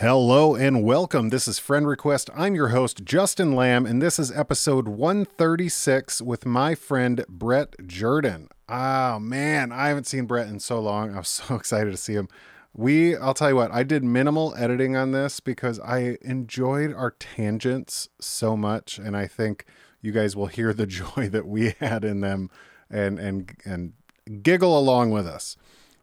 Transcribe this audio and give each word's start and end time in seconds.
Hello 0.00 0.54
and 0.54 0.84
welcome. 0.84 1.30
This 1.30 1.48
is 1.48 1.58
Friend 1.58 1.88
Request. 1.88 2.28
I'm 2.36 2.54
your 2.54 2.68
host, 2.68 3.02
Justin 3.02 3.54
Lamb, 3.54 3.86
and 3.86 4.02
this 4.02 4.18
is 4.18 4.30
episode 4.30 4.88
136 4.88 6.20
with 6.20 6.44
my 6.44 6.74
friend 6.74 7.24
Brett 7.30 7.74
Jerdon. 7.78 8.48
Oh 8.68 9.18
man, 9.18 9.72
I 9.72 9.88
haven't 9.88 10.06
seen 10.06 10.26
Brett 10.26 10.48
in 10.48 10.60
so 10.60 10.80
long. 10.80 11.14
I 11.14 11.20
was 11.20 11.28
so 11.48 11.54
excited 11.54 11.92
to 11.92 11.96
see 11.96 12.12
him. 12.12 12.28
We, 12.74 13.16
I'll 13.16 13.32
tell 13.32 13.48
you 13.48 13.56
what, 13.56 13.72
I 13.72 13.84
did 13.84 14.04
minimal 14.04 14.54
editing 14.58 14.96
on 14.96 15.12
this 15.12 15.40
because 15.40 15.80
I 15.80 16.18
enjoyed 16.20 16.92
our 16.92 17.12
tangents 17.12 18.10
so 18.20 18.54
much, 18.54 18.98
and 18.98 19.16
I 19.16 19.26
think 19.26 19.64
you 20.02 20.12
guys 20.12 20.36
will 20.36 20.48
hear 20.48 20.74
the 20.74 20.86
joy 20.86 21.30
that 21.30 21.46
we 21.46 21.74
had 21.80 22.04
in 22.04 22.20
them 22.20 22.50
and 22.90 23.18
and 23.18 23.56
and 23.64 23.94
giggle 24.42 24.78
along 24.78 25.12
with 25.12 25.26
us. 25.26 25.56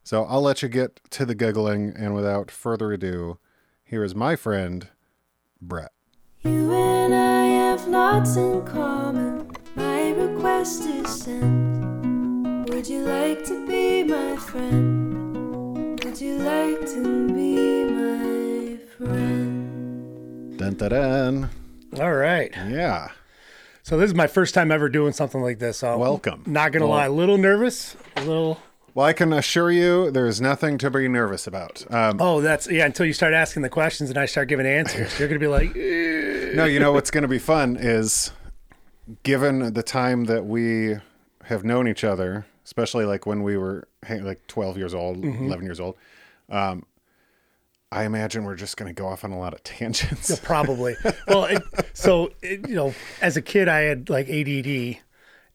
So 0.04 0.24
I'll 0.24 0.42
let 0.42 0.64
you 0.64 0.68
get 0.68 1.00
to 1.12 1.28
the 1.28 1.36
giggling, 1.36 1.94
and 1.96 2.16
without 2.16 2.50
further 2.50 2.92
ado, 2.92 3.38
here 3.84 4.04
is 4.04 4.16
my 4.16 4.36
friend, 4.36 4.88
Brett. 5.62 5.92
You 6.44 6.74
and 6.74 7.14
I 7.14 7.46
have 7.46 7.88
lots 7.88 8.36
in 8.36 8.66
common. 8.66 9.52
My 9.76 10.12
request 10.12 10.82
is 10.88 11.24
sent. 11.24 12.70
Would 12.70 12.88
you 12.88 13.02
like 13.06 13.44
to 13.46 13.68
be 13.68 14.04
my 14.04 14.36
friend? 14.38 16.04
Would 16.04 16.20
you 16.20 16.38
like 16.40 16.80
to 16.88 17.28
be 17.34 17.86
my 17.86 18.78
friend? 18.98 20.58
Dun 20.58 20.74
dun 20.76 20.90
dun. 20.92 21.50
All 22.00 22.14
right. 22.14 22.52
Yeah. 22.56 23.10
So 23.84 23.98
this 23.98 24.08
is 24.10 24.16
my 24.16 24.28
first 24.28 24.54
time 24.54 24.72
ever 24.72 24.88
doing 24.90 25.14
something 25.14 25.42
like 25.42 25.60
this. 25.60 25.78
So 25.80 25.98
Welcome. 25.98 26.44
Not 26.46 26.72
gonna 26.72 26.86
Well- 26.88 26.98
lie, 26.98 27.06
a 27.06 27.12
little 27.12 27.38
nervous. 27.38 27.96
A 28.16 28.22
little. 28.24 28.60
Well, 28.96 29.06
I 29.08 29.14
can 29.14 29.34
assure 29.34 29.72
you 29.72 30.12
there's 30.12 30.40
nothing 30.40 30.78
to 30.80 30.92
be 30.92 31.08
nervous 31.08 31.48
about. 31.48 31.84
Um, 31.92 32.18
Oh, 32.22 32.42
that's 32.42 32.70
yeah. 32.70 32.86
Until 32.86 33.06
you 33.06 33.14
start 33.14 33.34
asking 33.34 33.64
the 33.64 33.70
questions 33.70 34.10
and 34.10 34.18
I 34.20 34.26
start 34.28 34.48
giving 34.50 34.66
answers, 34.68 35.18
you're 35.20 35.28
gonna 35.28 35.40
be 35.40 35.48
like, 35.48 35.70
eh. 35.76 36.54
no, 36.54 36.66
you 36.66 36.80
know 36.80 36.92
what's 36.92 37.10
going 37.12 37.24
to 37.24 37.28
be 37.28 37.40
fun 37.40 37.76
is 37.80 38.32
given 39.24 39.74
the 39.74 39.84
time 39.84 40.26
that 40.26 40.46
we 40.46 40.96
have 41.46 41.64
known 41.64 41.88
each 41.88 42.04
other, 42.04 42.46
especially 42.66 43.06
like 43.06 43.26
when 43.26 43.42
we 43.44 43.58
were 43.58 43.88
like 44.10 44.46
12 44.48 44.78
years 44.78 44.94
old, 44.94 45.18
Mm-hmm. 45.24 45.46
11 45.48 45.66
years 45.66 45.80
old. 45.80 45.96
Um, 46.50 46.86
I 47.92 48.06
imagine 48.06 48.44
we're 48.44 48.56
just 48.56 48.78
going 48.78 48.90
to 48.90 49.00
go 49.00 49.08
off 49.08 49.24
on 49.24 49.32
a 49.32 49.38
lot 49.40 49.54
of 49.54 49.64
tangents. 49.64 50.30
Yeah, 50.30 50.36
probably. 50.42 50.96
well, 51.28 51.46
it, 51.46 51.62
so 51.94 52.32
it, 52.42 52.68
you 52.68 52.76
know, 52.76 52.94
as 53.22 53.38
a 53.38 53.42
kid, 53.42 53.68
I 53.68 53.82
had 53.82 54.10
like 54.10 54.28
ADD, 54.30 54.98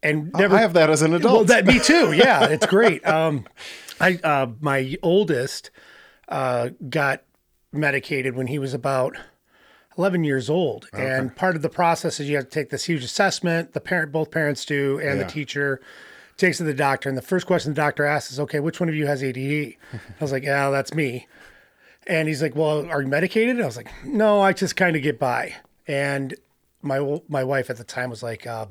and 0.02 0.30
never. 0.34 0.56
I 0.56 0.60
have 0.60 0.72
that 0.74 0.90
as 0.90 1.02
an 1.02 1.14
adult. 1.14 1.34
Well, 1.34 1.44
that 1.44 1.66
me 1.66 1.78
too. 1.78 2.12
Yeah, 2.16 2.44
it's 2.46 2.66
great. 2.66 3.06
Um, 3.06 3.46
I 4.00 4.18
uh, 4.22 4.48
my 4.60 4.96
oldest 5.02 5.70
uh, 6.28 6.70
got 6.88 7.22
medicated 7.72 8.34
when 8.36 8.46
he 8.46 8.58
was 8.58 8.74
about 8.74 9.16
11 9.96 10.22
years 10.24 10.48
old, 10.48 10.88
and 10.92 11.34
part 11.34 11.56
of 11.56 11.62
the 11.62 11.68
process 11.68 12.20
is 12.20 12.28
you 12.28 12.36
have 12.36 12.44
to 12.44 12.50
take 12.50 12.70
this 12.70 12.84
huge 12.84 13.02
assessment. 13.04 13.72
The 13.72 13.80
parent, 13.80 14.12
both 14.12 14.30
parents 14.30 14.64
do, 14.64 14.98
and 15.00 15.18
Yeah. 15.18 15.24
the 15.24 15.30
teacher 15.30 15.80
takes 16.36 16.58
it 16.60 16.64
to 16.64 16.64
the 16.70 16.74
doctor. 16.74 17.08
And 17.08 17.18
the 17.18 17.22
first 17.22 17.46
question 17.46 17.72
the 17.72 17.76
doctor 17.80 18.04
asks 18.04 18.30
is, 18.32 18.38
"Okay, 18.40 18.60
which 18.60 18.78
one 18.78 18.88
of 18.88 18.94
you 18.94 19.06
has 19.08 19.22
ADD?" 19.24 19.74
I 19.92 19.98
was 20.20 20.30
like, 20.32 20.44
"Yeah, 20.44 20.70
that's 20.70 20.94
me." 20.94 21.26
And 22.06 22.28
he's 22.28 22.40
like, 22.40 22.54
"Well, 22.54 22.86
are 22.88 23.02
you 23.02 23.08
medicated?" 23.08 23.60
I 23.60 23.66
was 23.66 23.76
like, 23.76 23.90
"No, 24.04 24.40
I 24.40 24.52
just 24.52 24.76
kind 24.76 24.94
of 24.96 25.02
get 25.02 25.18
by." 25.18 25.54
And 25.88 26.34
my 26.80 27.20
my 27.28 27.42
wife 27.42 27.68
at 27.70 27.76
the 27.76 27.84
time 27.84 28.08
was 28.10 28.22
like, 28.22 28.46
uh, 28.46 28.66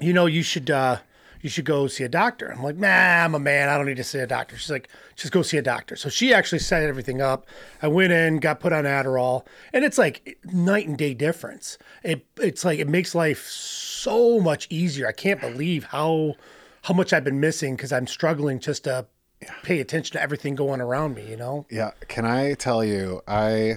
"You 0.00 0.12
know, 0.12 0.26
you 0.26 0.42
should 0.42 0.70
uh, 0.70 0.98
you 1.40 1.48
should 1.48 1.64
go 1.64 1.86
see 1.86 2.04
a 2.04 2.08
doctor." 2.08 2.52
I'm 2.52 2.62
like, 2.62 2.76
"Nah, 2.76 3.24
I'm 3.24 3.34
a 3.34 3.38
man. 3.38 3.68
I 3.68 3.76
don't 3.76 3.86
need 3.86 3.96
to 3.96 4.04
see 4.04 4.18
a 4.18 4.26
doctor." 4.26 4.56
She's 4.56 4.70
like, 4.70 4.88
"Just 5.16 5.32
go 5.32 5.42
see 5.42 5.58
a 5.58 5.62
doctor." 5.62 5.96
So 5.96 6.08
she 6.08 6.32
actually 6.32 6.60
set 6.60 6.82
everything 6.82 7.20
up. 7.20 7.46
I 7.80 7.88
went 7.88 8.12
in, 8.12 8.38
got 8.38 8.60
put 8.60 8.72
on 8.72 8.84
Adderall, 8.84 9.46
and 9.72 9.84
it's 9.84 9.98
like 9.98 10.38
night 10.44 10.86
and 10.88 10.96
day 10.96 11.14
difference. 11.14 11.78
It 12.02 12.26
it's 12.40 12.64
like 12.64 12.78
it 12.78 12.88
makes 12.88 13.14
life 13.14 13.46
so 13.46 14.40
much 14.40 14.66
easier. 14.70 15.06
I 15.08 15.12
can't 15.12 15.40
believe 15.40 15.84
how 15.84 16.34
how 16.82 16.94
much 16.94 17.12
I've 17.12 17.24
been 17.24 17.40
missing 17.40 17.76
because 17.76 17.92
I'm 17.92 18.06
struggling 18.06 18.58
just 18.58 18.84
to 18.84 19.06
pay 19.62 19.80
attention 19.80 20.14
to 20.14 20.22
everything 20.22 20.54
going 20.54 20.80
around 20.80 21.14
me. 21.14 21.28
You 21.28 21.36
know. 21.36 21.66
Yeah, 21.70 21.92
can 22.08 22.24
I 22.24 22.54
tell 22.54 22.84
you? 22.84 23.22
I 23.26 23.76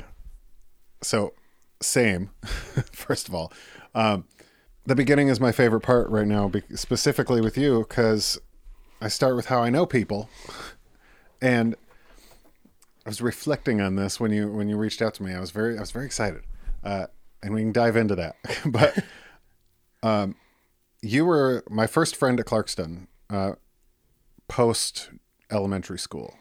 so 1.01 1.33
same. 1.81 2.31
First 2.91 3.27
of 3.27 3.35
all, 3.35 3.53
um, 3.93 4.25
the 4.85 4.95
beginning 4.95 5.27
is 5.27 5.39
my 5.39 5.51
favorite 5.51 5.81
part 5.81 6.09
right 6.09 6.27
now, 6.27 6.51
specifically 6.75 7.41
with 7.41 7.57
you, 7.57 7.85
because 7.87 8.39
I 9.01 9.07
start 9.07 9.35
with 9.35 9.47
how 9.47 9.61
I 9.61 9.69
know 9.69 9.85
people, 9.85 10.29
and 11.41 11.75
I 13.05 13.09
was 13.09 13.21
reflecting 13.21 13.81
on 13.81 13.95
this 13.95 14.19
when 14.19 14.31
you 14.31 14.51
when 14.51 14.69
you 14.69 14.77
reached 14.77 15.01
out 15.01 15.13
to 15.15 15.23
me. 15.23 15.33
I 15.33 15.39
was 15.39 15.51
very 15.51 15.77
I 15.77 15.81
was 15.81 15.91
very 15.91 16.05
excited, 16.05 16.43
uh, 16.83 17.07
and 17.43 17.53
we 17.53 17.61
can 17.61 17.71
dive 17.71 17.95
into 17.95 18.15
that. 18.15 18.35
but 18.65 19.03
um, 20.03 20.35
you 21.01 21.25
were 21.25 21.63
my 21.69 21.87
first 21.87 22.15
friend 22.15 22.39
at 22.39 22.45
Clarkston, 22.45 23.07
uh, 23.29 23.53
post 24.47 25.09
elementary 25.51 25.99
school 25.99 26.35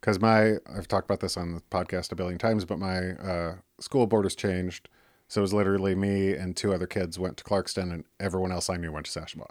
because 0.00 0.20
my 0.20 0.54
I've 0.72 0.86
talked 0.86 1.04
about 1.04 1.20
this 1.20 1.36
on 1.36 1.54
the 1.54 1.60
podcast 1.62 2.12
a 2.12 2.14
billion 2.14 2.38
times, 2.38 2.64
but 2.64 2.78
my 2.78 3.10
uh, 3.12 3.54
school 3.80 4.06
board 4.06 4.24
has 4.24 4.34
changed. 4.34 4.88
So 5.28 5.40
it 5.40 5.42
was 5.42 5.52
literally 5.54 5.94
me 5.94 6.32
and 6.34 6.56
two 6.56 6.72
other 6.72 6.86
kids 6.86 7.18
went 7.18 7.36
to 7.38 7.44
Clarkston, 7.44 7.92
and 7.92 8.04
everyone 8.20 8.52
else 8.52 8.70
I 8.70 8.76
knew 8.76 8.92
went 8.92 9.06
to 9.06 9.20
Sashabaw. 9.20 9.50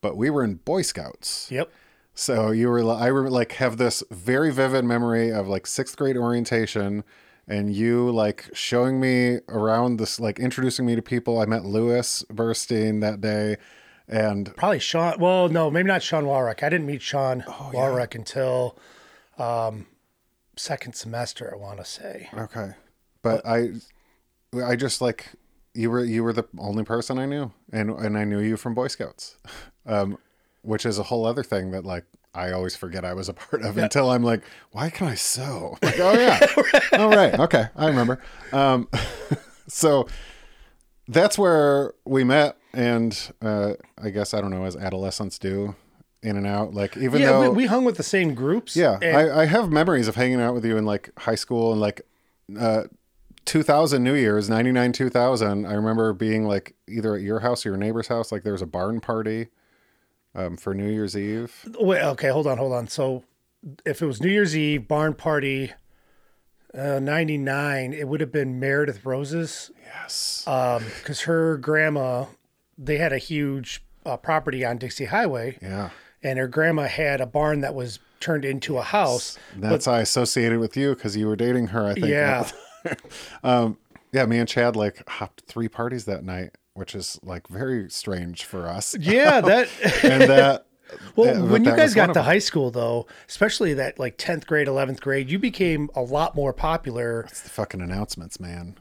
But 0.00 0.16
we 0.16 0.30
were 0.30 0.42
in 0.44 0.54
Boy 0.56 0.82
Scouts, 0.82 1.48
Yep. 1.50 1.70
so 2.14 2.50
you 2.50 2.68
were 2.68 2.80
I 2.92 3.10
like 3.10 3.52
have 3.52 3.76
this 3.76 4.02
very 4.10 4.50
vivid 4.52 4.84
memory 4.84 5.30
of 5.30 5.46
like 5.48 5.66
sixth 5.66 5.96
grade 5.96 6.16
orientation, 6.16 7.04
and 7.46 7.74
you 7.74 8.10
like 8.10 8.48
showing 8.54 9.00
me 9.00 9.40
around 9.48 9.98
this, 9.98 10.18
like 10.20 10.38
introducing 10.38 10.86
me 10.86 10.94
to 10.96 11.02
people. 11.02 11.38
I 11.40 11.44
met 11.46 11.64
Lewis 11.64 12.24
Burstein 12.32 13.00
that 13.02 13.20
day, 13.20 13.56
and 14.08 14.54
Probably 14.56 14.78
Sean. 14.78 15.18
Well, 15.18 15.48
no, 15.50 15.70
maybe 15.70 15.88
not 15.88 16.02
Sean 16.02 16.24
Walrick. 16.24 16.62
I 16.62 16.68
didn't 16.70 16.86
meet 16.86 17.02
Sean 17.02 17.42
Walrick 17.42 18.14
until 18.14 18.78
um, 19.38 19.86
second 20.56 20.94
semester. 20.94 21.50
I 21.52 21.56
want 21.58 21.78
to 21.78 21.84
say. 21.84 22.28
Okay. 22.34 22.72
But 23.22 23.46
I 23.46 23.70
I 24.62 24.76
just 24.76 25.00
like 25.00 25.26
you 25.74 25.90
were 25.90 26.04
you 26.04 26.22
were 26.22 26.32
the 26.32 26.44
only 26.58 26.84
person 26.84 27.18
I 27.18 27.26
knew 27.26 27.52
and 27.72 27.90
and 27.90 28.16
I 28.16 28.24
knew 28.24 28.40
you 28.40 28.56
from 28.56 28.74
Boy 28.74 28.88
Scouts. 28.88 29.36
Um 29.86 30.16
which 30.62 30.86
is 30.86 30.98
a 30.98 31.02
whole 31.02 31.26
other 31.26 31.42
thing 31.42 31.70
that 31.72 31.84
like 31.84 32.06
I 32.34 32.52
always 32.52 32.74
forget 32.74 33.04
I 33.04 33.12
was 33.12 33.28
a 33.28 33.34
part 33.34 33.62
of 33.62 33.76
until 33.76 34.10
I'm 34.10 34.22
like, 34.22 34.40
why 34.72 34.88
can 34.88 35.06
I 35.08 35.14
sew? 35.14 35.76
Like, 35.82 36.00
oh 36.00 36.12
yeah. 36.18 36.38
oh 36.94 37.10
right. 37.10 37.38
Okay. 37.38 37.66
I 37.76 37.86
remember. 37.88 38.22
Um 38.50 38.88
so 39.68 40.08
that's 41.06 41.36
where 41.36 41.92
we 42.06 42.24
met 42.24 42.56
and 42.72 43.32
uh 43.42 43.74
I 44.02 44.08
guess 44.08 44.32
I 44.32 44.40
don't 44.40 44.50
know 44.50 44.64
as 44.64 44.74
adolescents 44.74 45.38
do 45.38 45.74
in 46.22 46.38
and 46.38 46.46
out 46.46 46.72
like 46.72 46.96
even 46.96 47.20
yeah, 47.20 47.32
though 47.32 47.50
we, 47.50 47.56
we 47.56 47.66
hung 47.66 47.84
with 47.84 47.98
the 47.98 48.02
same 48.02 48.34
groups. 48.34 48.74
yeah, 48.74 48.98
and- 49.02 49.16
I, 49.16 49.42
I 49.42 49.44
have 49.44 49.70
memories 49.70 50.08
of 50.08 50.14
hanging 50.14 50.40
out 50.40 50.54
with 50.54 50.64
you 50.64 50.78
in 50.78 50.86
like 50.86 51.10
high 51.18 51.34
school 51.34 51.72
and 51.72 51.80
like 51.82 52.00
uh, 52.58 52.84
2000 53.44 54.02
New 54.02 54.14
Year's, 54.14 54.48
99, 54.48 54.92
2000. 54.92 55.66
I 55.66 55.72
remember 55.72 56.12
being 56.12 56.46
like 56.46 56.74
either 56.88 57.14
at 57.14 57.22
your 57.22 57.40
house 57.40 57.64
or 57.64 57.70
your 57.70 57.78
neighbor's 57.78 58.08
house. 58.08 58.32
Like 58.32 58.42
there 58.42 58.52
was 58.52 58.62
a 58.62 58.66
barn 58.66 59.00
party 59.00 59.48
um, 60.34 60.56
for 60.56 60.74
New 60.74 60.88
Year's 60.88 61.16
Eve. 61.16 61.68
Wait, 61.78 62.02
okay, 62.02 62.28
hold 62.28 62.46
on, 62.46 62.58
hold 62.58 62.72
on. 62.72 62.88
So, 62.88 63.24
if 63.84 64.02
it 64.02 64.06
was 64.06 64.20
New 64.20 64.30
Year's 64.30 64.56
Eve, 64.56 64.86
barn 64.88 65.14
party, 65.14 65.72
uh, 66.76 66.98
ninety 66.98 67.38
nine, 67.38 67.92
it 67.92 68.08
would 68.08 68.20
have 68.20 68.32
been 68.32 68.58
Meredith 68.58 69.04
Rose's 69.04 69.70
Yes. 69.94 70.42
because 70.44 71.22
her 71.22 71.56
grandma, 71.56 72.26
they 72.76 72.98
had 72.98 73.12
a 73.12 73.18
huge 73.18 73.84
uh, 74.04 74.16
property 74.16 74.64
on 74.64 74.78
Dixie 74.78 75.06
Highway, 75.06 75.56
yeah. 75.62 75.90
and 76.22 76.38
her 76.38 76.48
grandma 76.48 76.88
had 76.88 77.20
a 77.20 77.26
barn 77.26 77.60
that 77.60 77.74
was 77.74 78.00
turned 78.20 78.44
into 78.44 78.78
a 78.78 78.82
house. 78.82 79.38
That's 79.56 79.86
how 79.86 79.92
I 79.92 80.00
associated 80.00 80.58
with 80.58 80.76
you 80.76 80.94
because 80.94 81.16
you 81.16 81.26
were 81.26 81.36
dating 81.36 81.68
her, 81.68 81.86
I 81.86 81.94
think. 81.94 82.06
Yeah. 82.06 82.48
um, 83.44 83.78
yeah, 84.12 84.26
me 84.26 84.38
and 84.38 84.48
Chad 84.48 84.76
like 84.76 85.06
hopped 85.08 85.42
three 85.46 85.68
parties 85.68 86.04
that 86.04 86.24
night, 86.24 86.56
which 86.74 86.94
is 86.94 87.18
like 87.22 87.48
very 87.48 87.90
strange 87.90 88.44
for 88.44 88.68
us. 88.68 88.96
Yeah, 88.98 89.40
that. 89.42 89.68
and 90.04 90.22
that. 90.22 90.66
Well, 91.16 91.34
Yeah, 91.34 91.40
but 91.40 91.50
when 91.50 91.64
you 91.64 91.74
guys 91.74 91.92
got 91.94 92.12
to 92.14 92.22
high 92.22 92.38
school, 92.38 92.70
though, 92.70 93.06
especially 93.26 93.74
that 93.74 93.98
like 93.98 94.16
tenth 94.16 94.46
grade, 94.46 94.68
eleventh 94.68 95.00
grade, 95.00 95.28
you 95.28 95.40
became 95.40 95.90
a 95.96 96.02
lot 96.02 96.36
more 96.36 96.52
popular. 96.52 97.22
It's 97.22 97.40
the 97.40 97.48
fucking 97.48 97.80
announcements, 97.80 98.38
man. 98.38 98.76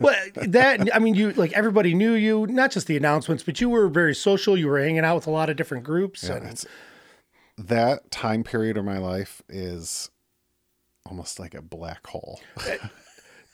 Well, 0.00 0.16
that 0.34 0.88
I 0.92 0.98
mean, 0.98 1.14
you 1.14 1.32
like 1.34 1.52
everybody 1.52 1.94
knew 1.94 2.14
you, 2.14 2.46
not 2.48 2.72
just 2.72 2.88
the 2.88 2.96
announcements, 2.96 3.44
but 3.44 3.60
you 3.60 3.68
were 3.68 3.86
very 3.86 4.14
social. 4.14 4.56
You 4.56 4.66
were 4.66 4.80
hanging 4.80 5.04
out 5.04 5.14
with 5.14 5.26
a 5.28 5.30
lot 5.30 5.50
of 5.50 5.56
different 5.56 5.84
groups. 5.84 6.24
and 6.24 6.64
that 7.58 8.10
time 8.10 8.42
period 8.42 8.76
of 8.76 8.84
my 8.84 8.98
life 8.98 9.42
is 9.48 10.10
almost 11.06 11.38
like 11.38 11.54
a 11.54 11.62
black 11.62 12.06
hole. 12.06 12.40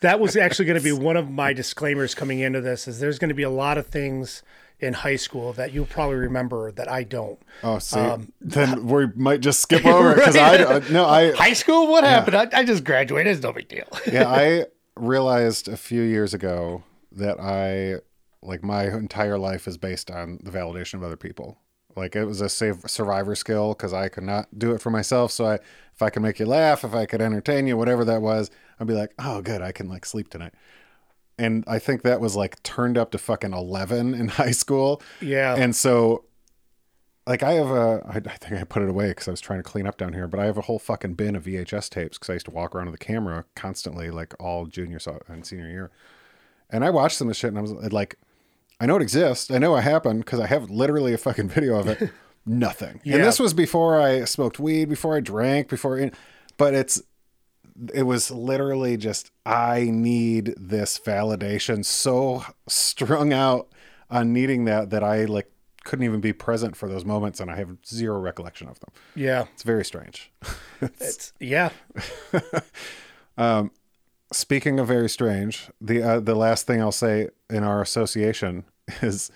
that 0.01 0.19
was 0.19 0.35
actually 0.35 0.65
going 0.65 0.79
to 0.79 0.83
be 0.83 0.91
one 0.91 1.17
of 1.17 1.29
my 1.29 1.53
disclaimers 1.53 2.15
coming 2.15 2.39
into 2.39 2.61
this. 2.61 2.87
Is 2.87 2.99
there's 2.99 3.19
going 3.19 3.29
to 3.29 3.35
be 3.35 3.43
a 3.43 3.49
lot 3.49 3.77
of 3.77 3.87
things 3.87 4.43
in 4.79 4.93
high 4.93 5.15
school 5.15 5.53
that 5.53 5.71
you'll 5.73 5.85
probably 5.85 6.15
remember 6.15 6.71
that 6.71 6.89
I 6.89 7.03
don't. 7.03 7.39
Oh, 7.63 7.77
see, 7.79 8.15
then 8.41 8.87
we 8.87 9.07
might 9.15 9.41
just 9.41 9.61
skip 9.61 9.85
over 9.85 10.15
because 10.15 10.35
I 10.35 10.57
uh, 10.57 10.81
no, 10.89 11.05
I 11.05 11.31
High 11.33 11.53
school? 11.53 11.87
What 11.87 12.03
happened? 12.03 12.35
I, 12.35 12.47
I 12.51 12.63
just 12.63 12.83
graduated. 12.83 13.33
It's 13.33 13.43
no 13.43 13.53
big 13.53 13.67
deal. 13.67 13.87
yeah, 14.11 14.27
I 14.29 14.65
realized 14.95 15.67
a 15.67 15.77
few 15.77 16.01
years 16.01 16.33
ago 16.33 16.83
that 17.11 17.39
I 17.39 18.01
like 18.41 18.63
my 18.63 18.85
entire 18.85 19.37
life 19.37 19.67
is 19.67 19.77
based 19.77 20.09
on 20.09 20.39
the 20.43 20.51
validation 20.51 20.95
of 20.95 21.03
other 21.03 21.17
people. 21.17 21.59
Like 21.95 22.15
it 22.15 22.25
was 22.25 22.41
a 22.41 22.49
save, 22.49 22.83
survivor 22.87 23.35
skill 23.35 23.69
because 23.73 23.93
I 23.93 24.09
could 24.09 24.23
not 24.23 24.47
do 24.57 24.71
it 24.71 24.81
for 24.81 24.89
myself. 24.89 25.31
So 25.31 25.45
I, 25.45 25.55
if 25.55 26.01
I 26.01 26.09
could 26.09 26.21
make 26.21 26.39
you 26.39 26.45
laugh, 26.45 26.83
if 26.83 26.93
I 26.93 27.05
could 27.05 27.21
entertain 27.21 27.67
you, 27.67 27.77
whatever 27.77 28.05
that 28.05 28.21
was, 28.21 28.49
I'd 28.79 28.87
be 28.87 28.93
like, 28.93 29.13
oh, 29.19 29.41
good, 29.41 29.61
I 29.61 29.71
can 29.71 29.89
like 29.89 30.05
sleep 30.05 30.29
tonight. 30.29 30.53
And 31.37 31.63
I 31.67 31.79
think 31.79 32.03
that 32.03 32.21
was 32.21 32.35
like 32.35 32.61
turned 32.63 32.97
up 32.97 33.11
to 33.11 33.17
fucking 33.17 33.53
eleven 33.53 34.13
in 34.19 34.27
high 34.29 34.51
school. 34.51 35.01
Yeah. 35.21 35.55
And 35.55 35.75
so, 35.75 36.25
like, 37.27 37.43
I 37.43 37.53
have 37.53 37.69
a, 37.69 38.01
I, 38.07 38.17
I 38.17 38.37
think 38.37 38.59
I 38.59 38.63
put 38.63 38.81
it 38.81 38.89
away 38.89 39.09
because 39.09 39.27
I 39.27 39.31
was 39.31 39.41
trying 39.41 39.59
to 39.59 39.63
clean 39.63 39.87
up 39.87 39.97
down 39.97 40.13
here, 40.13 40.27
but 40.27 40.39
I 40.39 40.45
have 40.45 40.57
a 40.57 40.61
whole 40.61 40.79
fucking 40.79 41.13
bin 41.13 41.35
of 41.35 41.45
VHS 41.45 41.89
tapes 41.89 42.17
because 42.17 42.29
I 42.29 42.33
used 42.33 42.45
to 42.47 42.51
walk 42.51 42.75
around 42.75 42.89
with 42.89 42.99
the 42.99 43.05
camera 43.05 43.45
constantly, 43.55 44.09
like 44.09 44.33
all 44.39 44.65
junior 44.65 44.99
and 45.27 45.45
senior 45.45 45.69
year. 45.69 45.91
And 46.69 46.83
I 46.83 46.89
watched 46.89 47.17
some 47.17 47.27
of 47.27 47.31
the 47.31 47.39
shit 47.39 47.49
and 47.49 47.57
I 47.57 47.61
was 47.61 47.73
like, 47.73 48.15
I 48.81 48.87
know 48.87 48.95
it 48.95 49.03
exists. 49.03 49.51
I 49.51 49.59
know 49.59 49.75
it 49.75 49.81
happened 49.81 50.25
because 50.25 50.39
I 50.39 50.47
have 50.47 50.71
literally 50.71 51.13
a 51.13 51.17
fucking 51.19 51.49
video 51.49 51.77
of 51.77 51.87
it. 51.87 52.09
Nothing. 52.47 52.99
Yeah. 53.03 53.15
And 53.17 53.23
this 53.23 53.39
was 53.39 53.53
before 53.53 54.01
I 54.01 54.25
smoked 54.25 54.59
weed, 54.59 54.89
before 54.89 55.15
I 55.15 55.19
drank, 55.19 55.69
before, 55.69 56.09
but 56.57 56.73
it's, 56.73 56.99
it 57.93 58.03
was 58.03 58.31
literally 58.31 58.97
just 58.97 59.29
I 59.45 59.91
need 59.91 60.55
this 60.57 60.97
validation 60.97 61.85
so 61.85 62.43
strung 62.67 63.31
out 63.31 63.69
on 64.09 64.33
needing 64.33 64.65
that 64.65 64.89
that 64.89 65.03
I 65.03 65.25
like 65.25 65.51
couldn't 65.83 66.05
even 66.05 66.19
be 66.19 66.33
present 66.33 66.75
for 66.75 66.89
those 66.89 67.05
moments 67.05 67.39
and 67.39 67.51
I 67.51 67.57
have 67.57 67.77
zero 67.85 68.19
recollection 68.19 68.67
of 68.67 68.79
them. 68.79 68.89
yeah. 69.15 69.45
It's 69.53 69.63
very 69.63 69.85
strange. 69.85 70.31
It's 70.81 71.33
yeah. 71.39 71.69
Speaking 74.33 74.79
of 74.79 74.87
very 74.87 75.09
strange, 75.09 75.69
the 75.81 76.01
uh, 76.01 76.19
the 76.21 76.35
last 76.35 76.65
thing 76.65 76.81
I'll 76.81 76.91
say 76.93 77.29
in 77.49 77.63
our 77.63 77.81
association 77.81 78.63
is 79.01 79.31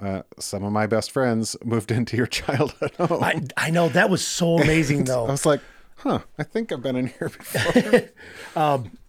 uh, 0.00 0.22
some 0.38 0.64
of 0.64 0.72
my 0.72 0.86
best 0.86 1.10
friends 1.10 1.56
moved 1.64 1.90
into 1.90 2.16
your 2.16 2.26
childhood 2.38 2.92
home. 2.96 3.22
I, 3.22 3.42
I 3.56 3.70
know 3.70 3.88
that 3.90 4.10
was 4.10 4.26
so 4.26 4.58
amazing 4.62 5.04
though. 5.04 5.26
I 5.26 5.30
was 5.30 5.46
like, 5.46 5.60
huh, 5.96 6.20
I 6.38 6.42
think 6.42 6.72
I've 6.72 6.82
been 6.82 6.96
in 6.96 7.06
here 7.08 7.28
before. 7.28 8.10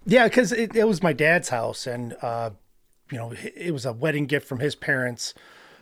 Yeah, 0.06 0.28
because 0.28 0.52
it, 0.52 0.76
it 0.76 0.88
was 0.88 1.04
my 1.04 1.14
dad's 1.14 1.50
house, 1.50 1.86
and 1.86 2.16
uh, 2.22 2.52
you 3.12 3.18
know, 3.18 3.32
it 3.32 3.54
it 3.56 3.72
was 3.72 3.86
a 3.86 3.94
wedding 3.94 4.26
gift 4.26 4.48
from 4.48 4.60
his 4.60 4.76
parents. 4.76 5.34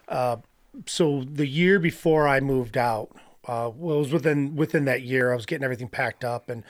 Uh, 0.07 0.37
so 0.85 1.23
the 1.23 1.47
year 1.47 1.79
before 1.79 2.27
I 2.27 2.39
moved 2.39 2.77
out, 2.77 3.11
uh, 3.47 3.71
well, 3.73 3.97
it 3.97 3.99
was 3.99 4.13
within 4.13 4.55
within 4.55 4.85
that 4.85 5.03
year. 5.03 5.31
I 5.31 5.35
was 5.35 5.45
getting 5.45 5.63
everything 5.63 5.87
packed 5.87 6.25
up, 6.25 6.49
and 6.49 6.63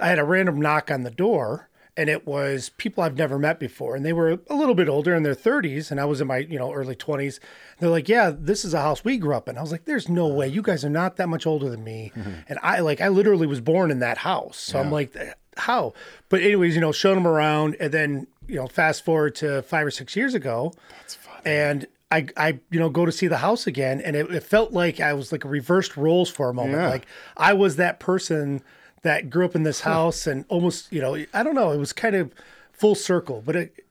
I 0.00 0.08
had 0.08 0.18
a 0.18 0.24
random 0.24 0.60
knock 0.60 0.90
on 0.90 1.04
the 1.04 1.10
door, 1.10 1.69
and 2.00 2.08
it 2.08 2.26
was 2.26 2.70
people 2.78 3.04
I've 3.04 3.18
never 3.18 3.38
met 3.38 3.60
before, 3.60 3.94
and 3.94 4.06
they 4.06 4.14
were 4.14 4.40
a 4.48 4.54
little 4.54 4.74
bit 4.74 4.88
older 4.88 5.14
in 5.14 5.22
their 5.22 5.34
30s, 5.34 5.90
and 5.90 6.00
I 6.00 6.06
was 6.06 6.22
in 6.22 6.28
my 6.28 6.38
you 6.38 6.58
know 6.58 6.72
early 6.72 6.96
20s. 6.96 7.40
They're 7.78 7.90
like, 7.90 8.08
"Yeah, 8.08 8.32
this 8.34 8.64
is 8.64 8.72
a 8.72 8.80
house 8.80 9.04
we 9.04 9.18
grew 9.18 9.34
up 9.34 9.50
in." 9.50 9.58
I 9.58 9.60
was 9.60 9.70
like, 9.70 9.84
"There's 9.84 10.08
no 10.08 10.26
way 10.26 10.48
you 10.48 10.62
guys 10.62 10.82
are 10.82 10.88
not 10.90 11.16
that 11.16 11.28
much 11.28 11.46
older 11.46 11.68
than 11.68 11.84
me," 11.84 12.10
mm-hmm. 12.16 12.30
and 12.48 12.58
I 12.62 12.80
like 12.80 13.02
I 13.02 13.08
literally 13.08 13.46
was 13.46 13.60
born 13.60 13.90
in 13.90 13.98
that 13.98 14.16
house, 14.16 14.56
so 14.56 14.80
I'm 14.80 14.90
like, 14.90 15.14
"How?" 15.58 15.92
But 16.30 16.40
anyways, 16.40 16.74
you 16.74 16.80
know, 16.80 16.90
showed 16.90 17.16
them 17.16 17.26
around, 17.26 17.76
and 17.78 17.92
then 17.92 18.26
you 18.48 18.56
know, 18.56 18.66
fast 18.66 19.04
forward 19.04 19.34
to 19.36 19.60
five 19.60 19.86
or 19.86 19.90
six 19.90 20.16
years 20.16 20.32
ago, 20.32 20.72
That's 21.00 21.16
funny. 21.16 21.42
and 21.44 21.86
I, 22.10 22.26
I, 22.36 22.58
you 22.70 22.80
know, 22.80 22.88
go 22.88 23.04
to 23.04 23.12
see 23.12 23.28
the 23.28 23.36
house 23.36 23.66
again, 23.66 24.00
and 24.00 24.16
it, 24.16 24.30
it 24.30 24.42
felt 24.42 24.72
like 24.72 25.00
I 25.00 25.12
was 25.12 25.32
like 25.32 25.44
reversed 25.44 25.98
roles 25.98 26.30
for 26.30 26.48
a 26.48 26.54
moment. 26.54 26.78
Yeah. 26.78 26.88
Like 26.88 27.06
I 27.36 27.52
was 27.52 27.76
that 27.76 28.00
person 28.00 28.62
that 29.02 29.30
grew 29.30 29.44
up 29.44 29.54
in 29.54 29.62
this 29.62 29.80
house, 29.80 30.26
and 30.26 30.44
almost, 30.48 30.92
you 30.92 31.00
know, 31.00 31.14
I 31.32 31.42
don't 31.42 31.54
know, 31.54 31.72
it 31.72 31.78
was 31.78 31.92
kind 31.92 32.14
of 32.14 32.32
full 32.72 32.94
circle, 32.94 33.42
but 33.44 33.56
it, 33.56 33.84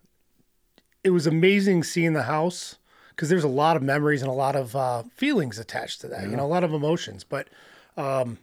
it 1.03 1.09
was 1.11 1.25
amazing 1.27 1.83
seeing 1.83 2.13
the 2.13 2.23
house 2.23 2.77
because 3.09 3.29
there's 3.29 3.44
a 3.44 3.47
lot 3.50 3.75
of 3.75 3.83
memories 3.83 4.21
and 4.21 4.29
a 4.29 4.33
lot 4.33 4.56
of 4.56 4.75
uh, 4.75 5.03
feelings 5.15 5.59
attached 5.59 6.01
to 6.01 6.07
that. 6.07 6.29
You 6.29 6.38
know, 6.38 6.45
a 6.45 6.47
lot 6.47 6.63
of 6.63 6.73
emotions, 6.73 7.23
but 7.23 7.50
um, 7.97 8.38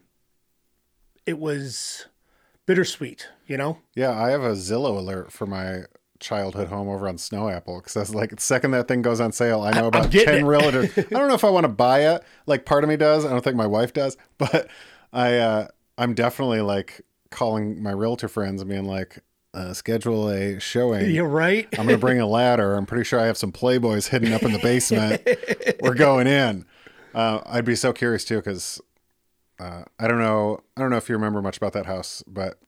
it 1.25 1.39
was 1.39 2.07
bittersweet. 2.67 3.29
You 3.47 3.57
know, 3.57 3.79
Yeah, 3.95 4.11
I 4.11 4.31
have 4.31 4.43
a 4.43 4.53
Zillow 4.53 4.99
alert 4.99 5.33
for 5.33 5.47
my 5.47 5.85
childhood 6.19 6.69
home 6.69 6.89
over 6.89 7.09
on 7.09 7.19
Snow 7.19 7.49
Apple 7.49 7.79
because 7.79 7.95
that's 7.95 8.15
like 8.15 8.31
the 8.31 8.41
second 8.41 8.73
that 8.73 8.89
thing 8.89 9.03
goes 9.03 9.21
on 9.21 9.33
sale, 9.33 9.63
I 9.63 9.71
know 9.73 9.87
about 9.87 10.11
ten 10.11 10.29
it. 10.29 10.43
realtors. 10.45 10.99
I 10.99 11.19
don't 11.19 11.29
know 11.29 11.35
if 11.35 11.45
I 11.45 11.51
want 11.51 11.65
to 11.65 11.69
buy 11.69 12.15
it. 12.15 12.23
Like 12.47 12.65
part 12.65 12.85
of 12.85 12.89
me 12.91 12.97
does. 12.97 13.25
I 13.25 13.31
don't 13.31 13.43
think 13.43 13.57
my 13.57 13.67
wife 13.67 13.93
does, 13.93 14.17
but 14.39 14.69
I 15.13 15.37
uh, 15.39 15.69
I'm 15.99 16.15
definitely 16.15 16.61
like 16.61 17.03
calling 17.31 17.83
my 17.83 17.93
realtor 17.93 18.29
friends 18.29 18.61
and 18.61 18.69
being 18.69 18.85
like, 18.85 19.21
uh, 19.55 19.73
schedule 19.73 20.29
a 20.29 20.61
showing. 20.61 21.11
you're 21.11 21.27
right. 21.27 21.67
I'm 21.79 21.87
gonna 21.87 21.97
bring 21.97 22.21
a 22.21 22.27
ladder. 22.29 22.75
I'm 22.75 22.85
pretty 22.85 23.05
sure 23.05 23.19
I 23.19 23.25
have 23.25 23.39
some 23.39 23.53
Playboys 23.53 24.09
hidden 24.09 24.33
up 24.33 24.43
in 24.43 24.53
the 24.53 24.59
basement. 24.59 25.27
We're 25.81 25.95
going 25.95 26.27
in. 26.27 26.67
Uh, 27.15 27.41
I'd 27.47 27.65
be 27.65 27.75
so 27.75 27.95
curious 27.95 28.25
too 28.25 28.37
because 28.37 28.81
uh, 29.59 29.85
I 29.99 30.09
don't 30.09 30.19
know. 30.19 30.61
I 30.77 30.81
don't 30.83 30.91
know 30.91 30.99
if 30.99 31.09
you 31.09 31.15
remember 31.15 31.41
much 31.41 31.57
about 31.57 31.73
that 31.73 31.87
house, 31.87 32.23
but 32.27 32.59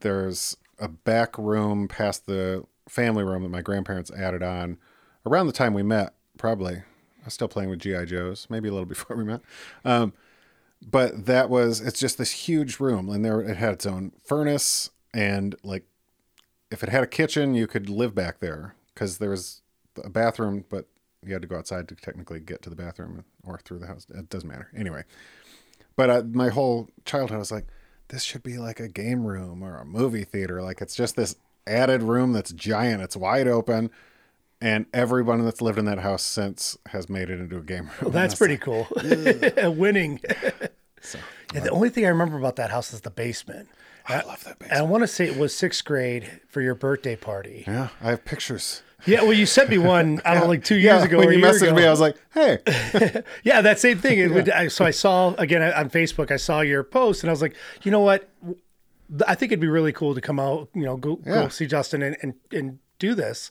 there's 0.00 0.56
a 0.80 0.88
back 0.88 1.38
room 1.38 1.86
past 1.86 2.26
the 2.26 2.64
family 2.88 3.22
room 3.22 3.44
that 3.44 3.50
my 3.50 3.62
grandparents 3.62 4.10
added 4.10 4.42
on 4.42 4.78
around 5.24 5.46
the 5.46 5.52
time 5.52 5.74
we 5.74 5.84
met. 5.84 6.14
Probably, 6.36 6.74
I 6.74 7.24
was 7.24 7.34
still 7.34 7.46
playing 7.46 7.70
with 7.70 7.78
GI 7.78 8.06
Joes, 8.06 8.48
maybe 8.50 8.68
a 8.68 8.72
little 8.72 8.86
before 8.94 9.16
we 9.16 9.22
met. 9.22 9.42
Um, 9.84 10.12
but 10.88 11.26
that 11.26 11.50
was 11.50 11.80
it's 11.80 12.00
just 12.00 12.18
this 12.18 12.30
huge 12.30 12.80
room, 12.80 13.08
and 13.08 13.24
there 13.24 13.40
it 13.40 13.56
had 13.56 13.72
its 13.72 13.86
own 13.86 14.12
furnace 14.24 14.90
and 15.14 15.54
like 15.62 15.84
if 16.70 16.82
it 16.82 16.88
had 16.88 17.04
a 17.04 17.06
kitchen, 17.06 17.54
you 17.54 17.66
could 17.66 17.88
live 17.88 18.14
back 18.14 18.40
there 18.40 18.74
because 18.92 19.18
there 19.18 19.30
was 19.30 19.62
a 20.02 20.10
bathroom, 20.10 20.64
but 20.68 20.86
you 21.24 21.32
had 21.32 21.42
to 21.42 21.48
go 21.48 21.56
outside 21.56 21.88
to 21.88 21.94
technically 21.94 22.40
get 22.40 22.62
to 22.62 22.70
the 22.70 22.76
bathroom 22.76 23.24
or 23.44 23.58
through 23.64 23.78
the 23.78 23.86
house. 23.86 24.06
It 24.12 24.28
doesn't 24.28 24.48
matter. 24.48 24.68
Anyway, 24.76 25.04
but 25.96 26.10
uh, 26.10 26.22
my 26.32 26.48
whole 26.48 26.88
childhood 27.04 27.36
I 27.36 27.38
was 27.38 27.52
like, 27.52 27.66
this 28.08 28.24
should 28.24 28.42
be 28.42 28.58
like 28.58 28.80
a 28.80 28.88
game 28.88 29.24
room 29.24 29.62
or 29.62 29.76
a 29.76 29.84
movie 29.84 30.24
theater. 30.24 30.62
Like 30.62 30.80
it's 30.80 30.96
just 30.96 31.16
this 31.16 31.36
added 31.66 32.02
room 32.02 32.32
that's 32.32 32.52
giant. 32.52 33.02
It's 33.02 33.16
wide 33.16 33.48
open. 33.48 33.90
And 34.64 34.86
everyone 34.94 35.44
that's 35.44 35.60
lived 35.60 35.78
in 35.78 35.84
that 35.84 35.98
house 35.98 36.22
since 36.22 36.78
has 36.86 37.10
made 37.10 37.28
it 37.28 37.38
into 37.38 37.58
a 37.58 37.60
game 37.60 37.90
room. 38.00 38.12
That's 38.12 38.34
pretty 38.34 38.56
cool. 38.56 38.86
Winning. 39.76 40.20
Yeah, 41.52 41.60
the 41.60 41.70
only 41.70 41.90
thing 41.90 42.04
I 42.06 42.08
remember 42.08 42.38
about 42.38 42.56
that 42.56 42.70
house 42.70 42.92
is 42.94 43.02
the 43.02 43.10
basement. 43.10 43.68
I 44.08 44.22
love 44.22 44.42
that 44.44 44.56
And 44.62 44.72
I 44.72 44.82
want 44.82 45.02
to 45.02 45.06
say 45.06 45.26
it 45.26 45.36
was 45.36 45.54
sixth 45.54 45.84
grade 45.84 46.40
for 46.48 46.60
your 46.62 46.74
birthday 46.74 47.14
party. 47.14 47.62
Yeah, 47.66 47.88
I 48.00 48.08
have 48.10 48.24
pictures. 48.24 48.82
Yeah, 49.06 49.22
well, 49.22 49.34
you 49.34 49.44
sent 49.46 49.68
me 49.68 49.76
one. 49.78 50.20
I 50.24 50.32
don't 50.32 50.44
know, 50.44 50.48
like 50.48 50.64
two 50.64 50.76
years 50.76 51.00
Yeah, 51.00 51.04
ago. 51.04 51.18
when 51.18 51.28
or 51.28 51.30
a 51.30 51.34
you 51.34 51.40
year 51.40 51.48
messaged 51.52 51.62
ago. 51.68 51.74
me, 51.76 51.84
I 51.84 51.90
was 51.90 52.00
like, 52.00 52.16
"Hey, 52.32 52.58
Yeah, 53.44 53.60
that 53.60 53.78
same 53.78 53.98
thing. 53.98 54.18
It 54.18 54.30
would, 54.32 54.48
I, 54.48 54.68
so 54.68 54.84
I 54.86 54.90
saw 54.90 55.34
again 55.34 55.62
on 55.62 55.90
Facebook. 55.90 56.30
I 56.30 56.36
saw 56.38 56.60
your 56.62 56.82
post, 56.82 57.22
and 57.22 57.30
I 57.30 57.32
was 57.32 57.42
like, 57.42 57.54
you 57.82 57.90
know 57.90 58.00
what? 58.00 58.28
I 59.28 59.34
think 59.34 59.52
it'd 59.52 59.60
be 59.60 59.68
really 59.68 59.92
cool 59.92 60.14
to 60.14 60.22
come 60.22 60.40
out. 60.40 60.70
You 60.74 60.84
know, 60.86 60.96
go, 60.96 61.20
Yeah. 61.24 61.42
go 61.42 61.48
see 61.48 61.66
Justin 61.66 62.02
and, 62.02 62.16
and 62.22 62.34
and 62.50 62.78
do 62.98 63.14
this. 63.14 63.50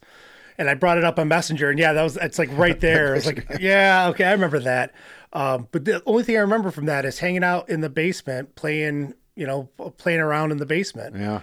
And 0.57 0.69
I 0.69 0.73
brought 0.75 0.97
it 0.97 1.03
up 1.03 1.17
on 1.19 1.27
Messenger, 1.27 1.69
and 1.71 1.79
yeah, 1.79 1.93
that 1.93 2.03
was 2.03 2.17
it's 2.17 2.37
like 2.39 2.49
right 2.57 2.79
there. 2.79 3.15
It's 3.15 3.25
like, 3.25 3.47
yeah, 3.59 4.07
okay, 4.09 4.25
I 4.25 4.31
remember 4.31 4.59
that. 4.59 4.93
Um, 5.33 5.67
but 5.71 5.85
the 5.85 6.03
only 6.05 6.23
thing 6.23 6.37
I 6.37 6.41
remember 6.41 6.69
from 6.69 6.85
that 6.85 7.05
is 7.05 7.19
hanging 7.19 7.43
out 7.43 7.67
in 7.69 7.81
the 7.81 7.89
basement, 7.89 8.53
playing, 8.55 9.15
you 9.35 9.47
know, 9.47 9.63
playing 9.97 10.19
around 10.19 10.51
in 10.51 10.57
the 10.57 10.65
basement. 10.65 11.15
yeah, 11.15 11.41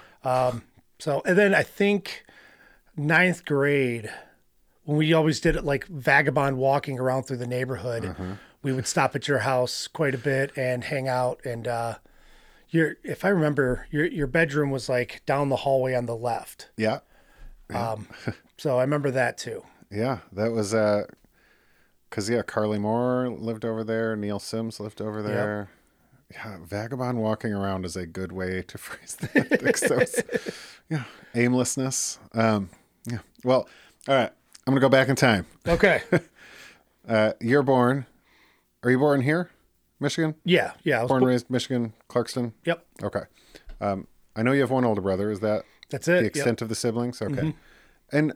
So, 1.00 1.22
and 1.26 1.36
then 1.36 1.54
I 1.56 1.64
think 1.64 2.24
ninth 2.96 3.44
grade, 3.44 4.10
when 4.84 4.96
we 4.96 5.12
always 5.12 5.40
did 5.40 5.56
it 5.56 5.64
like 5.64 5.86
vagabond 5.86 6.58
walking 6.58 7.00
around 7.00 7.24
through 7.24 7.38
the 7.38 7.46
neighborhood, 7.48 8.14
we 8.62 8.72
would 8.72 8.86
stop 8.86 9.16
at 9.16 9.26
your 9.26 9.38
house 9.40 9.88
quite 9.88 10.14
a 10.14 10.18
bit 10.18 10.52
and 10.56 10.84
hang 10.84 11.08
out. 11.08 11.40
And 11.44 11.66
uh, 11.66 11.94
your, 12.68 12.96
if 13.02 13.24
I 13.24 13.28
remember, 13.28 13.86
your 13.90 14.06
your 14.06 14.26
bedroom 14.28 14.70
was 14.70 14.88
like 14.88 15.22
down 15.26 15.48
the 15.48 15.56
hallway 15.56 15.94
on 15.94 16.06
the 16.06 16.16
left. 16.16 16.70
yeah." 16.76 17.00
So 18.60 18.76
I 18.76 18.82
remember 18.82 19.10
that 19.12 19.38
too. 19.38 19.62
Yeah, 19.90 20.18
that 20.32 20.52
was 20.52 20.74
uh 20.74 21.04
cuz 22.10 22.28
yeah, 22.28 22.42
Carly 22.42 22.78
Moore 22.78 23.30
lived 23.30 23.64
over 23.64 23.82
there, 23.82 24.14
Neil 24.16 24.38
Sims 24.38 24.78
lived 24.78 25.00
over 25.00 25.22
there. 25.22 25.70
Yeah, 26.30 26.58
vagabond 26.62 27.22
walking 27.22 27.54
around 27.54 27.86
is 27.86 27.96
a 27.96 28.04
good 28.06 28.32
way 28.32 28.60
to 28.60 28.76
phrase 28.86 29.16
that. 29.16 29.62
Was- 29.90 30.52
yeah, 30.90 31.04
aimlessness. 31.34 32.18
Um 32.34 32.68
yeah. 33.06 33.20
Well, 33.44 33.66
all 34.06 34.14
right. 34.14 34.30
I'm 34.66 34.74
going 34.74 34.76
to 34.76 34.80
go 34.82 34.90
back 34.90 35.08
in 35.08 35.16
time. 35.16 35.46
Okay. 35.66 36.02
Uh 37.08 37.32
you're 37.40 37.62
born 37.62 38.04
Are 38.82 38.90
you 38.90 38.98
born 38.98 39.22
here? 39.22 39.50
Michigan? 40.00 40.34
yeah. 40.44 40.72
Yeah. 40.84 41.06
Born 41.06 41.20
bo- 41.22 41.28
raised 41.28 41.48
Michigan, 41.48 41.94
Clarkston? 42.10 42.52
yep. 42.66 42.84
Okay. 43.02 43.22
Um 43.80 44.06
I 44.36 44.42
know 44.42 44.52
you 44.52 44.60
have 44.60 44.70
one 44.70 44.84
older 44.84 45.00
brother. 45.00 45.30
Is 45.30 45.40
that 45.40 45.64
That's 45.88 46.04
The 46.04 46.16
it. 46.18 46.22
Yep. 46.24 46.26
extent 46.36 46.60
of 46.62 46.68
the 46.68 46.74
siblings. 46.74 47.22
Okay. 47.22 47.32
Mm-hmm. 47.32 47.50
And 48.12 48.34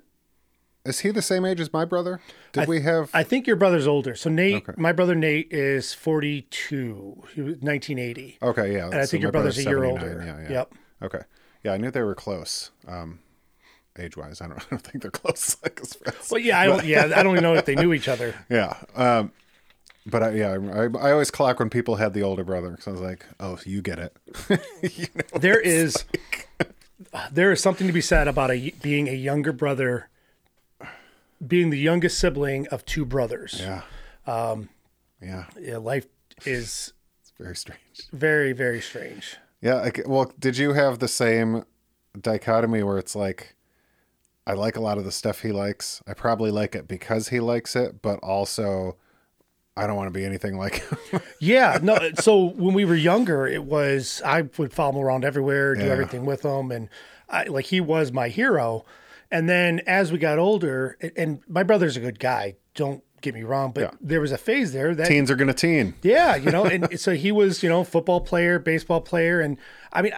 is 0.85 1.01
he 1.01 1.11
the 1.11 1.23
same 1.23 1.45
age 1.45 1.61
as 1.61 1.73
my 1.73 1.85
brother? 1.85 2.21
Did 2.53 2.69
we 2.69 2.81
have? 2.83 3.11
I 3.15 3.23
think 3.23 3.47
your 3.47 3.57
brother's 3.57 3.87
older. 3.87 4.15
So 4.15 4.29
Nate, 4.31 4.57
Okay. 4.69 4.73
my 4.77 4.93
brother 4.93 5.15
Nate 5.15 5.53
is 5.53 5.95
42. 5.95 7.25
He 7.35 7.41
was 7.41 7.55
1980. 7.61 8.39
okay, 8.43 8.73
yeah. 8.75 8.87
And 8.87 8.95
I 8.97 9.07
think 9.07 9.23
your 9.23 9.33
brother's 9.33 9.59
a 9.59 9.63
year 9.63 9.85
older. 9.85 10.23
Yeah, 10.27 10.43
yeah. 10.43 10.51
Yep. 10.51 10.75
Okay. 11.03 11.21
Yeah, 11.63 11.73
I 11.73 11.77
knew 11.79 11.91
they 11.91 12.03
were 12.03 12.15
close. 12.15 12.71
Um, 12.87 13.21
age 13.99 14.17
wise, 14.17 14.41
I 14.41 14.49
don't. 14.49 14.59
I 14.63 14.65
don't 14.71 14.83
think 14.83 15.03
they're 15.03 15.11
close 15.11 15.57
like 15.63 15.81
as 15.83 15.95
friends. 15.95 16.31
Well, 16.31 16.41
yeah, 16.41 16.61
I 16.61 16.67
don't. 16.67 16.85
Yeah, 16.85 17.11
I 17.17 17.23
don't 17.23 17.33
even 17.33 17.43
know 17.43 17.55
if 17.55 17.65
they 17.65 17.75
knew 17.75 17.93
each 17.93 18.09
other. 18.09 18.35
Yeah. 18.51 18.77
Um, 18.95 19.33
but 20.07 20.23
I, 20.23 20.31
yeah, 20.33 20.51
I, 20.53 20.85
I 21.09 21.13
always 21.13 21.31
clock 21.31 21.59
when 21.59 21.71
people 21.71 21.97
had 21.97 22.13
the 22.13 22.23
older 22.23 22.45
brother 22.45 22.69
because 22.73 22.87
I 22.87 22.91
was 22.91 23.01
like, 23.01 23.25
oh, 23.41 23.59
you 23.65 23.81
get 23.81 23.99
it. 23.99 24.15
You 24.83 25.07
know, 25.15 25.39
There 25.41 25.59
is, 25.59 26.05
there 27.33 27.51
is 27.53 27.63
something 27.63 27.87
to 27.87 27.93
be 27.95 28.03
said 28.03 28.29
about 28.29 28.51
a 28.51 28.71
being 28.83 29.09
a 29.09 29.15
younger 29.15 29.51
brother, 29.53 30.11
being 31.47 31.71
the 31.71 31.79
youngest 31.79 32.19
sibling 32.19 32.67
of 32.69 32.85
two 32.85 33.05
brothers. 33.05 33.57
yeah. 33.61 33.83
Um, 34.27 34.69
yeah, 35.23 35.45
Yeah, 35.61 35.77
life 35.79 36.07
is 36.47 36.93
it's 37.21 37.33
very 37.39 37.57
strange. 37.57 37.81
very, 38.13 38.53
very 38.53 38.81
strange. 38.81 39.37
Yeah. 39.61 39.75
Like, 39.77 40.03
well, 40.07 40.33
did 40.39 40.57
you 40.59 40.73
have 40.75 40.99
the 40.99 41.09
same 41.09 41.65
dichotomy 42.21 42.83
where 42.83 42.99
it's 42.99 43.15
like, 43.17 43.55
I 44.47 44.53
like 44.53 44.77
a 44.77 44.81
lot 44.81 44.99
of 44.99 45.05
the 45.05 45.13
stuff 45.13 45.41
he 45.41 45.53
likes. 45.53 46.03
I 46.07 46.13
probably 46.15 46.51
like 46.51 46.75
it 46.75 46.87
because 46.87 47.29
he 47.29 47.41
likes 47.41 47.75
it, 47.77 48.03
but 48.03 48.19
also 48.21 48.97
I 49.77 49.87
don't 49.87 49.97
want 49.97 50.07
to 50.13 50.19
be 50.19 50.25
anything 50.25 50.57
like 50.59 50.83
him. 51.11 51.21
Yeah, 51.41 51.79
no. 51.83 51.99
So 52.21 52.45
when 52.51 52.75
we 52.75 52.85
were 52.85 52.95
younger, 52.95 53.47
it 53.47 53.65
was 53.65 54.23
I 54.25 54.43
would 54.59 54.73
follow 54.73 54.99
him 55.01 55.05
around 55.05 55.25
everywhere, 55.25 55.75
do 55.75 55.85
Yeah. 55.85 55.93
everything 55.93 56.25
with 56.27 56.43
him, 56.45 56.71
and 56.71 56.89
I 57.29 57.45
like 57.45 57.67
he 57.67 57.81
was 57.81 58.13
my 58.13 58.29
hero. 58.29 58.85
And 59.35 59.49
then 59.49 59.81
as 59.87 60.13
we 60.13 60.19
got 60.19 60.39
older, 60.39 60.97
and- 61.17 61.41
my 61.49 61.65
brother's 61.65 61.97
a 61.97 62.01
good 62.01 62.19
guy. 62.21 62.55
Don't 62.75 63.03
get 63.21 63.35
me 63.35 63.43
wrong, 63.43 63.73
but 63.73 63.81
Yeah. 63.81 63.91
there 64.01 64.21
was 64.21 64.31
a 64.33 64.39
phase 64.39 64.73
there 64.73 64.95
that 64.95 65.07
Teens 65.09 65.31
are 65.31 65.35
going 65.37 65.49
to 65.49 65.55
teen. 65.55 65.95
yeah, 66.03 66.37
you 66.37 66.51
know, 66.51 66.65
and 66.67 67.01
so 67.01 67.15
he 67.15 67.33
was, 67.33 67.63
you 67.63 67.69
know, 67.69 67.83
football 67.83 68.21
player, 68.21 68.59
baseball 68.59 69.01
player, 69.01 69.41
and 69.41 69.57
I 69.93 70.03
mean, 70.03 70.13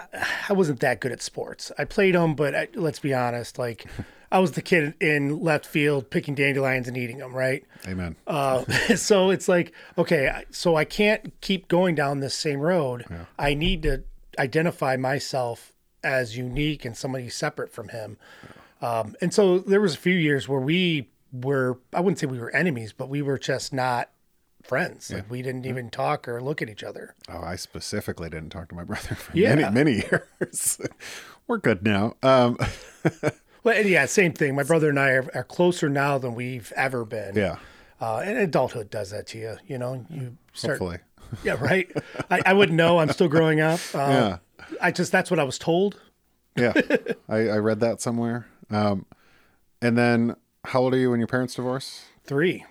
I- 0.49 0.53
wasn't 0.53 0.81
that 0.81 1.01
good 1.01 1.13
at 1.13 1.23
sports. 1.23 1.73
I 1.79 1.85
played 1.85 2.15
them, 2.15 2.35
but 2.35 2.55
I, 2.55 2.69
let's 2.75 2.99
be 2.99 3.15
honest, 3.15 3.59
like 3.59 3.87
I 4.33 4.39
was 4.41 4.53
the 4.53 4.61
kid 4.63 4.95
in 5.01 5.41
left 5.41 5.65
field 5.67 6.11
picking 6.11 6.35
dandelions 6.35 6.89
and 6.89 6.97
eating 6.97 7.19
them, 7.19 7.33
right? 7.33 7.65
Amen. 7.87 8.17
Uh, 8.27 8.65
so 8.97 9.31
it's 9.31 9.49
like, 9.49 9.73
okay, 9.97 10.45
so 10.51 10.75
I 10.77 10.85
can't 10.85 11.33
keep 11.41 11.69
going 11.69 11.95
down 11.95 12.21
this 12.21 12.35
same 12.35 12.61
road. 12.61 13.05
I 13.39 13.55
need 13.55 13.83
to 13.85 14.03
identify 14.39 14.97
myself 14.97 15.73
as 16.03 16.37
unique 16.37 16.85
and 16.85 16.97
somebody 16.97 17.29
separate 17.29 17.73
from 17.73 17.89
him. 17.89 18.19
Um, 18.83 19.17
and 19.21 19.33
so 19.33 19.59
there 19.59 19.81
was 19.81 19.95
a 19.95 19.99
few 19.99 20.15
years 20.15 20.49
where 20.49 20.61
we 20.61 21.09
were, 21.33 21.79
I 21.93 22.01
wouldn't 22.01 22.19
say 22.19 22.27
we 22.27 22.39
were 22.39 22.51
enemies, 22.55 22.93
but 22.93 23.09
we 23.09 23.23
were 23.23 23.39
just 23.39 23.73
not 23.73 24.11
friends. 24.63 25.11
Like 25.13 25.31
we 25.31 25.43
didn't 25.43 25.65
even 25.67 25.91
talk 25.91 26.27
or 26.29 26.41
look 26.43 26.61
at 26.61 26.69
each 26.69 26.83
other. 26.83 27.15
Oh, 27.29 27.41
I 27.41 27.57
specifically 27.57 28.29
didn't 28.29 28.51
talk 28.51 28.69
to 28.71 28.75
my 28.75 28.85
brother 28.91 29.15
for 29.15 29.37
Yeah. 29.37 29.55
many, 29.55 29.75
many 29.75 29.93
years. 29.95 30.79
We're 31.47 31.59
good 31.59 31.85
now. 31.85 32.15
Um, 32.23 32.59
Well, 33.65 33.77
and 33.77 33.89
yeah, 33.89 34.07
same 34.07 34.33
thing. 34.33 34.55
My 34.55 34.63
brother 34.63 34.91
and 34.91 35.01
I 35.01 35.11
are, 35.11 35.29
are 35.35 35.43
closer 35.43 35.89
now 35.89 36.19
than 36.19 36.37
we've 36.37 36.73
ever 36.77 37.05
been. 37.05 37.35
yeah, 37.35 37.57
Uh, 38.01 38.19
and 38.25 38.39
adulthood 38.39 38.91
does 38.91 39.11
that 39.11 39.27
to 39.29 39.39
you. 39.39 39.57
You 39.67 39.77
know, 39.79 40.07
you 40.09 40.37
start 40.53 40.79
hopefully. 40.79 40.99
Yeah, 41.43 41.57
right. 41.61 41.91
I, 42.31 42.43
I 42.47 42.53
wouldn't 42.53 42.77
know. 42.77 42.99
I'm 43.01 43.09
still 43.11 43.27
growing 43.27 43.61
up. 43.61 43.81
Uh, 43.93 43.99
Yeah. 43.99 44.39
I 44.81 44.93
just 44.93 45.11
that's 45.11 45.33
what 45.33 45.41
I 45.41 45.45
was 45.45 45.59
told. 45.59 46.01
Yeah, 46.57 46.75
I, 47.29 47.49
I 47.49 47.57
read 47.59 47.81
that 47.81 48.01
somewhere. 48.01 48.47
Um, 48.71 49.07
and 49.81 49.97
then, 49.97 50.37
how 50.65 50.81
old 50.83 50.95
are 50.95 50.99
you 50.99 51.11
when 51.11 51.21
your 51.21 51.27
parents 51.29 51.55
divorce? 51.55 52.07
Three. 52.25 52.65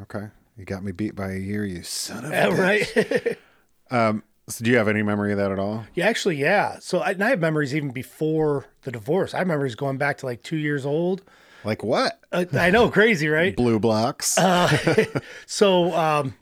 Okay, 0.00 0.28
you 0.56 0.64
got 0.64 0.82
me 0.84 0.92
beat 0.92 1.14
by 1.14 1.32
a 1.32 1.38
year, 1.38 1.64
you 1.64 1.82
son 1.82 2.24
of. 2.24 2.32
a 2.32 2.34
Yeah, 2.34 2.60
right. 2.60 3.38
So 4.48 4.64
do 4.64 4.70
you 4.70 4.76
have 4.76 4.88
any 4.88 5.02
memory 5.02 5.30
of 5.32 5.38
that 5.38 5.52
at 5.52 5.58
all? 5.60 5.84
yeah, 5.94 6.06
actually, 6.08 6.36
yeah. 6.36 6.78
So 6.80 6.98
I, 6.98 7.12
and 7.12 7.22
I 7.22 7.30
have 7.30 7.38
memories 7.38 7.74
even 7.76 7.90
before 7.90 8.66
the 8.82 8.90
divorce. 8.90 9.34
I 9.34 9.38
have 9.38 9.46
memories 9.46 9.76
going 9.76 9.98
back 9.98 10.18
to 10.18 10.26
like 10.26 10.42
two 10.42 10.56
years 10.56 10.84
old. 10.84 11.22
Like 11.64 11.84
what? 11.84 12.18
Uh, 12.32 12.44
I 12.52 12.70
know, 12.70 12.90
crazy, 12.90 13.28
right? 13.38 13.54
Blue 13.56 13.78
blocks. 13.78 14.36
So, 15.46 15.92
um, 15.94 16.34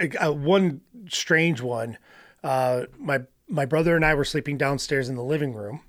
uh, 0.00 0.32
one 0.32 0.80
strange 1.10 1.60
one. 1.60 1.98
Uh, 2.44 2.82
my 2.96 3.22
my 3.48 3.64
brother 3.64 3.96
and 3.96 4.04
I 4.04 4.14
were 4.14 4.24
sleeping 4.24 4.56
downstairs 4.56 5.08
in 5.08 5.16
the 5.16 5.24
living 5.24 5.54
room, 5.54 5.80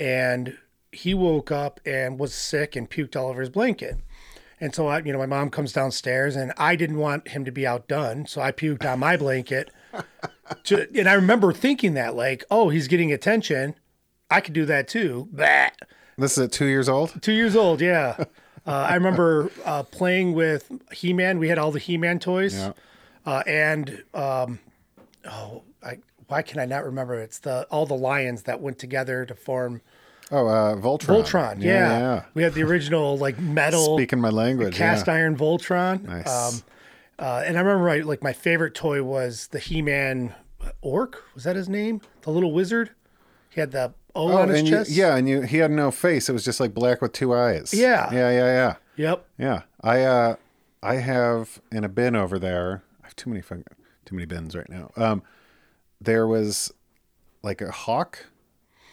and 0.00 0.58
he 0.96 1.14
woke 1.14 1.50
up 1.50 1.80
and 1.86 2.18
was 2.18 2.34
sick 2.34 2.74
and 2.76 2.88
puked 2.90 3.16
all 3.16 3.28
over 3.28 3.40
his 3.40 3.50
blanket. 3.50 3.98
And 4.60 4.74
so 4.74 4.86
I, 4.86 5.00
you 5.00 5.12
know, 5.12 5.18
my 5.18 5.26
mom 5.26 5.50
comes 5.50 5.72
downstairs, 5.72 6.34
and 6.34 6.52
I 6.56 6.76
didn't 6.76 6.96
want 6.96 7.28
him 7.28 7.44
to 7.44 7.50
be 7.52 7.66
outdone, 7.66 8.26
so 8.26 8.40
I 8.40 8.52
puked 8.52 8.90
on 8.90 8.98
my 9.00 9.16
blanket. 9.18 9.70
to, 10.64 10.88
and 10.98 11.08
I 11.08 11.12
remember 11.12 11.52
thinking 11.52 11.92
that, 11.94 12.14
like, 12.14 12.42
oh, 12.50 12.70
he's 12.70 12.88
getting 12.88 13.12
attention. 13.12 13.74
I 14.30 14.40
could 14.40 14.54
do 14.54 14.64
that 14.64 14.88
too. 14.88 15.28
Bah. 15.30 15.68
this 16.16 16.32
is 16.38 16.44
at 16.44 16.52
two 16.52 16.66
years 16.66 16.88
old. 16.88 17.20
Two 17.22 17.32
years 17.32 17.54
old, 17.54 17.80
yeah. 17.82 18.16
Uh, 18.66 18.86
I 18.90 18.94
remember 18.94 19.50
uh, 19.64 19.82
playing 19.84 20.32
with 20.32 20.72
He 20.90 21.12
Man. 21.12 21.38
We 21.38 21.48
had 21.48 21.58
all 21.58 21.70
the 21.70 21.78
He 21.78 21.96
Man 21.98 22.18
toys, 22.18 22.54
Yeah. 22.56 22.72
uh, 23.24 23.42
and 23.46 24.02
um, 24.14 24.58
oh, 25.30 25.62
I, 25.84 25.98
why 26.28 26.42
can 26.42 26.58
I 26.58 26.64
not 26.64 26.84
remember? 26.84 27.14
It's 27.20 27.38
the 27.38 27.64
all 27.70 27.86
the 27.86 27.94
lions 27.94 28.42
that 28.44 28.60
went 28.60 28.78
together 28.78 29.24
to 29.26 29.34
form 29.34 29.82
Oh, 30.32 30.46
uh, 30.48 30.74
Voltron. 30.76 31.22
Voltron. 31.24 31.62
Yeah, 31.62 32.24
we 32.34 32.42
had 32.42 32.54
the 32.54 32.62
original 32.64 33.16
like 33.16 33.38
metal 33.38 33.96
Speaking 33.96 34.20
my 34.20 34.30
language. 34.30 34.74
cast 34.74 35.06
yeah. 35.06 35.14
iron 35.14 35.36
Voltron. 35.36 36.02
Nice. 36.02 36.54
Um, 36.54 36.62
uh, 37.18 37.42
and 37.46 37.56
I 37.56 37.60
remember 37.60 37.84
right, 37.84 38.04
like 38.04 38.22
my 38.22 38.32
favorite 38.32 38.74
toy 38.74 39.02
was 39.02 39.46
the 39.48 39.58
He 39.58 39.82
Man 39.82 40.34
Orko. 40.84 41.16
Was 41.34 41.44
that 41.44 41.56
his 41.56 41.68
name? 41.68 42.00
The 42.22 42.30
little 42.30 42.52
wizard. 42.52 42.90
He 43.50 43.60
had 43.60 43.70
the 43.72 43.94
O 44.14 44.32
Oh, 44.32 44.36
on 44.38 44.48
his 44.48 44.58
and 44.60 44.68
you, 44.68 44.74
chest. 44.74 44.90
yeah, 44.90 45.16
and 45.16 45.28
you 45.28 45.42
he 45.42 45.58
had 45.58 45.70
no 45.70 45.90
face. 45.90 46.28
It 46.28 46.32
was 46.32 46.44
just 46.44 46.58
like 46.58 46.74
black 46.74 47.00
with 47.00 47.12
two 47.12 47.34
eyes. 47.34 47.72
Yeah. 47.72 48.12
Yeah, 48.12 48.30
yeah, 48.30 48.44
yeah. 48.46 48.74
Yep. 48.96 49.26
Yeah, 49.38 49.62
I 49.82 50.02
uh, 50.02 50.36
I 50.82 50.94
have 50.96 51.60
in 51.70 51.84
a 51.84 51.88
bin 51.88 52.16
over 52.16 52.38
there. 52.38 52.82
I 53.02 53.06
have 53.06 53.16
too 53.16 53.30
many 53.30 53.42
too 53.42 54.14
many 54.14 54.26
bins 54.26 54.56
right 54.56 54.68
now. 54.68 54.90
Um, 54.96 55.22
there 56.00 56.26
was 56.26 56.72
like 57.42 57.60
a 57.60 57.70
hawk. 57.70 58.26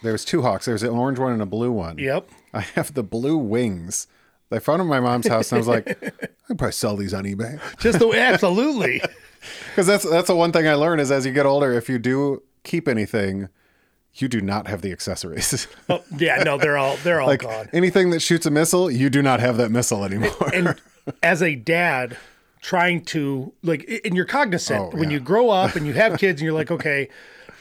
There 0.03 0.12
was 0.12 0.24
two 0.25 0.41
hawks. 0.43 0.65
There 0.65 0.74
was 0.74 0.83
an 0.83 0.89
orange 0.91 1.17
one 1.17 1.31
and 1.33 1.41
a 1.41 1.45
blue 1.48 1.72
one. 1.72 1.98
Yep. 1.98 2.29
I 2.53 2.62
have 2.62 2.93
the 2.93 3.03
blue 3.03 3.38
wings. 3.38 4.05
I 4.51 4.60
found 4.60 4.79
them 4.81 4.88
at 4.93 5.01
my 5.01 5.10
mom's 5.10 5.27
house, 5.27 5.51
and 5.51 5.57
I 5.57 5.60
was 5.60 5.67
like, 5.67 5.88
I 6.03 6.27
could 6.45 6.57
probably 6.60 6.74
sell 6.74 6.95
these 6.95 7.12
on 7.12 7.24
eBay 7.24 7.60
Just 7.79 7.98
the 7.98 8.07
absolutely. 8.10 9.01
because 9.69 9.88
that's 9.88 10.07
that's 10.07 10.27
the 10.27 10.36
one 10.36 10.51
thing 10.51 10.67
I 10.67 10.75
learned 10.75 11.01
is 11.01 11.10
as 11.10 11.25
you 11.25 11.31
get 11.31 11.48
older, 11.48 11.72
if 11.74 11.89
you 11.89 11.98
do 11.98 12.43
keep 12.63 12.88
anything, 12.88 13.50
you 14.13 14.27
do 14.27 14.41
not 14.41 14.67
have 14.67 14.81
the 14.83 14.91
accessories. 14.91 15.67
Oh, 15.89 16.03
yeah, 16.17 16.43
no, 16.43 16.57
they're 16.60 16.77
all 16.77 16.98
they're 16.98 17.19
all 17.19 17.27
like 17.27 17.41
gone. 17.41 17.67
anything 17.74 18.12
that 18.12 18.19
shoots 18.22 18.45
a 18.45 18.51
missile, 18.51 18.91
you 18.91 19.10
do 19.10 19.24
not 19.24 19.39
have 19.39 19.57
that 19.57 19.72
missile 19.72 20.05
anymore. 20.05 20.51
And 20.53 20.79
as 21.24 21.41
a 21.41 21.55
dad, 21.55 22.15
trying 22.62 23.03
to 23.05 23.51
like, 23.63 23.89
and 24.05 24.15
you're 24.15 24.25
cognizant 24.25 24.93
Oh, 24.93 24.98
when 24.98 25.10
yeah. 25.10 25.15
you 25.15 25.19
grow 25.19 25.50
up 25.50 25.75
and 25.75 25.88
you 25.88 25.93
have 25.93 26.19
kids, 26.19 26.41
and 26.41 26.45
you're 26.45 26.53
like, 26.53 26.69
okay, 26.69 27.10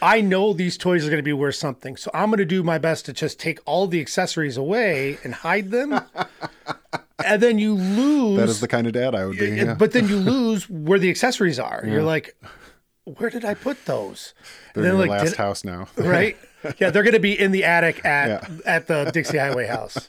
I 0.02 0.20
know 0.20 0.52
these 0.52 0.76
toys 0.76 1.06
are 1.06 1.10
going 1.10 1.18
to 1.18 1.22
be 1.22 1.32
worth 1.32 1.54
something, 1.54 1.96
so 1.96 2.10
I'm 2.12 2.28
going 2.28 2.38
to 2.38 2.44
do 2.44 2.62
my 2.64 2.76
best 2.78 3.06
to 3.06 3.12
just 3.12 3.38
take 3.38 3.60
all 3.64 3.86
the 3.86 4.00
accessories 4.00 4.56
away 4.56 5.16
and 5.22 5.32
hide 5.32 5.70
them, 5.70 5.92
and 7.24 7.40
then 7.40 7.58
you 7.58 7.74
lose. 7.74 8.36
that 8.38 8.48
is 8.48 8.60
the 8.60 8.66
kind 8.68 8.86
of 8.88 8.92
dad 8.94 9.14
I 9.14 9.24
would 9.26 9.38
be. 9.38 9.50
Yeah. 9.50 9.74
But 9.74 9.92
then 9.92 10.08
you 10.08 10.16
lose 10.16 10.68
where 10.68 10.98
the 10.98 11.08
accessories 11.08 11.58
are. 11.60 11.84
You're 11.86 12.02
like, 12.02 12.34
where 13.04 13.30
did 13.30 13.44
I 13.44 13.54
put 13.54 13.84
those? 13.86 14.34
They're 14.74 14.84
and 14.84 14.94
in 14.94 14.98
like, 14.98 15.10
last 15.22 15.36
house 15.36 15.64
now. 15.64 15.86
right? 15.96 16.36
Yeah, 16.78 16.90
they're 16.90 17.02
going 17.04 17.14
to 17.14 17.20
be 17.20 17.38
in 17.38 17.52
the 17.52 17.64
attic 17.64 18.04
at 18.04 18.28
Yeah. 18.50 18.58
at 18.66 18.86
the 18.88 19.10
Dixie 19.12 19.38
Highway 19.38 19.66
house. 19.66 20.08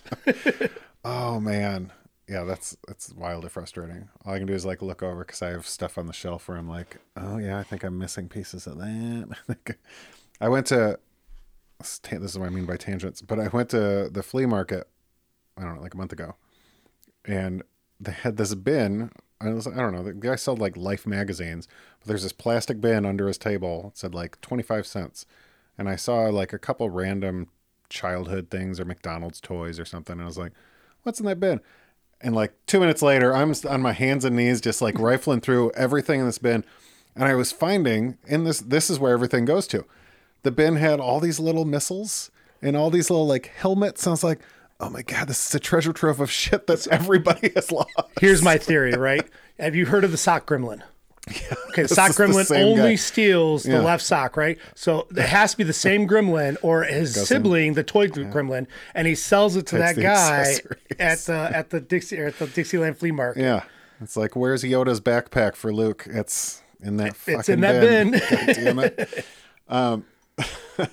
Oh 1.05 1.39
man, 1.39 1.91
yeah, 2.33 2.43
that's 2.43 2.75
that's 2.87 3.13
wildly 3.13 3.49
frustrating. 3.49 4.09
All 4.25 4.33
I 4.33 4.39
can 4.39 4.47
do 4.47 4.53
is 4.53 4.65
like 4.65 4.81
look 4.81 5.03
over 5.03 5.23
because 5.23 5.43
I 5.43 5.49
have 5.49 5.67
stuff 5.67 5.99
on 5.99 6.07
the 6.07 6.13
shelf 6.13 6.47
where 6.47 6.57
I'm 6.57 6.67
like, 6.67 6.97
oh 7.15 7.37
yeah, 7.37 7.59
I 7.59 7.63
think 7.63 7.83
I'm 7.83 7.99
missing 7.99 8.27
pieces 8.27 8.65
of 8.65 8.79
that. 8.79 9.37
I 10.41 10.45
I 10.45 10.49
went 10.49 10.65
to 10.67 10.97
this 11.77 12.01
is 12.11 12.39
what 12.39 12.47
I 12.47 12.49
mean 12.49 12.65
by 12.65 12.77
tangents, 12.77 13.21
but 13.21 13.39
I 13.39 13.49
went 13.49 13.69
to 13.69 14.09
the 14.11 14.23
flea 14.23 14.47
market. 14.47 14.87
I 15.57 15.61
don't 15.61 15.75
know, 15.75 15.81
like 15.81 15.93
a 15.93 15.97
month 15.97 16.11
ago, 16.11 16.35
and 17.23 17.61
they 17.99 18.13
had 18.13 18.37
this 18.37 18.55
bin. 18.55 19.11
I, 19.39 19.49
was, 19.49 19.67
I 19.67 19.75
don't 19.75 19.93
know. 19.93 20.03
The 20.03 20.13
guy 20.13 20.35
sold 20.35 20.57
like 20.57 20.75
Life 20.75 21.05
magazines, 21.05 21.67
but 21.99 22.07
there's 22.07 22.23
this 22.23 22.33
plastic 22.33 22.81
bin 22.81 23.05
under 23.05 23.27
his 23.27 23.37
table. 23.37 23.89
It 23.93 23.97
said 23.99 24.15
like 24.15 24.41
25 24.41 24.87
cents, 24.87 25.27
and 25.77 25.87
I 25.87 25.97
saw 25.97 26.21
like 26.29 26.51
a 26.51 26.57
couple 26.57 26.89
random 26.89 27.49
childhood 27.89 28.49
things 28.49 28.79
or 28.79 28.85
McDonald's 28.85 29.39
toys 29.39 29.79
or 29.79 29.85
something, 29.85 30.13
and 30.13 30.23
I 30.23 30.25
was 30.25 30.39
like, 30.39 30.53
"What's 31.03 31.19
in 31.19 31.27
that 31.27 31.39
bin?" 31.39 31.61
And 32.21 32.33
like 32.33 32.53
two 32.67 32.79
minutes 32.79 33.01
later, 33.01 33.33
I'm 33.35 33.53
on 33.69 33.81
my 33.81 33.91
hands 33.91 34.23
and 34.23 34.35
knees, 34.35 34.61
just 34.61 34.81
like 34.81 34.97
rifling 34.97 35.41
through 35.41 35.71
everything 35.71 36.21
in 36.21 36.25
this 36.25 36.37
bin, 36.37 36.63
and 37.15 37.25
I 37.25 37.35
was 37.35 37.51
finding 37.51 38.17
in 38.25 38.43
this. 38.43 38.59
This 38.59 38.89
is 38.89 38.99
where 38.99 39.13
everything 39.13 39.45
goes 39.45 39.67
to. 39.67 39.85
The 40.43 40.51
bin 40.51 40.77
had 40.77 40.99
all 40.99 41.19
these 41.19 41.39
little 41.39 41.65
missiles 41.65 42.31
and 42.61 42.75
all 42.75 42.89
these 42.89 43.09
little 43.09 43.27
like 43.27 43.47
helmets. 43.47 44.05
And 44.05 44.11
I 44.11 44.13
was 44.13 44.23
like, 44.23 44.39
oh 44.79 44.89
my 44.89 45.01
god, 45.01 45.27
this 45.27 45.47
is 45.47 45.55
a 45.55 45.59
treasure 45.59 45.93
trove 45.93 46.19
of 46.19 46.31
shit 46.31 46.67
that 46.67 46.87
everybody 46.87 47.51
has 47.55 47.71
lost. 47.71 47.91
Here's 48.19 48.41
my 48.41 48.57
theory, 48.57 48.93
right? 48.93 49.27
Have 49.59 49.75
you 49.75 49.85
heard 49.85 50.03
of 50.03 50.11
the 50.11 50.17
sock 50.17 50.45
gremlin? 50.47 50.81
Okay, 51.29 51.87
sock 51.87 52.13
the 52.13 52.23
gremlin 52.23 52.63
only 52.63 52.91
guy. 52.91 52.95
steals 52.95 53.63
the 53.63 53.81
left 53.81 54.03
sock, 54.03 54.35
right? 54.35 54.57
So 54.75 55.07
it 55.11 55.19
has 55.19 55.51
to 55.51 55.57
be 55.57 55.63
the 55.63 55.73
same 55.73 56.07
gremlin 56.07 56.57
or 56.61 56.83
his 56.83 57.27
sibling, 57.27 57.73
the 57.73 57.83
toy 57.83 58.07
gremlin, 58.07 58.67
and 58.93 59.07
he 59.07 59.15
sells 59.15 59.55
it 59.55 59.67
to 59.67 59.77
Takes 59.77 59.95
that 59.95 60.01
guy 60.01 60.55
at 60.99 61.19
the 61.19 61.33
at 61.33 61.69
the 61.69 61.79
Dixie 61.79 62.19
or 62.19 62.27
at 62.27 62.39
the 62.39 62.47
Dixieland 62.47 62.97
flea 62.97 63.11
market. 63.11 63.41
Yeah, 63.41 63.63
it's 64.01 64.17
like 64.17 64.35
where's 64.35 64.63
Yoda's 64.63 64.99
backpack 64.99 65.55
for 65.55 65.73
Luke? 65.73 66.05
It's 66.09 66.61
in 66.81 66.97
that. 66.97 67.09
It's 67.09 67.17
fucking 67.17 67.53
in 67.53 67.61
that 67.61 67.81
bin. 67.81 68.11
bin. 68.11 68.19
God 68.29 68.55
damn 68.55 68.79
it. 68.79 69.25
Um, 69.69 70.05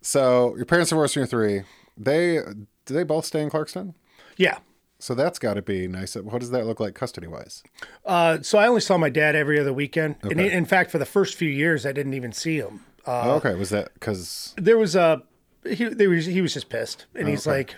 so 0.00 0.56
your 0.56 0.64
parents 0.64 0.88
divorced 0.88 1.16
when 1.16 1.22
you're 1.22 1.26
three. 1.26 1.62
They 1.98 2.40
do 2.86 2.94
they 2.94 3.04
both 3.04 3.26
stay 3.26 3.42
in 3.42 3.50
Clarkston? 3.50 3.94
Yeah. 4.36 4.58
So 5.04 5.14
that's 5.14 5.38
got 5.38 5.54
to 5.54 5.60
be 5.62 5.86
nice. 5.86 6.14
What 6.16 6.40
does 6.40 6.48
that 6.52 6.64
look 6.64 6.80
like 6.80 6.94
custody 6.94 7.26
wise? 7.26 7.62
Uh, 8.06 8.38
so 8.40 8.56
I 8.56 8.66
only 8.66 8.80
saw 8.80 8.96
my 8.96 9.10
dad 9.10 9.36
every 9.36 9.60
other 9.60 9.70
weekend, 9.74 10.16
and 10.22 10.40
Okay. 10.40 10.50
in 10.50 10.64
fact, 10.64 10.90
for 10.90 10.96
the 10.96 11.04
first 11.04 11.34
few 11.34 11.50
years, 11.50 11.84
I 11.84 11.92
didn't 11.92 12.14
even 12.14 12.32
see 12.32 12.56
him. 12.56 12.80
Uh, 13.06 13.34
okay, 13.34 13.54
was 13.54 13.68
that 13.68 13.92
because 13.92 14.54
there 14.56 14.78
was 14.78 14.96
a 14.96 15.22
he 15.68 15.84
there 15.84 16.08
was 16.08 16.24
he 16.24 16.40
was 16.40 16.54
just 16.54 16.70
pissed 16.70 17.04
and 17.14 17.28
he's 17.28 17.46
Okay. 17.46 17.58
like 17.58 17.74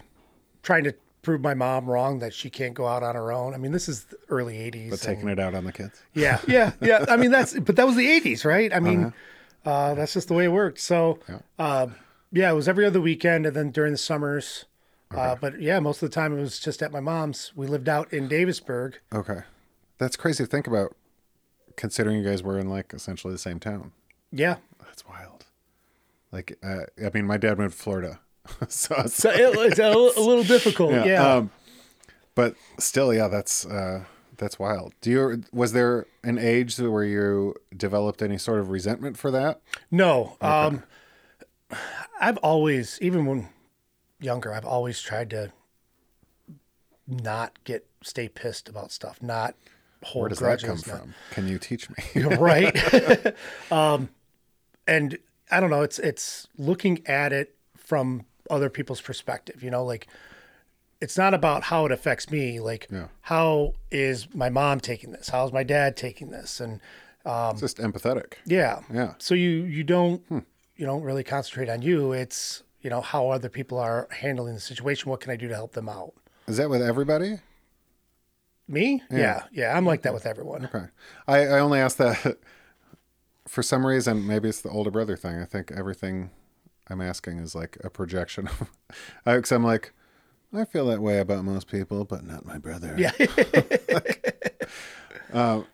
trying 0.63 0.85
to 0.85 0.95
prove 1.23 1.41
my 1.41 1.53
mom 1.55 1.91
wrong 1.91 2.21
that 2.21 2.33
she 2.33 2.49
can't 2.49 2.75
go 2.75 2.87
out 2.87 3.03
on 3.03 3.17
her 3.17 3.33
own. 3.33 3.55
I 3.55 3.57
mean, 3.57 3.73
this 3.73 3.89
is 3.89 4.05
the 4.05 4.19
early 4.29 4.59
80s. 4.59 4.91
but 4.91 5.01
taking 5.01 5.29
it 5.29 5.41
out 5.41 5.53
on 5.57 5.65
the 5.65 5.73
kids? 5.73 6.01
yeah, 6.15 6.39
yeah, 6.47 6.75
yeah. 6.81 7.05
I 7.09 7.17
mean, 7.17 7.33
that's 7.33 7.59
but 7.59 7.75
that 7.75 7.89
was 7.89 7.97
the 7.97 8.07
80s, 8.07 8.45
right? 8.45 8.73
I 8.73 8.79
mean, 8.79 9.07
Uh-huh. 9.65 9.69
uh, 9.71 9.95
that's 9.95 10.13
just 10.15 10.29
the 10.29 10.35
way 10.35 10.45
it 10.45 10.53
worked. 10.53 10.79
So, 10.79 11.19
uh, 11.59 11.89
yeah, 12.31 12.53
it 12.53 12.55
was 12.55 12.69
every 12.69 12.85
other 12.87 13.01
weekend 13.01 13.47
and 13.47 13.57
then 13.57 13.73
during 13.73 13.91
the 13.91 13.99
summers. 13.99 14.67
Uh, 15.11 15.37
but 15.41 15.61
yeah, 15.61 15.79
most 15.81 16.03
of 16.03 16.11
the 16.11 16.15
time 16.15 16.37
it 16.37 16.41
was 16.41 16.59
just 16.59 16.83
at 16.83 16.93
my 16.93 17.01
mom's. 17.01 17.53
We 17.55 17.67
lived 17.67 17.89
out 17.89 18.13
in 18.13 18.29
Davisburg. 18.29 18.99
Okay, 19.15 19.41
that's 19.99 20.17
crazy 20.17 20.45
to 20.45 20.51
think 20.51 20.67
about, 20.67 20.97
considering 21.77 22.19
you 22.19 22.25
guys 22.25 22.43
were 22.43 22.59
in 22.59 22.69
like 22.69 22.93
essentially 22.93 23.33
the 23.33 23.39
same 23.39 23.61
town. 23.61 23.93
Yeah. 24.33 24.57
That's 24.81 25.07
wild. 25.07 25.47
Like, 26.33 26.59
uh, 26.63 26.85
I 27.05 27.11
mean, 27.15 27.27
my 27.27 27.37
dad 27.37 27.59
moved 27.59 27.77
to 27.77 27.83
Florida, 27.83 28.21
so 28.69 28.95
it's 28.99 29.15
So 29.15 29.31
it, 29.31 29.57
it's 29.59 29.79
a, 29.79 29.91
a 29.91 29.93
little 30.23 30.45
difficult. 30.45 30.93
Yeah. 30.93 31.37
Um, 31.37 31.51
but 32.35 32.55
still, 32.79 33.15
yeah, 33.15 33.29
that's 33.29 33.65
uh, 33.65 34.05
that's 34.37 34.59
wild. 34.59 34.93
Do 35.01 35.11
you 35.11 35.43
was 35.53 35.73
there 35.73 36.07
an 36.23 36.39
age 36.39 36.79
where 36.79 37.05
you 37.05 37.55
developed 37.75 38.21
any 38.23 38.39
sort 38.39 38.59
of 38.59 38.71
resentment 38.71 39.17
for 39.17 39.31
that? 39.31 39.61
No. 39.91 40.37
Um, 40.41 40.83
I've 42.21 42.37
always, 42.39 42.99
even 43.01 43.25
when 43.27 43.49
younger, 44.27 44.53
I've 44.53 44.67
always 44.67 45.01
tried 45.01 45.31
to 45.31 45.53
not 47.07 47.63
get 47.65 47.87
stay 48.03 48.29
pissed 48.29 48.69
about 48.69 48.91
stuff, 48.93 49.23
not 49.23 49.55
hold 50.03 50.23
Where 50.23 50.29
does 50.29 50.39
that 50.41 50.61
come 50.61 50.77
not- 50.77 50.85
from? 51.01 51.15
Can 51.31 51.49
you 51.49 51.59
teach 51.59 51.89
me? 51.91 52.23
right? 52.37 52.77
um, 53.71 54.11
and 54.87 55.19
I 55.51 55.61
don't 55.61 55.71
know. 55.71 55.83
It's 55.83 55.99
it's 55.99 56.49
looking 56.59 57.07
at 57.07 57.33
it 57.33 57.55
from 57.77 58.27
other 58.51 58.69
people's 58.69 59.01
perspective. 59.01 59.63
You 59.63 59.71
know, 59.71 59.85
like 59.85 60.07
it's 61.01 61.17
not 61.17 61.35
about 61.35 61.65
how 61.65 61.87
it 61.87 61.93
affects 61.93 62.31
me. 62.31 62.59
Like 62.61 62.89
Yeah. 62.91 63.09
how 63.23 63.75
is 63.91 64.35
my 64.35 64.49
mom 64.51 64.81
taking 64.81 65.13
this? 65.13 65.29
How's 65.29 65.53
my 65.53 65.63
dad 65.63 65.97
taking 65.97 66.31
this? 66.31 66.61
And 66.61 66.81
It's 67.25 67.61
just 67.61 67.79
empathetic. 67.79 68.35
yeah. 68.45 68.81
Yeah. 68.93 69.15
So 69.19 69.35
you 69.35 69.63
you 69.65 69.85
don't 69.85 70.23
you 70.77 70.85
don't 70.87 71.03
really 71.03 71.25
concentrate 71.25 71.69
on 71.69 71.83
you. 71.83 72.13
It's 72.13 72.63
you 72.87 72.91
know 72.91 73.01
how 73.01 73.31
other 73.31 73.49
people 73.49 73.81
are 73.81 74.07
handling 74.13 74.55
the 74.55 74.61
situation. 74.61 75.11
What 75.11 75.19
can 75.19 75.33
I 75.33 75.37
do 75.37 75.49
to 75.49 75.55
help 75.57 75.73
them 75.73 75.89
out? 75.89 76.15
Is 76.47 76.57
that 76.59 76.71
with 76.71 76.81
everybody? 76.81 77.41
Me? 78.69 79.03
Yeah. 79.11 79.43
Yeah. 79.51 79.77
I'm 79.77 79.85
like 79.85 80.03
that 80.03 80.15
with 80.15 80.25
everyone. 80.25 80.67
Okay. 80.67 80.85
I, 81.27 81.39
I 81.47 81.59
only 81.59 81.81
asked 81.81 81.99
that 81.99 82.39
for 83.49 83.65
some 83.65 83.85
reason. 83.85 84.25
Maybe 84.25 84.49
it's 84.49 84.61
the 84.61 84.69
older 84.69 84.93
brother 84.93 85.17
thing. 85.17 85.41
I 85.41 85.47
think 85.47 85.73
everything 85.73 86.31
I'm 86.87 87.01
asking 87.01 87.39
is 87.39 87.57
like 87.57 87.77
a 87.83 87.91
projection. 87.91 88.49
Because 89.25 89.51
I'm 89.57 89.65
like, 89.65 89.93
I 90.55 90.65
feel 90.65 90.87
that 90.87 91.03
way 91.03 91.19
about 91.19 91.45
most 91.45 91.67
people, 91.67 92.05
but 92.05 92.25
not 92.25 92.47
my 92.47 92.59
brother. 92.59 92.95
Yeah. 92.97 93.11
Um, 95.33 95.67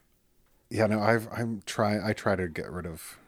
yeah, 0.71 0.87
no, 0.87 1.01
I've 1.01 1.29
I'm 1.31 1.63
try 1.67 2.01
I 2.05 2.15
try 2.15 2.35
to 2.35 2.49
get 2.49 2.69
rid 2.73 2.87
of 2.87 3.19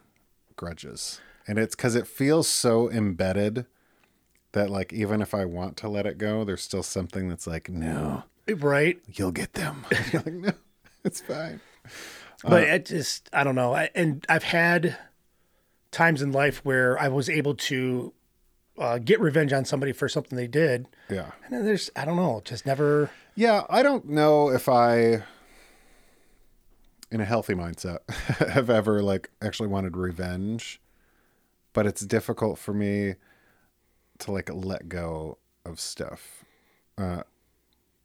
grudges. 0.55 1.21
And 1.47 1.59
it's 1.59 1.75
cuz 1.75 1.93
it 1.95 2.07
feels 2.07 2.47
so 2.47 2.89
embedded 2.89 3.67
that 4.55 4.69
like 4.69 4.91
even 4.91 5.21
if 5.21 5.33
I 5.35 5.45
want 5.45 5.77
to 5.77 5.87
let 5.87 6.05
it 6.07 6.17
go, 6.17 6.43
there's 6.43 6.63
still 6.63 6.81
something 6.83 7.29
that's 7.29 7.45
like, 7.45 7.69
no, 7.69 8.23
right. 8.47 8.97
you'll 9.13 9.31
get 9.31 9.53
them. 9.53 9.85
You're 10.11 10.21
like, 10.23 10.33
no, 10.33 10.51
it's 11.03 11.21
fine. 11.21 11.61
but 12.43 12.63
it 12.63 12.85
just 12.85 13.29
I 13.31 13.43
don't 13.43 13.55
know. 13.55 13.75
I, 13.75 13.89
and 13.93 14.25
I've 14.27 14.43
had 14.43 14.97
times 15.91 16.21
in 16.21 16.31
life 16.31 16.65
where 16.65 16.97
I 16.99 17.07
was 17.09 17.29
able 17.29 17.53
to 17.55 18.13
uh, 18.77 18.97
get 18.97 19.19
revenge 19.21 19.53
on 19.53 19.63
somebody 19.65 19.91
for 19.93 20.09
something 20.09 20.35
they 20.35 20.47
did, 20.47 20.87
Yeah. 21.09 21.31
and 21.45 21.53
then 21.53 21.65
there's 21.65 21.89
I 21.95 22.03
don't 22.05 22.17
know, 22.17 22.41
just 22.43 22.65
never. 22.65 23.11
Yeah, 23.35 23.63
I 23.69 23.83
don't 23.83 24.07
know 24.09 24.49
if 24.49 24.67
I 24.69 25.23
in 27.11 27.21
a 27.21 27.25
healthy 27.25 27.53
mindset 27.53 28.09
have 28.49 28.69
ever 28.69 29.01
like 29.01 29.29
actually 29.41 29.67
wanted 29.67 29.95
revenge, 29.97 30.81
but 31.73 31.85
it's 31.85 32.01
difficult 32.05 32.57
for 32.57 32.73
me 32.73 33.15
to 34.19 34.31
like 34.31 34.49
let 34.53 34.89
go 34.89 35.37
of 35.65 35.79
stuff. 35.79 36.43
Uh 36.97 37.23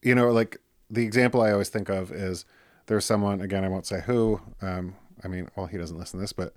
you 0.03 0.15
know, 0.15 0.31
like 0.31 0.59
the 0.91 1.05
example 1.05 1.43
I 1.43 1.53
always 1.53 1.69
think 1.69 1.89
of 1.89 2.11
is 2.11 2.45
there's 2.87 3.05
someone 3.05 3.41
again 3.41 3.65
I 3.65 3.69
won't 3.69 3.87
say 3.87 4.01
who, 4.01 4.41
um 4.63 4.97
I 5.23 5.29
mean, 5.29 5.49
well 5.57 5.67
he 5.67 5.79
doesn't 5.79 5.99
listen 5.99 6.19
to 6.19 6.23
this, 6.23 6.33
but 6.33 6.55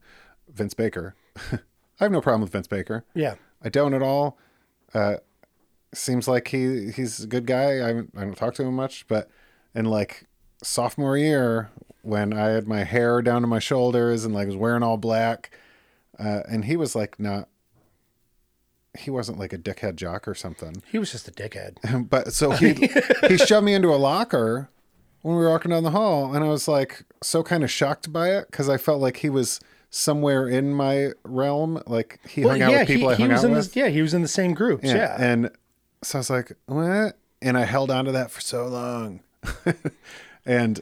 Vince 0.48 0.74
Baker. 0.74 1.16
I 1.52 2.06
have 2.06 2.12
no 2.12 2.22
problem 2.22 2.42
with 2.42 2.52
Vince 2.52 2.68
Baker. 2.68 3.06
Yeah. 3.14 3.36
I 3.64 3.70
don't 3.70 3.94
at 3.94 4.02
all. 4.02 4.38
Uh, 4.94 5.18
seems 5.94 6.28
like 6.28 6.50
he 6.50 6.92
he's 6.92 7.24
a 7.24 7.28
good 7.28 7.46
guy. 7.46 7.80
I 7.80 7.90
I 8.00 8.26
don't 8.26 8.36
talk 8.38 8.56
to 8.56 8.64
him 8.64 8.76
much, 8.76 9.08
but 9.08 9.30
in 9.74 9.86
like 9.86 10.28
sophomore 10.62 11.18
year 11.18 11.72
when 12.02 12.34
I 12.34 12.48
had 12.48 12.68
my 12.68 12.84
hair 12.84 13.22
down 13.22 13.42
to 13.42 13.48
my 13.48 13.60
shoulders 13.60 14.26
and 14.26 14.34
like 14.34 14.48
was 14.48 14.56
wearing 14.56 14.84
all 14.84 14.98
black, 14.98 15.52
uh, 16.20 16.42
and 16.50 16.66
he 16.66 16.76
was 16.76 16.96
like 16.96 17.20
not. 17.20 17.48
He 18.98 19.10
wasn't 19.10 19.40
like 19.40 19.54
a 19.54 19.58
dickhead 19.58 19.96
jock 19.96 20.28
or 20.28 20.36
something, 20.36 20.84
He 20.92 21.00
was 21.00 21.12
just 21.12 21.28
a 21.28 21.32
dickhead. 21.32 22.10
but 22.10 22.34
so 22.34 22.52
he 22.52 22.74
he 23.28 23.38
shoved 23.46 23.66
me 23.66 23.74
into 23.74 23.94
a 23.94 23.98
locker 23.98 24.70
when 25.22 25.36
we 25.36 25.44
were 25.44 25.50
walking 25.50 25.72
down 25.72 25.84
the 25.84 25.92
hall, 25.92 26.34
and 26.34 26.44
I 26.44 26.50
was 26.50 26.68
like 26.68 27.04
so 27.22 27.44
kind 27.44 27.64
of 27.64 27.72
shocked 27.72 28.12
by 28.12 28.32
it 28.32 28.48
because 28.52 28.70
I 28.70 28.78
felt 28.78 29.02
like 29.02 29.18
he 29.18 29.30
was 29.30 29.60
somewhere 29.90 30.48
in 30.48 30.74
my 30.74 31.12
realm, 31.24 31.82
like 31.88 32.20
he 32.28 32.42
hung 32.42 32.62
out 32.62 32.72
with 32.72 32.88
people 32.88 33.10
I 33.10 33.16
hung 33.16 33.32
out 33.32 33.50
with. 33.50 33.74
the 33.74 33.80
yeah 33.80 33.88
he 33.88 34.02
was 34.02 34.14
in 34.14 34.22
the 34.22 34.28
same 34.28 34.54
groups. 34.54 34.86
Yeah. 34.86 35.16
And 35.20 35.52
so 36.04 36.18
I 36.18 36.20
was 36.20 36.30
like, 36.30 36.52
what? 36.66 37.18
And 37.42 37.58
I 37.58 37.66
held 37.66 37.92
on 37.92 38.06
to 38.06 38.12
that 38.12 38.32
for 38.32 38.42
so 38.42 38.68
long. 38.68 39.22
and 40.46 40.82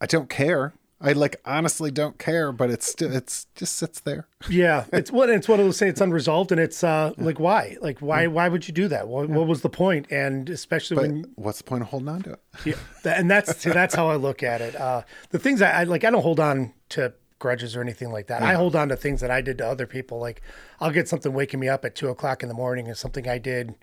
I 0.00 0.06
don't 0.06 0.30
care. 0.30 0.72
I 1.02 1.12
like 1.12 1.40
honestly 1.46 1.90
don't 1.90 2.18
care, 2.18 2.52
but 2.52 2.68
it's 2.70 2.86
still 2.86 3.10
it's 3.14 3.46
just 3.54 3.76
sits 3.76 4.00
there. 4.00 4.26
Yeah, 4.50 4.84
it's 4.92 5.10
one. 5.12 5.30
It's 5.30 5.48
one 5.48 5.58
of 5.58 5.64
those 5.64 5.78
things. 5.78 5.92
It's 5.92 6.00
unresolved, 6.00 6.52
and 6.52 6.60
it's 6.60 6.84
uh, 6.84 7.14
like 7.16 7.40
why? 7.40 7.78
Like 7.80 8.00
why? 8.00 8.26
Why 8.26 8.48
would 8.48 8.68
you 8.68 8.74
do 8.74 8.86
that? 8.88 9.08
What, 9.08 9.30
what 9.30 9.46
was 9.46 9.62
the 9.62 9.70
point? 9.70 10.06
And 10.10 10.50
especially 10.50 10.96
But 10.96 11.02
when, 11.02 11.24
what's 11.36 11.58
the 11.58 11.64
point 11.64 11.82
of 11.82 11.88
holding 11.88 12.08
on 12.10 12.22
to 12.22 12.32
it? 12.32 12.40
yeah, 12.66 12.74
that, 13.04 13.18
and 13.18 13.30
that's 13.30 13.56
see, 13.56 13.70
that's 13.70 13.94
how 13.94 14.08
I 14.08 14.16
look 14.16 14.42
at 14.42 14.60
it. 14.60 14.76
Uh, 14.76 15.02
the 15.30 15.38
things 15.38 15.62
I, 15.62 15.70
I 15.70 15.84
like, 15.84 16.04
I 16.04 16.10
don't 16.10 16.22
hold 16.22 16.38
on 16.38 16.74
to 16.90 17.14
grudges 17.38 17.74
or 17.74 17.80
anything 17.80 18.12
like 18.12 18.26
that. 18.26 18.42
I 18.42 18.52
hold 18.52 18.76
on 18.76 18.90
to 18.90 18.96
things 18.96 19.22
that 19.22 19.30
I 19.30 19.40
did 19.40 19.56
to 19.58 19.66
other 19.66 19.86
people. 19.86 20.18
Like 20.18 20.42
I'll 20.80 20.90
get 20.90 21.08
something 21.08 21.32
waking 21.32 21.60
me 21.60 21.68
up 21.70 21.86
at 21.86 21.94
two 21.94 22.08
o'clock 22.10 22.42
in 22.42 22.48
the 22.50 22.54
morning, 22.54 22.88
and 22.88 22.96
something 22.96 23.26
I 23.26 23.38
did 23.38 23.74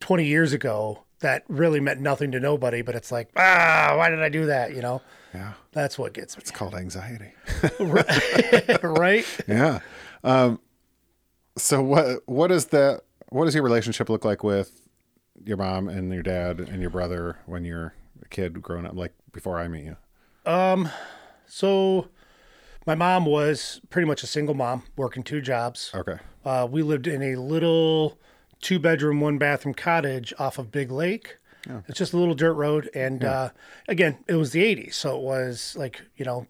twenty 0.00 0.26
years 0.26 0.52
ago 0.52 1.04
that 1.20 1.44
really 1.48 1.80
meant 1.80 2.00
nothing 2.00 2.30
to 2.32 2.40
nobody. 2.40 2.82
But 2.82 2.94
it's 2.94 3.10
like, 3.10 3.30
ah, 3.36 3.94
why 3.96 4.10
did 4.10 4.20
I 4.22 4.28
do 4.28 4.44
that? 4.46 4.74
You 4.74 4.82
know, 4.82 5.00
Yeah. 5.34 5.52
that's 5.72 5.98
what 5.98 6.12
gets 6.12 6.36
me. 6.36 6.40
It's 6.42 6.50
called 6.50 6.74
anxiety. 6.74 7.32
right? 8.82 9.24
yeah. 9.46 9.80
Um 10.24 10.60
so 11.56 11.82
what 11.82 12.22
what 12.26 12.50
is 12.50 12.66
that 12.66 13.02
what 13.28 13.44
does 13.44 13.54
your 13.54 13.64
relationship 13.64 14.08
look 14.08 14.24
like 14.24 14.42
with 14.42 14.88
your 15.44 15.56
mom 15.56 15.88
and 15.88 16.12
your 16.12 16.22
dad 16.22 16.60
and 16.60 16.80
your 16.80 16.90
brother 16.90 17.38
when 17.46 17.64
you're 17.64 17.94
a 18.22 18.28
kid 18.28 18.60
growing 18.60 18.86
up 18.86 18.94
like 18.94 19.12
before 19.32 19.58
I 19.58 19.68
meet 19.68 19.84
you? 19.84 19.96
Um 20.50 20.88
So, 21.46 22.08
my 22.86 22.94
mom 22.94 23.26
was 23.26 23.80
pretty 23.90 24.06
much 24.06 24.22
a 24.22 24.26
single 24.26 24.54
mom, 24.54 24.84
working 24.96 25.22
two 25.22 25.40
jobs. 25.40 25.90
Okay. 25.94 26.18
Uh, 26.44 26.66
we 26.70 26.82
lived 26.82 27.06
in 27.06 27.22
a 27.22 27.36
little 27.36 28.18
two 28.60 28.78
bedroom, 28.78 29.20
one 29.20 29.36
bathroom 29.36 29.74
cottage 29.74 30.32
off 30.38 30.58
of 30.58 30.70
Big 30.70 30.90
Lake. 30.92 31.36
It's 31.88 31.98
just 31.98 32.12
a 32.12 32.16
little 32.16 32.34
dirt 32.34 32.54
road. 32.54 32.90
And 32.94 33.24
uh, 33.24 33.50
again, 33.88 34.18
it 34.26 34.34
was 34.34 34.52
the 34.52 34.62
80s. 34.62 34.94
So 34.94 35.16
it 35.16 35.22
was 35.22 35.76
like, 35.76 36.02
you 36.16 36.24
know, 36.24 36.46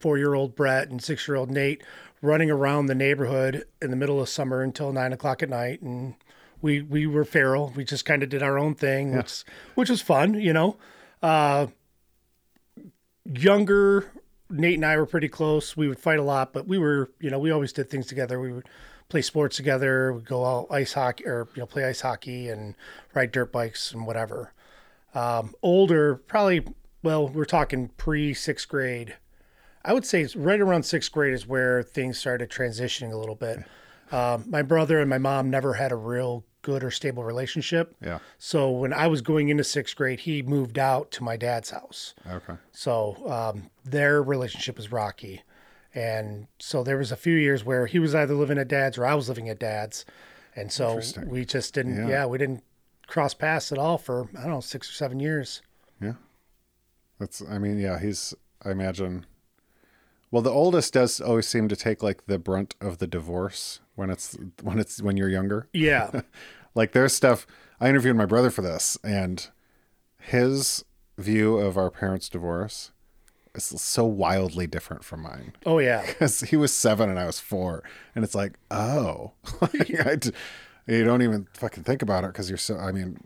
four 0.00 0.18
year 0.18 0.34
old 0.34 0.54
Brett 0.54 0.88
and 0.88 1.02
six 1.02 1.26
year 1.26 1.36
old 1.36 1.50
Nate 1.50 1.82
running 2.20 2.50
around 2.50 2.86
the 2.86 2.94
neighborhood 2.94 3.64
in 3.80 3.90
the 3.90 3.96
middle 3.96 4.20
of 4.20 4.28
summer 4.28 4.62
until 4.62 4.92
nine 4.92 5.12
o'clock 5.12 5.42
at 5.42 5.48
night, 5.48 5.80
and 5.82 6.14
we 6.60 6.80
we 6.82 7.06
were 7.06 7.24
feral. 7.24 7.72
We 7.74 7.84
just 7.84 8.04
kind 8.04 8.22
of 8.22 8.28
did 8.28 8.42
our 8.42 8.58
own 8.58 8.74
thing, 8.74 9.16
which 9.16 9.44
which 9.74 9.90
was 9.90 10.02
fun, 10.02 10.34
you 10.34 10.52
know. 10.52 10.76
Uh, 11.22 11.68
younger 13.24 14.10
Nate 14.50 14.74
and 14.74 14.84
I 14.84 14.96
were 14.96 15.06
pretty 15.06 15.28
close. 15.28 15.76
We 15.76 15.88
would 15.88 15.98
fight 15.98 16.18
a 16.18 16.22
lot, 16.22 16.52
but 16.52 16.66
we 16.66 16.78
were, 16.78 17.10
you 17.20 17.30
know, 17.30 17.38
we 17.38 17.50
always 17.50 17.72
did 17.72 17.90
things 17.90 18.06
together. 18.06 18.38
We 18.40 18.52
would 18.52 18.68
play 19.14 19.22
sports 19.22 19.56
together. 19.56 20.12
We'd 20.12 20.26
go 20.26 20.44
out 20.44 20.66
ice 20.70 20.94
hockey 20.94 21.24
or 21.24 21.46
you 21.54 21.60
know 21.60 21.66
play 21.66 21.84
ice 21.84 22.00
hockey 22.00 22.48
and 22.48 22.74
ride 23.14 23.30
dirt 23.30 23.52
bikes 23.52 23.92
and 23.92 24.08
whatever. 24.08 24.52
Um, 25.14 25.54
older, 25.62 26.16
probably. 26.16 26.66
Well, 27.04 27.28
we're 27.28 27.44
talking 27.44 27.90
pre 27.96 28.34
sixth 28.34 28.68
grade. 28.68 29.16
I 29.84 29.92
would 29.92 30.04
say 30.04 30.22
it's 30.22 30.34
right 30.34 30.60
around 30.60 30.82
sixth 30.82 31.12
grade 31.12 31.32
is 31.32 31.46
where 31.46 31.80
things 31.84 32.18
started 32.18 32.50
transitioning 32.50 33.12
a 33.12 33.16
little 33.16 33.36
bit. 33.36 33.60
Um, 34.10 34.46
my 34.48 34.62
brother 34.62 34.98
and 34.98 35.08
my 35.08 35.18
mom 35.18 35.48
never 35.48 35.74
had 35.74 35.92
a 35.92 35.96
real 35.96 36.44
good 36.62 36.82
or 36.82 36.90
stable 36.90 37.22
relationship. 37.22 37.94
Yeah. 38.02 38.18
So 38.38 38.68
when 38.68 38.92
I 38.92 39.06
was 39.06 39.20
going 39.20 39.48
into 39.48 39.62
sixth 39.62 39.94
grade, 39.94 40.20
he 40.20 40.42
moved 40.42 40.76
out 40.76 41.12
to 41.12 41.22
my 41.22 41.36
dad's 41.36 41.70
house. 41.70 42.14
Okay. 42.28 42.54
So 42.72 43.30
um, 43.30 43.70
their 43.84 44.20
relationship 44.24 44.76
was 44.76 44.90
rocky. 44.90 45.42
And 45.94 46.48
so 46.58 46.82
there 46.82 46.96
was 46.98 47.12
a 47.12 47.16
few 47.16 47.34
years 47.36 47.64
where 47.64 47.86
he 47.86 47.98
was 47.98 48.14
either 48.14 48.34
living 48.34 48.58
at 48.58 48.68
dad's 48.68 48.98
or 48.98 49.06
I 49.06 49.14
was 49.14 49.28
living 49.28 49.48
at 49.48 49.60
dad's. 49.60 50.04
And 50.56 50.70
so 50.72 51.00
we 51.26 51.44
just 51.44 51.74
didn't, 51.74 51.96
Yeah. 51.96 52.08
yeah. 52.08 52.26
we 52.26 52.38
didn't 52.38 52.62
cross 53.06 53.34
paths 53.34 53.70
at 53.72 53.78
all 53.78 53.98
for, 53.98 54.28
I 54.36 54.42
don't 54.42 54.50
know, 54.50 54.60
six 54.60 54.90
or 54.90 54.94
seven 54.94 55.20
years. 55.20 55.62
Yeah. 56.00 56.14
That's, 57.18 57.42
I 57.48 57.58
mean, 57.58 57.78
yeah, 57.78 57.98
he's, 58.00 58.34
I 58.64 58.70
imagine. 58.70 59.26
Well, 60.30 60.42
the 60.42 60.50
oldest 60.50 60.94
does 60.94 61.20
always 61.20 61.46
seem 61.46 61.68
to 61.68 61.76
take 61.76 62.02
like 62.02 62.26
the 62.26 62.38
brunt 62.38 62.74
of 62.80 62.98
the 62.98 63.06
divorce 63.06 63.80
when 63.94 64.10
it's, 64.10 64.36
when 64.62 64.80
it's, 64.80 65.00
when 65.00 65.16
you're 65.16 65.28
younger. 65.28 65.68
Yeah. 65.72 66.22
Like 66.76 66.90
there's 66.90 67.12
stuff, 67.12 67.46
I 67.80 67.88
interviewed 67.88 68.16
my 68.16 68.26
brother 68.26 68.50
for 68.50 68.60
this 68.60 68.98
and 69.04 69.46
his 70.18 70.84
view 71.16 71.56
of 71.58 71.78
our 71.78 71.88
parents' 71.88 72.28
divorce 72.28 72.90
is 73.54 73.80
so 73.80 74.04
wildly 74.04 74.66
different 74.66 75.04
from 75.04 75.22
mine. 75.22 75.52
oh, 75.66 75.78
yeah. 75.78 76.04
because 76.06 76.40
he 76.40 76.56
was 76.56 76.72
seven 76.74 77.08
and 77.08 77.18
I 77.18 77.26
was 77.26 77.40
four, 77.40 77.82
and 78.14 78.24
it's 78.24 78.34
like, 78.34 78.58
oh, 78.70 79.32
Like, 79.60 80.24
you 80.86 81.04
don't 81.04 81.22
even 81.22 81.46
fucking 81.54 81.84
think 81.84 82.02
about 82.02 82.24
it 82.24 82.28
because 82.28 82.48
you're 82.50 82.58
so. 82.58 82.76
I 82.76 82.92
mean, 82.92 83.18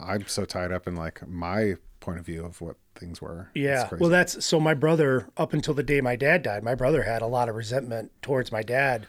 I'm 0.00 0.26
so 0.26 0.44
tied 0.44 0.72
up 0.72 0.86
in 0.86 0.94
like 0.96 1.26
my 1.28 1.74
point 2.00 2.18
of 2.18 2.24
view 2.26 2.44
of 2.44 2.60
what 2.60 2.76
things 2.94 3.20
were. 3.20 3.50
Yeah. 3.54 3.88
Well, 3.98 4.08
that's 4.10 4.44
so 4.44 4.58
my 4.60 4.74
brother, 4.74 5.26
up 5.36 5.52
until 5.52 5.74
the 5.74 5.82
day 5.82 6.00
my 6.00 6.16
dad 6.16 6.42
died, 6.42 6.62
my 6.62 6.74
brother 6.74 7.02
had 7.02 7.20
a 7.22 7.26
lot 7.26 7.48
of 7.48 7.54
resentment 7.56 8.10
towards 8.22 8.50
my 8.52 8.62
dad 8.62 9.06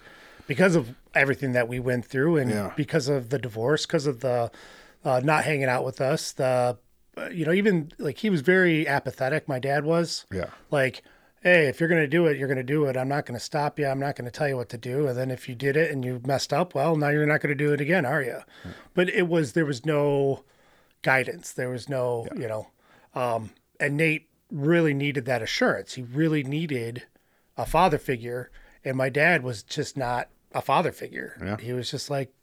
because 0.47 0.75
of 0.75 0.95
everything 1.13 1.53
that 1.53 1.67
we 1.67 1.79
went 1.79 2.05
through 2.05 2.37
and 2.37 2.49
Yeah. 2.51 2.73
because 2.75 3.07
of 3.07 3.29
the 3.29 3.39
divorce, 3.39 3.85
because 3.85 4.07
of 4.07 4.19
the 4.21 4.51
uh, 5.03 5.21
not 5.23 5.43
hanging 5.43 5.65
out 5.65 5.85
with 5.85 6.01
us. 6.01 6.31
The, 6.31 6.77
you 7.31 7.45
know, 7.45 7.51
even 7.53 7.91
like 7.97 8.17
he 8.17 8.29
was 8.29 8.41
very 8.41 8.87
apathetic, 8.87 9.47
my 9.47 9.59
dad 9.59 9.85
was. 9.85 10.25
yeah, 10.31 10.49
Like, 10.71 11.01
hey, 11.41 11.67
if 11.67 11.79
you're 11.79 11.89
going 11.89 12.01
to 12.01 12.07
do 12.07 12.25
it, 12.25 12.37
you're 12.37 12.47
going 12.47 12.57
to 12.57 12.63
do 12.63 12.85
it. 12.85 12.97
I'm 12.97 13.07
not 13.07 13.25
going 13.25 13.37
to 13.37 13.43
stop 13.43 13.77
you. 13.79 13.87
I'm 13.87 13.99
not 13.99 14.15
going 14.15 14.25
to 14.25 14.31
tell 14.31 14.47
you 14.47 14.57
what 14.57 14.69
to 14.69 14.77
do. 14.77 15.07
And 15.07 15.17
then 15.17 15.29
if 15.31 15.47
you 15.47 15.55
did 15.55 15.77
it 15.77 15.91
and 15.91 16.03
you 16.03 16.21
messed 16.25 16.51
up, 16.51 16.73
well, 16.73 16.95
now 16.95 17.09
you're 17.09 17.25
not 17.25 17.41
going 17.41 17.55
to 17.55 17.63
do 17.63 17.71
it 17.71 17.81
again, 17.81 18.05
are 18.05 18.21
you? 18.21 18.39
But 18.93 19.09
it 19.09 19.27
was, 19.27 19.53
there 19.53 19.65
was 19.65 19.85
no 19.85 20.43
guidance. 21.03 21.51
There 21.51 21.69
was 21.69 21.87
no, 21.87 22.27
you 22.35 22.47
know, 22.47 22.67
um, 23.13 23.51
and 23.79 23.95
Nate 23.95 24.27
really 24.51 24.93
needed 24.93 25.25
that 25.25 25.41
assurance. 25.41 25.93
He 25.93 26.01
really 26.01 26.43
needed 26.43 27.03
a 27.57 27.65
father 27.65 27.97
figure. 27.97 28.49
And 28.83 28.97
my 28.97 29.09
dad 29.09 29.43
was 29.43 29.63
just 29.63 29.95
not 29.95 30.29
a 30.53 30.61
father 30.61 30.91
figure. 30.91 31.37
Yeah. 31.41 31.57
He 31.57 31.73
was 31.73 31.91
just 31.91 32.09
like, 32.09 32.33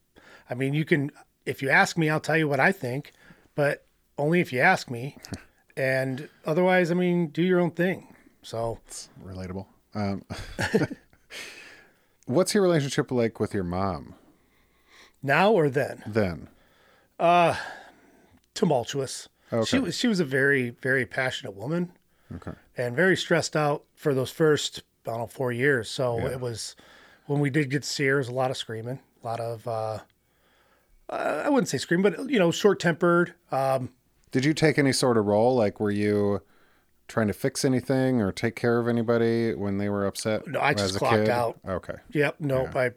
I 0.49 0.55
mean, 0.55 0.75
you 0.75 0.85
can, 0.85 1.11
if 1.45 1.61
you 1.61 1.71
ask 1.71 1.99
me, 1.99 2.09
I'll 2.09 2.21
tell 2.21 2.37
you 2.37 2.47
what 2.47 2.61
I 2.61 2.71
think, 2.73 3.13
but 3.55 3.85
only 4.19 4.41
if 4.41 4.53
you 4.53 4.61
ask 4.61 4.91
me. 4.91 5.17
and 5.77 6.29
otherwise, 6.45 6.91
I 6.91 6.95
mean, 6.95 7.29
do 7.29 7.43
your 7.43 7.61
own 7.61 7.71
thing. 7.71 8.15
So, 8.43 8.79
it's 8.87 9.09
relatable. 9.25 9.67
Um, 9.95 10.23
what's 12.27 12.55
your 12.55 12.63
relationship 12.63 13.11
like 13.11 13.39
with 13.41 13.55
your 13.55 13.65
mom 13.65 14.15
now 15.23 15.53
or 15.53 15.69
then, 15.69 16.03
then? 16.07 16.49
Uh, 17.19 17.55
tumultuous. 18.55 19.29
Okay. 19.53 19.65
She 19.67 19.79
was 19.79 19.95
she 19.97 20.09
was 20.09 20.19
a 20.21 20.25
very 20.25 20.71
very 20.71 21.05
passionate 21.07 21.55
woman 21.55 21.93
Okay. 22.35 22.53
and 22.77 22.97
very 22.97 23.17
stressed 23.17 23.55
out 23.55 23.85
for 23.95 24.15
those 24.15 24.31
first 24.31 24.83
I 25.07 25.11
don't 25.11 25.19
know 25.21 25.27
four 25.27 25.53
years. 25.53 25.91
So 25.91 26.27
it 26.27 26.41
was 26.41 26.75
when 27.27 27.39
we 27.41 27.51
did 27.51 27.71
get 27.71 27.83
to 27.83 27.89
see 27.89 28.07
her, 28.07 28.15
it 28.17 28.19
was 28.19 28.29
a 28.29 28.33
lot 28.35 28.51
of 28.51 28.57
screaming, 28.57 28.99
a 29.23 29.27
lot 29.27 29.41
of 29.41 29.69
uh, 29.69 29.99
I 31.09 31.49
wouldn't 31.51 31.69
say 31.69 31.79
scream, 31.79 32.01
but 32.03 32.31
you 32.31 32.39
know, 32.39 32.51
short 32.51 32.81
tempered. 32.81 33.35
Um, 33.51 33.91
Did 34.33 34.45
you 34.45 34.53
take 34.55 34.79
any 34.79 34.93
sort 34.93 35.17
of 35.17 35.27
role? 35.27 35.55
Like, 35.55 35.79
were 35.79 35.91
you 35.91 36.43
trying 37.09 37.27
to 37.29 37.33
fix 37.35 37.65
anything 37.65 38.21
or 38.21 38.33
take 38.33 38.57
care 38.57 38.79
of 38.79 38.89
anybody 38.89 39.55
when 39.55 39.79
they 39.79 39.89
were 39.89 40.07
upset? 40.07 40.47
No, 40.49 40.61
I 40.61 40.75
just 40.75 40.97
clocked 40.97 41.17
kid? 41.17 41.29
out. 41.29 41.59
Okay. 41.69 41.95
Yep. 42.13 42.37
Nope. 42.41 42.75
I, 42.75 42.91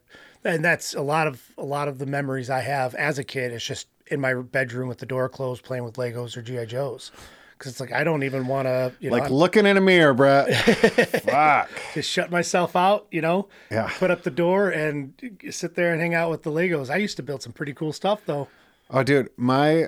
and 0.43 0.63
that's 0.65 0.93
a 0.93 1.01
lot 1.01 1.27
of 1.27 1.43
a 1.57 1.63
lot 1.65 1.87
of 1.87 1.97
the 1.99 2.05
memories 2.05 2.49
I 2.49 2.61
have 2.61 2.95
as 2.95 3.19
a 3.19 3.23
kid. 3.23 3.51
It's 3.51 3.65
just 3.65 3.87
in 4.07 4.19
my 4.21 4.33
bedroom 4.33 4.87
with 4.87 4.99
the 4.99 5.05
door 5.05 5.27
closed, 5.29 5.63
playing 5.63 5.83
with 5.83 5.95
Legos 5.95 6.37
or 6.37 6.41
GI 6.41 6.67
Joes. 6.67 7.11
Because 7.57 7.71
it's 7.71 7.79
like 7.79 7.91
I 7.93 8.03
don't 8.03 8.23
even 8.23 8.47
want 8.47 8.67
to, 8.67 8.91
you 8.99 9.09
know, 9.09 9.15
Like 9.15 9.23
I'm- 9.23 9.33
looking 9.33 9.65
in 9.65 9.75
a 9.77 9.81
mirror, 9.81 10.13
Brett. 10.13 10.53
Fuck. 11.23 11.69
just 11.93 12.09
shut 12.09 12.29
myself 12.29 12.75
out, 12.75 13.07
you 13.11 13.21
know, 13.21 13.47
Yeah. 13.71 13.89
put 13.97 14.11
up 14.11 14.23
the 14.23 14.29
door 14.29 14.69
and 14.69 15.13
sit 15.51 15.75
there 15.75 15.91
and 15.93 16.01
hang 16.01 16.13
out 16.13 16.29
with 16.29 16.43
the 16.43 16.51
Legos. 16.51 16.89
I 16.89 16.97
used 16.97 17.15
to 17.17 17.23
build 17.23 17.41
some 17.41 17.53
pretty 17.53 17.73
cool 17.73 17.91
stuff 17.93 18.21
though. 18.25 18.47
Oh, 18.89 19.03
dude, 19.03 19.29
my 19.37 19.87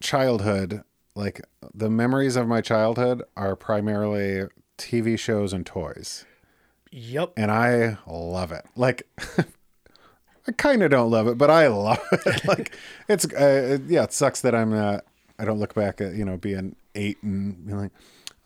childhood, 0.00 0.82
like 1.14 1.40
the 1.74 1.90
memories 1.90 2.36
of 2.36 2.46
my 2.48 2.60
childhood, 2.60 3.22
are 3.36 3.56
primarily 3.56 4.46
TV 4.78 5.18
shows 5.18 5.52
and 5.52 5.64
toys, 5.66 6.24
Yep. 6.90 7.32
and 7.36 7.50
I 7.50 7.98
love 8.06 8.52
it. 8.52 8.64
Like, 8.76 9.06
I 10.48 10.52
kind 10.52 10.82
of 10.82 10.90
don't 10.90 11.10
love 11.10 11.28
it, 11.28 11.36
but 11.38 11.50
I 11.50 11.68
love 11.68 12.00
it. 12.12 12.44
like, 12.48 12.74
it's 13.08 13.24
uh, 13.32 13.78
yeah, 13.86 14.04
it 14.04 14.12
sucks 14.12 14.40
that 14.40 14.54
I'm 14.54 14.72
uh, 14.72 14.98
I 15.38 15.44
don't 15.44 15.58
look 15.58 15.74
back 15.74 16.00
at 16.00 16.14
you 16.14 16.24
know 16.24 16.36
being 16.36 16.76
eight 16.94 17.18
and 17.22 17.64
being 17.66 17.78
like, 17.78 17.92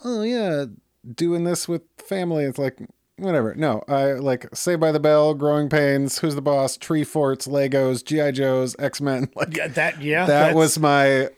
oh 0.04 0.22
yeah, 0.22 0.66
doing 1.14 1.44
this 1.44 1.68
with 1.68 1.82
family. 1.98 2.44
It's 2.44 2.58
like 2.58 2.78
whatever. 3.16 3.54
No, 3.54 3.82
I 3.88 4.12
like 4.14 4.48
Saved 4.54 4.80
by 4.80 4.90
the 4.92 5.00
Bell, 5.00 5.34
Growing 5.34 5.68
Pains, 5.68 6.18
Who's 6.18 6.34
the 6.34 6.42
Boss, 6.42 6.76
Tree 6.76 7.04
Forts, 7.04 7.46
Legos, 7.46 8.04
GI 8.04 8.32
Joes, 8.32 8.74
X 8.78 9.00
Men. 9.00 9.28
Like 9.36 9.56
Yeah. 9.56 9.68
That. 9.68 10.02
Yeah. 10.02 10.26
that 10.26 10.54
was 10.56 10.78
my 10.78 11.30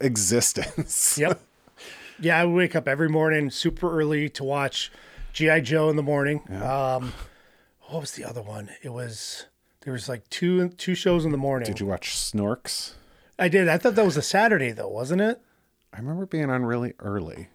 existence. 0.00 1.16
Yep. 1.18 1.40
Yeah, 2.22 2.38
I 2.38 2.44
wake 2.44 2.76
up 2.76 2.86
every 2.86 3.08
morning 3.08 3.48
super 3.48 3.98
early 3.98 4.28
to 4.28 4.44
watch 4.44 4.92
GI 5.32 5.62
Joe 5.62 5.88
in 5.88 5.96
the 5.96 6.02
morning. 6.02 6.42
Um, 6.52 7.14
what 7.88 8.02
was 8.02 8.12
the 8.12 8.26
other 8.26 8.42
one? 8.42 8.68
It 8.82 8.90
was 8.90 9.46
there 9.80 9.94
was 9.94 10.06
like 10.06 10.28
two 10.28 10.68
two 10.68 10.94
shows 10.94 11.24
in 11.24 11.32
the 11.32 11.38
morning. 11.38 11.66
Did 11.66 11.80
you 11.80 11.86
watch 11.86 12.10
Snorks? 12.14 12.92
I 13.38 13.48
did. 13.48 13.70
I 13.70 13.78
thought 13.78 13.94
that 13.94 14.04
was 14.04 14.18
a 14.18 14.22
Saturday 14.22 14.70
though, 14.70 14.90
wasn't 14.90 15.22
it? 15.22 15.40
I 15.94 15.96
remember 15.96 16.26
being 16.26 16.50
on 16.50 16.66
really 16.66 16.92
early, 16.98 17.48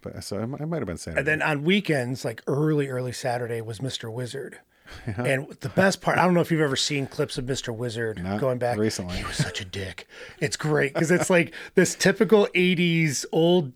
but 0.00 0.24
so 0.24 0.38
I, 0.40 0.46
might- 0.46 0.62
I 0.62 0.64
might 0.64 0.78
have 0.78 0.86
been 0.86 0.96
saying. 0.96 1.18
And 1.18 1.26
then 1.26 1.42
on 1.42 1.62
weekends, 1.62 2.24
like 2.24 2.42
early 2.46 2.88
early 2.88 3.12
Saturday, 3.12 3.60
was 3.60 3.80
Mr. 3.80 4.10
Wizard. 4.10 4.60
And 5.16 5.48
the 5.60 5.68
best 5.70 6.00
part, 6.00 6.18
I 6.18 6.24
don't 6.24 6.34
know 6.34 6.40
if 6.40 6.50
you've 6.50 6.60
ever 6.60 6.76
seen 6.76 7.06
clips 7.06 7.38
of 7.38 7.44
Mr. 7.46 7.74
Wizard 7.74 8.22
Not 8.22 8.40
going 8.40 8.58
back 8.58 8.76
recently. 8.78 9.16
He 9.16 9.24
was 9.24 9.36
such 9.36 9.60
a 9.60 9.64
dick. 9.64 10.06
It's 10.40 10.56
great 10.56 10.94
because 10.94 11.10
it's 11.10 11.30
like 11.30 11.54
this 11.74 11.94
typical 11.94 12.48
'80s 12.54 13.24
old 13.32 13.72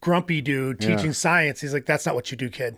grumpy 0.00 0.40
dude 0.40 0.80
teaching 0.80 1.06
Yeah. 1.06 1.12
science. 1.12 1.60
He's 1.60 1.72
like, 1.72 1.86
"That's 1.86 2.04
not 2.06 2.14
what 2.14 2.30
you 2.30 2.36
do, 2.36 2.48
kid. 2.50 2.76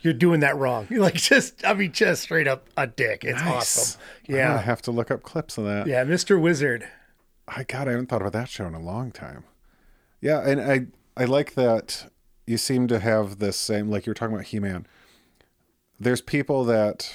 You're 0.00 0.12
doing 0.14 0.40
that 0.40 0.56
wrong." 0.56 0.86
You're 0.90 1.00
like, 1.10 1.14
just, 1.14 1.64
I 1.64 1.74
mean, 1.74 1.92
just 1.92 2.22
straight 2.22 2.46
up 2.48 2.66
a 2.76 2.86
dick. 2.86 3.24
It's 3.24 3.40
awesome. 3.42 4.00
Yeah. 4.26 4.36
Yeah, 4.36 4.60
have 4.60 4.82
to 4.82 4.90
look 4.90 5.10
up 5.10 5.22
clips 5.22 5.56
of 5.58 5.64
that. 5.64 5.86
yeah, 5.86 6.04
Mr. 6.04 6.40
Wizard. 6.40 6.86
I 7.48 7.62
God, 7.62 7.86
I 7.88 7.92
haven't 7.92 8.08
thought 8.08 8.20
about 8.22 8.32
that 8.32 8.48
show 8.48 8.66
in 8.66 8.74
a 8.74 8.80
long 8.80 9.12
time. 9.12 9.44
Yeah, 10.20 10.40
and 10.46 10.60
I 10.60 10.86
I 11.16 11.24
like 11.26 11.54
that 11.54 12.10
you 12.46 12.58
seem 12.58 12.86
to 12.88 12.98
have 13.00 13.38
this 13.38 13.56
same 13.56 13.88
like 13.88 14.04
you 14.06 14.10
were 14.10 14.14
talking 14.14 14.34
about 14.34 14.46
He 14.46 14.58
Man. 14.60 14.86
There's 15.98 16.20
people 16.20 16.64
that 16.64 17.10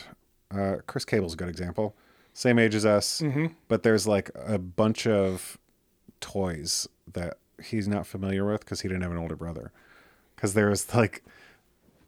uh, 0.54 0.78
Chris 0.88 1.06
Cable's 1.06 1.34
a 1.34 1.38
good 1.38 1.50
example, 1.50 1.96
same 2.34 2.58
age 2.60 2.76
as 2.76 2.86
us, 2.86 3.22
but 3.68 3.84
there's 3.84 4.08
like 4.08 4.32
a 4.36 4.58
bunch 4.58 5.06
of 5.08 5.58
toys 6.20 6.88
that 7.14 7.38
he's 7.64 7.88
not 7.88 8.08
familiar 8.08 8.46
with 8.46 8.62
because 8.62 8.82
he 8.82 8.88
didn't 8.88 9.04
have 9.04 9.12
an 9.12 9.18
older 9.18 9.36
brother. 9.36 9.72
Because 10.36 10.54
there's 10.56 10.94
like, 10.96 11.24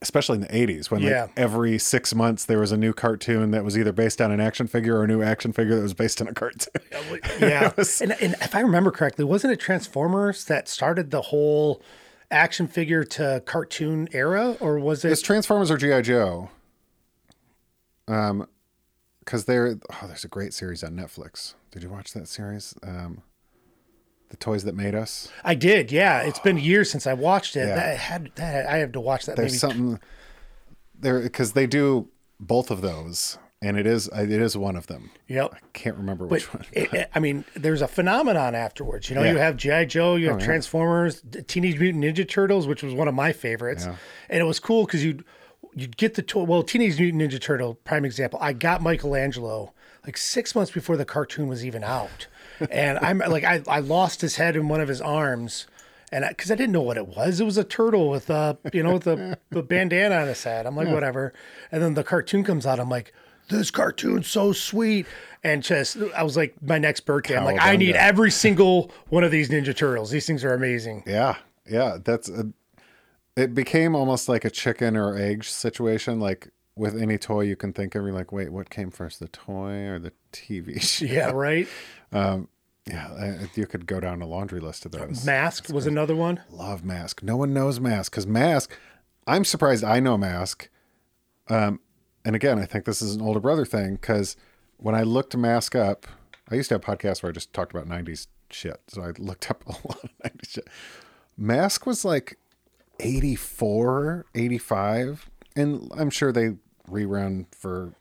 especially 0.01 0.35
in 0.37 0.41
the 0.41 0.47
80s, 0.47 0.89
when 0.89 1.01
Yeah. 1.01 1.23
like 1.23 1.31
every 1.37 1.77
six 1.77 2.15
months 2.15 2.45
there 2.45 2.59
was 2.59 2.71
a 2.71 2.77
new 2.77 2.91
cartoon 2.93 3.51
that 3.51 3.63
was 3.63 3.77
either 3.77 3.91
based 3.91 4.19
on 4.21 4.31
an 4.31 4.39
action 4.39 4.65
figure 4.67 4.97
or 4.97 5.03
a 5.03 5.07
new 5.07 5.21
action 5.21 5.53
figure 5.53 5.75
that 5.75 5.81
was 5.83 5.93
based 5.93 6.19
on 6.21 6.27
a 6.27 6.33
cartoon. 6.33 6.73
Yeah, 7.39 7.71
was- 7.77 8.01
and, 8.01 8.13
and 8.21 8.33
if 8.41 8.55
I 8.55 8.61
remember 8.61 8.89
correctly, 8.91 9.23
wasn't 9.25 9.53
it 9.53 9.59
Transformers 9.59 10.45
that 10.45 10.67
started 10.67 11.11
the 11.11 11.21
whole 11.21 11.81
action 12.31 12.67
figure 12.67 13.03
to 13.03 13.43
cartoon 13.45 14.09
era, 14.11 14.57
or 14.59 14.79
was 14.79 15.05
it? 15.05 15.11
It's 15.11 15.21
Transformers 15.21 15.69
or 15.69 15.77
GI 15.77 16.01
Joe. 16.01 16.49
Um, 18.07 18.47
because 19.19 19.45
there, 19.45 19.77
oh, 19.91 20.07
there's 20.07 20.25
a 20.25 20.27
great 20.29 20.53
series 20.53 20.83
on 20.83 20.95
Netflix. 20.95 21.53
Did 21.71 21.81
you 21.83 21.89
watch 21.89 22.11
that 22.13 22.27
series? 22.27 22.75
Um, 22.83 23.21
the 24.29 24.35
toys 24.37 24.63
that 24.65 24.75
made 24.75 24.95
us. 24.95 25.29
I 25.45 25.55
did. 25.55 25.91
Yeah, 25.91 26.21
it's 26.23 26.39
been 26.39 26.57
years 26.57 26.89
since 26.91 27.07
I 27.07 27.13
watched 27.13 27.55
it. 27.55 27.67
Yeah. 27.67 27.75
That 27.75 27.97
had 27.97 28.31
that 28.35 28.65
I 28.67 28.77
have 28.79 28.91
to 28.93 28.99
watch 28.99 29.25
that. 29.27 29.35
There's 29.37 29.51
maybe 29.53 29.57
something 29.59 29.99
there 30.99 31.21
because 31.21 31.53
they 31.53 31.67
do 31.67 32.09
both 32.39 32.69
of 32.71 32.81
those, 32.81 33.37
and 33.61 33.77
it 33.77 33.85
is 33.87 34.07
it 34.13 34.29
is 34.31 34.57
one 34.57 34.75
of 34.75 34.87
them. 34.87 35.11
Yep. 35.29 35.53
I 35.55 35.59
can't 35.73 35.95
remember 35.97 36.25
But 36.25 36.31
which 36.31 36.53
one. 36.53 36.65
it, 36.73 37.09
I 37.15 37.19
mean, 37.19 37.45
there's 37.55 37.81
a 37.81 37.87
phenomenon 37.87 38.55
afterwards. 38.55 39.09
You 39.09 39.15
know, 39.15 39.23
Yeah. 39.23 39.31
you 39.33 39.37
have 39.37 39.55
GI 39.55 39.85
Joe, 39.85 40.15
you 40.15 40.27
have 40.29 40.41
Oh. 40.41 40.45
Transformers, 40.45 41.21
the 41.21 41.41
Teenage 41.43 41.79
Mutant 41.79 42.03
Ninja 42.03 42.27
Turtles, 42.27 42.67
which 42.67 42.83
was 42.83 42.93
one 42.93 43.07
of 43.07 43.13
my 43.13 43.31
favorites, 43.31 43.85
Yeah. 43.85 43.95
and 44.29 44.41
it 44.41 44.45
was 44.45 44.59
cool 44.59 44.85
because 44.85 45.05
you'd 45.05 45.23
you'd 45.75 45.97
get 45.97 46.15
the 46.15 46.21
toy. 46.21 46.43
Well, 46.43 46.63
Teenage 46.63 46.99
Mutant 46.99 47.21
Ninja 47.21 47.39
Turtle, 47.39 47.75
prime 47.75 48.05
example. 48.05 48.39
I 48.41 48.53
got 48.53 48.81
Michelangelo 48.81 49.73
like 50.05 50.17
six 50.17 50.53
months 50.53 50.71
before 50.71 50.97
the 50.97 51.05
cartoon 51.05 51.47
was 51.47 51.65
even 51.65 51.83
out, 51.83 52.27
and 52.69 52.99
I'm 52.99 53.17
like, 53.29 53.43
I, 53.43 53.61
I 53.67 53.79
lost 53.79 54.21
his 54.21 54.35
head 54.35 54.55
in 54.55 54.67
one 54.67 54.81
of 54.81 54.87
his 54.87 55.01
arms. 55.01 55.67
And 56.11 56.23
because 56.29 56.51
I, 56.51 56.55
didn't 56.55 56.73
know 56.73 56.81
what 56.83 56.97
it 56.97 57.07
was, 57.07 57.39
it 57.39 57.43
was 57.43 57.57
a 57.57 57.63
turtle 57.63 58.07
with 58.07 58.29
a 58.29 58.55
you 58.71 58.83
know 58.83 58.93
with 58.93 59.07
a, 59.07 59.35
a 59.51 59.63
bandana 59.63 60.17
on 60.17 60.27
his 60.27 60.43
head. 60.43 60.67
I'm 60.67 60.75
like 60.75 60.87
whatever, 60.87 61.33
and 61.71 61.81
then 61.81 61.95
the 61.95 62.03
cartoon 62.03 62.43
comes 62.43 62.67
out. 62.67 62.79
I'm 62.79 62.89
like, 62.89 63.13
this 63.49 63.71
cartoon's 63.71 64.27
so 64.27 64.53
sweet, 64.53 65.07
and 65.43 65.63
just 65.63 65.97
I 66.15 66.21
was 66.21 66.37
like, 66.37 66.55
my 66.61 66.77
next 66.77 67.01
birthday, 67.01 67.35
I'm 67.35 67.45
like, 67.45 67.59
I 67.59 67.75
need 67.75 67.95
every 67.95 68.29
single 68.29 68.91
one 69.09 69.23
of 69.23 69.31
these 69.31 69.49
Ninja 69.49 69.75
Turtles. 69.75 70.11
These 70.11 70.27
things 70.27 70.43
are 70.43 70.53
amazing. 70.53 71.03
Yeah, 71.07 71.37
yeah, 71.67 71.97
that's 72.03 72.29
a, 72.29 72.47
it 73.35 73.53
became 73.53 73.95
almost 73.95 74.29
like 74.29 74.45
a 74.45 74.49
chicken 74.49 74.95
or 74.95 75.15
egg 75.17 75.43
situation. 75.43 76.19
Like 76.19 76.49
with 76.75 76.99
any 76.99 77.17
toy 77.17 77.41
you 77.41 77.55
can 77.55 77.73
think 77.73 77.95
of, 77.95 78.03
you're 78.03 78.13
like, 78.13 78.31
wait, 78.31 78.51
what 78.51 78.69
came 78.69 78.91
first, 78.91 79.19
the 79.19 79.27
toy 79.27 79.85
or 79.87 79.99
the 79.99 80.11
TV 80.31 80.81
show? 80.81 81.05
Yeah, 81.05 81.31
right. 81.31 81.67
Yeah, 82.11 83.07
I- 83.17 83.49
you 83.55 83.65
could 83.65 83.85
go 83.85 83.99
down 84.01 84.21
a 84.21 84.27
laundry 84.27 84.59
list 84.59 84.85
of 84.85 84.91
those. 84.91 85.25
Mask 85.25 85.69
was 85.71 85.85
another 85.87 86.15
one. 86.15 86.41
Love 86.49 86.83
Mask. 86.83 87.23
No 87.23 87.37
one 87.37 87.53
knows 87.53 87.79
Mask 87.79 88.11
because 88.11 88.27
Mask. 88.27 88.71
I'm 89.25 89.45
surprised 89.45 89.83
I 89.85 89.99
know 90.01 90.17
Mask. 90.17 90.67
Um, 91.47 91.79
and 92.25 92.35
again, 92.35 92.59
I 92.59 92.65
think 92.65 92.83
this 92.85 93.01
is 93.01 93.15
an 93.15 93.21
older 93.21 93.39
brother 93.39 93.63
thing 93.65 93.95
because 93.95 94.35
when 94.77 94.95
I 94.95 95.03
looked 95.03 95.35
Mask 95.37 95.75
up, 95.75 96.05
I 96.51 96.55
used 96.55 96.67
to 96.69 96.75
have 96.75 96.81
podcasts 96.81 97.23
where 97.23 97.29
I 97.29 97.33
just 97.33 97.53
talked 97.53 97.73
about 97.73 97.87
'90s 97.87 98.27
shit, 98.49 98.81
so 98.87 99.01
I 99.01 99.11
looked 99.17 99.49
up 99.49 99.63
a 99.65 99.69
lot 99.87 100.03
of 100.03 100.09
'90s 100.25 100.49
shit. 100.49 100.67
Mask 101.37 101.85
was 101.85 102.03
like 102.03 102.37
84, 102.99 104.25
85, 104.35 105.29
and 105.55 105.91
I'm 105.95 106.09
sure 106.09 106.31
they 106.31 106.55
rerun 106.89 107.45
for 107.51 107.93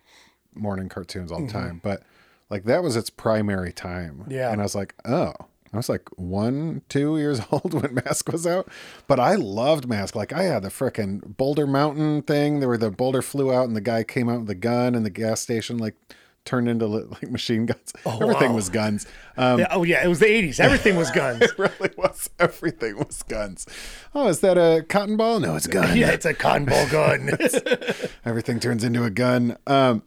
morning 0.54 0.88
cartoons 0.88 1.32
all 1.32 1.38
the 1.38 1.46
mm-hmm. 1.46 1.58
time, 1.58 1.80
but 1.82 2.02
like 2.50 2.64
that 2.64 2.82
was 2.82 2.96
its 2.96 3.10
primary 3.10 3.72
time. 3.72 4.26
Yeah. 4.28 4.52
and 4.52 4.60
I 4.60 4.64
was 4.64 4.74
like, 4.74 4.94
oh. 5.04 5.32
I 5.74 5.78
was 5.78 5.88
like 5.88 6.06
one, 6.16 6.82
two 6.90 7.16
years 7.16 7.40
old 7.50 7.72
when 7.72 7.94
Mask 7.94 8.30
was 8.30 8.46
out, 8.46 8.68
but 9.06 9.18
I 9.18 9.36
loved 9.36 9.88
Mask. 9.88 10.14
Like 10.14 10.30
I 10.30 10.42
had 10.42 10.62
the 10.62 10.68
frickin' 10.68 11.38
Boulder 11.38 11.66
Mountain 11.66 12.22
thing, 12.22 12.60
there 12.60 12.68
where 12.68 12.76
the 12.76 12.90
boulder 12.90 13.22
flew 13.22 13.50
out 13.50 13.68
and 13.68 13.74
the 13.74 13.80
guy 13.80 14.04
came 14.04 14.28
out 14.28 14.40
with 14.40 14.50
a 14.50 14.54
gun, 14.54 14.94
and 14.94 15.02
the 15.02 15.10
gas 15.10 15.40
station 15.40 15.78
like 15.78 15.94
turned 16.44 16.68
into 16.68 16.86
like 16.86 17.30
machine 17.30 17.66
guns. 17.66 17.92
Everything 18.06 18.50
wow. 18.50 18.56
was 18.56 18.68
guns. 18.68 19.06
Um, 19.36 19.60
Yeah, 19.60 19.68
oh 19.70 19.84
yeah, 19.84 20.04
it 20.04 20.08
was 20.08 20.20
the 20.20 20.26
'80s. 20.26 20.60
Everything 20.60 20.96
was 20.96 21.10
guns. 21.14 21.42
it 21.42 21.58
really 21.58 21.90
was. 21.96 22.30
Everything 22.38 22.98
was 22.98 23.22
guns. 23.22 23.66
Oh, 24.14 24.28
is 24.28 24.40
that 24.40 24.58
a 24.58 24.84
cotton 24.88 25.16
ball? 25.16 25.40
No, 25.40 25.56
it's 25.56 25.66
a 25.66 25.70
gun. 25.70 25.96
yeah, 25.96 26.10
it's 26.10 26.26
a 26.26 26.34
cotton 26.34 26.64
ball 26.64 26.88
gun. 26.88 27.30
Everything 28.24 28.60
turns 28.60 28.84
into 28.84 29.04
a 29.04 29.10
gun. 29.10 29.56
Um, 29.66 30.02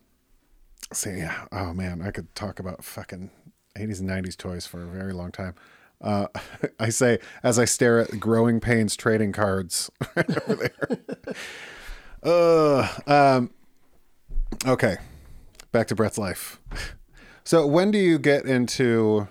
so 0.92 1.10
yeah, 1.10 1.46
oh 1.52 1.74
man, 1.74 2.02
I 2.02 2.12
could 2.12 2.34
talk 2.36 2.60
about 2.60 2.84
fucking 2.84 3.32
80s 3.78 4.00
and 4.00 4.10
90s 4.10 4.38
toys 4.38 4.66
for 4.66 4.84
a 4.84 4.88
very 4.88 5.14
long 5.14 5.32
time. 5.32 5.56
Uh, 6.02 6.28
I 6.80 6.90
say 6.90 7.20
as 7.44 7.58
I 7.58 7.66
stare 7.66 8.00
at 8.00 8.20
growing 8.20 8.60
pains 8.60 8.96
trading 8.96 9.32
cards 9.32 9.90
right 10.16 10.50
over 10.50 10.56
there. 10.56 11.36
uh, 12.24 12.88
um, 13.08 13.52
okay, 14.66 14.98
back 15.76 15.88
to 15.88 15.96
Brett's 15.96 16.18
life. 16.18 16.60
So 17.44 17.68
when 17.68 17.92
do 17.92 17.98
you 17.98 18.18
get 18.18 18.46
into 18.46 19.28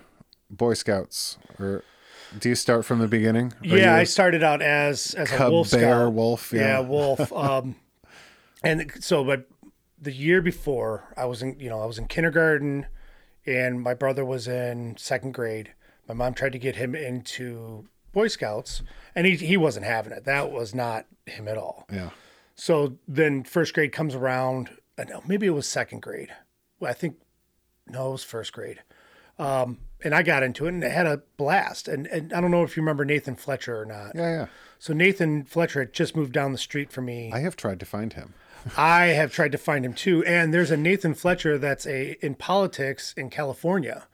Boy 0.51 0.75
Scouts, 0.75 1.39
or 1.59 1.83
do 2.37 2.49
you 2.49 2.55
start 2.55 2.85
from 2.85 2.99
the 2.99 3.07
beginning? 3.07 3.53
Yeah, 3.63 3.95
I 3.95 4.03
started 4.03 4.43
out 4.43 4.61
as 4.61 5.15
as 5.15 5.31
a 5.31 5.49
wolf 5.49 5.71
bear 5.71 5.81
scout. 5.81 6.13
wolf? 6.13 6.53
Yeah, 6.53 6.79
wolf. 6.81 7.31
Um, 7.35 7.75
and 8.63 8.91
so, 8.99 9.23
but 9.23 9.47
the 9.99 10.11
year 10.11 10.41
before, 10.41 11.13
I 11.17 11.25
was 11.25 11.41
in, 11.41 11.59
you 11.59 11.69
know, 11.69 11.81
I 11.81 11.85
was 11.85 11.97
in 11.97 12.05
kindergarten, 12.07 12.85
and 13.45 13.81
my 13.81 13.95
brother 13.95 14.23
was 14.23 14.47
in 14.47 14.97
second 14.97 15.33
grade. 15.33 15.73
My 16.07 16.13
mom 16.13 16.35
tried 16.35 16.51
to 16.53 16.59
get 16.59 16.75
him 16.75 16.93
into 16.93 17.87
Boy 18.13 18.27
Scouts, 18.27 18.83
and 19.15 19.25
he 19.25 19.35
he 19.35 19.57
wasn't 19.57 19.87
having 19.87 20.13
it. 20.13 20.25
That 20.25 20.51
was 20.51 20.75
not 20.75 21.07
him 21.25 21.47
at 21.47 21.57
all. 21.57 21.87
yeah. 21.91 22.11
So 22.53 22.97
then 23.07 23.43
first 23.43 23.73
grade 23.73 23.91
comes 23.91 24.13
around. 24.13 24.69
I 24.97 25.03
know 25.03 25.21
maybe 25.27 25.45
it 25.45 25.51
was 25.51 25.67
second 25.67 26.01
grade. 26.01 26.29
Well, 26.79 26.91
I 26.91 26.93
think 26.93 27.17
no, 27.87 28.09
it 28.09 28.11
was 28.13 28.23
first 28.23 28.53
grade. 28.53 28.81
Um, 29.37 29.79
and 30.03 30.13
I 30.13 30.23
got 30.23 30.43
into 30.43 30.65
it 30.65 30.69
and 30.69 30.83
I 30.83 30.89
had 30.89 31.05
a 31.05 31.23
blast. 31.37 31.87
And 31.87 32.07
and 32.07 32.33
I 32.33 32.41
don't 32.41 32.51
know 32.51 32.63
if 32.63 32.77
you 32.77 32.81
remember 32.81 33.05
Nathan 33.05 33.35
Fletcher 33.35 33.79
or 33.79 33.85
not. 33.85 34.15
Yeah, 34.15 34.29
yeah. 34.29 34.45
So 34.79 34.93
Nathan 34.93 35.43
Fletcher 35.43 35.79
had 35.81 35.93
just 35.93 36.15
moved 36.15 36.31
down 36.31 36.51
the 36.51 36.57
street 36.57 36.91
from 36.91 37.05
me. 37.05 37.31
I 37.33 37.39
have 37.39 37.55
tried 37.55 37.79
to 37.79 37.85
find 37.85 38.13
him. 38.13 38.33
I 38.77 39.07
have 39.07 39.33
tried 39.33 39.51
to 39.51 39.57
find 39.57 39.85
him 39.85 39.93
too. 39.93 40.23
And 40.25 40.53
there's 40.53 40.71
a 40.71 40.77
Nathan 40.77 41.13
Fletcher 41.13 41.57
that's 41.57 41.85
a 41.85 42.17
in 42.25 42.35
politics 42.35 43.13
in 43.17 43.29
California. 43.29 44.07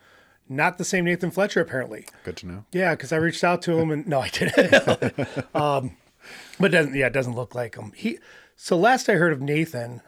Not 0.50 0.78
the 0.78 0.84
same 0.84 1.06
Nathan 1.06 1.32
Fletcher 1.32 1.62
apparently. 1.62 2.06
Good 2.24 2.38
to 2.38 2.48
know. 2.48 2.66
Yeah, 2.72 2.96
because 2.96 3.12
I 3.12 3.18
reached 3.18 3.44
out 3.44 3.62
to 3.64 3.78
him 3.78 3.92
and 3.92 4.08
no, 4.08 4.22
I 4.22 4.30
didn't. 4.30 5.56
um, 5.56 5.98
but 6.60 6.72
doesn't 6.72 6.96
yeah, 6.96 7.08
it 7.08 7.14
doesn't 7.14 7.36
look 7.36 7.56
like 7.56 7.76
him. 7.76 7.92
He 7.96 8.20
so 8.56 8.78
last 8.78 9.10
I 9.10 9.14
heard 9.14 9.34
of 9.34 9.42
Nathan, 9.42 10.02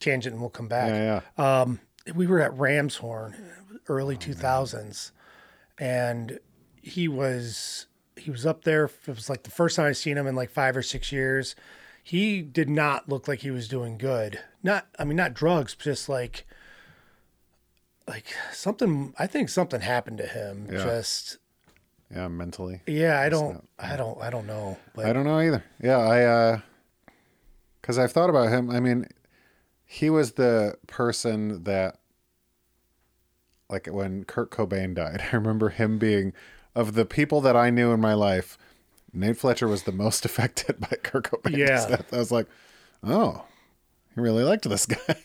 tangent, 0.00 0.32
and 0.34 0.40
we'll 0.40 0.50
come 0.50 0.68
back. 0.68 0.90
Yeah, 0.90 1.20
yeah. 1.38 1.74
We 2.14 2.26
were 2.26 2.40
at 2.40 2.52
Ramshorn, 2.52 3.34
early 3.88 4.16
two 4.16 4.34
thousands, 4.34 5.12
and 5.78 6.38
he 6.80 7.08
was 7.08 7.86
he 8.16 8.30
was 8.30 8.46
up 8.46 8.64
there. 8.64 8.84
It 8.84 9.08
was 9.08 9.28
like 9.28 9.42
the 9.42 9.50
first 9.50 9.76
time 9.76 9.86
I 9.86 9.92
seen 9.92 10.16
him 10.16 10.26
in 10.26 10.34
like 10.36 10.50
five 10.50 10.76
or 10.76 10.82
six 10.82 11.10
years. 11.12 11.56
He 12.02 12.40
did 12.42 12.68
not 12.70 13.08
look 13.08 13.26
like 13.26 13.40
he 13.40 13.50
was 13.50 13.66
doing 13.66 13.98
good. 13.98 14.38
Not 14.62 14.86
I 14.98 15.04
mean 15.04 15.16
not 15.16 15.34
drugs, 15.34 15.74
just 15.74 16.08
like 16.08 16.46
like 18.06 18.26
something. 18.52 19.14
I 19.18 19.26
think 19.26 19.48
something 19.48 19.80
happened 19.80 20.18
to 20.18 20.26
him. 20.26 20.68
Yeah. 20.70 20.84
Just 20.84 21.38
yeah, 22.14 22.28
mentally. 22.28 22.82
yeah, 22.86 23.20
I 23.20 23.28
don't, 23.28 23.68
I 23.80 23.96
don't, 23.96 24.22
I 24.22 24.30
don't 24.30 24.46
know. 24.46 24.78
But 24.94 25.06
I 25.06 25.12
don't 25.12 25.24
know 25.24 25.40
either. 25.40 25.64
Yeah, 25.82 25.98
I 25.98 26.22
uh 26.22 26.60
cuz 27.82 27.98
I've 27.98 28.12
thought 28.12 28.30
about 28.30 28.50
him. 28.50 28.70
I 28.70 28.78
mean, 28.78 29.08
he 29.86 30.10
was 30.10 30.32
the 30.32 30.76
person 30.88 31.62
that 31.64 31.98
like 33.70 33.86
when 33.86 34.24
Kurt 34.24 34.50
Cobain 34.50 34.94
died. 34.94 35.22
I 35.32 35.36
remember 35.36 35.70
him 35.70 35.98
being 35.98 36.32
of 36.74 36.94
the 36.94 37.04
people 37.06 37.40
that 37.40 37.56
I 37.56 37.70
knew 37.70 37.92
in 37.92 38.00
my 38.00 38.12
life, 38.14 38.58
Nate 39.12 39.36
Fletcher 39.38 39.66
was 39.68 39.84
the 39.84 39.92
most 39.92 40.24
affected 40.26 40.78
by 40.80 40.96
Kurt 41.02 41.30
Cobain's 41.30 41.56
Yeah. 41.58 41.86
death. 41.88 42.12
I 42.12 42.18
was 42.18 42.30
like, 42.32 42.46
"Oh, 43.02 43.44
he 44.14 44.20
really 44.20 44.42
liked 44.44 44.68
this 44.68 44.86
guy." 44.86 45.16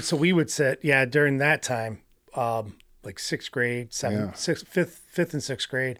so 0.00 0.16
we 0.16 0.32
would 0.32 0.50
sit, 0.50 0.80
yeah, 0.82 1.04
during 1.04 1.38
that 1.38 1.62
time, 1.62 2.00
um, 2.34 2.76
like 3.02 3.18
sixth 3.18 3.50
grade, 3.50 3.92
seventh, 3.92 4.30
Yeah. 4.30 4.36
sixth, 4.36 4.68
fifth, 4.68 5.02
fifth, 5.08 5.32
and 5.32 5.42
sixth 5.42 5.68
grade. 5.68 5.98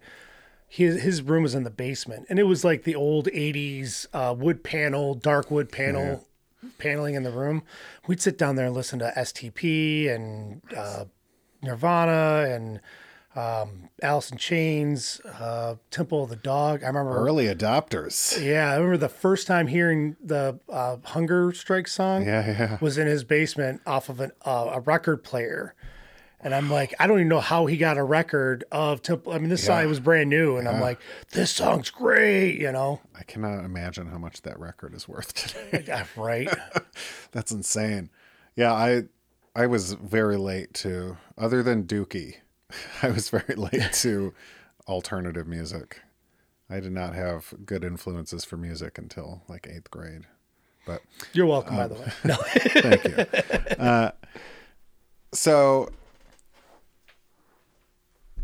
His 0.69 1.03
his 1.03 1.21
room 1.23 1.43
was 1.43 1.55
in 1.55 1.65
the 1.65 1.71
basement, 1.71 2.27
and 2.31 2.39
it 2.39 2.45
was 2.45 2.65
like 2.65 2.85
the 2.85 2.95
old 2.95 3.27
'80s 3.27 4.07
uh, 4.15 4.35
wood 4.39 4.63
panel, 4.65 5.15
dark 5.15 5.51
wood 5.51 5.71
panel, 5.71 6.27
paneling 6.79 7.15
in 7.15 7.23
the 7.23 7.31
room. 7.31 7.63
We'd 8.07 8.21
sit 8.21 8.39
down 8.39 8.57
there 8.57 8.67
and 8.67 8.75
listen 8.75 8.99
to 9.01 9.13
STP 9.17 10.09
and 10.13 10.63
uh, 10.77 11.05
Nirvana 11.63 12.47
and 12.49 12.81
um, 13.35 13.89
Alice 14.03 14.31
in 14.31 14.37
Chains, 14.37 15.21
uh, 15.25 15.77
Temple 15.91 16.25
of 16.25 16.31
the 16.31 16.37
Dog. 16.37 16.83
I 16.85 16.89
remember 16.89 17.17
Early 17.17 17.47
adopters. 17.47 18.43
Yeah, 18.45 18.71
I 18.71 18.75
remember 18.75 18.99
the 18.99 19.09
first 19.09 19.47
time 19.47 19.69
hearing 19.69 20.17
the 20.23 20.59
uh, 20.69 20.99
Hunger 21.05 21.53
Strike 21.55 21.89
song 21.89 22.25
Yeah, 22.27 22.47
yeah. 22.47 22.79
was 22.81 22.99
in 22.99 23.07
his 23.07 23.25
basement 23.25 23.81
off 23.87 24.09
of 24.11 24.21
an, 24.21 24.33
uh, 24.45 24.71
a 24.75 24.81
record 24.81 25.25
player. 25.25 25.75
And 26.45 26.55
I'm 26.55 26.69
like, 26.69 26.93
I 26.99 27.07
don't 27.07 27.19
even 27.19 27.29
know 27.29 27.41
how 27.41 27.67
he 27.67 27.77
got 27.77 27.99
a 27.99 28.03
record 28.03 28.65
of 28.73 29.01
Temple. 29.01 29.33
I 29.33 29.39
mean, 29.39 29.49
this 29.49 29.65
song 29.65 29.87
was 29.87 30.01
brand 30.01 30.29
new, 30.29 30.57
and 30.57 30.69
I'm 30.69 30.81
like, 30.81 30.99
this 31.31 31.53
song's 31.53 31.89
great, 31.91 32.61
you 32.61 32.73
know? 32.73 33.01
I 33.17 33.23
cannot 33.23 33.65
imagine 33.65 34.09
how 34.09 34.19
much 34.19 34.43
that 34.43 34.59
record 34.59 34.93
is 34.95 35.07
worth 35.07 35.33
today. 35.71 35.85
Yeah, 35.87 36.05
right? 36.17 36.49
That's 37.33 37.53
insane. 37.53 38.11
Yeah, 38.57 38.73
I 38.73 39.05
I 39.55 39.67
was 39.67 39.93
very 39.93 40.37
late 40.37 40.75
to 40.75 41.17
other 41.39 41.63
than 41.63 41.85
Dookie. 41.85 42.37
I 43.03 43.11
was 43.11 43.31
very 43.31 43.55
late 43.55 43.93
to 43.93 44.35
alternative 44.89 45.47
music. 45.47 46.01
I 46.69 46.81
did 46.81 46.93
not 46.93 47.15
have 47.15 47.55
good 47.65 47.85
influences 47.85 48.45
for 48.45 48.57
music 48.57 48.99
until 48.99 49.43
like 49.49 49.63
8th 49.63 49.91
grade. 49.91 50.23
But 50.87 51.03
You're 51.33 51.47
welcome, 51.47 51.77
by 51.77 51.87
the 51.87 51.95
way. 51.95 52.13
No. 52.25 52.35
thank 52.35 53.05
you. 53.05 53.77
Uh, 53.85 54.11
so, 55.33 55.91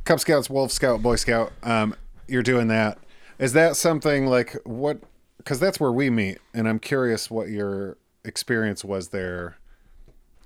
Cub 0.08 0.20
Scouts, 0.20 0.48
Wolf 0.48 0.72
Scout, 0.72 1.02
Boy 1.02 1.16
Scout, 1.16 1.52
um, 1.62 1.94
you're 2.26 2.42
doing 2.42 2.68
that. 2.68 2.96
Is 3.38 3.52
that 3.52 3.76
something 3.76 4.24
like 4.26 4.56
what? 4.64 5.00
Because 5.36 5.60
that's 5.60 5.78
where 5.78 5.92
we 5.92 6.08
meet, 6.08 6.38
and 6.54 6.66
I'm 6.66 6.78
curious 6.78 7.30
what 7.30 7.48
your 7.50 7.98
experience 8.24 8.82
was 8.82 9.08
there. 9.08 9.58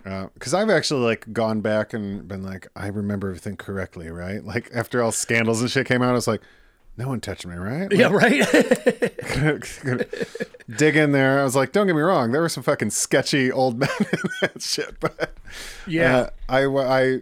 Uh 0.04 0.26
because 0.34 0.52
I've 0.52 0.68
actually 0.68 1.04
like 1.04 1.32
gone 1.32 1.60
back 1.60 1.92
and 1.94 2.26
been 2.26 2.42
like, 2.42 2.66
I 2.74 2.88
remember 2.88 3.28
everything 3.28 3.56
correctly, 3.56 4.10
right? 4.10 4.44
Like 4.44 4.68
after 4.74 5.00
all 5.00 5.12
scandals 5.12 5.60
and 5.60 5.70
shit 5.70 5.86
came 5.86 6.02
out, 6.02 6.10
I 6.10 6.14
was 6.14 6.26
like, 6.26 6.42
no 6.96 7.06
one 7.06 7.20
touched 7.20 7.46
me, 7.46 7.54
right? 7.54 7.86
yeah, 7.92 8.08
right. 8.10 8.44
dig 10.76 10.96
in 10.96 11.12
there. 11.12 11.38
I 11.40 11.44
was 11.44 11.54
like, 11.54 11.70
don't 11.70 11.86
get 11.86 11.94
me 11.94 12.02
wrong, 12.02 12.32
there 12.32 12.40
were 12.40 12.48
some 12.48 12.64
fucking 12.64 12.90
sketchy 12.90 13.52
old 13.52 13.78
men 13.78 13.88
in 14.00 14.18
that 14.40 14.60
shit, 14.60 14.98
but 14.98 15.34
Yeah. 15.86 16.16
uh, 16.16 16.30
I 16.48 16.64
I 16.66 17.20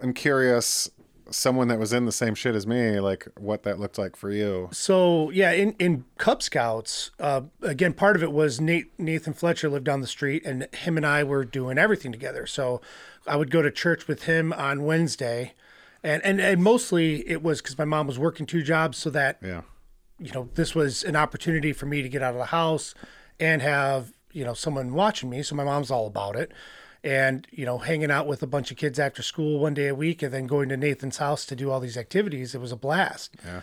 I'm 0.00 0.12
curious. 0.12 0.90
Someone 1.30 1.68
that 1.68 1.78
was 1.78 1.92
in 1.92 2.04
the 2.04 2.12
same 2.12 2.34
shit 2.34 2.54
as 2.54 2.66
me, 2.66 3.00
like 3.00 3.26
what 3.38 3.62
that 3.64 3.78
looked 3.78 3.98
like 3.98 4.16
for 4.16 4.30
you. 4.30 4.68
So 4.72 5.30
yeah, 5.30 5.52
in 5.52 5.72
in 5.78 6.04
Cub 6.16 6.42
Scouts, 6.42 7.10
uh, 7.20 7.42
again, 7.62 7.92
part 7.92 8.16
of 8.16 8.22
it 8.22 8.32
was 8.32 8.60
Nate 8.60 8.90
Nathan 8.98 9.32
Fletcher 9.32 9.68
lived 9.68 9.84
down 9.84 10.00
the 10.00 10.06
street, 10.06 10.44
and 10.44 10.66
him 10.74 10.96
and 10.96 11.06
I 11.06 11.24
were 11.24 11.44
doing 11.44 11.78
everything 11.78 12.12
together. 12.12 12.46
So 12.46 12.80
I 13.26 13.36
would 13.36 13.50
go 13.50 13.62
to 13.62 13.70
church 13.70 14.08
with 14.08 14.24
him 14.24 14.52
on 14.52 14.84
Wednesday, 14.84 15.54
and 16.02 16.24
and, 16.24 16.40
and 16.40 16.62
mostly 16.62 17.28
it 17.28 17.42
was 17.42 17.60
because 17.60 17.76
my 17.78 17.84
mom 17.84 18.06
was 18.06 18.18
working 18.18 18.46
two 18.46 18.62
jobs, 18.62 18.98
so 18.98 19.10
that 19.10 19.38
Yeah, 19.42 19.62
you 20.18 20.32
know 20.32 20.48
this 20.54 20.74
was 20.74 21.04
an 21.04 21.16
opportunity 21.16 21.72
for 21.72 21.86
me 21.86 22.02
to 22.02 22.08
get 22.08 22.22
out 22.22 22.32
of 22.32 22.38
the 22.38 22.46
house 22.46 22.94
and 23.38 23.62
have 23.62 24.12
you 24.32 24.44
know 24.44 24.54
someone 24.54 24.94
watching 24.94 25.30
me. 25.30 25.42
So 25.42 25.54
my 25.54 25.64
mom's 25.64 25.90
all 25.90 26.06
about 26.06 26.36
it. 26.36 26.52
And 27.04 27.46
you 27.50 27.64
know, 27.64 27.78
hanging 27.78 28.10
out 28.10 28.26
with 28.26 28.42
a 28.42 28.46
bunch 28.46 28.70
of 28.70 28.76
kids 28.76 28.98
after 28.98 29.22
school 29.22 29.60
one 29.60 29.74
day 29.74 29.86
a 29.88 29.94
week, 29.94 30.22
and 30.22 30.32
then 30.34 30.46
going 30.46 30.68
to 30.70 30.76
Nathan's 30.76 31.18
house 31.18 31.46
to 31.46 31.54
do 31.56 31.70
all 31.70 31.78
these 31.80 31.96
activities, 31.96 32.54
it 32.54 32.60
was 32.60 32.72
a 32.72 32.76
blast. 32.76 33.36
yeah, 33.44 33.60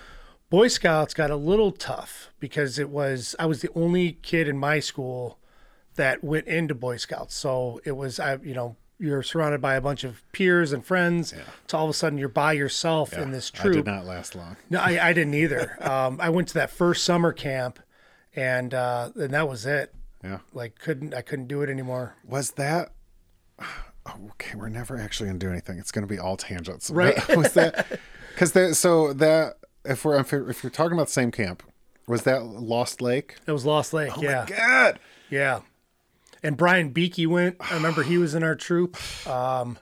Boy 0.50 0.68
Scouts 0.70 1.14
got 1.14 1.32
a 1.32 1.36
little 1.36 1.72
tough 1.72 2.30
because 2.40 2.80
it 2.80 2.90
was 2.90 3.36
I 3.38 3.46
was 3.46 3.62
the 3.62 3.70
only 3.76 4.14
kid 4.22 4.48
in 4.48 4.58
my 4.58 4.80
school 4.80 5.38
that 5.96 6.24
went 6.24 6.48
into 6.48 6.74
Boy 6.76 6.96
Scouts. 6.98 7.36
So 7.36 7.82
it 7.84 7.94
was 7.98 8.20
I 8.20 8.36
you 8.38 8.54
know 8.54 8.78
you're 8.98 9.24
surrounded 9.24 9.60
by 9.60 9.76
a 9.76 9.82
bunch 9.82 10.06
of 10.06 10.24
peers 10.32 10.72
and 10.72 10.86
friends. 10.86 11.34
To 11.68 11.78
all 11.78 11.84
of 11.84 11.90
a 11.90 11.94
sudden 11.94 12.18
you're 12.18 12.30
by 12.30 12.54
yourself 12.54 13.12
in 13.12 13.32
this 13.32 13.52
I 13.56 13.62
troop. 13.64 13.74
did 13.76 13.86
not 13.88 14.06
last 14.06 14.34
long. 14.36 14.56
No, 14.70 14.80
I, 14.80 15.10
I 15.10 15.14
didn't 15.14 15.34
either. 15.34 15.78
Um, 15.86 16.20
I 16.22 16.30
went 16.30 16.48
to 16.50 16.54
that 16.56 16.70
first 16.72 17.04
summer 17.04 17.34
camp, 17.34 17.80
and 18.34 18.74
uh, 18.74 19.10
and 19.16 19.34
that 19.34 19.50
was 19.50 19.66
it. 19.66 19.94
Yeah, 20.24 20.40
Like 20.54 20.80
couldn't 20.80 21.14
I 21.14 21.22
couldn't 21.22 21.48
do 21.48 21.62
it 21.62 21.70
anymore. 21.70 22.16
was 22.26 22.52
that? 22.52 22.94
Oh, 24.08 24.20
okay, 24.34 24.56
we're 24.56 24.70
never 24.70 24.98
actually 25.00 25.30
gonna 25.30 25.40
do 25.40 25.50
anything. 25.50 25.80
It's 25.80 25.92
gonna 25.92 26.06
be 26.06 26.20
all 26.20 26.38
tangents, 26.38 26.92
Right. 26.92 27.16
Was 27.36 27.54
that? 27.54 28.00
Because 28.30 28.52
that 28.52 28.76
so 28.76 29.14
that 29.14 29.56
if 29.84 30.06
we're 30.06 30.20
if 30.20 30.32
you're 30.32 30.48
if 30.48 30.62
you're 30.62 30.70
talking 30.70 30.94
about 30.94 31.08
the 31.08 31.14
same 31.14 31.32
camp, 31.32 31.64
was 32.08 32.22
that 32.22 32.44
Lost 32.44 33.02
Lake? 33.02 33.38
It 33.48 33.52
was 33.52 33.66
Lost 33.66 33.94
Lake. 33.94 34.12
yeah, 34.20 34.46
God. 34.48 35.00
yeah. 35.32 35.62
And 36.44 36.56
Brian 36.56 36.92
Beakey 36.94 37.26
went. 37.26 37.56
I 37.60 37.74
remember 37.74 38.04
he 38.04 38.20
was 38.20 38.36
in 38.36 38.44
our 38.44 38.54
troop. 38.54 38.96
Um, 39.28 39.80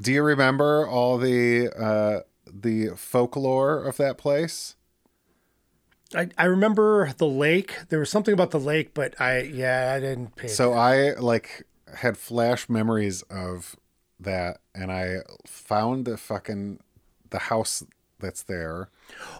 Do 0.00 0.10
you 0.10 0.22
remember 0.22 0.86
all 0.88 1.18
the 1.18 1.68
uh, 1.78 2.20
the 2.50 2.96
folklore 2.96 3.82
of 3.84 3.98
that 3.98 4.16
place? 4.16 4.76
I, 6.14 6.28
I 6.38 6.44
remember 6.44 7.12
the 7.18 7.26
lake. 7.26 7.76
There 7.90 7.98
was 7.98 8.08
something 8.08 8.32
about 8.32 8.52
the 8.52 8.60
lake, 8.60 8.94
but 8.94 9.20
I 9.20 9.40
yeah 9.40 9.92
I 9.94 10.00
didn't 10.00 10.34
pay. 10.36 10.48
So 10.48 10.72
I 10.72 11.12
like 11.12 11.64
had 11.96 12.16
flash 12.16 12.68
memories 12.68 13.22
of 13.22 13.76
that, 14.20 14.58
and 14.74 14.90
I 14.90 15.18
found 15.46 16.04
the 16.04 16.16
fucking 16.16 16.80
the 17.30 17.38
house 17.38 17.82
that's 18.20 18.42
there. 18.44 18.88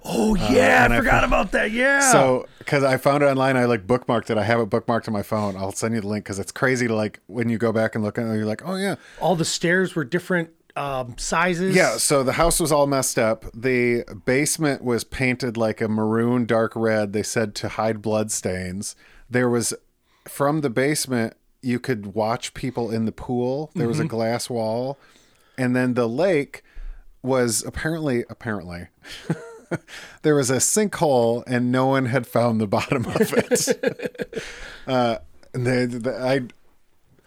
oh 0.05 0.35
yeah, 0.35 0.85
and 0.85 0.93
I 0.93 0.97
I 0.97 0.99
forgot 1.01 1.21
fo- 1.21 1.27
about 1.27 1.53
that. 1.53 1.71
Yeah. 1.71 2.01
So 2.13 2.47
because 2.59 2.85
I 2.85 2.97
found 2.97 3.23
it 3.23 3.27
online, 3.27 3.57
I 3.57 3.65
like 3.65 3.87
bookmarked 3.87 4.31
it. 4.31 4.37
I 4.39 4.45
have 4.45 4.61
it 4.61 4.69
bookmarked 4.69 5.09
on 5.09 5.15
my 5.15 5.23
phone. 5.23 5.57
I'll 5.57 5.73
send 5.73 5.95
you 5.95 6.01
the 6.01 6.09
link 6.09 6.25
because 6.25 6.39
it's 6.39 6.53
crazy 6.53 6.89
to 6.89 6.95
like 6.95 7.21
when 7.27 7.49
you 7.49 7.59
go 7.59 7.73
back 7.73 7.95
and 7.95 8.05
look 8.05 8.19
at 8.19 8.27
it, 8.27 8.35
you're 8.35 8.45
like, 8.45 8.63
oh 8.65 8.77
yeah, 8.77 8.97
all 9.21 9.37
the 9.37 9.45
stairs 9.45 9.95
were 9.95 10.05
different 10.05 10.51
um, 10.77 11.17
sizes. 11.19 11.75
Yeah, 11.75 11.97
so 11.97 12.23
the 12.23 12.33
house 12.33 12.61
was 12.61 12.73
all 12.73 12.87
messed 12.87 13.19
up. 13.19 13.45
The 13.55 14.05
basement 14.25 14.83
was 14.83 15.05
painted 15.05 15.57
like 15.57 15.81
a 15.81 15.89
maroon 15.89 16.47
dark 16.47 16.73
red, 16.75 17.13
they 17.13 17.23
said 17.23 17.55
to 17.57 17.69
hide 17.71 18.03
blood 18.03 18.31
stains. 18.31 18.97
There 19.31 19.49
was 19.49 19.73
from 20.29 20.61
the 20.61 20.71
basement 20.71 21.35
you 21.63 21.79
could 21.81 22.15
watch 22.15 22.55
people 22.55 22.91
in 22.91 23.05
the 23.05 23.13
pool. 23.13 23.71
There 23.75 23.89
was 23.89 24.01
a 24.01 24.05
glass 24.05 24.51
wall. 24.51 24.99
And 25.57 25.75
then 25.77 25.95
the 25.95 26.09
lake 26.09 26.63
was 27.23 27.63
apparently 27.65 28.25
apparently 28.29 28.89
there 30.23 30.35
was 30.35 30.51
a 30.51 30.57
sinkhole 30.57 31.45
and 31.47 31.71
no 31.71 31.87
one 31.87 32.07
had 32.07 32.27
found 32.27 32.61
the 32.61 32.67
bottom 32.67 33.07
of 33.07 33.33
it. 33.33 34.43
uh 34.87 35.19
and 35.55 35.67
they, 35.67 35.87
the, 35.87 36.13
I 36.21 36.33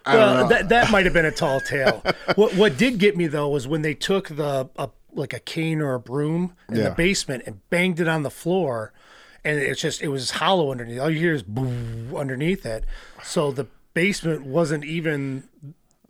I 0.06 0.16
don't 0.18 0.36
Well, 0.36 0.48
that 0.50 0.70
that 0.70 0.92
might 0.92 1.06
have 1.06 1.14
been 1.14 1.26
a 1.26 1.32
tall 1.32 1.62
tale. 1.70 2.04
what 2.36 2.54
what 2.56 2.78
did 2.78 2.98
get 2.98 3.16
me 3.16 3.28
though 3.28 3.48
was 3.48 3.68
when 3.68 3.84
they 3.84 3.94
took 3.94 4.28
the 4.28 4.70
a, 4.76 4.90
like 5.14 5.34
a 5.34 5.40
cane 5.40 5.82
or 5.82 5.94
a 5.94 6.00
broom 6.00 6.56
in 6.70 6.76
Yeah. 6.78 6.90
the 6.90 6.96
basement 6.96 7.44
and 7.46 7.62
banged 7.70 8.02
it 8.02 8.08
on 8.10 8.24
the 8.24 8.30
floor, 8.30 8.92
and 9.46 9.58
it's 9.60 9.80
just 9.80 10.02
it 10.02 10.10
was 10.10 10.32
hollow 10.32 10.72
underneath. 10.72 11.00
All 11.00 11.10
you 11.10 11.20
hear 11.20 11.34
is 11.34 11.44
boom 11.44 12.14
underneath 12.16 12.66
it. 12.66 12.84
So 13.24 13.52
the 13.52 13.68
basement 13.96 14.46
wasn't 14.46 14.86
even 14.86 15.50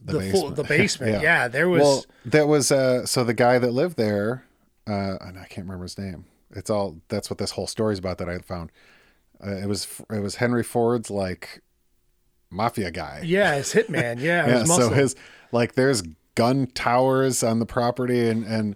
the, 0.03 0.19
full 0.19 0.21
basement. 0.51 0.55
the 0.57 0.63
basement. 0.63 1.11
Yeah. 1.15 1.21
yeah. 1.21 1.47
there 1.47 1.69
was. 1.69 1.81
Well, 1.81 2.05
that 2.25 2.47
was 2.49 2.71
uh 2.73 3.05
so 3.05 3.23
the 3.23 3.33
guy 3.33 3.57
that 3.59 3.71
lived 3.71 3.95
there, 3.95 4.43
uh 4.85 5.15
and 5.21 5.39
I 5.39 5.45
can't 5.45 5.65
remember 5.65 5.83
his 5.83 5.97
name. 5.97 6.25
It's 6.51 6.69
all 6.69 6.97
that's 7.07 7.29
what 7.29 7.37
this 7.39 7.51
whole 7.51 7.67
story's 7.67 7.99
about 7.99 8.17
that 8.17 8.27
I 8.27 8.39
found. 8.39 8.71
Uh, 9.41 9.51
it 9.55 9.67
was 9.67 9.87
it 10.11 10.19
was 10.19 10.35
Henry 10.35 10.63
Ford's 10.63 11.09
like 11.09 11.61
mafia 12.49 12.91
guy. 12.91 13.21
yeah, 13.23 13.55
his 13.55 13.73
hitman. 13.73 14.19
Yeah, 14.19 14.47
Yeah, 14.47 14.59
his 14.59 14.75
so 14.75 14.89
his 14.89 15.15
like 15.51 15.73
there's 15.73 16.03
gun 16.35 16.67
towers 16.67 17.43
on 17.43 17.59
the 17.59 17.65
property 17.65 18.27
and 18.27 18.45
and 18.45 18.75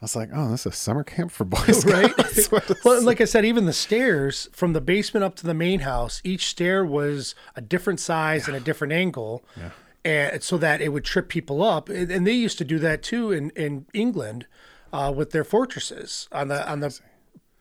I 0.00 0.04
was 0.04 0.14
like, 0.14 0.28
"Oh, 0.32 0.50
this 0.50 0.60
is 0.66 0.66
a 0.66 0.76
summer 0.76 1.02
camp 1.04 1.30
for 1.32 1.44
boys." 1.44 1.84
right? 1.86 2.10
Scouts. 2.10 2.50
What 2.52 2.70
is- 2.70 2.84
well, 2.84 3.02
like 3.02 3.20
I 3.20 3.24
said, 3.24 3.44
even 3.44 3.64
the 3.66 3.72
stairs 3.72 4.48
from 4.52 4.72
the 4.72 4.80
basement 4.80 5.24
up 5.24 5.36
to 5.36 5.46
the 5.46 5.54
main 5.54 5.80
house, 5.80 6.20
each 6.24 6.46
stair 6.48 6.84
was 6.84 7.34
a 7.54 7.60
different 7.60 7.98
size 8.00 8.46
and 8.46 8.56
a 8.56 8.60
different 8.60 8.92
angle, 8.92 9.42
and 10.04 10.42
so 10.42 10.58
that 10.58 10.80
it 10.80 10.90
would 10.90 11.04
trip 11.04 11.28
people 11.28 11.62
up. 11.62 11.88
And 11.88 12.26
they 12.26 12.32
used 12.32 12.58
to 12.58 12.64
do 12.64 12.78
that 12.80 13.02
too 13.02 13.32
in 13.32 13.50
in 13.50 13.86
England 13.94 14.46
uh, 14.92 15.12
with 15.16 15.30
their 15.30 15.44
fortresses 15.44 16.28
on 16.30 16.48
the 16.48 16.68
on 16.70 16.80
the 16.80 16.98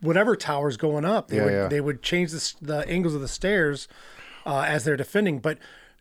whatever 0.01 0.35
towers 0.35 0.75
going 0.77 1.05
up. 1.05 1.29
They 1.29 1.37
Yeah, 1.37 1.43
would 1.45 1.53
yeah. 1.53 1.67
they 1.67 1.81
would 1.81 2.01
change 2.03 2.31
the 2.31 2.53
the 2.61 2.87
angles 2.89 3.15
of 3.15 3.21
the 3.21 3.27
stairs 3.29 3.87
uh, 4.45 4.65
as 4.67 4.83
they're 4.83 4.97
defending, 4.97 5.39
but. 5.39 5.57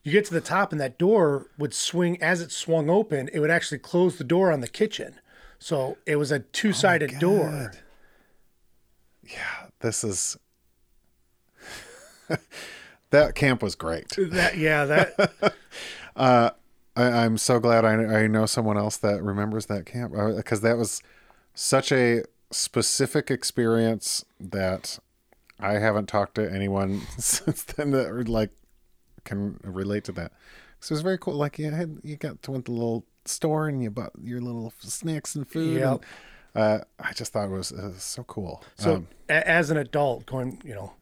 You 0.07 0.13
get 0.13 0.27
to 0.27 0.35
the 0.35 0.43
top, 0.43 0.71
and 0.71 0.79
that 0.83 0.99
door 0.99 1.47
would 1.57 1.73
swing 1.73 2.21
as 2.23 2.43
it 2.43 2.53
swung 2.53 2.91
open. 2.91 3.31
It 3.33 3.39
would 3.41 3.51
actually 3.51 3.79
close 3.79 4.19
the 4.19 4.23
door 4.25 4.53
on 4.53 4.61
the 4.61 4.69
kitchen, 4.69 5.19
so 5.59 5.97
it 6.07 6.17
was 6.17 6.31
a 6.31 6.41
two-sided 6.41 7.15
oh, 7.17 7.21
door. 7.21 7.49
Oh 7.49 7.65
God. 7.65 7.79
Yeah, 9.23 9.69
this 9.81 10.05
is 10.05 10.37
that 13.11 13.35
camp 13.35 13.63
was 13.63 13.75
great. 13.75 14.09
That 14.17 14.57
yeah, 14.57 14.85
that 14.85 15.55
uh, 16.17 16.51
I, 16.97 17.03
I'm 17.05 17.39
so 17.39 17.59
glad 17.59 17.85
I, 17.85 18.23
I 18.23 18.27
know 18.27 18.47
someone 18.47 18.77
else 18.77 18.97
that 18.99 19.23
remembers 19.23 19.67
that 19.67 19.87
camp 19.87 20.15
uh, 20.17 20.33
because 20.33 20.61
that 20.61 20.77
was 20.77 21.03
such 21.55 21.93
a 21.93 22.25
specific 22.51 23.31
experience 23.31 24.25
that 24.39 24.99
I 25.59 25.75
haven't 25.75 26.07
talked 26.07 26.35
to 26.37 26.51
anyone 26.51 27.03
since 27.19 27.63
then 27.65 27.91
that 27.93 28.29
like 28.29 28.51
can 29.25 29.59
relate 29.63 30.05
to 30.05 30.13
that. 30.13 30.33
So 30.85 30.93
it 30.93 30.97
was 30.97 31.03
very 31.03 31.19
cool. 31.19 31.35
Like 31.35 31.59
you 31.59 31.71
had 31.71 31.99
you 32.03 32.17
got 32.17 32.43
to 32.43 32.51
went 32.51 32.67
to 32.67 32.73
the 32.73 32.77
little 32.77 33.07
store 33.25 33.69
and 33.69 33.83
you 33.83 33.91
bought 33.91 34.13
your 34.23 34.41
little 34.41 34.73
snacks 34.81 35.35
and 35.35 35.49
food. 35.49 35.79
Yep. 35.81 36.05
And, 36.55 36.63
uh, 36.63 36.85
I 37.01 37.13
just 37.15 37.33
thought 37.33 37.47
it 37.47 37.51
was 37.51 37.73
uh, 37.73 37.93
so 37.99 38.23
cool. 38.25 38.63
So 38.77 38.97
Um, 38.97 39.09
a- 39.29 39.49
as 39.49 39.71
an 39.71 39.77
adult, 39.79 40.27
going, 40.27 40.61
you 40.63 40.75
know, 40.75 40.93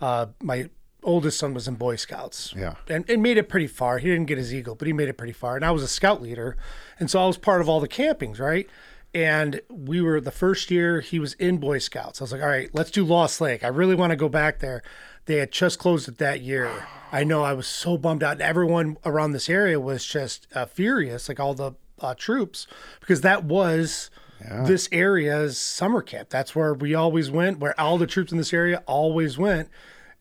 uh, 0.00 0.26
my 0.42 0.68
oldest 1.04 1.38
son 1.38 1.54
was 1.54 1.68
in 1.68 1.76
Boy 1.76 1.94
Scouts. 1.96 2.52
Yeah. 2.56 2.74
And, 2.88 3.08
and 3.08 3.22
made 3.22 3.36
it 3.38 3.48
pretty 3.48 3.68
far. 3.68 3.98
He 3.98 4.08
didn't 4.08 4.26
get 4.26 4.38
his 4.38 4.52
eagle, 4.52 4.74
but 4.74 4.86
he 4.86 4.92
made 4.92 5.08
it 5.08 5.16
pretty 5.16 5.32
far. 5.32 5.54
And 5.54 5.64
I 5.64 5.70
was 5.70 5.82
a 5.84 5.88
scout 5.88 6.20
leader. 6.20 6.56
And 6.98 7.08
so 7.08 7.22
I 7.22 7.26
was 7.26 7.38
part 7.38 7.60
of 7.60 7.68
all 7.68 7.78
the 7.80 7.88
campings, 7.88 8.40
right? 8.40 8.68
And 9.14 9.60
we 9.70 10.00
were 10.02 10.20
the 10.20 10.30
first 10.30 10.70
year 10.70 11.00
he 11.00 11.18
was 11.18 11.32
in 11.34 11.58
Boy 11.58 11.78
Scouts. 11.78 12.20
I 12.20 12.24
was 12.24 12.32
like, 12.32 12.42
all 12.42 12.48
right, 12.48 12.68
let's 12.74 12.90
do 12.90 13.04
Lost 13.04 13.40
Lake. 13.40 13.64
I 13.64 13.68
really 13.68 13.94
want 13.94 14.10
to 14.10 14.16
go 14.16 14.28
back 14.28 14.58
there. 14.60 14.82
They 15.24 15.36
had 15.36 15.50
just 15.50 15.78
closed 15.78 16.08
it 16.08 16.18
that 16.18 16.40
year. 16.40 16.86
I 17.10 17.24
know 17.24 17.42
I 17.42 17.52
was 17.54 17.66
so 17.66 17.96
bummed 17.98 18.22
out. 18.22 18.40
Everyone 18.40 18.96
around 19.04 19.32
this 19.32 19.48
area 19.48 19.80
was 19.80 20.04
just 20.04 20.46
uh, 20.54 20.66
furious, 20.66 21.28
like 21.28 21.40
all 21.40 21.54
the 21.54 21.72
uh, 22.00 22.14
troops, 22.14 22.66
because 23.00 23.22
that 23.22 23.44
was 23.44 24.10
this 24.40 24.88
area's 24.92 25.58
summer 25.58 26.00
camp. 26.00 26.28
That's 26.28 26.54
where 26.54 26.72
we 26.72 26.94
always 26.94 27.30
went, 27.30 27.58
where 27.58 27.78
all 27.80 27.98
the 27.98 28.06
troops 28.06 28.30
in 28.30 28.38
this 28.38 28.52
area 28.54 28.82
always 28.86 29.36
went. 29.36 29.68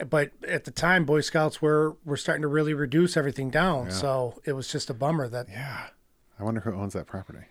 But 0.10 0.32
at 0.48 0.64
the 0.66 0.72
time, 0.72 1.06
Boy 1.06 1.22
Scouts 1.22 1.62
were 1.62 1.98
were 2.06 2.18
starting 2.18 2.42
to 2.42 2.48
really 2.48 2.74
reduce 2.74 3.16
everything 3.18 3.50
down. 3.50 3.92
So 3.92 4.42
it 4.46 4.54
was 4.54 4.68
just 4.72 4.90
a 4.90 4.94
bummer. 4.94 5.28
That 5.28 5.48
Yeah. 5.50 5.88
I 6.40 6.44
wonder 6.44 6.62
who 6.62 6.74
owns 6.74 6.94
that 6.94 7.08
property. 7.08 7.46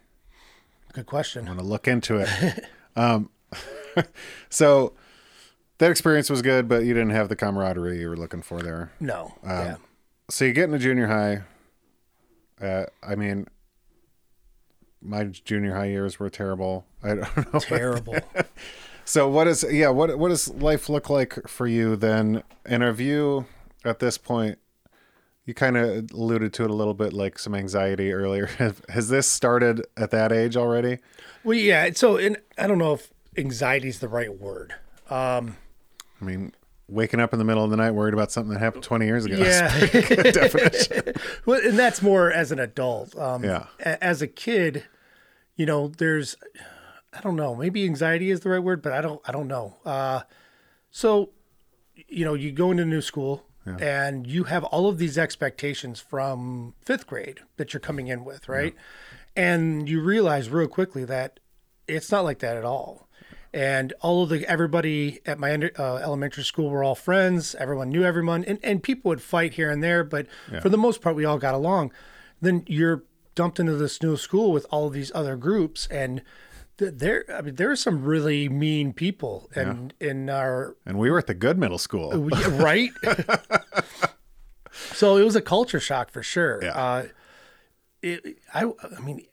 Good 0.97 1.07
question. 1.07 1.47
I'm 1.49 1.57
gonna 1.57 1.69
look 1.69 1.87
into 1.87 2.17
it. 2.19 2.65
um, 2.97 3.29
so 4.49 4.95
that 5.79 5.91
experience 5.91 6.31
was 6.31 6.41
good, 6.43 6.69
but 6.69 6.85
you 6.85 6.95
didn't 6.95 7.11
have 7.11 7.29
the 7.29 7.37
camaraderie 7.37 8.01
you 8.01 8.09
were 8.09 8.17
looking 8.17 8.41
for 8.43 8.63
there. 8.63 8.93
No, 8.99 9.35
Um, 9.43 9.51
yeah, 9.51 9.77
So 10.31 10.45
you 10.47 10.53
get 10.55 10.65
into 10.65 10.79
junior 10.79 11.07
high. 11.07 11.43
Uh, 12.61 12.87
I 13.03 13.15
mean, 13.15 13.47
my 15.03 15.25
junior 15.25 15.75
high 15.75 15.87
years 15.91 16.19
were 16.19 16.31
terrible. 16.31 16.87
I 17.03 17.09
don't 17.17 17.37
know. 17.55 17.61
terrible. 17.61 18.17
So 19.05 19.29
what 19.29 19.47
is 19.47 19.65
yeah 19.71 19.91
what 19.91 20.19
what 20.19 20.31
does 20.31 20.49
life 20.55 20.89
look 20.89 21.11
like 21.11 21.47
for 21.47 21.67
you 21.67 21.95
then? 21.95 22.43
And 22.65 22.83
have 22.83 23.01
you 23.01 23.45
at 23.85 23.99
this 23.99 24.17
point? 24.19 24.59
You 25.47 25.55
kind 25.55 25.77
of 25.77 26.11
alluded 26.13 26.53
to 26.55 26.65
it 26.65 26.71
a 26.71 26.75
little 26.75 26.93
bit, 26.95 27.13
like 27.13 27.39
some 27.39 27.55
anxiety 27.55 28.13
earlier. 28.13 28.47
Has 28.89 29.09
this 29.09 29.31
started 29.31 29.81
at 29.97 30.11
that 30.11 30.33
age 30.33 30.57
already? 30.57 30.99
well, 31.45 31.57
yeah. 31.57 31.89
So, 31.95 32.17
and 32.17 32.37
I 32.59 32.67
don't 32.67 32.79
know 32.79 32.95
if 32.95 33.11
anxiety 33.39 33.89
is 33.89 34.01
the 34.01 34.09
right 34.09 34.37
word. 34.39 34.75
Um, 35.09 35.57
I 36.21 36.25
mean, 36.25 36.53
waking 36.89 37.21
up 37.21 37.33
in 37.33 37.39
the 37.39 37.45
middle 37.45 37.63
of 37.63 37.71
the 37.71 37.77
night 37.77 37.93
worried 37.93 38.13
about 38.15 38.33
something 38.33 38.53
that 38.55 38.59
happened 38.61 38.83
20 38.83 39.07
years 39.07 39.25
ago. 39.25 39.37
Yeah. 39.37 39.69
Definition. 40.33 41.15
well, 41.45 41.61
and 41.65 41.79
that's 41.79 42.03
more 42.03 42.33
as 42.33 42.51
an 42.51 42.59
adult. 42.59 43.17
Um, 43.17 43.45
Yeah. 43.45 43.67
a- 43.81 44.03
As 44.03 44.21
a 44.23 44.27
kid, 44.27 44.85
you 45.55 45.65
know, 45.65 45.89
there's, 45.89 46.37
I 47.13 47.21
don't 47.21 47.37
know, 47.37 47.55
maybe 47.55 47.85
anxiety 47.85 48.31
is 48.33 48.41
the 48.41 48.49
right 48.51 48.59
word, 48.63 48.83
but 48.83 48.93
I 48.93 49.01
don't, 49.01 49.21
I 49.25 49.31
don't 49.33 49.47
know. 49.49 49.77
Uh, 49.85 50.23
so, 50.91 51.31
you 52.09 52.25
know, 52.25 52.35
you 52.35 52.51
go 52.51 52.73
into 52.73 52.85
new 52.85 53.01
school 53.01 53.46
and 53.81 54.27
you 54.27 54.45
have 54.45 54.65
all 54.65 54.89
of 54.89 54.99
these 54.99 55.19
expectations 55.19 56.01
from 56.01 56.75
fifth 56.85 57.07
grade 57.07 57.41
that 57.57 57.73
you're 57.73 57.81
coming 57.81 58.07
in 58.09 58.25
with, 58.25 58.49
right? 58.49 58.75
And 59.35 59.89
you 59.89 60.01
realize 60.01 60.49
real 60.51 60.69
quickly 60.69 61.05
that 61.05 61.41
it's 61.87 62.11
not 62.11 62.25
like 62.25 62.39
that 62.41 62.57
at 62.57 62.65
all. 62.65 63.09
And 63.53 63.93
all 64.01 64.23
of 64.23 64.29
the 64.29 64.47
everybody 64.47 65.21
at 65.25 65.39
my 65.39 65.53
under- 65.53 65.73
uh, 65.79 65.97
elementary 65.97 66.45
school 66.45 66.69
were 66.71 66.85
all 66.85 66.95
friends. 66.95 67.55
Everyone 67.55 67.89
knew 67.89 68.05
everyone, 68.05 68.45
and, 68.45 68.59
and 68.63 68.83
people 68.83 69.09
would 69.09 69.23
fight 69.23 69.55
here 69.55 69.71
and 69.71 69.83
there, 69.83 70.05
but 70.05 70.27
for 70.61 70.69
the 70.69 70.77
most 70.79 71.01
part, 71.01 71.17
we 71.17 71.25
all 71.25 71.39
got 71.39 71.55
along. 71.55 71.93
Then 72.41 72.65
you're 72.67 73.05
dumped 73.35 73.59
into 73.61 73.75
this 73.77 74.03
new 74.03 74.17
school 74.17 74.53
with 74.53 74.67
all 74.71 74.87
of 74.87 74.93
these 74.93 75.11
other 75.15 75.37
groups, 75.37 75.87
and 75.91 76.23
there, 76.79 77.25
I 77.33 77.41
mean, 77.41 77.55
there 77.55 77.71
are 77.71 77.77
some 77.77 78.05
really 78.05 78.49
mean 78.49 78.93
people, 78.93 79.49
and 79.55 79.95
in 80.01 80.29
our 80.29 80.77
And 80.85 80.99
we 80.99 81.11
were 81.11 81.19
at 81.19 81.27
the 81.27 81.35
good 81.35 81.59
middle 81.59 81.79
school. 81.79 82.13
right? 82.51 82.91
so 84.73 85.17
it 85.17 85.25
was 85.25 85.37
a 85.37 85.41
culture 85.41 85.81
shock 85.81 86.11
for 86.11 86.23
sure. 86.23 86.61
Yeah. 86.63 86.73
Uh, 86.73 87.07
it, 88.03 88.39
I, 88.53 88.65
I 88.65 89.01
mean, 89.01 89.25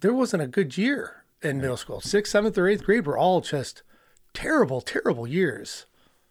there 0.00 0.12
wasn't 0.12 0.42
a 0.42 0.48
good 0.48 0.76
year 0.76 1.24
in 1.42 1.60
middle 1.60 1.76
school. 1.76 2.00
Sixth, 2.00 2.32
seventh, 2.32 2.58
or 2.58 2.68
eighth 2.68 2.84
grade 2.84 3.06
were 3.06 3.16
all 3.16 3.40
just 3.40 3.82
terrible, 4.34 4.80
terrible 4.80 5.26
years. 5.26 5.86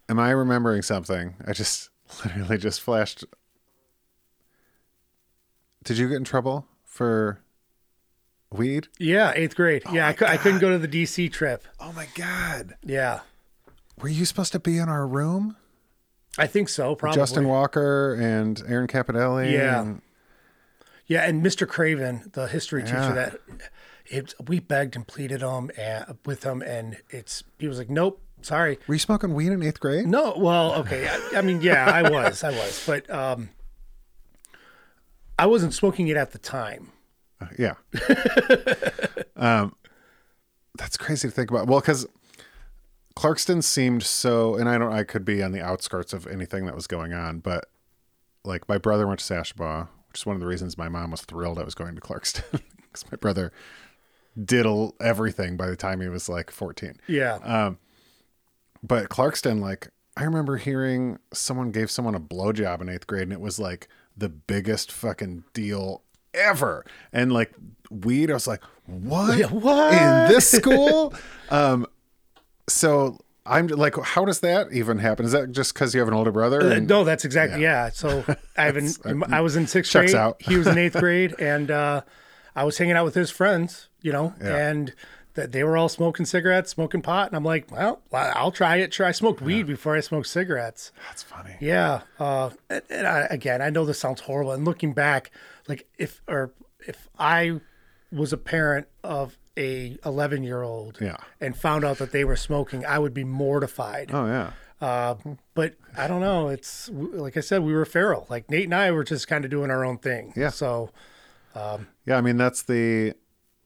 Am 0.10 0.20
I 0.20 0.32
remembering 0.32 0.82
something? 0.82 1.36
I 1.46 1.54
just 1.54 1.90
literally 2.26 2.58
just 2.58 2.82
flashed. 2.82 3.24
Did 5.84 5.98
you 5.98 6.10
get 6.10 6.18
in 6.18 6.24
trouble 6.24 6.68
for 6.84 7.40
weed? 8.52 8.88
Yeah, 9.00 9.34
eighth 9.36 9.56
grade. 9.56 9.84
yeah, 9.92 10.08
I, 10.08 10.14
cou- 10.14 10.26
I 10.26 10.38
couldn't 10.38 10.60
go 10.60 10.70
to 10.70 10.78
the 10.78 10.88
DC 10.88 11.32
trip. 11.32 11.68
Oh 11.80 11.92
my 11.94 12.08
god! 12.16 12.76
Yeah, 12.84 13.22
Were 14.02 14.10
you 14.10 14.26
supposed 14.26 14.52
to 14.54 14.60
be 14.60 14.78
in 14.78 14.90
our 14.90 15.08
room? 15.08 15.56
I 16.38 16.46
think 16.48 16.70
so. 16.70 16.96
Probably. 16.96 17.20
Justin 17.20 17.48
Walker 17.48 18.14
and 18.14 18.62
Aaron 18.68 18.88
Capodelli. 18.88 19.52
Yeah. 19.52 19.82
and- 19.82 20.02
Yeah, 21.08 21.22
and 21.24 21.44
Mr. 21.44 21.68
Craven, 21.68 22.30
the 22.34 22.48
history 22.48 22.82
Yeah. 22.82 22.86
teacher, 23.02 23.14
that 23.16 23.40
it, 24.06 24.34
we 24.48 24.60
begged 24.60 24.96
and 24.96 25.08
pleaded 25.08 25.42
him 25.42 25.72
and, 25.78 26.18
with 26.26 26.44
him, 26.44 26.62
and 26.62 26.98
it's 27.10 27.44
he 27.60 27.68
was 27.68 27.78
like, 27.80 27.90
"Nope, 27.90 28.22
sorry." 28.42 28.78
were 28.88 28.94
you 28.96 29.00
smoking 29.00 29.34
weed 29.34 29.52
in 29.52 29.64
eighth 29.64 29.80
grade? 29.80 30.06
No, 30.08 30.36
well, 30.38 30.74
okay. 30.76 31.08
I, 31.08 31.40
I 31.40 31.42
mean, 31.42 31.62
yeah, 31.62 31.86
I 31.90 32.10
was, 32.10 32.44
I 32.44 32.52
was, 32.52 32.84
but 32.86 33.10
um, 33.10 33.50
I 35.40 35.46
wasn't 35.46 35.74
smoking 35.74 36.08
it 36.08 36.18
at 36.18 36.32
the 36.32 36.38
time. 36.40 36.92
Yeah. 37.58 37.74
um, 39.36 39.76
that's 40.78 40.98
crazy 40.98 41.28
to 41.28 41.34
think 41.34 41.52
about. 41.52 41.68
Well, 41.68 41.80
because 41.80 42.06
Clarkston 43.16 43.64
seemed 43.64 44.04
so, 44.04 44.56
and 44.56 44.70
I 44.70 44.78
don't, 44.78 44.94
I 44.94 45.04
could 45.04 45.26
be 45.26 45.42
on 45.42 45.52
the 45.52 45.62
outskirts 45.62 46.14
of 46.14 46.28
anything 46.28 46.66
that 46.66 46.76
was 46.76 46.88
going 46.88 47.14
on, 47.14 47.40
but 47.40 47.66
like 48.44 48.68
my 48.70 48.78
brother 48.78 49.08
went 49.08 49.20
to 49.20 49.34
Sashabaw, 49.34 49.88
which 50.10 50.22
is 50.22 50.26
one 50.26 50.36
of 50.36 50.40
the 50.40 50.48
reasons 50.48 50.78
my 50.78 50.90
mom 50.90 51.12
was 51.12 51.22
thrilled 51.22 51.60
I 51.60 51.64
was 51.64 51.76
going 51.76 51.96
to 51.96 52.02
Clarkston 52.02 52.44
because 52.78 53.06
my 53.12 53.18
brother 53.18 53.52
did 54.44 54.66
a, 54.66 54.90
everything 55.02 55.58
by 55.58 55.68
the 55.68 55.76
time 55.76 56.00
he 56.02 56.08
was 56.08 56.30
like 56.30 56.52
14. 56.52 57.00
Yeah, 57.08 57.36
Um, 57.44 57.80
But 58.84 59.10
Clarkston, 59.10 59.60
like, 59.60 59.90
I 60.16 60.24
remember 60.24 60.58
hearing 60.58 61.18
someone 61.34 61.72
gave 61.72 61.90
someone 61.92 62.16
a 62.16 62.20
blowjob 62.20 62.82
in 62.82 62.90
eighth 62.90 63.08
grade, 63.08 63.24
and 63.24 63.34
it 63.34 63.42
was 63.42 63.60
like 63.60 63.88
the 64.16 64.30
biggest 64.30 64.92
fucking 64.92 65.44
deal 65.54 66.04
ever. 66.38 66.86
And 67.12 67.32
like 67.32 67.54
weed, 67.90 68.30
I 68.32 68.34
was 68.34 68.48
like, 68.48 68.64
what? 68.86 69.38
Yeah, 69.38 69.48
what? 69.52 69.94
in 69.94 70.34
this 70.34 70.50
school? 70.50 71.14
um, 71.50 71.86
so 72.68 73.20
I'm 73.46 73.68
like, 73.68 73.96
how 73.98 74.26
does 74.26 74.42
that 74.42 74.72
even 74.72 74.98
happen? 74.98 75.26
Is 75.26 75.32
that 75.32 75.52
just 75.52 75.74
because 75.74 75.94
you 75.94 76.00
have 76.00 76.08
an 76.08 76.14
older 76.14 76.32
brother? 76.32 76.62
Uh, 76.62 76.80
no, 76.80 77.04
that's 77.04 77.26
exactly 77.26 77.62
yeah. 77.62 77.90
So 77.90 78.24
I 78.58 78.64
haven't. 78.66 78.98
I 79.32 79.42
was 79.42 79.56
in 79.56 79.68
sixth 79.68 79.92
Checks 79.92 80.12
grade. 80.12 80.20
out. 80.20 80.42
He 80.42 80.58
was 80.58 80.68
in 80.68 80.78
eighth 80.78 80.98
grade, 80.98 81.36
and 81.40 81.72
uh, 81.72 82.02
I 82.56 82.64
was 82.64 82.78
hanging 82.78 82.96
out 82.96 83.06
with 83.06 83.16
his 83.16 83.32
friends. 83.32 83.90
You 84.02 84.14
know, 84.14 84.34
and 84.40 84.94
that 85.38 85.52
they 85.52 85.64
were 85.64 85.78
all 85.78 85.88
smoking 85.88 86.26
cigarettes, 86.26 86.72
smoking 86.72 87.02
pot, 87.02 87.28
and 87.28 87.36
I'm 87.36 87.46
like, 87.46 87.72
well, 87.72 88.02
I'll 88.12 88.52
try 88.52 88.78
it. 88.78 88.92
Try. 88.92 89.10
I 89.10 89.12
smoked 89.12 89.42
weed 89.42 89.68
before 89.68 89.96
I 89.96 90.02
smoked 90.02 90.28
cigarettes. 90.28 90.92
That's 91.08 91.24
funny. 91.24 91.56
Yeah. 91.62 92.02
Uh, 92.20 92.50
and, 92.70 92.82
and 92.90 93.08
I, 93.08 93.28
again, 93.30 93.62
I 93.62 93.70
know 93.70 93.86
this 93.86 94.00
sounds 94.00 94.22
horrible. 94.22 94.52
And 94.52 94.66
looking 94.66 94.94
back, 94.94 95.32
like 95.68 95.88
if 95.98 96.22
or 96.28 96.52
if 96.88 97.08
I 97.20 97.60
was 98.12 98.32
a 98.34 98.38
parent 98.38 98.88
of 99.04 99.38
a 99.58 99.98
11 100.06 100.44
year 100.44 100.62
old 100.62 100.98
Yeah. 101.02 101.18
and 101.42 101.56
found 101.58 101.84
out 101.84 101.98
that 101.98 102.12
they 102.12 102.24
were 102.24 102.36
smoking, 102.36 102.86
I 102.86 103.00
would 103.00 103.14
be 103.14 103.24
mortified. 103.24 104.12
Oh 104.14 104.26
yeah. 104.28 104.52
Uh, 104.80 105.16
but 105.56 105.74
I 105.98 106.08
don't 106.08 106.22
know. 106.22 106.50
It's 106.50 106.90
like 106.94 107.36
I 107.36 107.40
said, 107.40 107.64
we 107.64 107.74
were 107.74 107.84
feral. 107.86 108.28
Like 108.30 108.50
Nate 108.52 108.66
and 108.66 108.76
I 108.76 108.92
were 108.92 109.04
just 109.04 109.28
kind 109.28 109.44
of 109.44 109.52
doing 109.52 109.72
our 109.72 109.84
own 109.84 109.98
thing. 109.98 110.34
Yeah. 110.36 110.50
So 110.50 110.92
Yeah, 111.56 112.18
I 112.18 112.22
mean 112.22 112.38
that's 112.38 112.64
the 112.64 113.14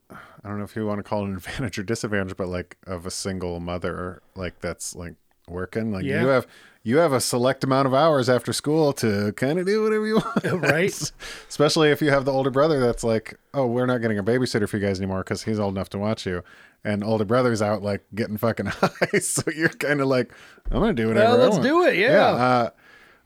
I 0.09 0.47
don't 0.47 0.57
know 0.57 0.63
if 0.65 0.75
you 0.75 0.85
want 0.85 0.99
to 0.99 1.03
call 1.03 1.23
it 1.23 1.29
an 1.29 1.35
advantage 1.37 1.77
or 1.77 1.83
disadvantage, 1.83 2.35
but 2.37 2.47
like 2.47 2.77
of 2.87 3.05
a 3.05 3.11
single 3.11 3.59
mother, 3.59 4.21
like 4.35 4.59
that's 4.59 4.95
like 4.95 5.15
working. 5.47 5.91
Like 5.91 6.05
Yeah. 6.05 6.21
you 6.21 6.27
have 6.27 6.47
you 6.83 6.97
have 6.97 7.13
a 7.13 7.21
select 7.21 7.63
amount 7.63 7.85
of 7.85 7.93
hours 7.93 8.27
after 8.29 8.51
school 8.51 8.91
to 8.93 9.31
kind 9.33 9.59
of 9.59 9.65
do 9.65 9.83
whatever 9.83 10.07
you 10.07 10.15
want. 10.43 10.43
right. 10.63 11.11
Especially 11.47 11.91
if 11.91 12.01
you 12.01 12.09
have 12.09 12.25
the 12.25 12.31
older 12.31 12.49
brother 12.49 12.79
that's 12.79 13.03
like, 13.03 13.39
oh, 13.53 13.67
we're 13.67 13.85
not 13.85 13.99
getting 13.99 14.17
a 14.17 14.23
babysitter 14.23 14.67
for 14.67 14.77
you 14.77 14.85
guys 14.85 14.99
anymore 14.99 15.19
because 15.19 15.43
he's 15.43 15.59
old 15.59 15.75
enough 15.75 15.89
to 15.89 15.99
watch 15.99 16.25
you. 16.25 16.43
And 16.83 17.03
older 17.03 17.25
brother's 17.25 17.61
out 17.61 17.83
like 17.83 18.03
getting 18.15 18.37
fucking 18.37 18.65
high. 18.67 19.19
so 19.19 19.43
you're 19.55 19.69
kind 19.69 20.01
of 20.01 20.07
like, 20.07 20.33
I'm 20.71 20.79
going 20.79 20.95
to 20.95 21.01
do 21.01 21.09
whatever. 21.09 21.37
Well, 21.37 21.49
let's 21.49 21.63
do 21.63 21.83
it. 21.85 21.97
Yeah. 21.97 22.25
Uh, 22.25 22.69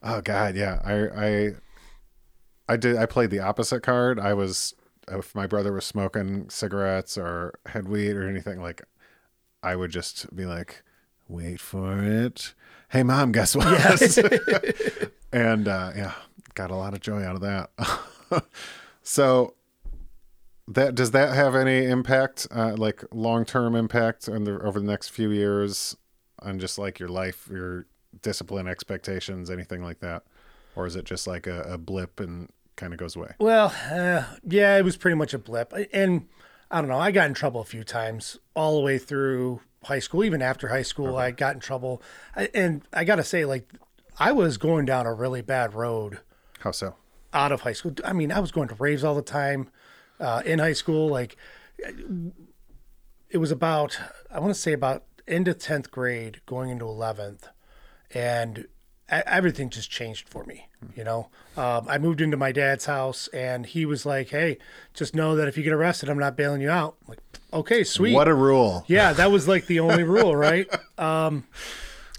oh 0.02 0.20
God. 0.20 0.54
Yeah. 0.56 0.80
I, 0.84 1.26
I, 1.26 1.52
I 2.68 2.76
did, 2.76 2.96
I 2.96 3.06
played 3.06 3.30
the 3.30 3.40
opposite 3.40 3.82
card. 3.82 4.20
I 4.20 4.34
was, 4.34 4.74
if 5.08 5.34
my 5.34 5.46
brother 5.46 5.72
was 5.72 5.86
smoking 5.86 6.50
cigarettes 6.50 7.16
or 7.16 7.58
had 7.64 7.88
weed 7.88 8.16
or 8.16 8.28
anything, 8.28 8.60
like 8.60 8.82
I 9.62 9.76
would 9.76 9.90
just 9.92 10.34
be 10.36 10.44
like, 10.44 10.82
wait 11.28 11.60
for 11.60 12.02
it. 12.02 12.54
Hey 12.88 13.02
mom, 13.02 13.32
guess 13.32 13.56
what? 13.56 13.66
Yes. 13.66 14.18
And 15.32 15.68
uh, 15.68 15.92
yeah, 15.94 16.12
got 16.54 16.70
a 16.70 16.76
lot 16.76 16.94
of 16.94 17.00
joy 17.00 17.22
out 17.22 17.34
of 17.34 17.42
that. 17.42 18.44
so 19.02 19.54
that 20.68 20.94
does 20.94 21.10
that 21.10 21.34
have 21.34 21.54
any 21.54 21.84
impact, 21.84 22.46
uh, 22.50 22.74
like 22.76 23.04
long 23.12 23.44
term 23.44 23.74
impact, 23.74 24.28
in 24.28 24.44
the 24.44 24.58
over 24.62 24.80
the 24.80 24.86
next 24.86 25.08
few 25.08 25.30
years, 25.30 25.96
on 26.40 26.58
just 26.58 26.78
like 26.78 26.98
your 26.98 27.10
life, 27.10 27.48
your 27.50 27.86
discipline, 28.22 28.66
expectations, 28.66 29.50
anything 29.50 29.82
like 29.82 30.00
that, 30.00 30.22
or 30.74 30.86
is 30.86 30.96
it 30.96 31.04
just 31.04 31.26
like 31.26 31.46
a, 31.46 31.62
a 31.62 31.76
blip 31.76 32.18
and 32.18 32.48
kind 32.76 32.94
of 32.94 32.98
goes 32.98 33.14
away? 33.14 33.32
Well, 33.38 33.74
uh, 33.90 34.24
yeah, 34.48 34.78
it 34.78 34.84
was 34.84 34.96
pretty 34.96 35.16
much 35.16 35.34
a 35.34 35.38
blip. 35.38 35.74
And 35.92 36.28
I 36.70 36.80
don't 36.80 36.88
know, 36.88 36.98
I 36.98 37.10
got 37.10 37.26
in 37.26 37.34
trouble 37.34 37.60
a 37.60 37.64
few 37.64 37.84
times 37.84 38.38
all 38.54 38.76
the 38.76 38.82
way 38.82 38.96
through 38.96 39.60
high 39.86 39.98
school. 39.98 40.24
Even 40.24 40.42
after 40.42 40.68
high 40.68 40.82
school, 40.82 41.16
I 41.16 41.30
got 41.30 41.54
in 41.54 41.60
trouble. 41.60 42.02
I, 42.34 42.48
and 42.54 42.82
I 42.92 43.04
got 43.04 43.16
to 43.16 43.24
say, 43.24 43.44
like, 43.44 43.68
I 44.18 44.32
was 44.32 44.56
going 44.58 44.84
down 44.86 45.06
a 45.06 45.12
really 45.12 45.42
bad 45.42 45.74
road 45.74 46.20
How 46.60 46.70
so? 46.70 46.94
out 47.32 47.52
of 47.52 47.62
high 47.62 47.72
school. 47.72 47.92
I 48.04 48.12
mean, 48.12 48.32
I 48.32 48.40
was 48.40 48.52
going 48.52 48.68
to 48.68 48.74
raves 48.76 49.04
all 49.04 49.14
the 49.14 49.22
time 49.22 49.68
uh, 50.20 50.42
in 50.44 50.58
high 50.58 50.72
school. 50.72 51.08
Like, 51.08 51.36
it 53.30 53.38
was 53.38 53.50
about, 53.50 53.98
I 54.30 54.38
want 54.40 54.54
to 54.54 54.60
say 54.60 54.72
about 54.72 55.04
end 55.26 55.48
of 55.48 55.58
10th 55.58 55.90
grade, 55.90 56.40
going 56.46 56.70
into 56.70 56.84
11th. 56.84 57.48
And 58.14 58.66
everything 59.08 59.70
just 59.70 59.90
changed 59.90 60.28
for 60.28 60.44
me. 60.44 60.68
You 60.94 61.04
know, 61.04 61.28
um, 61.56 61.86
I 61.88 61.98
moved 61.98 62.20
into 62.20 62.36
my 62.36 62.52
dad's 62.52 62.86
house, 62.86 63.28
and 63.28 63.66
he 63.66 63.84
was 63.86 64.06
like, 64.06 64.28
"Hey, 64.28 64.58
just 64.94 65.14
know 65.14 65.34
that 65.36 65.48
if 65.48 65.56
you 65.56 65.64
get 65.64 65.72
arrested, 65.72 66.08
I'm 66.08 66.18
not 66.18 66.36
bailing 66.36 66.60
you 66.60 66.70
out." 66.70 66.96
I'm 67.02 67.08
like, 67.10 67.18
okay, 67.56 67.84
sweet. 67.84 68.14
What 68.14 68.28
a 68.28 68.34
rule. 68.34 68.84
yeah, 68.86 69.12
that 69.14 69.30
was 69.30 69.46
like 69.48 69.66
the 69.66 69.80
only 69.80 70.02
rule, 70.04 70.34
right? 70.48 70.68
Um, 70.98 71.44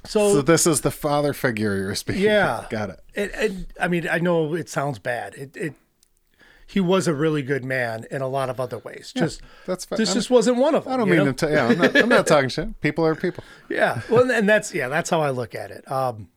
so, 0.05 0.33
So 0.35 0.41
this 0.41 0.65
is 0.67 0.81
the 0.81 0.91
father 0.91 1.33
figure 1.33 1.75
you're 1.77 1.95
speaking. 1.95 2.23
Yeah. 2.23 2.59
of. 2.59 2.69
got 2.69 2.89
it. 2.91 2.99
it, 3.13 3.31
it, 3.33 3.53
I 3.79 3.87
mean, 3.87 4.07
I 4.09 4.19
know 4.19 4.53
it 4.53 4.69
sounds 4.69 4.99
bad. 4.99 5.35
It, 5.35 5.57
it, 5.57 5.73
he 6.65 6.79
was 6.81 7.07
a 7.07 7.13
really 7.13 7.41
good 7.43 7.63
man 7.63 8.05
in 8.11 8.21
a 8.21 8.27
lot 8.27 8.49
of 8.49 8.59
other 8.59 8.77
ways. 8.79 9.13
Just 9.15 9.41
that's 9.65 9.85
fine. 9.85 9.97
This 9.97 10.09
I'm- 10.09 10.15
just 10.17 10.29
wasn't 10.29 10.57
one 10.57 10.75
of 10.75 10.83
them. 10.83 10.93
I 10.93 10.97
don't 10.97 11.09
mean 11.09 11.23
know? 11.25 11.31
to. 11.31 11.49
Yeah, 11.49 11.67
I'm 11.67 11.77
not, 11.77 11.95
I'm 11.95 12.09
not 12.09 12.27
talking 12.33 12.49
shit. 12.49 12.79
People 12.81 13.05
are 13.05 13.15
people. 13.15 13.43
Yeah. 13.69 14.01
Well, 14.09 14.29
and 14.29 14.47
that's 14.49 14.73
yeah, 14.73 14.89
that's 14.89 15.09
how 15.09 15.21
I 15.21 15.29
look 15.29 15.55
at 15.55 15.71
it. 15.71 15.89
Um, 15.89 16.27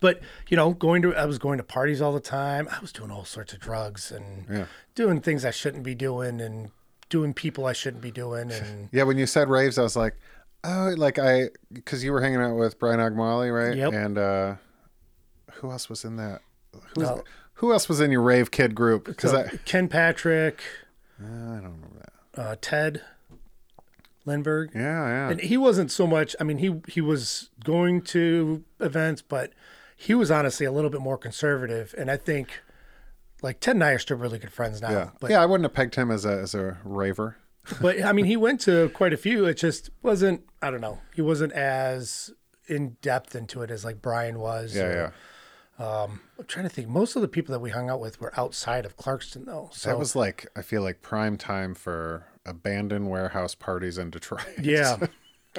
but 0.00 0.20
you 0.48 0.56
know, 0.56 0.72
going 0.72 1.00
to 1.02 1.14
I 1.14 1.26
was 1.26 1.38
going 1.38 1.58
to 1.58 1.64
parties 1.64 2.00
all 2.02 2.12
the 2.12 2.18
time. 2.18 2.66
I 2.72 2.80
was 2.80 2.90
doing 2.90 3.12
all 3.12 3.24
sorts 3.24 3.52
of 3.52 3.60
drugs 3.60 4.10
and 4.10 4.46
Yeah. 4.50 4.66
doing 4.96 5.20
things 5.20 5.44
I 5.44 5.52
shouldn't 5.52 5.84
be 5.84 5.94
doing 5.94 6.40
and 6.40 6.70
doing 7.08 7.32
people 7.34 7.66
I 7.66 7.72
shouldn't 7.72 8.02
be 8.02 8.10
doing. 8.10 8.50
And 8.52 8.88
Yeah, 8.92 9.04
when 9.04 9.18
you 9.18 9.26
said 9.26 9.48
raves, 9.48 9.78
I 9.78 9.82
was 9.82 9.96
like, 9.96 10.14
oh, 10.64 10.94
like 10.96 11.18
I, 11.18 11.50
because 11.72 12.02
you 12.04 12.12
were 12.12 12.20
hanging 12.20 12.40
out 12.40 12.56
with 12.56 12.78
Brian 12.78 13.00
Ogmali, 13.00 13.52
right? 13.54 13.76
Yep. 13.76 13.92
And 13.92 14.18
uh, 14.18 14.54
who 15.54 15.70
else 15.70 15.88
was 15.88 16.04
in 16.04 16.16
that? 16.16 16.40
Who, 16.94 17.02
No. 17.02 17.24
who 17.54 17.72
else 17.72 17.88
was 17.88 18.00
in 18.00 18.10
your 18.10 18.22
rave 18.22 18.50
kid 18.50 18.74
group? 18.74 19.04
Because 19.06 19.30
so 19.30 19.38
I, 19.38 19.56
Ken 19.64 19.88
Patrick, 19.88 20.60
I 21.20 21.24
don't 21.24 21.62
remember 21.62 22.10
that. 22.34 22.40
uh, 22.42 22.56
Ted 22.60 23.02
Lindbergh. 24.24 24.70
Yeah, 24.74 24.80
yeah. 25.06 25.30
And 25.30 25.40
he 25.40 25.56
wasn't 25.56 25.90
so 25.90 26.06
much. 26.06 26.34
I 26.40 26.44
mean, 26.44 26.58
he 26.58 26.80
he 26.88 27.00
was 27.00 27.50
going 27.64 28.02
to 28.02 28.64
events, 28.80 29.22
but 29.22 29.52
he 29.96 30.14
was 30.14 30.30
honestly 30.30 30.66
a 30.66 30.72
little 30.72 30.90
bit 30.90 31.00
more 31.00 31.16
conservative. 31.16 31.94
And 31.96 32.10
I 32.10 32.16
think, 32.16 32.60
like 33.46 33.60
Ted 33.60 33.76
and 33.76 33.84
I 33.84 33.92
are 33.92 33.98
still 33.98 34.16
really 34.18 34.38
good 34.38 34.52
friends 34.52 34.82
now. 34.82 34.90
yeah, 34.90 35.10
But 35.20 35.30
yeah. 35.30 35.40
I 35.42 35.46
wouldn't 35.46 35.64
have 35.64 35.72
pegged 35.74 35.94
him 35.94 36.10
as 36.10 36.24
a 36.26 36.32
as 36.38 36.54
a 36.54 36.76
raver. 36.84 37.36
but 37.80 38.02
I 38.02 38.12
mean, 38.12 38.26
he 38.26 38.36
went 38.36 38.60
to 38.62 38.90
quite 38.90 39.12
a 39.12 39.16
few. 39.16 39.46
It 39.46 39.54
just 39.54 39.90
wasn't. 40.02 40.42
I 40.62 40.70
don't 40.70 40.80
know. 40.80 40.98
He 41.14 41.22
wasn't 41.22 41.52
as 41.52 42.32
in 42.68 42.96
depth 43.02 43.34
into 43.34 43.62
it 43.62 43.70
as 43.70 43.84
like 43.84 44.02
Brian 44.02 44.38
was. 44.38 44.74
Yeah, 44.76 44.82
or- 44.82 44.94
yeah. 44.94 45.10
Um, 45.78 46.20
I'm 46.38 46.46
trying 46.46 46.64
to 46.64 46.70
think. 46.70 46.88
Most 46.88 47.16
of 47.16 47.22
the 47.22 47.28
people 47.28 47.52
that 47.52 47.58
we 47.60 47.70
hung 47.70 47.90
out 47.90 48.00
with 48.00 48.18
were 48.20 48.32
outside 48.38 48.86
of 48.86 48.96
Clarkston, 48.96 49.44
though. 49.46 49.68
So 49.72 49.90
That 49.90 49.98
was 49.98 50.16
like 50.16 50.46
I 50.56 50.62
feel 50.62 50.82
like 50.82 51.02
prime 51.02 51.36
time 51.36 51.74
for 51.74 52.24
abandoned 52.46 53.10
warehouse 53.10 53.54
parties 53.54 53.98
in 53.98 54.10
Detroit. 54.10 54.46
yeah, 54.62 54.96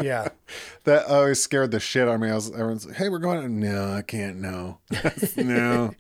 yeah. 0.02 0.30
that 0.86 1.06
always 1.06 1.42
scared 1.42 1.70
the 1.72 1.80
shit 1.80 2.08
out 2.08 2.16
of 2.16 2.22
me. 2.22 2.30
I 2.30 2.36
was 2.36 2.50
everyone's 2.52 2.86
like, 2.88 2.96
"Hey, 2.96 3.10
we're 3.10 3.20
going." 3.20 3.60
No, 3.60 3.94
I 3.94 4.02
can't. 4.02 4.38
No, 4.38 4.80
no. 5.36 5.94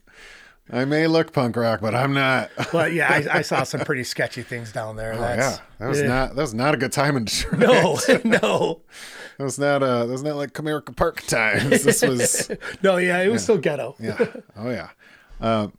I 0.70 0.86
may 0.86 1.08
look 1.08 1.32
punk 1.32 1.56
rock, 1.56 1.80
but 1.82 1.96
I'm 1.96 2.14
not. 2.14 2.50
Oh 2.60 2.66
But 2.72 2.94
yeah, 2.94 3.08
I, 3.10 3.38
I 3.38 3.42
saw 3.42 3.64
some 3.64 3.80
pretty 3.86 4.04
sketchy 4.04 4.44
things 4.44 4.72
down 4.72 4.96
there. 4.96 5.16
That's, 5.16 5.58
yeah, 5.60 5.66
that 5.80 5.88
was 5.88 6.02
yeah. 6.02 6.08
not 6.08 6.36
that 6.36 6.42
was 6.42 6.54
not 6.54 6.74
a 6.74 6.78
good 6.78 6.92
time 6.92 7.16
in 7.16 7.26
Detroit. 7.26 7.60
No, 7.60 7.98
no, 8.24 8.82
That 9.38 9.44
was 9.44 9.58
not 9.58 9.82
uh 9.84 10.06
that 10.06 10.12
was 10.12 10.24
not 10.24 10.36
like 10.36 10.54
Comerica 10.54 10.96
Park 10.96 11.22
times. 11.24 11.84
This 11.84 12.02
was 12.02 12.52
no. 12.84 12.98
Yeah, 12.98 13.22
it 13.22 13.30
was 13.30 13.44
still 13.44 13.58
ghetto. 13.58 13.96
yeah. 14.00 14.18
Oh 14.58 14.70
yeah. 14.70 14.90
Um 15.40 15.74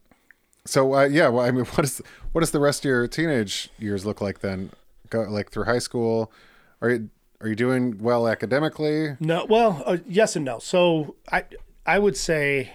so 0.65 0.95
uh, 0.95 1.05
yeah, 1.05 1.29
well 1.29 1.45
I 1.45 1.51
mean 1.51 1.65
what 1.67 1.85
is 1.85 2.01
what 2.33 2.41
does 2.41 2.51
the 2.53 2.61
rest 2.61 2.81
of 2.85 2.89
your 2.89 3.07
teenage 3.09 3.71
years 3.79 4.07
look 4.07 4.21
like 4.21 4.41
then? 4.41 4.71
Go 5.11 5.23
like 5.23 5.51
through 5.51 5.65
high 5.65 5.79
school. 5.81 6.33
Are 6.81 6.91
you 6.91 7.11
are 7.41 7.49
you 7.49 7.55
doing 7.55 7.99
well 7.99 8.27
academically? 8.27 9.17
No, 9.21 9.45
well, 9.45 9.83
uh, 9.87 9.99
yes 10.09 10.35
and 10.37 10.45
no. 10.45 10.59
So 10.59 11.17
I 11.31 11.45
I 11.87 11.99
would 11.99 12.17
say, 12.17 12.73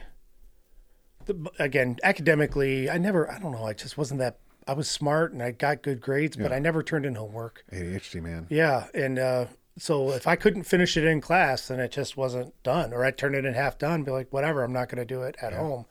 the, 1.26 1.52
again, 1.60 1.98
academically, 2.04 2.90
I 2.90 2.98
never. 2.98 3.30
I 3.32 3.40
don't 3.40 3.52
know. 3.52 3.66
I 3.66 3.74
just 3.74 3.98
wasn't 3.98 4.20
that. 4.20 4.38
I 4.66 4.74
was 4.74 4.90
smart 4.90 5.34
and 5.34 5.44
I 5.44 5.52
got 5.52 5.82
good 5.82 6.00
grades, 6.00 6.38
but 6.38 6.54
I 6.54 6.60
never 6.60 6.84
turned 6.84 7.06
in 7.06 7.16
homework. 7.16 7.66
ADHD 7.72 8.22
man. 8.22 8.48
Yeah, 8.50 8.88
and 8.94 9.20
uh, 9.20 9.46
so 9.78 10.12
if 10.12 10.26
I 10.26 10.38
couldn't 10.38 10.64
finish 10.64 10.96
it 10.96 11.04
in 11.04 11.20
class, 11.20 11.68
then 11.68 11.80
it 11.82 11.92
just 11.92 12.16
wasn't 12.16 12.54
done, 12.64 12.94
or 12.94 13.04
I'd 13.04 13.18
turn 13.18 13.36
it 13.36 13.44
in 13.44 13.54
half 13.56 13.78
done, 13.78 14.04
be 14.04 14.12
like, 14.12 14.32
whatever, 14.32 14.64
I'm 14.64 14.72
not 14.72 14.88
going 14.88 15.06
to 15.06 15.06
do 15.06 15.24
it 15.24 15.36
at 15.42 15.52
home. 15.52 15.86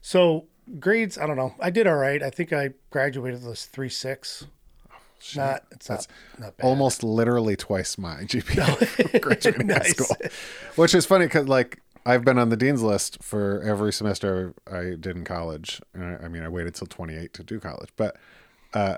So 0.00 0.46
grades, 0.78 1.18
I 1.18 1.26
don't 1.26 1.36
know. 1.36 1.54
I 1.60 1.70
did 1.70 1.86
all 1.86 1.96
right. 1.96 2.22
I 2.22 2.30
think 2.30 2.52
I 2.52 2.70
graduated 2.90 3.44
with 3.44 3.58
three 3.58 3.88
six. 3.88 4.46
Not 5.34 5.64
it's 5.72 5.88
not 5.88 6.06
not 6.38 6.56
bad. 6.56 6.64
Almost 6.66 7.02
literally 7.02 7.56
twice 7.56 7.98
my 7.98 8.22
GPA 8.22 9.20
graduating 9.20 9.70
high 9.70 9.80
school. 9.84 10.16
Which 10.76 10.94
is 10.94 11.06
funny 11.06 11.26
cuz 11.26 11.48
like 11.48 11.80
I've 12.06 12.24
been 12.24 12.38
on 12.38 12.48
the 12.50 12.56
dean's 12.56 12.82
list 12.82 13.22
for 13.22 13.60
every 13.62 13.92
semester 13.92 14.54
I 14.70 14.94
did 14.98 15.08
in 15.16 15.24
college. 15.24 15.80
And 15.92 16.04
I, 16.04 16.24
I 16.24 16.28
mean, 16.28 16.42
I 16.44 16.48
waited 16.48 16.74
till 16.74 16.86
28 16.86 17.34
to 17.34 17.42
do 17.42 17.58
college, 17.60 17.90
but 17.96 18.16
uh 18.74 18.96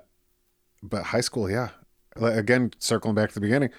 but 0.82 1.04
high 1.04 1.22
school, 1.22 1.50
yeah. 1.50 1.70
Like, 2.16 2.36
again, 2.36 2.72
circling 2.78 3.14
back 3.14 3.30
to 3.30 3.34
the 3.34 3.40
beginning, 3.40 3.70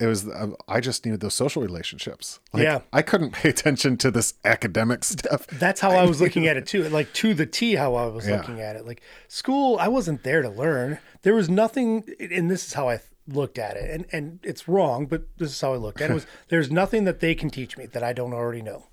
it 0.00 0.06
was 0.06 0.26
uh, 0.28 0.48
I 0.68 0.80
just 0.80 1.04
needed 1.06 1.20
those 1.20 1.34
social 1.34 1.62
relationships. 1.62 2.40
Like, 2.52 2.64
Yeah. 2.64 2.80
I 2.92 3.02
couldn't 3.02 3.30
pay 3.32 3.48
attention 3.50 3.96
to 3.98 4.10
this 4.10 4.34
academic 4.44 5.04
stuff. 5.04 5.46
That's 5.46 5.80
how 5.80 5.90
I 5.92 6.04
was 6.04 6.20
looking 6.24 6.46
at 6.48 6.56
it 6.56 6.66
too. 6.66 6.88
Like 6.88 7.12
to 7.14 7.32
the 7.34 7.46
T, 7.46 7.76
how 7.76 7.94
I 7.94 8.06
was 8.06 8.26
Yeah. 8.26 8.38
looking 8.38 8.60
at 8.60 8.74
it. 8.76 8.84
Like 8.86 9.00
school, 9.28 9.78
I 9.78 9.88
wasn't 9.88 10.24
there 10.24 10.42
to 10.42 10.50
learn. 10.50 10.98
There 11.22 11.34
was 11.34 11.48
nothing, 11.48 12.04
and 12.18 12.50
this 12.50 12.66
is 12.66 12.72
how 12.74 12.88
I 12.88 12.98
looked 13.26 13.58
at 13.58 13.76
it. 13.76 13.90
And 13.90 14.06
and 14.12 14.40
it's 14.42 14.68
wrong, 14.68 15.06
but 15.06 15.24
this 15.38 15.50
is 15.50 15.60
how 15.60 15.72
I 15.74 15.76
looked 15.76 16.00
at 16.00 16.10
it. 16.10 16.14
Was 16.14 16.26
there's 16.48 16.70
nothing 16.70 17.04
that 17.04 17.20
they 17.20 17.34
can 17.34 17.50
teach 17.50 17.76
me 17.76 17.86
that 17.86 18.02
I 18.02 18.12
don't 18.12 18.32
already 18.32 18.62
know. 18.62 18.86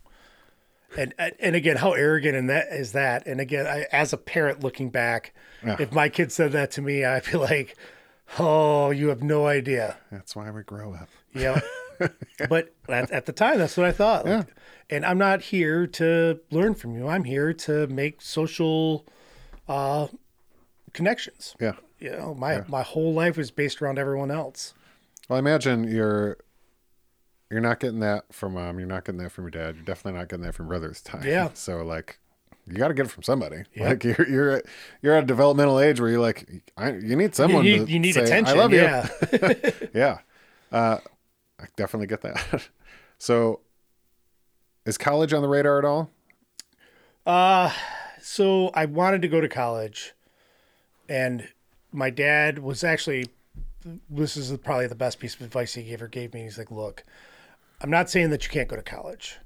And 0.98 1.14
and 1.40 1.56
again, 1.56 1.78
how 1.78 1.94
arrogant 1.94 2.36
and 2.36 2.50
that 2.50 2.68
is 2.72 2.92
that. 2.92 3.26
And 3.26 3.40
again, 3.40 3.66
I, 3.66 3.86
as 3.92 4.12
a 4.14 4.18
parent 4.18 4.62
looking 4.62 4.90
back, 4.90 5.34
Yeah. 5.66 5.78
if 5.80 5.92
my 5.94 6.10
kid 6.10 6.32
said 6.32 6.52
that 6.52 6.72
to 6.72 6.82
me, 6.82 7.06
I'd 7.06 7.24
be 7.32 7.38
like, 7.38 7.78
"Oh, 8.38 8.90
you 8.92 9.08
have 9.08 9.24
no 9.24 9.48
idea." 9.48 9.98
That's 10.12 10.36
why 10.36 10.52
we 10.52 10.64
grow 10.64 10.94
up. 10.94 11.08
Yeah. 11.34 11.62
but 12.50 12.74
at, 12.90 13.10
at 13.12 13.26
the 13.26 13.32
time, 13.32 13.58
that's 13.60 13.78
what 13.78 13.86
I 13.86 13.92
thought. 13.94 14.26
Like, 14.26 14.48
And 14.90 15.06
I'm 15.06 15.18
not 15.18 15.42
here 15.44 15.88
to 15.88 16.40
learn 16.50 16.74
from 16.76 16.96
you. 16.96 17.08
I'm 17.08 17.24
here 17.24 17.54
to 17.54 17.88
make 17.88 18.22
social 18.22 19.06
uh, 19.70 20.08
connections. 20.94 21.56
Yeah. 21.60 21.74
You 22.00 22.12
know, 22.12 22.34
my 22.34 22.64
my 22.68 22.82
whole 22.82 23.14
life 23.14 23.38
was 23.38 23.52
based 23.52 23.82
around 23.82 24.00
everyone 24.00 24.32
else. 24.32 24.74
Well, 25.30 25.38
I 25.38 25.40
imagine 25.40 25.84
you're 25.86 26.38
you're 27.50 27.62
not 27.62 27.80
getting 27.80 28.00
that 28.00 28.34
from 28.34 28.54
mom. 28.54 28.80
You're 28.80 28.88
not 28.88 29.06
getting 29.06 29.20
that 29.22 29.32
from 29.32 29.44
your 29.46 29.52
dad. 29.52 29.76
You're 29.76 29.86
definitely 29.86 30.18
not 30.20 30.30
getting 30.30 30.46
that 30.46 30.56
from 30.56 30.68
brothers. 30.68 31.02
time. 31.02 31.24
Yeah. 31.26 31.50
So 31.54 31.84
like, 31.84 32.18
you 32.68 32.78
got 32.78 32.88
to 32.88 32.94
get 32.94 33.06
it 33.06 33.10
from 33.10 33.24
somebody. 33.24 33.64
Yep. 33.76 33.88
Like 33.90 34.04
you're 34.04 34.30
you're 34.30 34.50
at, 34.52 34.66
you're 35.02 35.16
at 35.16 35.24
a 35.24 35.28
developmental 35.28 35.80
age 35.80 36.00
where 36.00 36.10
you're 36.10 36.20
like, 36.22 36.50
I, 36.78 36.92
you 36.92 37.16
need 37.16 37.26
You 37.26 37.32
someone. 37.34 37.64
need, 37.66 37.86
to 37.86 37.92
you 37.92 38.00
need 38.00 38.14
say, 38.14 38.24
attention. 38.24 38.58
I 38.58 38.60
love 38.60 38.72
you. 38.74 38.80
yeah. 38.82 39.08
Yeah. 39.94 40.18
Uh, 40.72 40.98
I 41.60 41.66
definitely 41.76 42.08
get 42.08 42.22
that. 42.22 42.68
so, 43.20 43.60
is 44.86 44.98
college 44.98 45.34
on 45.34 45.42
the 45.44 45.48
radar 45.50 45.78
at 45.78 45.86
all? 45.86 46.10
Uh, 47.26 47.72
so 48.22 48.70
I 48.74 48.86
wanted 48.86 49.22
to 49.24 49.28
go 49.28 49.42
to 49.42 49.50
college, 49.50 50.14
and 51.12 51.50
my 51.92 52.10
dad 52.10 52.60
was 52.60 52.84
actually. 52.84 53.28
This 54.10 54.38
is 54.38 54.56
probably 54.60 54.86
the 54.86 54.96
best 54.96 55.20
piece 55.20 55.34
of 55.34 55.42
advice 55.42 55.74
he 55.74 55.92
ever 55.92 56.08
gave 56.08 56.34
me. 56.34 56.44
He's 56.44 56.58
like, 56.58 56.72
"Look, 56.72 57.04
I'm 57.82 57.90
not 57.90 58.10
saying 58.10 58.30
that 58.30 58.44
you 58.44 58.50
can't 58.50 58.70
go 58.70 58.76
to 58.76 58.82
college, 58.82 59.40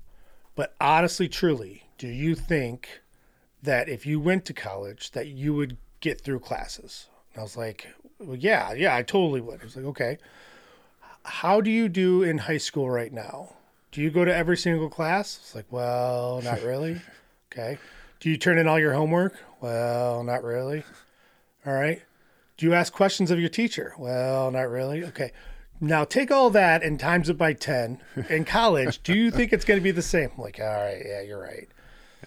but 0.55 0.75
honestly, 0.79 1.27
truly, 1.27 1.83
do 1.97 2.07
you 2.07 2.35
think 2.35 3.01
that 3.63 3.89
if 3.89 4.05
you 4.05 4.19
went 4.19 4.45
to 4.45 4.53
college 4.53 5.11
that 5.11 5.27
you 5.27 5.53
would 5.53 5.77
get 6.01 6.21
through 6.21 6.39
classes?" 6.41 7.07
And 7.33 7.39
I 7.39 7.43
was 7.43 7.57
like, 7.57 7.87
well, 8.19 8.35
"Yeah, 8.35 8.73
yeah, 8.73 8.95
I 8.95 9.01
totally 9.01 9.41
would." 9.41 9.61
He 9.61 9.65
was 9.65 9.75
like, 9.75 9.85
"Okay." 9.85 10.17
How 11.23 11.59
do 11.59 11.71
you 11.71 11.89
do 11.89 12.21
in 12.21 12.37
high 12.37 12.59
school 12.59 12.87
right 12.87 13.11
now? 13.11 13.55
Do 13.91 14.01
you 14.01 14.11
go 14.11 14.25
to 14.25 14.35
every 14.35 14.57
single 14.57 14.89
class? 14.89 15.39
It's 15.41 15.55
like, 15.55 15.65
well, 15.71 16.41
not 16.43 16.61
really. 16.61 17.01
Okay. 17.51 17.77
Do 18.19 18.29
you 18.29 18.35
turn 18.35 18.57
in 18.57 18.67
all 18.67 18.77
your 18.77 18.91
homework? 18.91 19.33
Well, 19.61 20.25
not 20.25 20.43
really. 20.43 20.83
All 21.65 21.73
right. 21.73 22.01
Do 22.57 22.65
you 22.65 22.73
ask 22.73 22.93
questions 22.93 23.31
of 23.31 23.39
your 23.39 23.49
teacher? 23.49 23.93
Well, 23.97 24.51
not 24.51 24.69
really. 24.69 25.03
Okay. 25.05 25.31
Now 25.81 26.05
take 26.05 26.31
all 26.31 26.49
that 26.51 26.83
and 26.83 26.99
times 26.99 27.27
it 27.29 27.37
by 27.37 27.53
10 27.53 28.01
in 28.29 28.45
college. 28.45 29.03
do 29.03 29.13
you 29.13 29.29
think 29.29 29.51
it's 29.51 29.65
going 29.65 29.79
to 29.79 29.83
be 29.83 29.91
the 29.91 30.01
same? 30.01 30.31
I'm 30.35 30.41
like, 30.41 30.59
all 30.59 30.65
right. 30.65 31.01
Yeah, 31.05 31.21
you're 31.21 31.41
right. 31.41 31.67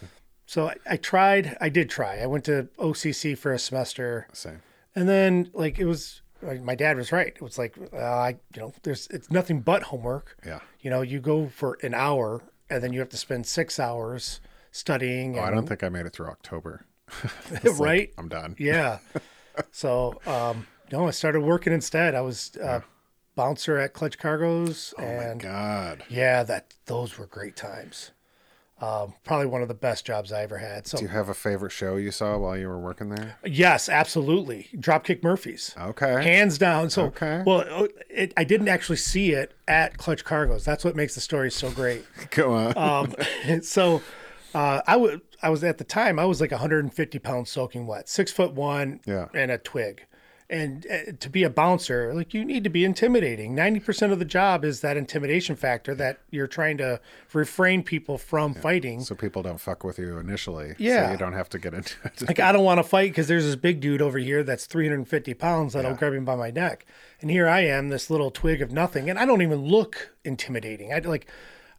Yeah. 0.00 0.08
So 0.46 0.68
I, 0.68 0.74
I 0.90 0.96
tried. 0.96 1.56
I 1.60 1.68
did 1.68 1.88
try. 1.88 2.18
I 2.18 2.26
went 2.26 2.44
to 2.44 2.68
OCC 2.78 3.36
for 3.38 3.52
a 3.52 3.58
semester. 3.58 4.26
Same. 4.32 4.60
And 4.94 5.08
then, 5.08 5.50
like, 5.54 5.78
it 5.78 5.84
was, 5.86 6.22
like, 6.42 6.60
my 6.62 6.74
dad 6.74 6.96
was 6.96 7.12
right. 7.12 7.28
It 7.28 7.40
was 7.40 7.56
like, 7.56 7.76
uh, 7.92 7.96
I, 7.96 8.36
you 8.54 8.62
know, 8.62 8.72
there's, 8.82 9.06
it's 9.08 9.30
nothing 9.30 9.60
but 9.60 9.84
homework. 9.84 10.36
Yeah. 10.44 10.60
You 10.80 10.90
know, 10.90 11.02
you 11.02 11.20
go 11.20 11.48
for 11.48 11.78
an 11.82 11.94
hour 11.94 12.42
and 12.68 12.82
then 12.82 12.92
you 12.92 12.98
have 12.98 13.08
to 13.10 13.16
spend 13.16 13.46
six 13.46 13.78
hours 13.78 14.40
studying. 14.72 15.38
Oh, 15.38 15.42
I 15.42 15.50
don't 15.50 15.66
think 15.66 15.82
I 15.82 15.88
made 15.88 16.04
it 16.06 16.12
through 16.12 16.26
October. 16.28 16.84
It's 17.50 17.64
like, 17.64 17.80
right? 17.80 18.12
I'm 18.18 18.28
done. 18.28 18.56
Yeah. 18.58 18.98
so, 19.72 20.20
um, 20.26 20.66
no, 20.92 21.06
I 21.08 21.10
started 21.10 21.40
working 21.42 21.72
instead. 21.72 22.14
I 22.14 22.20
was 22.20 22.56
uh, 22.56 22.80
bouncer 23.34 23.78
at 23.78 23.92
Clutch 23.94 24.18
Cargo's, 24.18 24.94
Oh 24.98 25.02
my 25.16 25.34
god. 25.38 26.04
yeah, 26.08 26.42
that 26.44 26.74
those 26.86 27.18
were 27.18 27.26
great 27.26 27.56
times. 27.56 28.10
Um, 28.80 29.14
probably 29.24 29.46
one 29.46 29.60
of 29.60 29.66
the 29.66 29.74
best 29.74 30.06
jobs 30.06 30.30
I 30.32 30.42
ever 30.44 30.58
had. 30.58 30.86
So 30.86 30.98
Do 30.98 31.02
you 31.02 31.08
have 31.08 31.28
a 31.28 31.34
favorite 31.34 31.72
show 31.72 31.96
you 31.96 32.12
saw 32.12 32.38
while 32.38 32.56
you 32.56 32.68
were 32.68 32.78
working 32.78 33.08
there? 33.08 33.36
yes, 33.44 33.88
absolutely. 33.88 34.68
Dropkick 34.76 35.20
Murphys. 35.24 35.74
Okay. 35.76 36.22
Hands 36.22 36.56
down. 36.56 36.88
So, 36.88 37.06
Okay. 37.06 37.42
well, 37.44 37.64
uh, 37.68 37.88
it, 38.08 38.32
I 38.36 38.44
didn't 38.44 38.68
actually 38.68 38.98
see 38.98 39.32
it 39.32 39.52
at 39.66 39.96
Clutch 39.98 40.24
Cargo's. 40.24 40.64
That's 40.64 40.84
what 40.84 40.94
makes 40.94 41.16
the 41.16 41.20
story 41.20 41.50
so 41.50 41.72
great. 41.72 42.04
Go 42.30 42.52
on. 42.52 42.76
Um, 42.78 43.62
so, 43.62 44.00
uh, 44.54 44.80
I 44.86 44.96
would, 44.96 45.20
I 45.42 45.50
was 45.50 45.62
at 45.64 45.78
the 45.78 45.84
time, 45.84 46.18
I 46.18 46.24
was 46.24 46.40
like 46.40 46.50
150 46.50 47.18
pounds 47.18 47.50
soaking 47.50 47.86
wet, 47.86 48.08
six 48.08 48.32
foot 48.32 48.52
one, 48.52 49.00
Yeah. 49.06 49.28
and 49.34 49.50
a 49.50 49.58
twig. 49.58 50.04
And 50.50 50.86
uh, 50.90 51.12
to 51.20 51.28
be 51.28 51.42
a 51.42 51.50
bouncer, 51.50 52.14
like 52.14 52.32
you 52.32 52.42
need 52.42 52.64
to 52.64 52.70
be 52.70 52.82
intimidating. 52.82 53.54
90% 53.54 54.12
of 54.12 54.18
the 54.18 54.24
job 54.24 54.64
is 54.64 54.80
that 54.80 54.96
intimidation 54.96 55.56
factor 55.56 55.94
that 55.96 56.20
you're 56.30 56.46
trying 56.46 56.78
to 56.78 57.00
refrain 57.34 57.82
people 57.82 58.16
from 58.16 58.54
fighting. 58.54 59.02
so 59.02 59.14
people 59.14 59.42
don't 59.42 59.60
fuck 59.60 59.84
with 59.84 59.98
you 59.98 60.16
initially. 60.16 60.74
Yeah. 60.78 61.04
So 61.08 61.12
you 61.12 61.18
don't 61.18 61.34
have 61.34 61.50
to 61.50 61.58
get 61.58 61.74
into 61.74 61.94
it. 62.04 62.22
Like 62.26 62.40
I 62.40 62.52
don't 62.52 62.64
want 62.64 62.78
to 62.78 62.82
fight 62.82 63.10
because 63.10 63.28
there's 63.28 63.44
this 63.44 63.56
big 63.56 63.80
dude 63.80 64.00
over 64.00 64.16
here 64.16 64.42
that's 64.42 64.64
350 64.64 65.34
pounds 65.34 65.74
that'll 65.74 65.92
grab 65.94 66.14
him 66.14 66.24
by 66.24 66.34
my 66.34 66.50
neck, 66.50 66.86
and 67.20 67.30
here 67.30 67.46
I 67.46 67.60
am, 67.66 67.90
this 67.90 68.08
little 68.08 68.30
twig 68.30 68.62
of 68.62 68.72
nothing, 68.72 69.10
and 69.10 69.18
I 69.18 69.26
don't 69.26 69.42
even 69.42 69.58
look 69.66 70.14
intimidating. 70.24 70.94
I 70.94 71.00
like, 71.00 71.26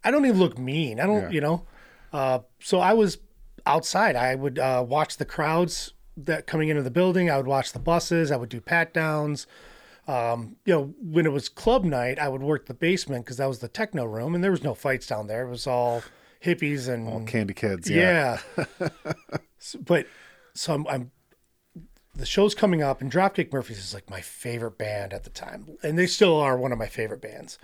I 0.03 0.11
don't 0.11 0.28
even 0.28 0.38
look 0.39 0.59
mean. 0.59 0.99
I 0.99 1.07
don't, 1.07 1.24
Yeah. 1.24 1.30
you 1.32 1.41
know. 1.41 1.65
Uh, 2.12 2.39
so 2.60 2.80
I 2.80 2.93
was 2.93 3.18
outside. 3.66 4.16
I 4.16 4.36
would 4.36 4.60
uh, 4.60 4.84
watch 4.88 5.18
the 5.18 5.26
crowds 5.26 5.93
that 6.18 6.47
coming 6.47 6.70
into 6.70 6.82
the 6.84 6.91
building. 6.91 7.30
I 7.30 7.38
would 7.38 7.47
watch 7.47 7.72
the 7.72 7.80
buses. 7.80 8.32
I 8.32 8.36
would 8.38 8.49
do 8.49 8.60
pat 8.62 8.93
downs. 8.93 9.47
Um, 10.07 10.55
you 10.66 10.74
know, 10.74 10.93
when 11.01 11.26
it 11.26 11.32
was 11.32 11.49
club 11.49 11.84
night, 11.84 12.18
I 12.18 12.30
would 12.30 12.41
work 12.41 12.66
the 12.66 12.74
basement 12.74 13.26
because 13.26 13.38
that 13.38 13.47
was 13.47 13.60
the 13.60 13.68
techno 13.68 14.05
room, 14.05 14.34
and 14.34 14.43
there 14.43 14.49
was 14.51 14.64
no 14.64 14.74
fights 14.74 15.05
down 15.05 15.28
there. 15.28 15.45
It 15.45 15.49
was 15.51 15.68
all 15.68 16.01
hippies 16.43 16.88
and 16.88 17.28
Candy 17.28 17.53
kids. 17.53 17.89
Yeah. 17.89 18.39
yeah. 18.57 18.88
So- 19.60 19.80
but 19.80 20.07
so 20.55 20.74
I'm, 20.74 20.88
I'm 20.88 21.12
the 22.16 22.26
show's 22.26 22.55
coming 22.55 22.82
up 22.82 23.01
and 23.01 23.12
Dropkick 23.12 23.51
Murphys 23.53 23.78
is 23.78 23.93
like 23.93 24.10
my 24.10 24.20
favorite 24.22 24.78
band 24.78 25.14
at 25.14 25.24
the 25.24 25.30
time. 25.30 25.78
And 25.84 25.97
they 25.97 26.07
still 26.07 26.38
are 26.39 26.57
one 26.57 26.72
of 26.72 26.78
my 26.78 26.88
favorite 26.88 27.22
bands. 27.22 27.57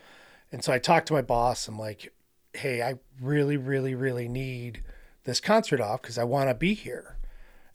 And 0.52 0.64
so 0.64 0.72
I 0.72 0.80
talked 0.80 1.08
to 1.08 1.14
my 1.14 1.22
boss. 1.22 1.68
I'm 1.68 1.78
like, 1.80 2.14
hey, 2.56 2.82
I 2.82 2.96
really, 3.22 3.58
really, 3.58 3.96
really 3.96 4.28
need 4.28 4.84
this 5.24 5.40
concert 5.40 5.82
off 5.82 6.02
because 6.02 6.18
I 6.18 6.24
want 6.24 6.50
to 6.50 6.56
be 6.56 6.74
here. 6.74 7.18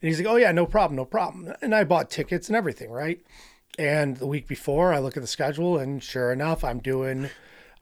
And 0.00 0.08
he's 0.08 0.18
like, 0.18 0.28
oh, 0.28 0.36
yeah, 0.36 0.52
no 0.52 0.66
problem, 0.66 0.96
no 0.96 1.04
problem. 1.04 1.52
And 1.60 1.74
I 1.74 1.84
bought 1.84 2.10
tickets 2.10 2.48
and 2.48 2.56
everything, 2.56 2.90
right? 2.90 3.20
And 3.78 4.16
the 4.16 4.26
week 4.26 4.46
before, 4.46 4.92
I 4.92 4.98
look 4.98 5.16
at 5.16 5.22
the 5.22 5.26
schedule, 5.26 5.78
and 5.78 6.02
sure 6.02 6.32
enough, 6.32 6.64
I'm 6.64 6.78
doing, 6.78 7.30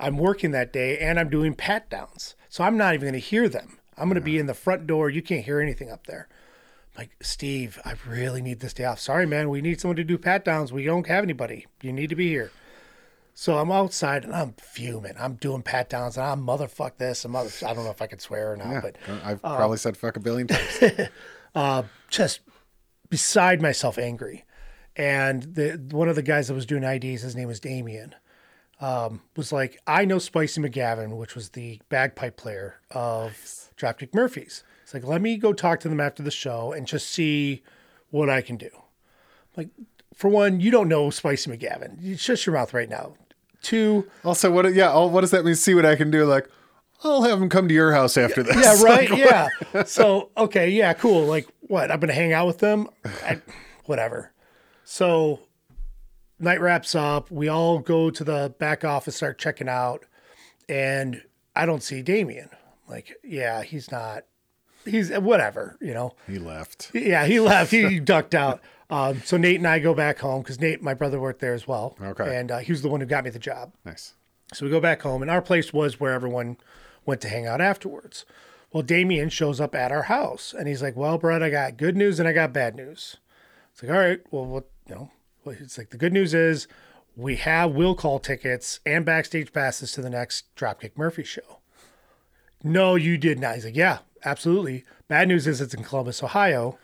I'm 0.01 0.19
working 0.19 0.51
that 0.53 0.73
day 0.73 0.99
and 0.99 1.19
I'm 1.19 1.31
doing 1.31 1.55
pat 1.55 1.89
downs. 1.89 2.35
So 2.49 2.65
I'm 2.65 2.77
not 2.77 2.95
even 2.95 3.07
going 3.07 3.13
to 3.15 3.19
hear 3.19 3.49
them. 3.49 3.79
I'm 3.97 4.09
going 4.09 4.15
to 4.15 4.21
be 4.21 4.39
in 4.39 4.47
the 4.47 4.55
front 4.55 4.87
door. 4.87 5.11
You 5.11 5.23
can't 5.23 5.45
hear 5.45 5.61
anything 5.61 5.91
up 5.91 6.07
there. 6.07 6.29
I'm 6.95 7.03
like, 7.03 7.11
Steve, 7.21 7.81
I 7.85 7.95
really 8.09 8.43
need 8.43 8.61
this 8.61 8.73
day 8.73 8.85
off. 8.85 9.01
Sorry, 9.01 9.27
man. 9.27 9.49
We 9.49 9.61
need 9.61 9.81
someone 9.81 9.97
to 9.97 10.05
do 10.05 10.19
pat 10.19 10.45
downs. 10.45 10.73
We 10.73 10.85
don't 10.85 11.07
have 11.07 11.25
anybody. 11.25 11.67
You 11.83 11.93
need 11.93 12.11
to 12.11 12.17
be 12.17 12.29
here. 12.29 12.53
So 13.41 13.57
I'm 13.59 13.71
outside 13.71 14.25
and 14.25 14.35
I'm 14.35 14.55
fuming. 14.55 15.13
I'm 15.17 15.35
doing 15.35 15.63
pat 15.63 15.89
downs 15.89 16.17
and 16.17 16.27
I'm 16.27 16.45
motherfuck 16.45 16.97
this 16.97 17.25
and 17.25 17.31
mother. 17.33 17.49
I 17.65 17.73
don't 17.73 17.85
know 17.85 17.91
if 17.93 18.03
I 18.03 18.09
can 18.09 18.19
swear 18.19 18.51
or 18.53 18.57
not, 18.57 18.69
Yeah. 18.73 18.81
but 18.81 18.97
I've 19.23 19.45
Um, 19.45 19.57
probably 19.57 19.77
said 19.79 19.97
fuck 19.97 20.17
a 20.17 20.21
billion 20.21 20.49
times. 21.55 21.89
just 22.11 22.41
beside 23.09 23.63
myself 23.63 23.97
angry. 23.97 24.45
And 24.97 25.55
the 25.55 25.81
one 25.93 26.09
of 26.09 26.17
the 26.17 26.23
guys 26.23 26.49
that 26.49 26.55
was 26.55 26.67
doing 26.67 26.83
IDs, 26.83 27.23
his 27.23 27.37
name 27.37 27.47
was 27.47 27.61
Damien, 27.61 28.17
um, 28.81 29.23
was 29.37 29.53
like, 29.53 29.79
I 29.87 30.05
know 30.05 30.19
Spicy 30.19 30.61
McHaggis, 30.61 31.17
which 31.17 31.37
was 31.37 31.51
the 31.51 31.81
bagpipe 31.91 32.37
player 32.37 32.81
of 32.91 33.35
Dropkick 33.77 34.15
Murphys. 34.15 34.65
It's 34.83 34.93
like, 34.95 35.05
let 35.05 35.23
me 35.23 35.37
go 35.37 35.53
talk 35.53 35.79
to 35.81 35.89
them 35.89 36.01
after 36.01 36.25
the 36.25 36.33
show 36.33 36.73
and 36.73 36.89
just 36.89 37.09
see 37.09 37.63
what 38.11 38.29
I 38.29 38.41
can 38.41 38.57
do. 38.57 38.71
Like, 39.57 39.69
for 40.13 40.29
one, 40.29 40.59
you 40.59 40.73
don't 40.73 40.89
know 40.89 41.11
Spicy 41.11 41.53
McHaggis. 41.57 42.03
You 42.03 42.17
shut 42.17 42.45
your 42.45 42.57
mouth 42.57 42.75
right 42.75 42.89
now. 42.89 43.15
Two, 43.63 44.09
also, 44.25 44.51
what? 44.51 44.73
Yeah. 44.75 44.93
Oh, 44.93 45.07
what 45.07 45.23
does 45.23 45.31
that 45.33 45.45
mean? 45.45 45.55
See 45.55 45.75
what 45.75 45.85
I 45.85 45.97
can 45.97 46.11
do. 46.11 46.25
Like, 46.25 46.49
I'll 47.03 47.23
have 47.23 47.41
him 47.41 47.49
come 47.49 47.69
to 47.69 47.75
your 47.75 47.93
house 47.93 48.17
after 48.17 48.43
this. 48.43 48.57
Yeah, 48.57 48.83
right. 48.83 49.11
Like, 49.11 49.19
yeah. 49.19 49.49
So 49.87 50.31
okay, 50.37 50.71
yeah, 50.71 50.93
cool. 50.95 51.27
Like 51.27 51.49
what? 51.61 51.91
I'm 51.91 52.01
gonna 52.01 52.13
hang 52.13 52.33
out 52.33 52.47
with 52.47 52.59
them. 52.59 52.89
I, 53.25 53.41
whatever. 53.85 54.33
So 54.85 55.41
night 56.39 56.61
wraps 56.61 56.95
up. 56.95 57.31
We 57.31 57.49
all 57.49 57.79
go 57.79 58.11
to 58.11 58.25
the 58.25 58.55
back 58.59 58.85
office, 58.85 59.17
start 59.17 59.39
checking 59.39 59.69
out, 59.69 60.05
and 60.69 61.23
I 61.55 61.67
don't 61.67 61.83
see 61.83 62.03
Damien. 62.03 62.51
Like, 62.89 63.17
yeah, 63.23 63.63
he's 63.63 63.91
not. 63.91 64.25
He's 64.85 65.11
whatever, 65.11 65.77
you 65.81 65.93
know. 65.93 66.15
He 66.27 66.39
left. 66.39 66.91
Yeah, 66.95 67.27
he 67.27 67.41
left. 67.41 67.71
He 67.71 67.99
ducked 68.01 68.35
out. 68.35 68.61
Um, 68.91 69.21
so 69.25 69.37
Nate 69.37 69.57
and 69.57 69.67
I 69.67 69.79
go 69.79 69.95
back 69.95 70.19
home 70.19 70.43
because 70.43 70.61
Nate, 70.61 70.83
my 70.83 70.95
brother, 70.95 71.21
worked 71.21 71.41
there 71.41 71.55
as 71.55 71.69
well. 71.69 71.97
Okay. 72.01 72.37
And 72.37 72.51
uh, 72.51 72.59
he 72.59 72.73
was 72.73 72.83
the 72.83 72.89
one 72.89 73.01
who 73.01 73.07
got 73.07 73.25
me 73.25 73.31
the 73.31 73.39
job. 73.39 73.73
Nice. 73.85 74.15
So 74.55 74.65
we 74.65 74.71
go 74.71 74.81
back 74.81 75.03
home, 75.03 75.21
and 75.21 75.31
our 75.31 75.43
place 75.43 75.73
was 75.73 76.01
where 76.01 76.13
everyone 76.13 76.57
went 77.05 77.21
to 77.21 77.29
hang 77.29 77.47
out 77.47 77.61
afterwards. 77.61 78.25
Well, 78.73 78.83
Damien 78.83 79.29
shows 79.29 79.61
up 79.61 79.75
at 79.75 79.93
our 79.93 80.05
house, 80.05 80.55
and 80.57 80.69
he's 80.69 80.83
like, 80.83 80.97
"Well, 80.97 81.19
Brett, 81.19 81.43
I 81.43 81.51
got 81.51 81.77
good 81.77 81.97
news 81.97 82.19
and 82.19 82.29
I 82.29 82.33
got 82.33 82.53
bad 82.53 82.75
news." 82.75 83.17
It's 83.73 83.83
like, 83.83 83.93
"All 83.93 83.99
right, 83.99 84.21
well, 84.31 84.47
what 84.47 84.69
you 84.87 84.95
know?" 84.95 85.11
Well, 85.45 85.57
it's 85.59 85.79
like 85.79 85.91
the 85.91 85.97
good 85.99 86.13
news 86.13 86.33
is 86.35 86.67
we 87.17 87.37
have 87.37 87.73
will 87.73 87.95
call 87.95 88.19
tickets 88.19 88.81
and 88.87 89.05
backstage 89.05 89.53
passes 89.53 89.93
to 89.93 90.03
the 90.03 90.11
next 90.11 90.55
Dropkick 90.57 90.97
Murphy 90.97 91.25
show. 91.25 91.61
No, 92.63 92.95
you 92.95 93.17
did 93.19 93.39
not. 93.39 93.55
He's 93.55 93.65
like, 93.67 93.77
"Yeah, 93.77 93.99
absolutely." 94.25 94.85
Bad 95.09 95.29
news 95.29 95.47
is 95.47 95.61
it's 95.61 95.75
in 95.75 95.85
Columbus, 95.85 96.23
Ohio. 96.23 96.79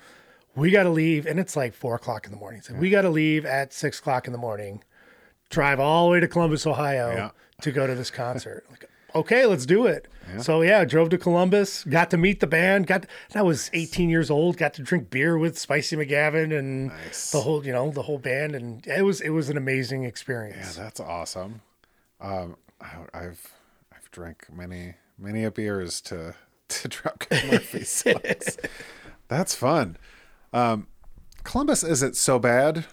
We 0.57 0.71
got 0.71 0.85
to 0.85 0.91
leave, 0.91 1.27
and 1.27 1.39
it's 1.41 1.57
like 1.57 1.75
four 1.75 1.95
o'clock 1.97 2.27
in 2.27 2.33
the 2.33 2.39
morning. 2.39 2.61
So 2.63 2.75
we 2.75 2.91
got 2.91 3.03
to 3.03 3.11
leave 3.11 3.45
at 3.45 3.73
six 3.73 3.99
o'clock 3.99 4.27
in 4.27 4.33
the 4.33 4.39
morning 4.39 4.83
drive 5.51 5.79
all 5.79 6.07
the 6.07 6.13
way 6.13 6.21
to 6.21 6.27
Columbus, 6.29 6.67
Ohio 6.67 7.11
Yeah. 7.13 7.31
to 7.63 7.71
go 7.71 7.87
to 7.87 7.95
this 7.95 8.11
concert. 8.11 8.65
like, 8.71 8.89
okay, 9.15 9.47
let's 9.47 9.67
do 9.67 9.87
it. 9.87 10.09
So 10.41 10.63
yeah, 10.63 10.85
drove 10.85 11.11
to 11.11 11.19
Columbus, 11.19 11.85
got 11.85 12.11
to 12.11 12.17
meet 12.17 12.41
the 12.41 12.47
band, 12.47 12.87
got 12.87 13.03
and 13.31 13.37
I 13.37 13.43
was 13.43 13.69
18 13.75 14.09
years 14.09 14.31
old, 14.31 14.57
got 14.57 14.73
to 14.75 14.83
drink 14.83 15.11
beer 15.11 15.37
with 15.39 15.59
Spicy 15.59 15.97
McHaggis 15.97 16.57
and 16.59 16.87
Nice. 16.89 17.31
the 17.31 17.43
whole, 17.43 17.65
you 17.65 17.73
know, 17.73 17.91
the 17.91 18.03
whole 18.03 18.19
band 18.19 18.55
and 18.57 18.85
it 18.87 19.03
was 19.05 19.21
it 19.21 19.29
was 19.31 19.51
an 19.51 19.57
amazing 19.59 20.05
experience. 20.05 20.77
Yeah, 20.77 20.83
that's 20.85 20.99
awesome. 20.99 21.61
Um, 22.21 22.57
I- 22.81 23.05
I've 23.13 23.53
I've 23.93 24.11
drank 24.11 24.47
many 24.53 24.95
many 25.19 25.45
a 25.45 25.51
beers 25.51 26.01
to 26.03 26.35
to 26.69 26.89
Dropkick 26.89 27.53
Murphys. 27.53 28.03
That's 29.29 29.55
fun. 29.55 29.97
Um, 30.55 30.87
Columbus 31.43 31.83
isn't 31.85 32.17
so 32.17 32.39
bad. 32.39 32.87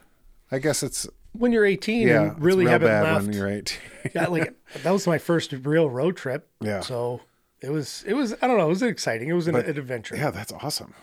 I 0.51 0.59
guess 0.59 0.83
it's 0.83 1.07
when 1.33 1.53
you're 1.53 1.65
18 1.65 2.07
yeah, 2.07 2.23
and 2.23 2.43
really 2.43 2.65
haven't 2.65 2.89
bad 2.89 3.03
left. 3.03 3.25
when 3.27 3.33
you're 3.33 3.47
18. 3.47 3.79
yeah, 4.15 4.27
like 4.27 4.53
that 4.83 4.91
was 4.91 5.07
my 5.07 5.17
first 5.17 5.53
real 5.53 5.89
road 5.89 6.17
trip. 6.17 6.49
Yeah. 6.59 6.81
So 6.81 7.21
it 7.61 7.69
was 7.69 8.03
it 8.05 8.13
was 8.13 8.33
I 8.41 8.47
don't 8.47 8.57
know, 8.57 8.65
it 8.65 8.69
was 8.69 8.81
exciting. 8.81 9.29
It 9.29 9.33
was 9.33 9.47
an, 9.47 9.55
an 9.55 9.65
adventure. 9.77 10.15
yeah, 10.17 10.31
that's 10.31 10.51
awesome. 10.51 10.93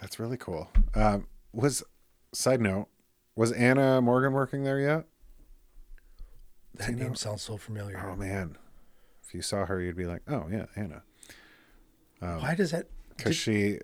That's 0.00 0.18
really 0.18 0.36
cool. 0.36 0.68
Um, 0.94 1.26
was 1.52 1.84
side 2.32 2.60
note 2.60 2.88
was 3.36 3.52
Anna 3.52 4.00
Morgan 4.00 4.32
working 4.32 4.64
there 4.64 4.80
yet? 4.80 5.04
that 6.74 6.94
name 6.94 7.14
sounds 7.14 7.42
so 7.42 7.56
familiar. 7.56 8.02
Oh 8.04 8.16
man, 8.16 8.58
if 9.26 9.34
you 9.34 9.42
saw 9.42 9.64
her, 9.66 9.80
you'd 9.80 9.96
be 9.96 10.04
like, 10.06 10.22
oh 10.28 10.46
yeah, 10.50 10.66
Anna, 10.74 11.02
Why 12.18 12.54
does 12.54 12.72
that 12.72 12.88
because 13.16 13.36
she 13.36 13.78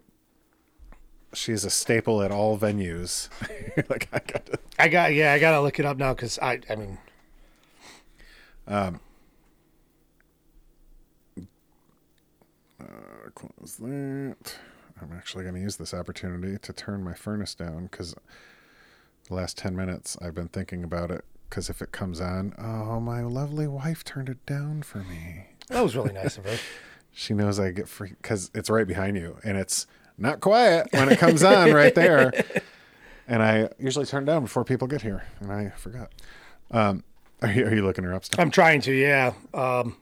she's 1.34 1.64
a 1.64 1.70
staple 1.70 2.22
at 2.22 2.30
all 2.30 2.58
venues. 2.58 3.28
like 3.88 4.08
I 4.12 4.18
got 4.18 4.46
to 4.46 4.58
I 4.78 4.88
got 4.88 5.14
yeah, 5.14 5.32
I 5.32 5.38
gotta 5.38 5.60
look 5.60 5.78
it 5.78 5.84
up 5.84 5.96
now 5.96 6.14
because 6.14 6.38
I 6.38 6.60
I 6.68 6.76
mean 6.76 6.98
um 8.66 9.00
close 13.34 13.76
that. 13.76 14.56
I'm 15.00 15.12
actually 15.12 15.44
going 15.44 15.54
to 15.54 15.60
use 15.60 15.76
this 15.76 15.94
opportunity 15.94 16.58
to 16.58 16.72
turn 16.72 17.02
my 17.02 17.14
furnace 17.14 17.54
down 17.54 17.88
because 17.90 18.14
the 19.28 19.34
last 19.34 19.58
10 19.58 19.74
minutes 19.74 20.16
I've 20.22 20.34
been 20.34 20.48
thinking 20.48 20.84
about 20.84 21.10
it. 21.10 21.24
Because 21.48 21.68
if 21.68 21.82
it 21.82 21.92
comes 21.92 22.20
on, 22.20 22.54
oh, 22.56 22.98
my 22.98 23.22
lovely 23.22 23.66
wife 23.66 24.04
turned 24.04 24.28
it 24.30 24.44
down 24.46 24.82
for 24.82 24.98
me. 24.98 25.48
that 25.68 25.82
was 25.82 25.94
really 25.94 26.12
nice 26.12 26.38
of 26.38 26.44
her. 26.44 26.56
She 27.14 27.34
knows 27.34 27.60
I 27.60 27.72
get 27.72 27.90
free 27.90 28.14
because 28.22 28.50
it's 28.54 28.70
right 28.70 28.86
behind 28.86 29.18
you 29.18 29.36
and 29.44 29.58
it's 29.58 29.86
not 30.18 30.40
quiet 30.40 30.88
when 30.92 31.08
it 31.10 31.18
comes 31.18 31.42
on 31.42 31.72
right 31.72 31.94
there. 31.94 32.32
And 33.28 33.42
I 33.42 33.68
usually 33.78 34.04
turn 34.06 34.24
down 34.24 34.42
before 34.42 34.64
people 34.64 34.88
get 34.88 35.02
here, 35.02 35.24
and 35.40 35.50
I 35.52 35.70
forgot. 35.70 36.10
Um, 36.70 37.04
are 37.40 37.50
you, 37.50 37.66
are 37.66 37.74
you 37.74 37.82
looking 37.84 38.04
her 38.04 38.12
up 38.12 38.24
still? 38.24 38.40
I'm 38.40 38.50
trying 38.50 38.80
to, 38.82 38.92
yeah. 38.92 39.32
Um, 39.54 39.96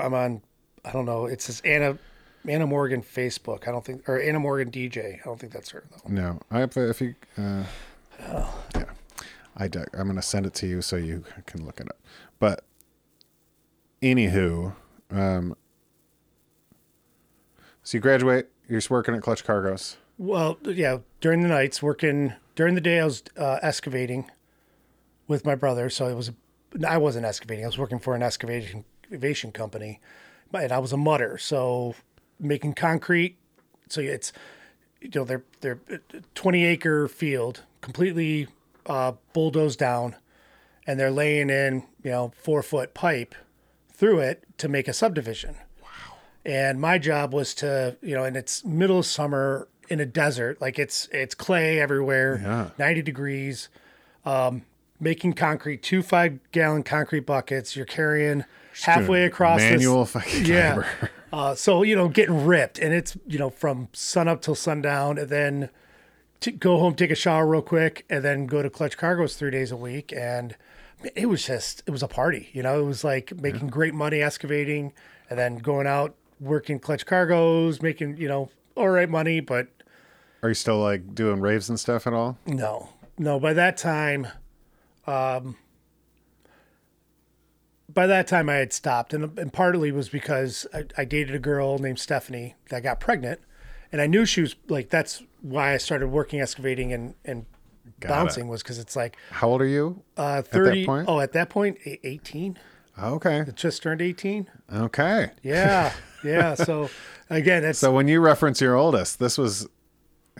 I'm 0.00 0.14
on. 0.14 0.42
I 0.84 0.92
don't 0.92 1.04
know. 1.04 1.26
It 1.26 1.42
says 1.42 1.60
Anna 1.64 1.98
Anna 2.46 2.66
Morgan 2.66 3.02
Facebook. 3.02 3.68
I 3.68 3.72
don't 3.72 3.84
think, 3.84 4.08
or 4.08 4.20
Anna 4.20 4.38
Morgan 4.40 4.70
DJ. 4.70 5.14
I 5.20 5.24
don't 5.24 5.38
think 5.38 5.52
that's 5.52 5.70
her 5.70 5.84
though. 5.90 6.10
No, 6.10 6.40
I 6.50 6.60
have, 6.60 6.76
if 6.76 7.00
you, 7.00 7.14
uh, 7.36 7.64
yeah, 8.74 8.84
I. 9.56 9.64
I'm 9.94 10.06
gonna 10.06 10.22
send 10.22 10.46
it 10.46 10.54
to 10.54 10.66
you 10.66 10.82
so 10.82 10.96
you 10.96 11.24
can 11.46 11.66
look 11.66 11.80
it 11.80 11.88
up. 11.88 11.98
But 12.38 12.64
anywho, 14.02 14.74
um, 15.10 15.56
So 17.82 17.96
you 17.96 18.00
graduate. 18.02 18.48
You're 18.68 18.78
just 18.78 18.90
working 18.90 19.14
at 19.14 19.22
Clutch 19.22 19.44
Cargo's. 19.44 19.96
Well, 20.18 20.58
yeah, 20.64 20.98
during 21.20 21.42
the 21.42 21.48
nights, 21.48 21.82
working 21.82 22.34
during 22.54 22.74
the 22.74 22.80
day, 22.80 23.00
I 23.00 23.04
was 23.04 23.22
uh, 23.36 23.58
excavating 23.62 24.30
with 25.28 25.44
my 25.46 25.54
brother. 25.54 25.88
So 25.88 26.08
it 26.08 26.14
was, 26.14 26.32
I 26.86 26.98
wasn't 26.98 27.24
excavating. 27.24 27.64
I 27.64 27.68
was 27.68 27.78
working 27.78 27.98
for 27.98 28.14
an 28.14 28.22
excavation 28.22 28.84
excavation 29.04 29.52
company, 29.52 30.00
and 30.52 30.72
I 30.72 30.78
was 30.78 30.92
a 30.92 30.96
mutter. 30.96 31.38
So 31.38 31.94
making 32.38 32.74
concrete. 32.74 33.38
So 33.88 34.00
it's, 34.00 34.32
you 35.00 35.10
know, 35.14 35.24
they're 35.24 35.44
they're 35.60 35.78
twenty 36.34 36.64
acre 36.64 37.08
field, 37.08 37.62
completely 37.80 38.48
uh, 38.86 39.12
bulldozed 39.32 39.78
down, 39.78 40.16
and 40.86 40.98
they're 40.98 41.10
laying 41.10 41.48
in 41.48 41.84
you 42.02 42.10
know 42.10 42.32
four 42.36 42.62
foot 42.62 42.92
pipe 42.92 43.34
through 43.92 44.18
it 44.18 44.44
to 44.58 44.68
make 44.68 44.88
a 44.88 44.92
subdivision. 44.92 45.56
And 46.44 46.80
my 46.80 46.98
job 46.98 47.32
was 47.34 47.54
to, 47.56 47.96
you 48.02 48.14
know, 48.14 48.24
and 48.24 48.36
it's 48.36 48.64
middle 48.64 49.00
of 49.00 49.06
summer 49.06 49.68
in 49.88 50.00
a 50.00 50.06
desert, 50.06 50.60
like 50.60 50.78
it's 50.78 51.08
it's 51.12 51.34
clay 51.34 51.80
everywhere, 51.80 52.40
Yeah. 52.42 52.70
90 52.78 53.02
degrees, 53.02 53.68
um, 54.24 54.62
making 55.00 55.32
concrete, 55.34 55.82
two 55.82 56.02
five 56.02 56.38
gallon 56.52 56.82
concrete 56.82 57.26
buckets. 57.26 57.74
You're 57.76 57.86
carrying 57.86 58.44
halfway 58.82 59.24
across 59.24 59.60
this- 59.60 59.70
manual 59.72 60.04
fucking 60.04 60.44
yeah. 60.46 60.84
Uh, 61.30 61.54
so 61.54 61.82
you 61.82 61.94
know, 61.94 62.08
getting 62.08 62.46
ripped, 62.46 62.78
and 62.78 62.94
it's 62.94 63.14
you 63.26 63.38
know 63.38 63.50
from 63.50 63.88
sun 63.92 64.26
up 64.28 64.40
till 64.40 64.54
sundown, 64.54 65.18
and 65.18 65.28
then 65.28 65.68
to 66.40 66.50
go 66.50 66.78
home, 66.78 66.94
take 66.94 67.10
a 67.10 67.14
shower 67.14 67.46
real 67.46 67.60
quick, 67.60 68.06
and 68.08 68.24
then 68.24 68.46
go 68.46 68.62
to 68.62 68.70
Clutch 68.70 68.96
Cargo's 68.96 69.36
three 69.36 69.50
days 69.50 69.70
a 69.70 69.76
week, 69.76 70.10
and 70.16 70.56
it 71.14 71.28
was 71.28 71.44
just 71.44 71.82
it 71.86 71.90
was 71.90 72.02
a 72.02 72.08
party. 72.08 72.48
You 72.54 72.62
know, 72.62 72.80
it 72.80 72.84
was 72.84 73.04
like 73.04 73.38
making 73.42 73.68
great 73.68 73.92
money 73.92 74.22
excavating, 74.22 74.94
and 75.28 75.38
then 75.38 75.58
going 75.58 75.86
out 75.86 76.14
working 76.40 76.78
Clutch 76.78 77.04
Cargo's, 77.06 77.80
making 77.82 78.16
you 78.16 78.28
know 78.28 78.50
all 78.76 78.88
right 78.88 79.08
money, 79.08 79.40
but 79.40 79.68
Are 80.42 80.48
you 80.48 80.54
still 80.54 80.78
like 80.78 81.14
doing 81.14 81.40
raves 81.40 81.68
and 81.68 81.78
stuff 81.78 82.06
at 82.06 82.12
all? 82.12 82.38
no, 82.46 82.90
no. 83.18 83.38
By 83.40 83.52
that 83.54 83.76
time, 83.76 84.28
um, 85.06 85.56
by 87.92 88.06
that 88.06 88.26
time 88.26 88.48
I 88.48 88.54
had 88.56 88.72
stopped, 88.72 89.12
and, 89.14 89.36
and 89.38 89.52
partly 89.52 89.90
was 89.92 90.08
because 90.08 90.66
I, 90.74 90.84
I 90.96 91.04
dated 91.04 91.34
a 91.34 91.38
girl 91.38 91.78
named 91.78 91.98
Stephanie 91.98 92.54
that 92.70 92.82
got 92.82 93.00
pregnant, 93.00 93.40
and 93.90 94.00
I 94.00 94.06
knew 94.06 94.24
she 94.26 94.40
was 94.42 94.54
like 94.68 94.90
that's 94.90 95.22
why 95.40 95.72
I 95.72 95.76
started 95.78 96.08
working 96.08 96.40
excavating 96.40 96.92
and 96.92 97.14
and 97.24 97.46
Got 98.00 98.08
bouncing 98.10 98.48
was 98.48 98.62
because 98.62 98.78
it's 98.78 98.94
like 98.94 99.16
How 99.30 99.48
old 99.48 99.62
are 99.62 99.66
you? 99.66 100.02
uh, 100.16 100.42
thirty. 100.42 100.84
point? 100.84 101.08
Oh, 101.08 101.20
at 101.20 101.32
that 101.32 101.50
e- 101.84 101.98
eighteen. 102.04 102.58
Okay. 103.00 103.44
Just 103.54 103.82
turned 103.82 104.02
eighteen. 104.02 104.48
Okay. 104.72 105.30
Yeah, 105.42 105.92
yeah. 106.24 106.54
So 106.54 106.90
again, 107.30 107.64
it's 107.64 107.78
So 107.78 107.92
when 107.92 108.08
you 108.08 108.20
reference 108.20 108.60
your 108.60 108.74
oldest, 108.76 109.18
this 109.18 109.38
was 109.38 109.68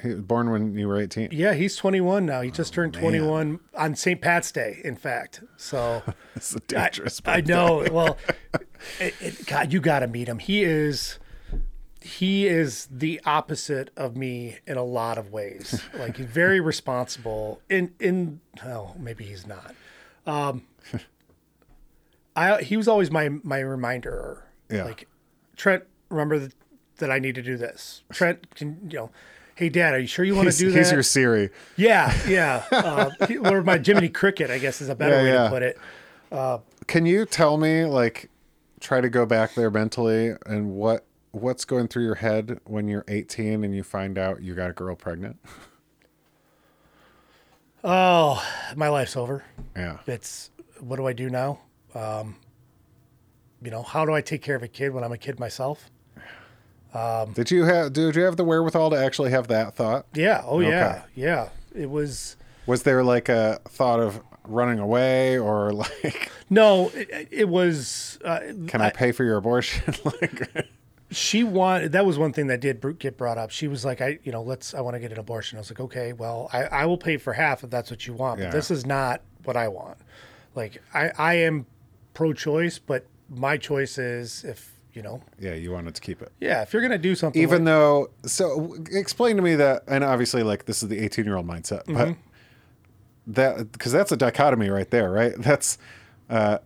he 0.02 0.10
was 0.10 0.20
born 0.20 0.50
when 0.50 0.76
you 0.78 0.86
were 0.86 0.96
18. 0.96 1.30
yeah. 1.32 1.54
He's 1.54 1.74
twenty 1.76 2.00
one 2.00 2.24
now. 2.26 2.40
He 2.40 2.50
just 2.52 2.72
turned 2.72 2.92
man. 2.94 3.02
twenty 3.02 3.20
one 3.20 3.58
on 3.74 3.96
St. 3.96 4.20
Pat's 4.20 4.52
Day. 4.52 4.80
In 4.84 4.94
fact, 4.96 5.42
so. 5.56 6.02
It's 6.36 6.54
a 6.54 6.60
dangerous. 6.60 7.20
I 7.26 7.40
birthday. 7.40 7.52
know. 7.52 7.84
Well, 7.92 8.16
it, 9.00 9.14
it, 9.20 9.46
God, 9.46 9.72
you 9.72 9.80
got 9.80 10.00
to 10.00 10.06
meet 10.06 10.28
him. 10.28 10.38
He 10.38 10.62
is, 10.62 11.18
he 12.00 12.46
is 12.46 12.86
the 12.92 13.20
opposite 13.26 13.90
of 13.96 14.16
me 14.16 14.58
in 14.68 14.76
a 14.76 14.84
lot 14.84 15.18
of 15.18 15.32
ways. 15.32 15.82
Like 15.94 16.16
he's 16.16 16.26
very 16.26 16.60
responsible. 16.60 17.60
In 17.68 17.92
in 17.98 18.40
oh, 18.64 18.94
maybe 18.96 19.24
he's 19.24 19.48
not. 19.48 19.74
Um, 20.28 20.62
I 22.36 22.62
he 22.62 22.76
was 22.76 22.86
always 22.86 23.10
my 23.10 23.28
my 23.42 23.58
reminder. 23.58 24.44
Yeah. 24.70 24.84
Like 24.84 25.08
Trent, 25.58 25.84
remember 26.08 26.38
that, 26.38 26.54
that 26.96 27.10
I 27.10 27.18
need 27.18 27.34
to 27.34 27.42
do 27.42 27.58
this. 27.58 28.02
Trent, 28.12 28.54
can 28.54 28.78
you 28.90 28.98
know? 28.98 29.10
Hey, 29.56 29.68
Dad, 29.68 29.92
are 29.92 29.98
you 29.98 30.06
sure 30.06 30.24
you 30.24 30.34
want 30.36 30.44
to 30.46 30.50
He's, 30.50 30.58
do 30.58 30.66
he's 30.78 30.88
that? 30.88 30.94
your 30.94 31.02
Siri. 31.02 31.50
yeah, 31.76 32.16
yeah. 32.28 32.64
Uh, 32.70 33.10
or 33.44 33.62
my 33.64 33.76
Jiminy 33.76 34.08
Cricket, 34.08 34.50
I 34.50 34.58
guess, 34.58 34.80
is 34.80 34.88
a 34.88 34.94
better 34.94 35.16
Yeah, 35.16 35.22
way 35.22 35.32
yeah. 35.32 35.42
to 35.44 35.50
put 35.50 35.62
it. 35.64 35.78
Can 36.86 37.04
you 37.06 37.26
tell 37.26 37.56
me, 37.58 37.84
like, 37.84 38.30
try 38.80 39.00
to 39.00 39.08
go 39.08 39.26
back 39.26 39.54
there 39.54 39.70
mentally 39.70 40.34
and 40.46 40.70
what 40.70 41.04
what's 41.32 41.64
going 41.66 41.88
through 41.88 42.04
your 42.04 42.14
head 42.14 42.58
when 42.64 42.88
you're 42.88 43.04
18 43.08 43.62
and 43.64 43.74
you 43.74 43.82
find 43.82 44.16
out 44.16 44.40
you 44.42 44.54
got 44.54 44.70
a 44.70 44.72
girl 44.72 44.94
pregnant? 44.96 45.36
Oh, 47.84 48.42
my 48.76 48.88
life's 48.88 49.16
over. 49.16 49.44
Yeah. 49.76 49.98
It's 50.06 50.50
what 50.80 50.96
do 50.96 51.06
I 51.06 51.12
do 51.12 51.28
now? 51.30 51.58
Um, 51.94 52.36
you 53.62 53.70
know, 53.70 53.82
how 53.82 54.04
do 54.04 54.12
I 54.12 54.20
take 54.20 54.42
care 54.42 54.56
of 54.56 54.62
a 54.62 54.68
kid 54.68 54.92
when 54.92 55.04
I'm 55.04 55.12
a 55.12 55.18
kid 55.18 55.38
myself? 55.38 55.90
Did 57.34 57.50
you 57.50 57.64
have 57.64 57.92
did 57.92 58.16
you 58.16 58.22
have 58.22 58.36
the 58.36 58.44
wherewithal 58.44 58.90
to 58.90 58.96
actually 58.96 59.30
have 59.30 59.48
that 59.48 59.74
thought? 59.74 60.06
Yeah. 60.14 60.42
Oh, 60.44 60.60
yeah. 60.60 61.02
Yeah. 61.14 61.50
It 61.74 61.90
was 61.90 62.36
Was 62.66 62.82
there 62.82 63.04
like 63.04 63.28
a 63.28 63.60
thought 63.68 64.00
of 64.00 64.20
running 64.44 64.78
away 64.78 65.38
or 65.38 65.72
like 66.04 66.30
no. 66.50 66.90
It, 66.94 67.28
it 67.30 67.48
was. 67.48 68.18
Uh, 68.24 68.40
can 68.66 68.80
I, 68.80 68.90
pay 68.90 69.12
for 69.12 69.24
your 69.24 69.36
abortion? 69.36 69.94
like 70.04 70.66
she 71.10 71.44
wanted. 71.44 71.92
That 71.92 72.06
was 72.06 72.18
one 72.18 72.32
thing 72.32 72.48
that 72.48 72.60
did 72.60 72.98
get 72.98 73.16
brought 73.16 73.38
up. 73.38 73.50
She 73.50 73.68
was 73.68 73.84
like, 73.84 74.00
I, 74.00 74.18
you 74.24 74.32
know, 74.32 74.42
let's. 74.42 74.74
I 74.74 74.80
want 74.80 74.94
to 74.94 75.00
get 75.00 75.12
an 75.12 75.18
abortion. 75.18 75.58
I 75.58 75.60
was 75.60 75.70
like, 75.70 75.80
okay, 75.80 76.12
well, 76.12 76.48
I, 76.52 76.64
I 76.64 76.86
will 76.86 76.98
pay 76.98 77.16
for 77.16 77.32
half 77.32 77.64
if 77.64 77.70
that's 77.70 77.90
what 77.90 78.06
you 78.06 78.14
want. 78.14 78.40
Yeah. 78.40 78.46
But 78.46 78.52
this 78.52 78.70
is 78.70 78.86
not 78.86 79.22
what 79.44 79.56
I 79.56 79.68
want. 79.68 79.98
Like, 80.54 80.82
I, 80.92 81.10
I 81.16 81.34
am 81.34 81.66
pro-choice, 82.14 82.78
but 82.78 83.06
my 83.28 83.56
choice 83.56 83.98
is 83.98 84.44
if 84.44 84.72
you 84.94 85.02
know, 85.02 85.22
yeah, 85.38 85.54
you 85.54 85.70
wanted 85.70 85.94
to 85.94 86.00
keep 86.00 86.22
it. 86.22 86.32
yeah, 86.40 86.62
if 86.62 86.72
you're 86.72 86.82
gonna 86.82 86.98
do 86.98 87.14
something, 87.14 87.40
even 87.40 87.58
like- 87.64 87.66
though 87.66 88.10
so 88.24 88.76
explain 88.90 89.36
to 89.36 89.42
me 89.42 89.54
that 89.54 89.82
and 89.86 90.02
obviously 90.02 90.42
like 90.42 90.64
this 90.64 90.82
is 90.82 90.88
the 90.88 90.98
18 90.98 91.24
year 91.24 91.36
old 91.36 91.46
mindset 91.46 91.82
but 91.86 92.08
Mm-hmm. 92.08 92.20
that 93.28 93.70
because 93.72 93.92
that's 93.92 94.10
a 94.12 94.16
dichotomy 94.16 94.70
right 94.70 94.90
there 94.90 95.10
right 95.10 95.34
that's 95.38 95.78
uh 96.30 96.58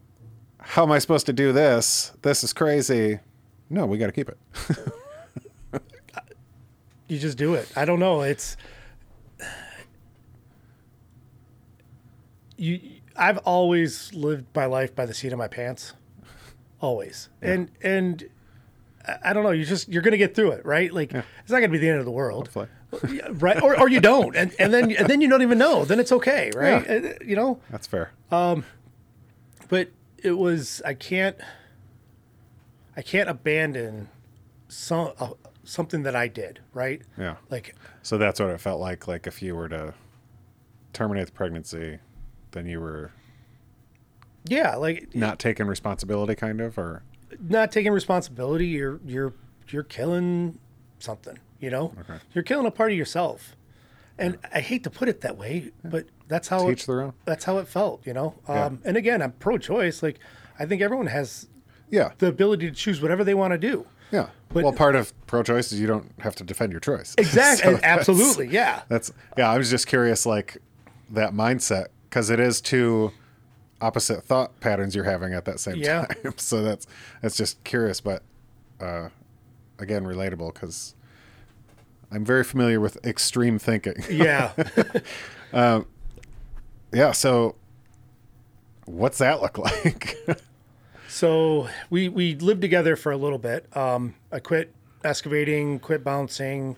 how 0.60 0.84
am 0.84 0.92
i 0.92 0.98
supposed 1.00 1.26
to 1.26 1.32
do 1.32 1.52
this 1.52 2.12
this 2.22 2.42
is 2.44 2.52
crazy 2.52 3.18
no 3.68 3.84
we 3.84 3.98
got 3.98 4.06
to 4.06 4.12
keep 4.12 4.28
it 4.28 4.38
you 7.08 7.18
just 7.18 7.36
do 7.36 7.52
it. 7.54 7.70
I 7.76 7.84
don't 7.84 7.98
know. 8.00 8.22
It's 8.22 8.56
you. 12.56 12.80
I've 13.16 13.38
always 13.38 14.12
lived 14.14 14.46
my 14.54 14.64
life 14.66 14.94
by 14.94 15.04
the 15.04 15.12
seat 15.12 15.32
of 15.32 15.38
my 15.38 15.48
pants, 15.48 15.92
always. 16.82 17.30
And 17.40 17.70
and 17.82 18.28
I- 19.24 19.32
don't 19.32 19.42
know. 19.44 19.50
You 19.52 19.64
just 19.64 19.88
you're 19.88 20.02
gonna 20.02 20.18
get 20.18 20.34
through 20.34 20.50
it, 20.52 20.66
right? 20.66 20.92
Like 20.92 21.12
it's 21.14 21.50
not 21.50 21.60
gonna 21.60 21.68
be 21.70 21.78
the 21.78 21.88
end 21.88 21.98
of 22.00 22.04
the 22.04 22.10
world, 22.10 22.50
Yeah, 23.08 23.28
right? 23.32 23.60
Or 23.62 23.78
or 23.80 23.88
you 23.88 24.00
don't, 24.00 24.36
and 24.36 24.52
and 24.58 24.72
then 24.74 24.90
and 24.92 25.08
then 25.08 25.20
you 25.22 25.28
don't 25.30 25.42
even 25.42 25.56
know. 25.58 25.84
Then 25.86 25.98
it's 25.98 26.12
okay, 26.12 26.50
right? 26.54 26.86
Yeah. 26.86 27.12
You 27.24 27.36
know. 27.36 27.60
that's 27.70 27.86
fair 27.86 28.12
But 28.30 29.88
it 30.18 30.32
was 30.38 30.82
I 30.84 30.94
can't 30.94 31.36
I 32.96 33.02
can't 33.02 33.28
abandon 33.30 34.08
some 34.68 35.12
uh, 35.18 35.30
something 35.64 36.02
that 36.02 36.14
I 36.14 36.28
did, 36.28 36.60
right? 36.74 37.02
yeah 37.18 37.36
Like 37.50 37.74
so 38.02 38.18
that's 38.18 38.38
what 38.40 38.50
it 38.50 38.60
felt 38.60 38.80
like 38.80 39.08
like 39.08 39.26
if 39.26 39.40
you 39.42 39.56
were 39.56 39.68
to 39.68 39.94
terminate 40.92 41.26
the 41.26 41.32
pregnancy 41.32 41.98
then 42.50 42.66
you 42.66 42.78
were 42.80 43.10
yeah, 44.44 44.76
like 44.76 45.14
not 45.14 45.38
taking 45.38 45.66
responsibility 45.66 46.34
kind 46.34 46.60
of 46.60 46.78
or 46.78 47.02
not 47.48 47.72
taking 47.72 47.92
responsibility, 47.92 48.66
you're 48.66 49.00
you're 49.06 49.32
you're 49.68 49.82
killing 49.82 50.58
something, 50.98 51.38
you 51.60 51.70
know? 51.70 51.92
You're 52.34 52.44
killing 52.44 52.66
a 52.66 52.70
part 52.70 52.92
of 52.92 52.98
yourself. 52.98 53.56
And 54.18 54.38
I 54.52 54.60
hate 54.60 54.84
to 54.84 54.90
put 54.90 55.08
it 55.08 55.22
that 55.22 55.38
way, 55.38 55.72
but 55.82 56.06
that's 56.28 56.48
how 56.48 56.68
teach 56.68 56.84
it, 56.84 56.86
their 56.86 57.02
own 57.02 57.14
that's 57.24 57.44
how 57.44 57.58
it 57.58 57.66
felt, 57.66 58.06
you 58.06 58.12
know. 58.12 58.34
Yeah. 58.48 58.66
Um, 58.66 58.80
and 58.84 58.96
again, 58.96 59.22
I'm 59.22 59.32
pro-choice. 59.32 60.02
Like 60.02 60.18
I 60.58 60.66
think 60.66 60.82
everyone 60.82 61.06
has 61.06 61.48
yeah 61.90 62.10
the 62.18 62.26
ability 62.26 62.68
to 62.70 62.76
choose 62.76 63.00
whatever 63.00 63.24
they 63.24 63.34
want 63.34 63.52
to 63.52 63.58
do. 63.58 63.86
yeah 64.10 64.28
But- 64.48 64.64
well 64.64 64.72
part 64.72 64.94
of 64.96 65.12
pro-choice 65.26 65.72
is 65.72 65.80
you 65.80 65.86
don't 65.86 66.12
have 66.20 66.34
to 66.36 66.44
defend 66.44 66.72
your 66.72 66.80
choice 66.80 67.14
Exactly. 67.18 67.74
So 67.74 67.80
Absolutely. 67.82 68.48
Yeah. 68.48 68.82
That's 68.88 69.10
yeah. 69.38 69.50
I 69.50 69.56
was 69.58 69.70
just 69.70 69.86
curious, 69.86 70.26
like 70.26 70.58
that 71.10 71.32
mindset, 71.32 71.86
because 72.08 72.28
it 72.30 72.38
is 72.38 72.60
two 72.60 73.12
opposite 73.82 74.22
thought 74.24 74.58
patterns 74.60 74.94
you're 74.94 75.04
having 75.04 75.34
at 75.34 75.44
that 75.44 75.60
same 75.60 75.76
Yeah. 75.76 76.06
time. 76.06 76.34
So 76.38 76.62
that's 76.62 76.86
that's 77.20 77.36
just 77.36 77.62
curious, 77.64 78.00
but 78.00 78.22
uh, 78.80 79.08
again, 79.78 80.04
relatable 80.04 80.54
because 80.54 80.94
I'm 82.10 82.24
very 82.24 82.44
familiar 82.44 82.80
with 82.80 83.04
extreme 83.06 83.58
thinking. 83.58 84.02
Yeah. 84.10 84.52
yeah. 86.92 87.12
So 87.12 87.56
what's 88.86 89.18
that 89.18 89.40
look 89.40 89.58
like? 89.66 90.16
So 91.08 91.68
we 91.90 92.08
we 92.08 92.34
lived 92.36 92.60
together 92.62 92.96
for 92.96 93.12
a 93.12 93.16
little 93.16 93.38
bit. 93.38 93.74
Um, 93.76 94.14
I 94.30 94.38
quit 94.38 94.72
excavating, 95.04 95.78
quit 95.78 96.02
bouncing, 96.04 96.76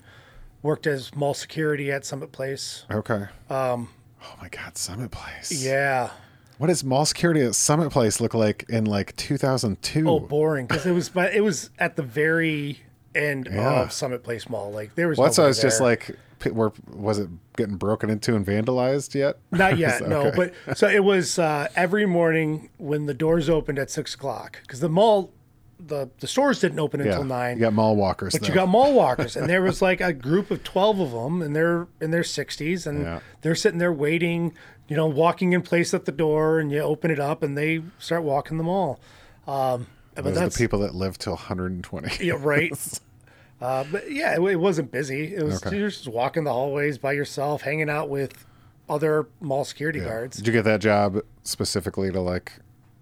worked 0.63 0.87
as 0.87 1.15
mall 1.15 1.35
security 1.35 1.91
at 1.93 2.05
Summit 2.05 2.33
Place. 2.33 2.85
okay. 2.91 3.27
Um. 3.51 3.91
Oh 4.27 4.35
my 4.41 4.49
God, 4.49 4.77
Summit 4.79 5.11
Place. 5.11 5.53
Yeah. 5.65 6.11
What 6.59 6.69
does 6.69 6.85
mall 6.85 7.05
security 7.05 7.41
at 7.41 7.55
Summit 7.55 7.91
Place 7.91 8.21
look 8.21 8.35
like 8.35 8.65
in 8.69 8.85
like 8.85 9.17
2002? 9.17 10.09
Oh, 10.09 10.21
boring 10.21 10.67
because 10.67 10.87
it 10.87 10.93
was, 10.93 11.09
but 11.09 11.35
it 11.35 11.41
was 11.43 11.71
at 11.79 11.97
the 11.97 12.03
very 12.03 12.81
end 13.15 13.49
Yeah. 13.51 13.83
of 13.83 13.93
Summit 13.93 14.23
Place 14.23 14.49
Mall. 14.49 14.71
Like 14.73 14.95
there 14.95 15.09
was. 15.09 15.19
Well, 15.19 15.27
that's 15.27 15.39
why 15.39 15.45
I 15.45 15.49
was 15.49 15.61
just 15.61 15.81
like, 15.81 16.11
were, 16.51 16.73
was 16.93 17.19
it 17.19 17.29
getting 17.57 17.77
broken 17.77 18.11
into 18.11 18.37
and 18.37 18.47
vandalized 18.47 19.15
yet? 19.15 19.39
Not 19.51 19.79
yet, 19.79 20.07
no. 20.09 20.31
But 20.35 20.55
so 20.77 20.89
it 20.89 21.03
was 21.05 21.39
uh, 21.39 21.69
every 21.75 22.07
morning 22.07 22.71
when 22.79 23.07
the 23.07 23.15
doors 23.15 23.49
opened 23.51 23.79
at 23.79 23.91
six 23.91 24.15
o'clock 24.15 24.59
because 24.63 24.81
the 24.81 24.89
mall, 24.89 25.33
the 25.81 26.09
the 26.21 26.27
stores 26.27 26.61
didn't 26.61 26.79
open 26.79 27.01
yeah, 27.01 27.07
until 27.07 27.25
nine. 27.25 27.57
You 27.57 27.63
got 27.63 27.73
mall 27.73 27.97
walkers. 27.97 28.33
But 28.33 28.43
though. 28.43 28.49
you 28.49 28.55
got 28.55 28.69
mall 28.69 28.93
walkers, 28.95 29.37
and 29.37 29.49
there 29.49 29.63
was 29.63 29.83
like 29.83 30.01
a 30.01 30.13
group 30.13 30.51
of 30.51 30.63
twelve 30.63 31.01
of 31.01 31.11
them, 31.11 31.43
and 31.43 31.55
they're 31.55 31.89
in 32.01 32.11
their 32.11 32.25
sixties, 32.25 32.87
and 32.87 33.03
Yeah. 33.03 33.21
they're 33.43 33.55
sitting 33.57 33.79
there 33.79 33.93
waiting, 33.93 34.55
you 34.89 34.97
know, 34.97 35.07
walking 35.07 35.53
in 35.53 35.63
place 35.63 35.95
at 35.95 36.05
the 36.05 36.13
door, 36.13 36.59
and 36.61 36.71
you 36.71 36.81
open 36.81 37.11
it 37.11 37.19
up, 37.21 37.43
and 37.43 37.57
they 37.57 37.83
start 37.99 38.23
walking 38.23 38.59
the 38.59 38.65
mall. 38.65 39.01
Um, 39.47 39.87
but 40.15 40.25
Those 40.25 40.37
are 40.37 40.41
that's 40.41 40.57
the 40.57 40.65
people 40.65 40.79
that 40.81 40.95
live 40.95 41.19
till 41.19 41.35
120. 41.35 42.25
yeah, 42.25 42.35
right. 42.39 42.73
uh, 43.61 43.85
but 43.91 44.11
yeah, 44.11 44.35
it, 44.35 44.41
it 44.43 44.57
wasn't 44.57 44.91
busy. 44.93 45.35
It 45.35 45.43
was 45.43 45.65
Okay. 45.65 45.77
you're 45.77 45.89
just 45.89 46.09
walking 46.09 46.45
the 46.45 46.53
hallways 46.53 46.99
by 46.99 47.13
yourself, 47.13 47.63
hanging 47.63 47.91
out 47.91 48.09
with 48.09 48.47
other 48.89 49.27
mall 49.41 49.65
security 49.65 50.01
guards. 50.01 50.37
Did 50.37 50.47
you 50.47 50.53
get 50.53 50.65
that 50.65 50.81
job 50.81 51.19
specifically 51.43 52.13
to 52.13 52.21
like 52.21 52.53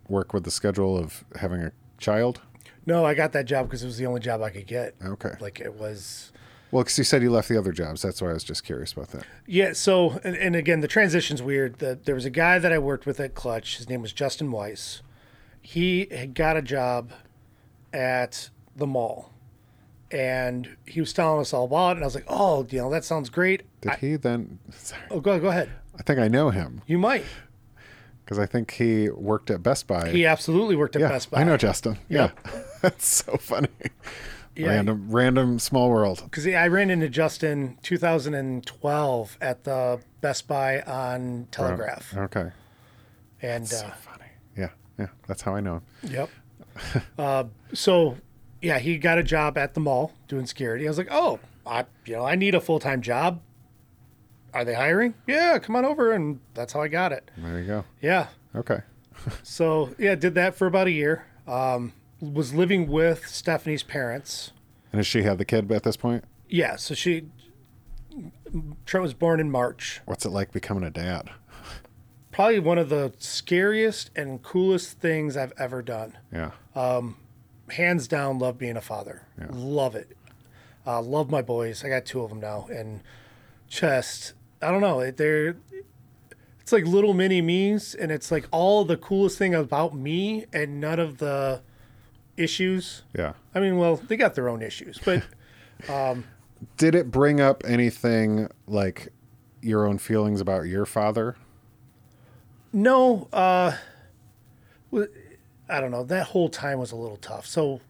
work 0.08 0.32
with 0.32 0.44
the 0.44 0.50
schedule 0.50 0.96
of 0.96 1.24
having 1.36 1.60
a 1.60 1.72
child? 1.98 2.40
No, 2.86 3.04
I 3.04 3.14
got 3.14 3.32
that 3.32 3.44
job 3.44 3.66
because 3.66 3.82
it 3.82 3.86
was 3.86 3.96
the 3.98 4.06
only 4.06 4.20
job 4.20 4.42
I 4.42 4.50
could 4.50 4.66
get. 4.66 4.94
Okay. 5.04 5.32
Like 5.40 5.60
it 5.60 5.74
was. 5.74 6.31
Well, 6.72 6.82
because 6.82 6.98
you 6.98 7.04
said 7.04 7.22
you 7.22 7.30
left 7.30 7.48
the 7.48 7.56
other 7.58 7.70
jobs. 7.70 8.00
That's 8.02 8.20
why 8.20 8.30
I 8.30 8.32
was 8.32 8.42
just 8.42 8.64
curious 8.64 8.92
about 8.92 9.08
that. 9.10 9.24
Yeah. 9.46 9.74
So, 9.74 10.18
and, 10.24 10.34
and 10.34 10.56
again, 10.56 10.80
the 10.80 10.88
transition's 10.88 11.42
weird. 11.42 11.78
The, 11.78 11.98
there 12.02 12.14
was 12.14 12.24
a 12.24 12.30
guy 12.30 12.58
that 12.58 12.72
I 12.72 12.78
worked 12.78 13.04
with 13.06 13.20
at 13.20 13.34
Clutch. 13.34 13.76
His 13.76 13.88
name 13.90 14.00
was 14.02 14.12
Justin 14.12 14.50
Weiss. 14.50 15.02
He 15.60 16.08
had 16.10 16.34
got 16.34 16.56
a 16.56 16.62
job 16.62 17.12
at 17.92 18.48
the 18.74 18.86
mall, 18.86 19.32
and 20.10 20.76
he 20.86 20.98
was 20.98 21.12
telling 21.12 21.40
us 21.40 21.52
all 21.52 21.66
about 21.66 21.90
it. 21.90 21.96
And 21.96 22.04
I 22.04 22.06
was 22.06 22.14
like, 22.14 22.24
"Oh, 22.26 22.66
you 22.70 22.78
know, 22.78 22.90
that 22.90 23.04
sounds 23.04 23.28
great." 23.28 23.62
Did 23.82 23.92
I, 23.92 23.96
he 23.96 24.16
then? 24.16 24.58
Sorry, 24.70 25.02
oh, 25.10 25.20
go 25.20 25.38
go 25.38 25.48
ahead. 25.48 25.70
I 25.98 26.02
think 26.02 26.18
I 26.18 26.26
know 26.26 26.48
him 26.48 26.80
You 26.86 26.96
might. 26.98 27.22
because 28.24 28.38
I 28.38 28.46
think 28.46 28.70
he 28.72 29.10
worked 29.10 29.50
at 29.50 29.62
Best 29.62 29.86
Buy. 29.86 30.08
He 30.08 30.24
absolutely 30.24 30.74
worked 30.74 30.96
at 30.96 31.02
yeah, 31.02 31.08
Best 31.10 31.30
Buy. 31.30 31.42
I 31.42 31.44
know 31.44 31.58
Justin. 31.58 31.98
Yeah, 32.08 32.30
that's 32.80 33.06
so 33.06 33.36
funny. 33.36 33.68
Yeah. 34.54 34.68
Random, 34.68 35.06
random 35.10 35.58
small 35.58 35.88
world. 35.88 36.20
because 36.24 36.46
I 36.46 36.68
ran 36.68 36.90
into 36.90 37.08
Justin 37.08 37.78
2012 37.82 39.38
at 39.40 39.64
the 39.64 40.00
Best 40.20 40.46
Buy 40.46 40.80
on 40.82 41.48
Telegraph, 41.50 42.14
Okay, 42.16 42.50
and 43.40 43.66
so 43.66 43.86
uh, 43.86 43.90
funny. 43.92 44.24
Yeah, 44.56 44.68
yeah, 44.98 45.06
that's 45.26 45.42
how 45.42 45.54
I 45.54 45.60
know 45.60 45.76
him. 45.76 45.82
Yep. 46.10 46.30
uh, 47.18 47.44
so, 47.72 48.16
yeah, 48.60 48.78
he 48.78 48.98
got 48.98 49.18
a 49.18 49.22
job 49.22 49.56
at 49.56 49.74
the 49.74 49.80
mall 49.80 50.12
doing 50.28 50.46
security. 50.46 50.86
I 50.86 50.90
was 50.90 50.98
like, 50.98 51.08
oh, 51.10 51.38
I, 51.66 51.86
you 52.04 52.14
know, 52.16 52.24
I 52.24 52.34
need 52.34 52.54
a 52.54 52.60
full 52.60 52.78
time 52.78 53.00
job. 53.02 53.40
Are 54.54 54.64
they 54.66 54.74
hiring? 54.74 55.14
Yeah, 55.26 55.58
come 55.60 55.76
on 55.76 55.84
over, 55.86 56.12
and 56.12 56.40
that's 56.52 56.74
how 56.74 56.82
I 56.82 56.88
got 56.88 57.12
it. 57.12 57.30
There 57.38 57.58
you 57.58 57.66
go. 57.66 57.84
Yeah. 58.02 58.26
Okay, 58.54 58.80
So 59.42 59.94
yeah, 59.98 60.14
did 60.14 60.34
that 60.34 60.54
for 60.54 60.66
about 60.66 60.88
a 60.88 60.90
year. 60.90 61.24
Um, 61.46 61.94
was 62.22 62.54
living 62.54 62.86
with 62.86 63.26
Stephanie's 63.26 63.82
parents. 63.82 64.52
and 64.92 65.00
does 65.00 65.06
she 65.06 65.22
have 65.24 65.38
the 65.38 65.44
kid 65.44 65.70
at 65.72 65.82
this 65.82 65.96
point? 65.96 66.24
Yeah. 66.48 66.76
So 66.76 66.94
she, 66.94 67.26
Trent 68.86 69.02
was 69.02 69.14
born 69.14 69.40
in 69.40 69.50
March. 69.50 70.00
What's 70.06 70.24
it 70.24 70.30
like 70.30 70.52
becoming 70.52 70.84
a 70.84 70.90
dad? 70.90 71.30
Probably 72.30 72.60
one 72.60 72.78
of 72.78 72.88
the 72.88 73.12
scariest 73.18 74.10
and 74.16 74.42
coolest 74.42 75.00
things 75.00 75.36
I've 75.36 75.52
ever 75.58 75.82
done. 75.82 76.16
Yeah, 76.32 76.52
hands 77.72 78.06
down 78.06 78.38
love 78.38 78.58
being 78.58 78.76
a 78.76 78.80
father 78.80 79.22
love 79.50 79.94
it 79.96 80.16
uh, 80.86 81.00
love 81.00 81.30
my 81.30 81.40
boys 81.40 81.84
i 81.84 81.88
got 81.88 82.04
two 82.04 82.20
of 82.20 82.28
them 82.28 82.40
now 82.40 82.66
and 82.70 83.00
just 83.68 84.34
i 84.60 84.70
don't 84.70 84.80
know 84.80 85.10
they're 85.10 85.56
it's 86.60 86.72
like 86.72 86.84
little 86.84 87.14
mini 87.14 87.40
me's 87.40 87.94
and 87.94 88.12
it's 88.12 88.30
like 88.30 88.46
all 88.50 88.84
the 88.84 88.96
coolest 88.96 89.38
thing 89.38 89.54
about 89.54 89.94
me 89.94 90.44
and 90.52 90.80
none 90.80 90.98
of 90.98 91.18
the 91.18 91.62
issues 92.36 93.02
yeah. 93.16 93.32
i 93.54 93.60
mean 93.60 93.76
well 93.76 93.96
they 93.96 94.16
got 94.16 94.34
their 94.34 94.48
own 94.48 94.62
issues 94.62 94.98
but 95.04 95.22
Um, 95.88 96.24
Did 96.76 96.94
it 96.94 97.10
bring 97.10 97.40
up 97.40 97.62
anything 97.66 98.48
like 98.68 99.08
your 99.62 99.84
own 99.84 99.98
feelings 99.98 100.40
about 100.40 100.62
your 100.62 100.86
father? 100.86 101.34
no 102.72 103.28
uh 103.32 103.76
i 105.68 105.80
don't 105.80 105.90
know 105.90 106.04
that 106.04 106.28
whole 106.28 106.48
time 106.48 106.78
was 106.78 106.92
a 106.92 106.96
little 106.96 107.16
tough 107.16 107.46
so 107.46 107.80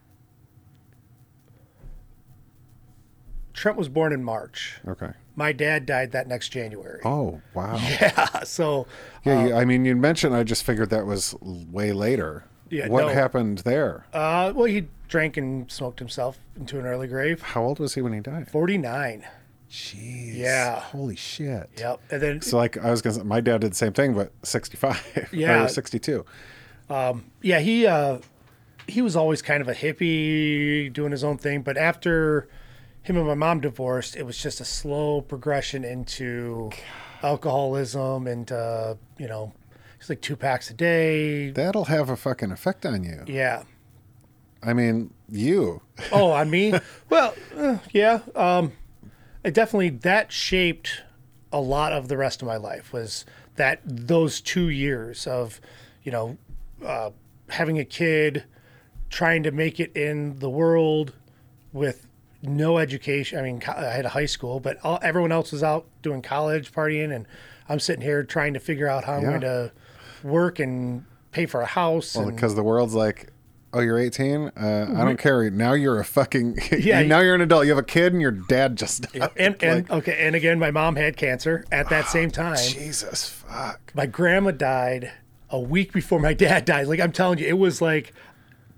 trent 3.52 3.76
was 3.76 3.88
born 3.88 4.12
in 4.12 4.24
march 4.24 4.80
Okay. 4.88 5.10
my 5.36 5.52
dad 5.52 5.86
died 5.86 6.12
that 6.12 6.26
next 6.26 6.48
january 6.48 7.00
Oh 7.04 7.40
wow. 7.54 7.76
Yeah. 8.00 8.42
So 8.44 8.86
Yeah, 9.24 9.46
you, 9.48 9.54
I 9.54 9.64
mean, 9.64 9.84
you 9.84 9.94
mentioned. 9.96 10.34
I 10.34 10.42
just 10.42 10.64
figured 10.64 10.90
that 10.90 11.06
was 11.06 11.34
way 11.42 11.92
later. 11.92 12.44
Yeah, 12.72 12.88
What 12.88 13.02
no. 13.02 13.08
happened 13.08 13.58
there? 13.58 14.06
Uh, 14.14 14.52
well, 14.54 14.64
he 14.64 14.88
drank 15.08 15.36
and 15.36 15.70
smoked 15.70 15.98
himself 15.98 16.38
into 16.56 16.78
an 16.78 16.86
early 16.86 17.06
grave. 17.06 17.42
How 17.42 17.62
old 17.62 17.78
was 17.78 17.94
he 17.94 18.00
when 18.00 18.12
he 18.14 18.20
died? 18.20 18.50
49. 18.50 19.24
Jeez. 19.70 20.36
Yeah. 20.36 20.80
Holy 20.80 21.16
shit. 21.16 21.68
Yep. 21.78 22.00
And 22.10 22.22
then, 22.22 22.40
So 22.40 22.56
like 22.56 22.76
I 22.78 22.90
was 22.90 23.00
gonna 23.02 23.14
say, 23.16 23.22
my 23.22 23.40
dad 23.40 23.60
did 23.60 23.72
the 23.72 23.76
same 23.76 23.92
thing, 23.92 24.14
but 24.14 24.32
sixty-five. 24.42 25.28
Yeah. 25.32 25.64
Or 25.64 25.68
sixty-two. 25.68 26.24
yeah, 26.90 27.58
he, 27.60 27.86
uh, 27.86 28.18
he 28.88 29.00
was 29.00 29.16
always 29.16 29.40
kind 29.42 29.60
of 29.62 29.68
a 29.68 29.74
hippie 29.74 30.92
doing 30.92 31.10
his 31.12 31.24
own 31.24 31.38
thing. 31.38 31.62
But 31.62 31.76
after 31.78 32.48
him 33.02 33.16
and 33.16 33.26
my 33.26 33.34
mom 33.34 33.60
divorced, 33.60 34.16
it 34.16 34.24
was 34.24 34.36
just 34.36 34.60
a 34.60 34.64
slow 34.64 35.20
progression 35.22 35.84
into 35.84 36.70
alcoholism 37.22 38.26
and, 38.26 38.50
uh, 38.52 38.94
you 39.18 39.28
know, 39.28 39.52
it's 40.02 40.10
like 40.10 40.20
two 40.20 40.34
packs 40.34 40.68
a 40.68 40.74
day. 40.74 41.50
That'll 41.50 41.84
have 41.84 42.10
a 42.10 42.16
fucking 42.16 42.50
effect 42.50 42.84
on 42.84 43.04
you. 43.04 43.22
Yeah. 43.28 43.62
I 44.60 44.72
mean, 44.72 45.14
you. 45.30 45.80
Oh, 46.10 46.32
on 46.32 46.50
me? 46.50 46.74
well, 47.08 47.36
uh, 47.56 47.78
yeah. 47.92 48.18
Um, 48.34 48.72
it 49.44 49.54
definitely 49.54 49.90
that 49.90 50.32
shaped 50.32 51.02
a 51.52 51.60
lot 51.60 51.92
of 51.92 52.08
the 52.08 52.16
rest 52.16 52.42
of 52.42 52.48
my 52.48 52.56
life. 52.56 52.92
Was 52.92 53.24
that 53.54 53.80
those 53.84 54.40
two 54.40 54.70
years 54.70 55.28
of, 55.28 55.60
you 56.02 56.10
know, 56.10 56.36
uh, 56.84 57.10
having 57.50 57.78
a 57.78 57.84
kid, 57.84 58.42
trying 59.08 59.44
to 59.44 59.52
make 59.52 59.78
it 59.78 59.96
in 59.96 60.40
the 60.40 60.50
world 60.50 61.12
with 61.72 62.08
no 62.42 62.78
education. 62.78 63.38
I 63.38 63.42
mean, 63.42 63.62
I 63.68 63.84
had 63.84 64.04
a 64.04 64.08
high 64.08 64.26
school, 64.26 64.58
but 64.58 64.78
all, 64.82 64.98
everyone 65.00 65.30
else 65.30 65.52
was 65.52 65.62
out 65.62 65.86
doing 66.02 66.22
college, 66.22 66.72
partying, 66.72 67.14
and 67.14 67.24
I'm 67.68 67.78
sitting 67.78 68.02
here 68.02 68.24
trying 68.24 68.54
to 68.54 68.60
figure 68.60 68.88
out 68.88 69.04
how 69.04 69.14
I'm 69.14 69.22
going 69.22 69.42
to 69.42 69.70
work 70.24 70.58
and 70.58 71.04
pay 71.30 71.46
for 71.46 71.60
a 71.60 71.66
house. 71.66 72.14
Well, 72.14 72.28
and, 72.28 72.36
because 72.36 72.54
the 72.54 72.62
world's 72.62 72.94
like, 72.94 73.32
oh, 73.72 73.80
you're 73.80 73.98
18. 73.98 74.52
Uh, 74.56 74.94
I 74.96 75.04
don't 75.04 75.18
care. 75.18 75.50
Now 75.50 75.72
you're 75.72 75.98
a 75.98 76.04
fucking. 76.04 76.58
Yeah, 76.78 77.02
now 77.02 77.20
you're 77.20 77.34
an 77.34 77.40
adult. 77.40 77.64
You 77.64 77.70
have 77.70 77.78
a 77.78 77.82
kid, 77.82 78.12
and 78.12 78.20
your 78.20 78.30
dad 78.32 78.76
just. 78.76 79.02
Died. 79.12 79.30
and, 79.36 79.62
and 79.62 79.88
Like, 79.88 79.90
okay, 79.90 80.26
and 80.26 80.34
again, 80.34 80.58
my 80.58 80.70
mom 80.70 80.96
had 80.96 81.16
cancer 81.16 81.64
at 81.72 81.88
that 81.90 82.08
same 82.08 82.30
time. 82.30 82.56
Jesus 82.56 83.28
fuck. 83.28 83.92
My 83.94 84.06
grandma 84.06 84.50
died 84.50 85.12
a 85.50 85.60
week 85.60 85.92
before 85.92 86.18
my 86.18 86.34
dad 86.34 86.64
died. 86.64 86.86
Like 86.86 87.00
I'm 87.00 87.12
telling 87.12 87.38
you, 87.38 87.46
it 87.46 87.58
was 87.58 87.80
like 87.82 88.12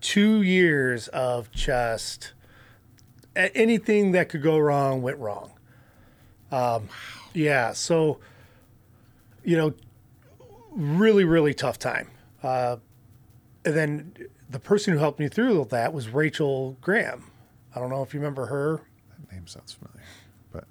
two 0.01 0.42
years 0.42 1.09
of 1.09 1.51
just 1.53 2.32
anything 3.34 4.12
that 4.12 4.28
could 4.28 4.42
go 4.42 4.59
wrong 4.59 5.01
went 5.01 5.18
wrong. 5.18 5.53
Um, 6.51 6.88
yeah, 7.32 7.72
so 7.72 8.18
you 9.45 9.57
know, 9.57 9.74
really, 10.74 11.24
really 11.24 11.54
tough 11.54 11.78
time. 11.78 12.08
Uh, 12.42 12.76
and 13.64 13.74
then 13.76 14.14
the 14.50 14.58
person 14.58 14.92
who 14.92 14.98
helped 14.98 15.18
me 15.18 15.28
through 15.28 15.66
that 15.70 15.92
was 15.92 16.08
Rachel 16.08 16.76
Graham. 16.80 17.30
I 17.74 17.80
don't 17.80 17.90
know 17.90 18.02
if 18.02 18.12
you 18.14 18.20
remember 18.20 18.46
her. 18.46 18.82
That 19.18 19.32
name 19.32 19.46
sounds 19.46 19.72
familiar, 19.72 20.06
but 20.52 20.64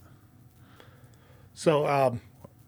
So 1.53 1.87
um, 1.87 2.21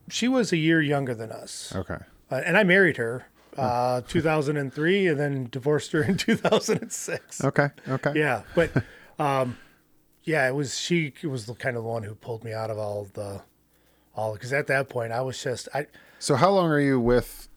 she 0.09 0.27
was 0.27 0.51
a 0.51 0.57
year 0.57 0.81
younger 0.81 1.13
than 1.13 1.31
us. 1.31 1.73
okay. 1.75 1.97
Uh, 2.31 2.41
and 2.43 2.57
I 2.57 2.63
married 2.63 2.97
her 2.97 3.27
uh, 3.55 4.01
2003 4.07 5.07
and 5.07 5.19
then 5.19 5.47
divorced 5.51 5.91
her 5.91 6.03
in 6.03 6.17
2006. 6.17 7.43
Okay. 7.43 7.69
Okay. 7.87 8.13
Yeah, 8.15 8.41
but 8.55 8.71
um, 9.19 9.57
yeah, 10.23 10.47
it 10.47 10.53
was 10.55 10.77
she 10.79 11.13
was 11.23 11.45
the 11.45 11.53
kind 11.53 11.77
of 11.77 11.83
the 11.83 11.89
one 11.89 12.03
who 12.03 12.15
pulled 12.15 12.43
me 12.43 12.51
out 12.51 12.71
of 12.71 12.77
all 12.79 13.07
the 13.13 13.43
all 14.15 14.33
because 14.33 14.51
at 14.51 14.65
that 14.67 14.89
point 14.89 15.11
I 15.13 15.21
was 15.21 15.41
just 15.41 15.69
I 15.73 15.85
So 16.25 16.33
how 16.33 16.49
long 16.49 16.71
are 16.71 16.79
you 16.79 16.99
with 16.99 17.49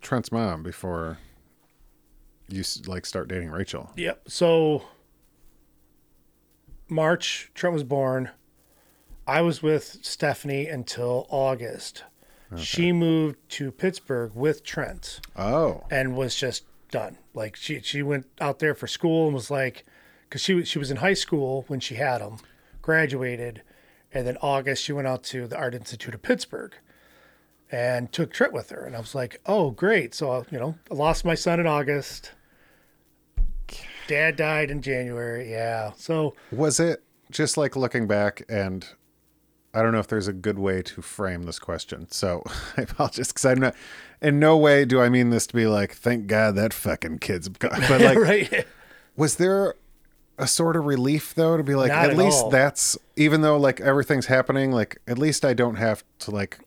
Trent's 0.00 0.32
mom 0.32 0.64
before 0.64 1.18
you 2.48 2.64
like 2.88 3.06
start 3.06 3.28
dating 3.28 3.50
Rachel? 3.50 3.92
yep. 3.94 4.22
So 4.26 4.82
March 6.88 7.52
Trent 7.54 7.74
was 7.74 7.84
born. 7.84 8.30
I 9.24 9.42
was 9.42 9.62
with 9.62 9.98
Stephanie 10.02 10.66
until 10.66 11.28
August. 11.30 12.02
She 12.56 12.90
moved 12.90 13.36
to 13.50 13.70
Pittsburgh 13.70 14.32
with 14.34 14.64
Trent. 14.64 15.20
Oh. 15.36 15.84
and 15.92 16.16
was 16.16 16.34
just 16.34 16.64
done. 16.90 17.18
Like 17.34 17.54
she 17.54 17.80
she 17.82 18.02
went 18.02 18.26
out 18.40 18.58
there 18.58 18.74
for 18.74 18.88
school 18.88 19.26
and 19.26 19.34
was 19.34 19.48
like 19.48 19.86
because 20.22 20.42
she 20.42 20.54
was 20.54 20.66
she 20.66 20.80
was 20.80 20.90
in 20.90 20.96
high 20.96 21.14
school 21.14 21.66
when 21.68 21.78
she 21.78 21.94
had 21.94 22.20
him, 22.20 22.38
graduated, 22.82 23.62
and 24.12 24.26
then 24.26 24.36
August 24.42 24.82
she 24.82 24.92
went 24.92 25.06
out 25.06 25.22
to 25.22 25.46
the 25.46 25.56
Art 25.56 25.76
Institute 25.76 26.14
of 26.14 26.22
Pittsburgh, 26.22 26.74
and 27.70 28.10
took 28.12 28.30
a 28.30 28.32
trip 28.32 28.52
with 28.52 28.70
her, 28.70 28.84
and 28.84 28.96
I 28.96 29.00
was 29.00 29.14
like, 29.14 29.40
oh 29.46 29.70
great, 29.70 30.14
so 30.14 30.44
you 30.50 30.58
know 30.58 30.74
I 30.90 30.94
lost 30.94 31.24
my 31.24 31.34
son 31.34 31.60
in 31.60 31.66
August. 31.66 32.32
Dad 34.06 34.36
died 34.36 34.70
in 34.70 34.80
January, 34.80 35.50
yeah. 35.50 35.92
So 35.96 36.34
Was 36.50 36.80
it 36.80 37.02
just 37.30 37.58
like 37.58 37.76
looking 37.76 38.06
back 38.06 38.42
and 38.48 38.86
I 39.74 39.82
don't 39.82 39.92
know 39.92 39.98
if 39.98 40.08
there's 40.08 40.28
a 40.28 40.32
good 40.32 40.58
way 40.58 40.80
to 40.82 41.02
frame 41.02 41.42
this 41.42 41.58
question. 41.58 42.10
So 42.10 42.42
I 42.76 42.82
apologize 42.82 43.28
because 43.28 43.44
I'm 43.44 43.60
not, 43.60 43.74
in 44.22 44.38
no 44.38 44.56
way 44.56 44.84
do 44.84 45.00
I 45.00 45.08
mean 45.08 45.30
this 45.30 45.46
to 45.48 45.54
be 45.54 45.66
like, 45.66 45.92
thank 45.92 46.26
God 46.26 46.56
that 46.56 46.72
fucking 46.72 47.18
kid's 47.18 47.48
gone. 47.48 47.80
But 47.86 48.00
like, 48.00 48.18
right, 48.18 48.66
was 49.16 49.36
there 49.36 49.74
a 50.38 50.46
sort 50.46 50.76
of 50.76 50.86
relief 50.86 51.34
though 51.34 51.56
to 51.56 51.62
be 51.62 51.74
like, 51.74 51.90
at 51.90 52.10
at 52.10 52.16
least 52.16 52.44
all. 52.44 52.50
that's, 52.50 52.96
even 53.16 53.42
though 53.42 53.58
like 53.58 53.80
everything's 53.80 54.26
happening, 54.26 54.72
like 54.72 54.98
at 55.06 55.18
least 55.18 55.44
I 55.44 55.52
don't 55.52 55.76
have 55.76 56.02
to 56.20 56.30
like 56.30 56.58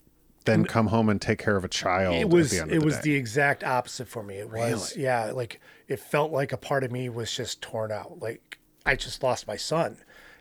then 0.46 0.66
come 0.66 0.88
home 0.88 1.10
and 1.10 1.22
take 1.22 1.40
care 1.40 1.56
of 1.56 1.64
a 1.64 1.68
child. 1.68 2.16
it 2.16 2.30
was 2.30 2.52
the 2.52 2.68
it 2.74 2.84
was 2.84 2.96
day. 2.96 3.02
the 3.04 3.16
exact 3.16 3.64
opposite 3.64 4.08
for 4.08 4.24
me. 4.24 4.36
It 4.36 4.50
was 4.50 4.94
Really? 4.96 5.04
yeah, 5.06 5.32
like 5.32 5.60
it 5.88 6.00
felt 6.00 6.32
like 6.32 6.52
a 6.52 6.58
part 6.58 6.84
of 6.84 6.92
me 6.92 7.10
was 7.10 7.34
just 7.34 7.62
torn 7.62 7.92
out. 7.92 8.20
Like 8.20 8.58
I 8.86 8.96
just 8.96 9.22
lost 9.24 9.48
my 9.48 9.56
son, 9.58 9.98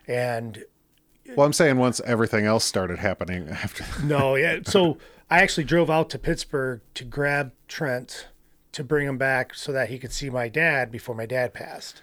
and 0.07 0.63
well, 1.35 1.45
I'm 1.45 1.53
saying 1.53 1.77
once 1.77 2.01
everything 2.05 2.45
else 2.45 2.63
started 2.65 2.99
happening 2.99 3.47
after, 3.51 3.85
no, 4.03 4.35
yeah. 4.35 4.59
So 4.65 4.97
I 5.29 5.41
actually 5.41 5.65
drove 5.65 5.89
out 5.89 6.09
to 6.11 6.19
Pittsburgh 6.19 6.81
to 6.95 7.03
grab 7.03 7.53
Trent 7.67 8.27
to 8.71 8.83
bring 8.83 9.07
him 9.07 9.17
back 9.17 9.53
so 9.53 9.71
that 9.71 9.89
he 9.89 9.99
could 9.99 10.11
see 10.13 10.29
my 10.29 10.47
dad 10.47 10.91
before 10.91 11.13
my 11.13 11.25
dad 11.25 11.53
passed. 11.53 12.01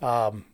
Um, 0.00 0.44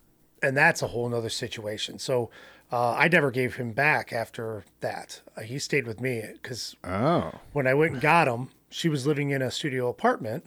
and 0.43 0.57
that's 0.57 0.83
a 0.83 0.89
whole 0.89 1.09
nother 1.09 1.29
situation. 1.29 1.99
So 1.99 2.31
uh, 2.73 2.95
I 2.95 3.09
never 3.09 3.31
gave 3.31 3.57
him 3.57 3.73
back 3.73 4.15
after 4.15 4.65
that. 4.81 5.21
Uh, 5.37 5.43
he 5.43 5.59
stayed 5.59 5.87
with 5.87 6.01
me 6.01 6.23
because 6.33 6.75
oh, 6.83 7.33
when 7.53 7.67
I 7.67 7.75
went 7.75 7.93
and 7.93 8.01
got 8.01 8.27
him, 8.27 8.49
she 8.71 8.89
was 8.89 9.07
living 9.07 9.31
in 9.31 9.43
a 9.43 9.51
studio 9.51 9.89
apartment 9.89 10.47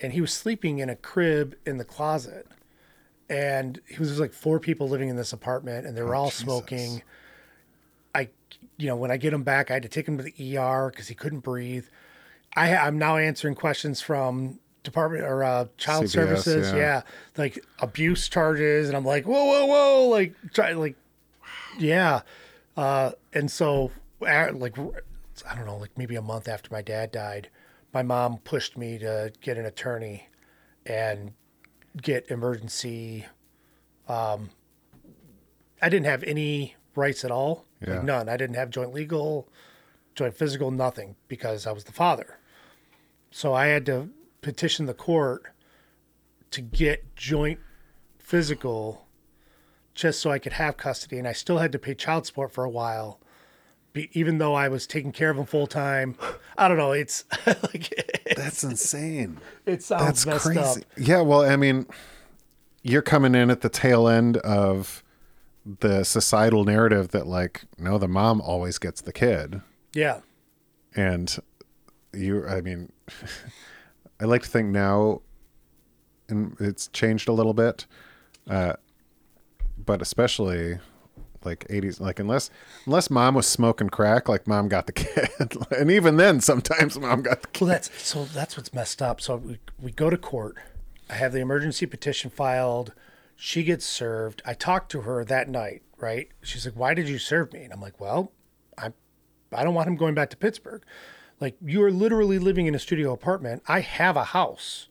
and 0.00 0.12
he 0.12 0.20
was 0.20 0.32
sleeping 0.32 0.78
in 0.78 0.88
a 0.88 0.94
crib 0.94 1.56
in 1.66 1.78
the 1.78 1.84
closet. 1.84 2.46
And 3.28 3.80
he 3.86 3.98
was 3.98 4.20
like 4.20 4.32
four 4.32 4.60
people 4.60 4.88
living 4.88 5.08
in 5.08 5.16
this 5.16 5.32
apartment 5.32 5.84
and 5.84 5.96
they 5.96 6.02
were 6.02 6.14
all 6.14 6.30
smoking. 6.30 7.02
I, 8.14 8.28
you 8.76 8.86
know, 8.86 8.96
when 8.96 9.10
I 9.10 9.16
get 9.16 9.32
him 9.32 9.42
back, 9.42 9.70
I 9.70 9.74
had 9.74 9.82
to 9.82 9.88
take 9.88 10.06
him 10.06 10.16
to 10.16 10.22
the 10.22 10.58
ER 10.58 10.90
because 10.90 11.08
he 11.08 11.14
couldn't 11.14 11.40
breathe. 11.40 11.86
I, 12.54 12.74
I'm 12.76 12.98
now 12.98 13.16
answering 13.16 13.56
questions 13.56 14.00
from 14.00 14.60
department 14.84 15.24
or 15.24 15.42
uh, 15.42 15.66
child 15.76 16.04
CPS, 16.04 16.10
services. 16.10 16.72
yeah. 16.72 16.78
Yeah. 16.78 17.02
Like 17.36 17.66
abuse 17.80 18.28
charges. 18.28 18.86
And 18.86 18.96
I'm 18.96 19.04
like, 19.04 19.24
whoa, 19.24 19.44
whoa, 19.44 19.66
whoa. 19.66 20.08
Like, 20.08 20.34
try, 20.54 20.72
like, 20.72 20.94
yeah. 21.78 22.22
Uh, 22.76 23.12
and 23.32 23.50
so, 23.50 23.90
like, 24.20 24.78
I 24.78 25.54
don't 25.54 25.66
know, 25.66 25.76
like 25.76 25.96
maybe 25.96 26.16
a 26.16 26.22
month 26.22 26.48
after 26.48 26.68
my 26.72 26.82
dad 26.82 27.10
died, 27.12 27.48
my 27.92 28.02
mom 28.02 28.38
pushed 28.38 28.76
me 28.76 28.98
to 28.98 29.32
get 29.40 29.56
an 29.56 29.64
attorney 29.64 30.28
and 30.86 31.32
get 32.00 32.30
emergency. 32.30 33.26
Um, 34.08 34.50
I 35.82 35.88
didn't 35.88 36.06
have 36.06 36.22
any 36.24 36.74
rights 36.94 37.24
at 37.24 37.30
all, 37.30 37.64
Yeah. 37.80 37.94
like 37.96 38.04
none. 38.04 38.28
I 38.28 38.36
didn't 38.36 38.56
have 38.56 38.70
joint 38.70 38.92
legal, 38.92 39.48
joint 40.14 40.34
physical, 40.34 40.70
nothing 40.70 41.16
because 41.28 41.66
I 41.66 41.72
was 41.72 41.84
the 41.84 41.92
father. 41.92 42.38
So 43.30 43.54
I 43.54 43.66
had 43.66 43.86
to 43.86 44.10
petition 44.40 44.86
the 44.86 44.94
court 44.94 45.42
to 46.50 46.60
get 46.62 47.14
joint 47.14 47.60
physical 48.18 49.06
just 49.98 50.20
so 50.20 50.30
I 50.30 50.38
could 50.38 50.52
have 50.54 50.76
custody. 50.76 51.18
And 51.18 51.26
I 51.26 51.32
still 51.32 51.58
had 51.58 51.72
to 51.72 51.78
pay 51.78 51.92
child 51.94 52.24
support 52.24 52.52
for 52.52 52.62
a 52.64 52.70
while, 52.70 53.18
be, 53.92 54.08
even 54.12 54.38
though 54.38 54.54
I 54.54 54.68
was 54.68 54.86
taking 54.86 55.10
care 55.10 55.28
of 55.30 55.36
him 55.36 55.44
full 55.44 55.66
time. 55.66 56.14
I 56.56 56.68
don't 56.68 56.78
know. 56.78 56.92
It's 56.92 57.24
like, 57.46 57.92
that's 58.36 58.62
insane. 58.62 59.38
it 59.66 59.82
sounds 59.82 60.24
That's 60.24 60.44
crazy. 60.44 60.60
up. 60.60 60.76
Yeah, 60.96 61.20
well, 61.22 61.42
I 61.42 61.56
mean, 61.56 61.86
you're 62.82 63.02
coming 63.02 63.34
in 63.34 63.50
at 63.50 63.60
the 63.60 63.68
tail 63.68 64.06
end 64.08 64.36
of 64.38 65.02
the 65.80 66.04
societal 66.04 66.64
narrative 66.64 67.08
that 67.08 67.26
like, 67.26 67.62
no, 67.76 67.98
the 67.98 68.08
mom 68.08 68.40
always 68.40 68.78
gets 68.78 69.00
the 69.00 69.12
kid. 69.12 69.62
Yeah. 69.94 70.20
And 70.94 71.36
you 72.14 72.46
I 72.46 72.60
mean, 72.60 72.92
I 74.20 74.24
like 74.26 74.42
to 74.44 74.48
think 74.48 74.68
now 74.68 75.22
and 76.28 76.56
it's 76.60 76.86
changed 76.88 77.28
a 77.28 77.32
little 77.32 77.52
bit. 77.52 77.86
Uh 78.48 78.74
but 79.88 80.02
especially 80.02 80.78
like 81.44 81.66
80s 81.68 81.98
like 81.98 82.20
unless 82.20 82.50
unless 82.84 83.08
mom 83.08 83.34
was 83.34 83.46
smoking 83.46 83.88
crack 83.88 84.28
like 84.28 84.46
mom 84.46 84.68
got 84.68 84.86
the 84.86 84.92
kid 85.04 85.30
and 85.74 85.90
even 85.90 86.18
then 86.18 86.40
sometimes 86.42 86.98
mom 86.98 87.22
got 87.22 87.40
the 87.40 87.48
kid 87.48 87.62
Well, 87.62 87.70
that's 87.70 88.02
so 88.06 88.26
that's 88.26 88.54
what's 88.56 88.74
messed 88.74 89.00
up. 89.00 89.18
So 89.20 89.36
we, 89.36 89.58
we 89.80 89.90
go 89.90 90.10
to 90.10 90.18
court. 90.18 90.56
I 91.08 91.14
have 91.14 91.32
the 91.32 91.40
emergency 91.40 91.86
petition 91.86 92.28
filed. 92.30 92.92
She 93.34 93.62
gets 93.64 93.86
served. 93.86 94.42
I 94.44 94.52
talked 94.52 94.92
to 94.92 95.02
her 95.02 95.24
that 95.24 95.48
night, 95.48 95.80
right? 95.96 96.28
She's 96.42 96.66
like, 96.66 96.76
"Why 96.76 96.92
did 96.92 97.08
you 97.08 97.18
serve 97.18 97.54
me?" 97.54 97.62
And 97.62 97.72
I'm 97.72 97.80
like, 97.80 97.98
"Well, 97.98 98.32
I 98.76 98.92
I 99.50 99.64
don't 99.64 99.74
want 99.74 99.88
him 99.88 99.96
going 99.96 100.14
back 100.14 100.28
to 100.30 100.36
Pittsburgh. 100.36 100.82
Like 101.40 101.56
you 101.64 101.82
are 101.82 101.90
literally 101.92 102.38
living 102.38 102.66
in 102.66 102.74
a 102.74 102.78
studio 102.78 103.10
apartment. 103.12 103.62
I 103.66 103.80
have 103.80 104.18
a 104.18 104.24
house. 104.24 104.88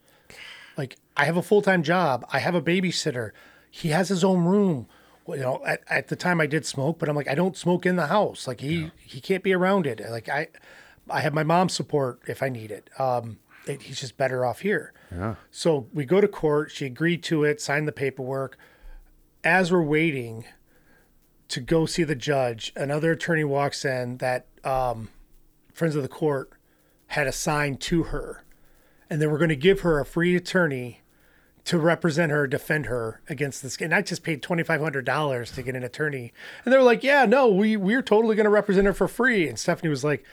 Like 0.76 0.98
I 1.16 1.26
have 1.26 1.38
a 1.38 1.44
full-time 1.44 1.84
job. 1.84 2.26
I 2.32 2.40
have 2.40 2.56
a 2.56 2.62
babysitter. 2.64 3.32
He 3.78 3.90
has 3.90 4.10
his 4.10 4.24
own 4.24 4.46
room. 4.46 4.88
Well, 5.26 5.38
you 5.38 5.44
know, 5.44 5.62
at, 5.66 5.82
at 5.88 6.08
the 6.08 6.16
time 6.16 6.42
I 6.42 6.48
did 6.48 6.66
smoke, 6.66 6.98
but 6.98 7.10
I'm 7.10 7.16
like, 7.16 7.28
I 7.28 7.36
don't 7.36 7.56
smoke 7.56 7.86
in 7.86 7.96
the 7.96 8.08
house. 8.08 8.48
Like 8.48 8.62
he 8.62 8.92
he 9.00 9.22
can't 9.22 9.44
be 9.44 9.54
around 9.54 9.86
it. 9.86 10.02
Like 10.10 10.30
I 10.30 10.48
I 11.10 11.22
have 11.22 11.34
my 11.34 11.44
mom's 11.44 11.74
support 11.74 12.22
if 12.28 12.42
I 12.42 12.50
need 12.50 12.72
it. 12.72 12.90
Um, 12.98 13.38
it, 13.68 13.84
he's 13.84 14.00
just 14.00 14.18
better 14.18 14.44
off 14.44 14.62
here. 14.62 14.94
Yeah. 15.12 15.36
So 15.52 15.88
we 15.94 16.06
go 16.06 16.22
to 16.22 16.28
court. 16.28 16.72
She 16.72 16.86
agreed 16.88 17.22
to 17.24 17.44
it, 17.44 17.62
signed 17.62 17.88
the 17.88 17.92
paperwork. 17.92 18.58
As 19.44 19.72
we're 19.72 19.84
waiting 19.84 20.46
to 21.50 21.60
go 21.60 21.86
see 21.86 22.04
the 22.04 22.16
judge, 22.16 22.74
another 22.76 23.12
attorney 23.12 23.44
walks 23.44 23.86
in 23.86 24.18
that 24.18 24.48
um, 24.64 25.10
Friends 25.72 25.96
of 25.96 26.02
the 26.02 26.10
Court 26.10 26.52
had 27.08 27.28
assigned 27.28 27.80
to 27.82 28.04
her. 28.04 28.44
And 29.10 29.22
they 29.22 29.28
were 29.28 29.38
going 29.38 29.50
to 29.50 29.56
give 29.56 29.82
her 29.82 30.00
a 30.00 30.06
free 30.06 30.36
attorney 30.36 31.02
to 31.68 31.78
represent 31.78 32.32
her, 32.32 32.48
defend 32.48 32.86
her 32.88 33.22
against 33.30 33.62
this. 33.64 33.78
And 33.78 33.94
I 33.94 34.02
just 34.02 34.24
paid 34.24 34.42
twenty 34.42 34.64
five 34.64 34.82
hundred 34.82 35.06
dollars 35.06 35.52
to 35.52 35.62
get 35.64 35.76
an 35.76 35.84
attorney, 35.84 36.34
and 36.66 36.74
they 36.74 36.78
were 36.78 36.84
like, 36.84 37.04
"Yeah, 37.04 37.26
no, 37.26 37.48
we 37.48 37.78
we're 37.78 38.02
totally 38.02 38.36
going 38.36 38.46
to 38.46 38.50
represent 38.50 38.86
her 38.88 38.94
for 38.94 39.08
free." 39.08 39.48
And 39.48 39.58
Stephanie 39.60 39.90
was 39.90 40.04
like, 40.04 40.24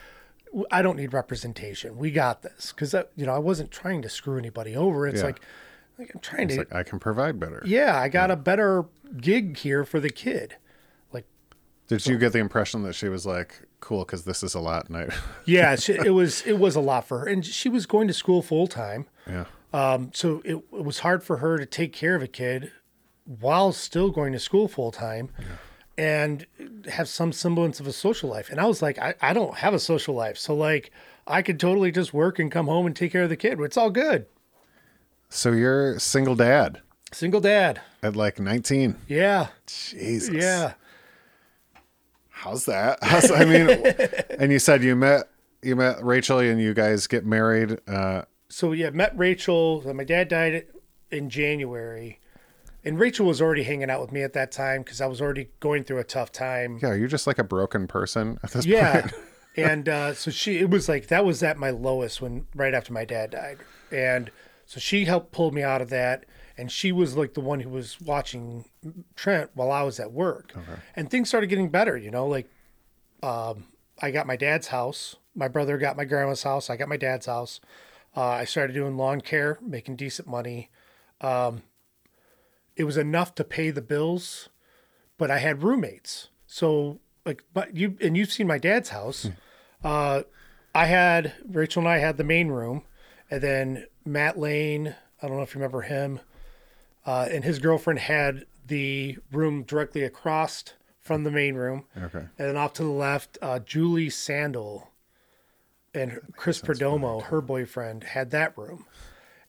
"I 0.70 0.80
don't 0.82 0.96
need 0.96 1.12
representation. 1.12 1.96
We 1.96 2.10
got 2.10 2.42
this." 2.42 2.72
Because 2.72 2.94
you 3.16 3.26
know, 3.26 3.34
I 3.34 3.38
wasn't 3.38 3.70
trying 3.70 4.02
to 4.02 4.08
screw 4.08 4.38
anybody 4.38 4.74
over. 4.76 5.06
It's 5.06 5.20
Yeah. 5.20 5.26
like, 5.26 5.40
like 5.98 6.10
I'm 6.14 6.20
trying 6.20 6.48
to. 6.48 6.58
like 6.58 6.74
I 6.74 6.82
can 6.82 6.98
provide 6.98 7.38
better. 7.40 7.62
yeah, 7.66 7.98
I 8.00 8.08
got 8.08 8.30
a 8.30 8.36
better 8.36 8.84
gig 9.20 9.58
here 9.58 9.84
for 9.84 10.00
the 10.00 10.10
kid. 10.10 10.56
Like, 11.12 11.24
Did 11.88 12.06
you 12.06 12.16
get 12.18 12.32
the 12.32 12.38
impression 12.40 12.82
that 12.84 12.94
she 12.94 13.08
was 13.08 13.26
like, 13.26 13.60
cool, 13.80 14.04
because 14.04 14.24
this 14.24 14.42
is 14.42 14.54
a 14.54 14.60
lot, 14.60 14.88
and 14.88 14.96
I, 14.96 15.08
yeah, 15.44 15.76
she, 15.76 15.92
it 15.94 16.10
was 16.14 16.42
it 16.46 16.58
was 16.60 16.76
a 16.76 16.80
lot 16.80 17.06
for 17.08 17.18
her, 17.20 17.26
and 17.26 17.44
she 17.44 17.68
was 17.68 17.86
going 17.86 18.06
to 18.08 18.14
school 18.14 18.40
full 18.40 18.66
time. 18.68 19.06
yeah, 19.26 19.44
Um, 19.74 20.10
so 20.14 20.40
it, 20.44 20.54
it 20.72 20.84
was 20.84 21.00
hard 21.00 21.22
for 21.24 21.38
her 21.38 21.58
to 21.58 21.66
take 21.66 21.92
care 21.92 22.14
of 22.14 22.22
a 22.22 22.28
kid 22.28 22.70
while 23.24 23.72
still 23.72 24.10
going 24.10 24.32
to 24.32 24.38
school 24.38 24.68
full 24.68 24.92
time 24.92 25.30
and 25.98 26.46
have 26.90 27.08
some 27.08 27.32
semblance 27.32 27.80
of 27.80 27.86
a 27.86 27.92
social 27.92 28.28
life. 28.30 28.50
And 28.50 28.60
I 28.60 28.66
was 28.66 28.82
like, 28.82 28.98
I, 28.98 29.14
I 29.20 29.32
don't 29.32 29.56
have 29.56 29.74
a 29.74 29.78
social 29.80 30.14
life. 30.14 30.38
So 30.38 30.54
like 30.54 30.90
I 31.26 31.42
could 31.42 31.58
totally 31.58 31.90
just 31.90 32.14
work 32.14 32.38
and 32.38 32.52
come 32.52 32.66
home 32.66 32.86
and 32.86 32.94
take 32.94 33.12
care 33.12 33.22
of 33.24 33.30
the 33.30 33.36
kid. 33.36 33.58
It's 33.60 33.76
all 33.76 33.90
good. 33.90 34.26
So 35.28 35.50
you're 35.52 35.98
single 35.98 36.36
dad 36.36 36.80
Single 37.12 37.40
dad. 37.40 37.80
at 38.02 38.14
like 38.16 38.38
19. 38.38 38.96
Yeah. 39.08 39.48
Jesus. 39.66 40.34
Yeah. 40.34 40.74
How's 42.28 42.66
that? 42.66 42.98
How's, 43.02 43.30
I 43.30 43.44
mean, 43.44 43.70
and 44.38 44.52
you 44.52 44.58
said 44.58 44.82
you 44.84 44.94
met 44.96 45.28
you 45.62 45.74
met 45.76 46.04
Rachel 46.04 46.40
and 46.40 46.60
you 46.60 46.74
guys 46.74 47.06
get 47.06 47.24
married. 47.24 47.78
Uh, 47.88 48.22
So 48.48 48.72
yeah, 48.72 48.90
met 48.90 49.16
Rachel. 49.16 49.82
My 49.94 50.04
dad 50.04 50.28
died 50.28 50.66
in 51.10 51.30
January. 51.30 52.20
And 52.86 52.98
Rachel 52.98 53.24
was 53.24 53.40
already 53.40 53.62
hanging 53.62 53.88
out 53.88 54.02
with 54.02 54.12
me 54.12 54.22
at 54.22 54.34
that 54.34 54.52
time 54.52 54.82
because 54.82 55.00
I 55.00 55.06
was 55.06 55.22
already 55.22 55.48
going 55.60 55.84
through 55.84 56.00
a 56.00 56.04
tough 56.04 56.30
time. 56.30 56.78
yeah, 56.82 56.92
you're 56.92 57.08
just 57.08 57.26
like 57.26 57.38
a 57.38 57.44
broken 57.44 57.86
person 57.86 58.38
at 58.42 58.50
this 58.50 58.66
Yeah. 58.66 59.00
point? 59.00 59.14
Yeah, 59.56 59.64
and 59.72 59.88
uh, 59.88 60.12
so 60.14 60.30
she, 60.30 60.58
it 60.58 60.68
was 60.68 60.86
like 60.88 61.06
that 61.06 61.24
was 61.24 61.42
at 61.42 61.56
my 61.56 61.70
lowest 61.70 62.20
when 62.20 62.46
right 62.54 62.74
after 62.74 62.92
my 62.92 63.06
dad 63.06 63.30
died, 63.30 63.58
and 63.90 64.30
so 64.66 64.80
she 64.80 65.06
helped 65.06 65.32
pull 65.32 65.50
me 65.50 65.62
out 65.62 65.80
of 65.80 65.88
that, 65.90 66.26
and 66.58 66.70
she 66.70 66.92
was 66.92 67.16
like 67.16 67.32
the 67.34 67.40
one 67.40 67.60
who 67.60 67.70
was 67.70 67.98
watching 68.02 68.66
Trent 69.16 69.50
while 69.54 69.70
I 69.72 69.82
was 69.82 69.98
at 69.98 70.12
work, 70.12 70.52
and 70.94 71.08
things 71.10 71.28
started 71.28 71.46
getting 71.46 71.70
better. 71.70 71.96
You 71.96 72.10
know, 72.10 72.26
like 72.26 72.48
um, 73.22 73.64
I 74.02 74.10
got 74.10 74.26
my 74.26 74.36
dad's 74.36 74.66
house, 74.66 75.16
my 75.34 75.48
brother 75.48 75.78
got 75.78 75.96
my 75.96 76.04
grandma's 76.04 76.42
house, 76.42 76.68
I 76.68 76.76
got 76.76 76.88
my 76.90 76.98
dad's 76.98 77.24
house. 77.26 77.60
Uh, 78.16 78.26
I 78.26 78.44
started 78.44 78.72
doing 78.74 78.96
lawn 78.96 79.20
care, 79.20 79.58
making 79.60 79.96
decent 79.96 80.28
money. 80.28 80.70
Um, 81.20 81.62
it 82.76 82.84
was 82.84 82.96
enough 82.96 83.34
to 83.36 83.44
pay 83.44 83.70
the 83.70 83.82
bills, 83.82 84.48
but 85.18 85.30
I 85.30 85.38
had 85.38 85.62
roommates. 85.62 86.28
So 86.46 87.00
like, 87.24 87.42
but 87.52 87.76
you 87.76 87.96
and 88.00 88.16
you've 88.16 88.32
seen 88.32 88.46
my 88.46 88.58
dad's 88.58 88.90
house. 88.90 89.28
uh, 89.82 90.22
I 90.74 90.86
had 90.86 91.34
Rachel 91.48 91.80
and 91.80 91.88
I 91.88 91.98
had 91.98 92.16
the 92.16 92.24
main 92.24 92.48
room, 92.48 92.82
and 93.30 93.40
then 93.42 93.86
Matt 94.04 94.38
Lane. 94.38 94.94
I 95.22 95.28
don't 95.28 95.36
know 95.36 95.42
if 95.42 95.54
you 95.54 95.60
remember 95.60 95.82
him, 95.82 96.20
uh, 97.06 97.28
and 97.30 97.44
his 97.44 97.58
girlfriend 97.58 98.00
had 98.00 98.44
the 98.66 99.18
room 99.32 99.62
directly 99.62 100.02
across 100.02 100.64
from 100.98 101.24
the 101.24 101.30
main 101.30 101.54
room. 101.54 101.84
Okay. 101.96 102.18
And 102.18 102.48
then 102.48 102.56
off 102.56 102.72
to 102.74 102.82
the 102.82 102.88
left, 102.88 103.38
uh, 103.40 103.58
Julie 103.60 104.10
Sandal 104.10 104.90
and 105.94 106.20
Chris 106.36 106.60
Perdomo, 106.60 107.22
her 107.24 107.40
boyfriend, 107.40 108.04
had 108.04 108.30
that 108.32 108.56
room. 108.58 108.84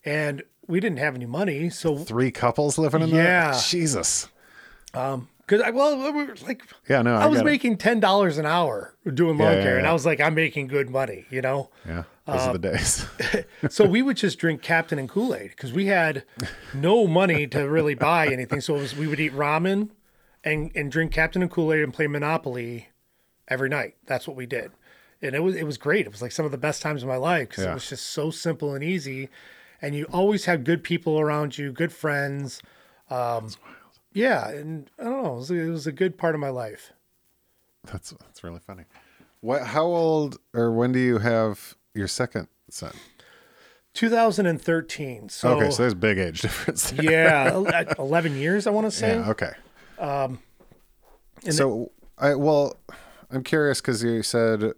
And 0.04 0.42
we 0.66 0.78
didn't 0.80 0.98
have 0.98 1.14
any 1.14 1.26
money, 1.26 1.68
so 1.70 1.96
Three 1.98 2.30
couples 2.30 2.78
living 2.78 3.02
in 3.02 3.08
Yeah. 3.08 3.16
there? 3.16 3.24
Yeah, 3.52 3.60
Jesus. 3.68 4.28
Um, 4.94 5.28
because 5.38 5.62
I 5.62 5.70
well, 5.70 5.96
we 6.12 6.24
were 6.24 6.34
like 6.44 6.62
Yeah, 6.88 7.02
no, 7.02 7.14
I, 7.16 7.24
I, 7.24 7.26
was 7.28 7.42
making 7.44 7.76
ten 7.78 8.00
dollars 8.00 8.36
an 8.38 8.46
hour 8.46 8.94
doing 9.14 9.38
lawn 9.38 9.56
Yeah, 9.58 9.62
care, 9.62 9.72
yeah, 9.74 9.78
and. 9.78 9.86
I 9.86 9.92
was 9.92 10.04
like, 10.06 10.20
I'm 10.20 10.34
making 10.34 10.66
good 10.68 10.90
money, 10.90 11.26
you 11.30 11.40
know. 11.40 11.70
Yeah, 11.86 12.02
those 12.26 12.40
Uh, 12.40 12.50
are 12.50 12.52
the 12.54 12.58
days. 12.58 13.06
so 13.70 13.84
we 13.86 14.02
would 14.02 14.16
just 14.16 14.38
drink 14.38 14.60
Captain 14.62 14.98
and 14.98 15.08
Kool 15.08 15.34
Aid 15.34 15.50
because 15.50 15.72
we 15.72 15.86
had 15.86 16.24
no 16.74 17.06
money 17.06 17.46
to 17.48 17.68
really 17.68 17.94
buy 18.10 18.26
anything. 18.28 18.60
So 18.60 18.74
it 18.76 18.80
was, 18.80 18.96
we 18.96 19.06
would 19.06 19.20
eat 19.20 19.32
ramen 19.34 19.90
and 20.42 20.70
and 20.74 20.90
drink 20.90 21.12
Captain 21.12 21.42
and 21.42 21.50
Kool 21.50 21.72
Aid 21.72 21.82
and 21.84 21.94
play 21.94 22.06
Monopoly 22.08 22.88
every 23.46 23.68
night. 23.68 23.94
That's 24.06 24.26
what 24.26 24.36
we 24.36 24.46
did, 24.46 24.72
and 25.26 25.36
it 25.36 25.40
was 25.42 25.54
it 25.56 25.64
was 25.64 25.76
great. 25.78 26.06
It 26.06 26.12
was 26.12 26.22
like 26.22 26.32
some 26.32 26.44
of 26.46 26.52
the 26.52 26.58
best 26.58 26.80
times 26.82 27.02
of 27.02 27.08
my 27.08 27.16
life 27.16 27.48
because 27.50 27.64
Yeah. 27.64 27.72
it 27.72 27.74
was 27.74 27.88
just 27.88 28.06
so 28.06 28.30
simple 28.30 28.74
and 28.74 28.82
easy, 28.84 29.28
and 29.82 29.94
you 29.94 30.04
always 30.12 30.44
had 30.46 30.64
good 30.64 30.82
people 30.82 31.18
around 31.20 31.58
you, 31.58 31.72
good 31.72 31.92
friends. 31.92 32.62
Um, 33.10 33.50
yeah, 34.12 34.48
and 34.48 34.90
I 34.98 35.04
don't 35.04 35.22
know, 35.22 35.32
it 35.34 35.36
was, 35.36 35.50
it 35.50 35.68
was 35.68 35.86
a 35.86 35.92
good 35.92 36.16
part 36.18 36.34
of 36.34 36.40
my 36.40 36.48
life. 36.48 36.92
that's 37.84 38.10
that's 38.10 38.42
really 38.42 38.60
funny. 38.60 38.84
What? 39.40 39.62
How 39.66 39.84
old 39.84 40.38
or 40.54 40.72
when 40.72 40.92
do 40.92 40.98
you 40.98 41.18
have 41.18 41.76
your 41.94 42.08
second 42.08 42.48
son? 42.70 42.92
2013. 43.94 45.28
So, 45.30 45.56
okay, 45.58 45.70
so 45.70 45.82
there's 45.82 45.94
big 45.94 46.18
age 46.18 46.40
difference. 46.42 46.90
There. 46.90 47.10
yeah, 47.10 47.84
11 47.98 48.36
years, 48.36 48.66
I 48.66 48.70
want 48.70 48.86
to 48.86 48.90
say. 48.90 49.14
Yeah. 49.16 49.30
Okay. 49.30 49.52
so 51.50 51.90
I 52.18 52.34
well, 52.34 52.76
I'm 53.30 53.42
curious 53.42 53.80
because 53.80 54.02
you 54.02 54.22
said, 54.22 54.72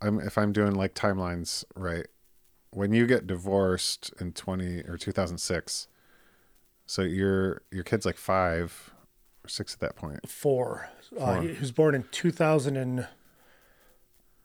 I'm 0.00 0.20
if 0.20 0.38
I'm 0.38 0.52
doing 0.52 0.74
like 0.74 0.94
timelines 0.94 1.64
right. 1.74 2.06
When 2.72 2.92
you 2.92 3.06
get 3.06 3.26
divorced 3.26 4.12
in 4.20 4.32
20 4.32 4.82
or 4.82 4.96
2006, 4.96 5.88
so 6.86 7.02
your 7.02 7.62
your 7.72 7.82
kid's 7.82 8.06
like 8.06 8.16
five 8.16 8.92
or 9.44 9.48
six 9.48 9.74
at 9.74 9.80
that 9.80 9.96
point. 9.96 10.28
four. 10.28 10.88
Uh, 11.18 11.40
he 11.40 11.58
was 11.58 11.72
born 11.72 11.94
in 11.96 12.04
2000 12.12 12.76
and, 12.76 13.08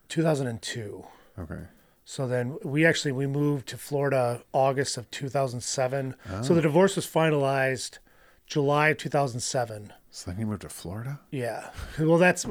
2002. 0.10 1.06
Okay. 1.38 1.62
So 2.04 2.28
then 2.28 2.58
we 2.64 2.86
actually 2.86 3.12
we 3.12 3.28
moved 3.28 3.68
to 3.70 3.78
Florida 3.78 4.44
August 4.54 4.98
of 4.98 5.10
2007. 5.12 6.16
So 6.44 6.54
the 6.54 6.62
divorce 6.62 6.96
was 6.96 7.08
finalized 7.08 7.98
July 8.46 8.90
of 8.90 8.98
2007. 8.98 9.92
So 10.12 10.32
then 10.32 10.40
you 10.40 10.46
moved 10.46 10.62
to 10.62 10.70
Florida. 10.70 11.20
Yeah. 11.32 11.70
Well, 12.00 12.18
that's 12.18 12.46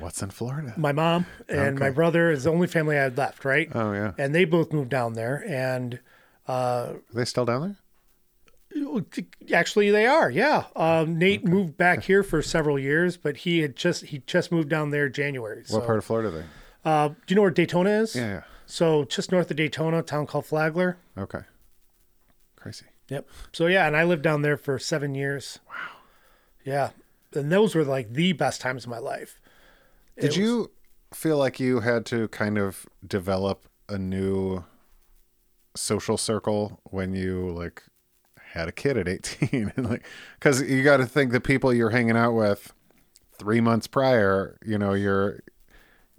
What's 0.00 0.22
in 0.22 0.30
Florida? 0.30 0.74
my 0.76 0.92
mom 0.92 1.26
and 1.48 1.78
my 1.78 1.90
brother 1.90 2.30
is 2.30 2.44
the 2.44 2.50
only 2.50 2.66
family 2.66 2.98
I 2.98 3.02
had 3.04 3.16
left, 3.18 3.44
right? 3.44 3.68
Oh 3.74 3.92
yeah. 3.92 4.12
And 4.18 4.34
they 4.34 4.44
both 4.44 4.72
moved 4.72 4.90
down 4.90 5.14
there 5.14 5.44
and 5.46 6.00
Are 6.48 6.96
they 7.12 7.24
still 7.24 7.44
down 7.44 7.60
there? 7.62 7.76
Actually, 9.52 9.90
they 9.92 10.06
are. 10.06 10.28
Yeah. 10.30 10.64
Um, 10.74 11.16
Nate 11.18 11.44
moved 11.44 11.76
back 11.76 12.02
here 12.02 12.22
for 12.24 12.42
several 12.42 12.78
years, 12.78 13.16
but 13.16 13.38
he 13.38 13.60
had 13.60 13.76
just 13.76 14.06
he 14.06 14.22
just 14.26 14.50
moved 14.50 14.68
down 14.68 14.90
there 14.90 15.08
January. 15.08 15.62
So, 15.64 15.76
What 15.78 15.86
part 15.86 15.98
of 15.98 16.04
Florida 16.04 16.28
are 16.28 16.32
they? 16.32 16.44
uh, 16.84 17.08
do 17.08 17.14
you 17.28 17.36
know 17.36 17.42
where 17.42 17.50
Daytona 17.52 17.90
is? 17.90 18.16
Yeah, 18.16 18.26
yeah. 18.26 18.42
So 18.66 19.04
just 19.04 19.30
north 19.30 19.50
of 19.50 19.56
Daytona, 19.56 19.98
a 19.98 20.02
town 20.02 20.26
called 20.26 20.46
Flagler. 20.46 20.96
Okay. 21.16 21.40
Crazy. 22.56 22.86
Yep. 23.10 23.28
So 23.52 23.66
yeah, 23.66 23.86
and 23.86 23.96
I 23.96 24.02
lived 24.04 24.22
down 24.22 24.42
there 24.42 24.56
for 24.56 24.78
seven 24.78 25.14
years. 25.14 25.60
Wow. 25.68 25.74
Yeah, 26.64 26.90
and 27.34 27.52
those 27.52 27.74
were 27.74 27.84
like 27.84 28.12
the 28.12 28.32
best 28.32 28.60
times 28.60 28.84
of 28.84 28.90
my 28.90 28.98
life. 28.98 29.38
Did 30.18 30.28
was- 30.28 30.36
you 30.36 30.70
feel 31.12 31.38
like 31.38 31.60
you 31.60 31.80
had 31.80 32.04
to 32.06 32.28
kind 32.28 32.58
of 32.58 32.86
develop 33.06 33.66
a 33.88 33.98
new 33.98 34.64
social 35.76 36.16
circle 36.16 36.80
when 36.84 37.14
you 37.14 37.50
like 37.50 37.82
had 38.52 38.68
a 38.68 38.72
kid 38.72 38.96
at 38.96 39.08
18 39.08 39.72
and 39.76 39.90
like 39.90 40.06
cuz 40.40 40.62
you 40.62 40.82
got 40.82 40.98
to 40.98 41.06
think 41.06 41.32
the 41.32 41.40
people 41.40 41.72
you're 41.72 41.90
hanging 41.90 42.16
out 42.16 42.32
with 42.32 42.72
3 43.38 43.60
months 43.60 43.86
prior, 43.86 44.56
you 44.64 44.78
know, 44.78 44.94
you're 44.94 45.40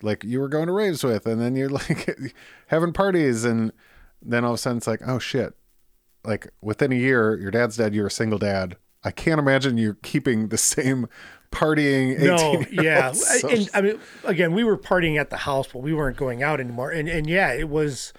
like 0.01 0.23
you 0.23 0.39
were 0.41 0.49
going 0.49 0.67
to 0.67 0.73
raves 0.73 1.03
with 1.03 1.25
and 1.25 1.39
then 1.41 1.55
you're 1.55 1.69
like 1.89 2.35
having 2.67 2.91
parties 2.93 3.45
and 3.45 3.71
then 4.21 4.43
all 4.43 4.51
of 4.51 4.55
a 4.55 4.57
sudden 4.57 4.77
it's 4.77 4.87
like, 4.87 5.01
"Oh 5.05 5.19
shit." 5.19 5.53
Like 6.23 6.47
within 6.61 6.91
a 6.91 6.95
year, 6.95 7.37
your 7.37 7.51
dad's 7.51 7.77
dead, 7.77 7.93
you're 7.93 8.07
a 8.07 8.11
single 8.11 8.39
dad. 8.39 8.77
I 9.03 9.11
can't 9.11 9.39
imagine 9.39 9.77
you 9.77 9.93
keeping 10.01 10.49
the 10.49 10.57
same 10.57 11.07
partying 11.51 12.15
18 12.15 12.25
No, 12.25 12.63
yeah, 12.83 13.11
So- 13.11 13.47
and 13.49 13.69
I 13.73 13.81
mean, 13.81 13.99
again, 14.23 14.53
we 14.53 14.63
were 14.63 14.77
partying 14.77 15.19
at 15.19 15.29
the 15.29 15.37
house, 15.37 15.67
but 15.71 15.79
we 15.79 15.93
weren't 15.93 16.17
going 16.17 16.43
out 16.43 16.59
anymore. 16.59 16.91
And 16.91 17.07
and 17.09 17.27
yeah, 17.29 17.51
it 17.53 17.69
was. 17.69 18.13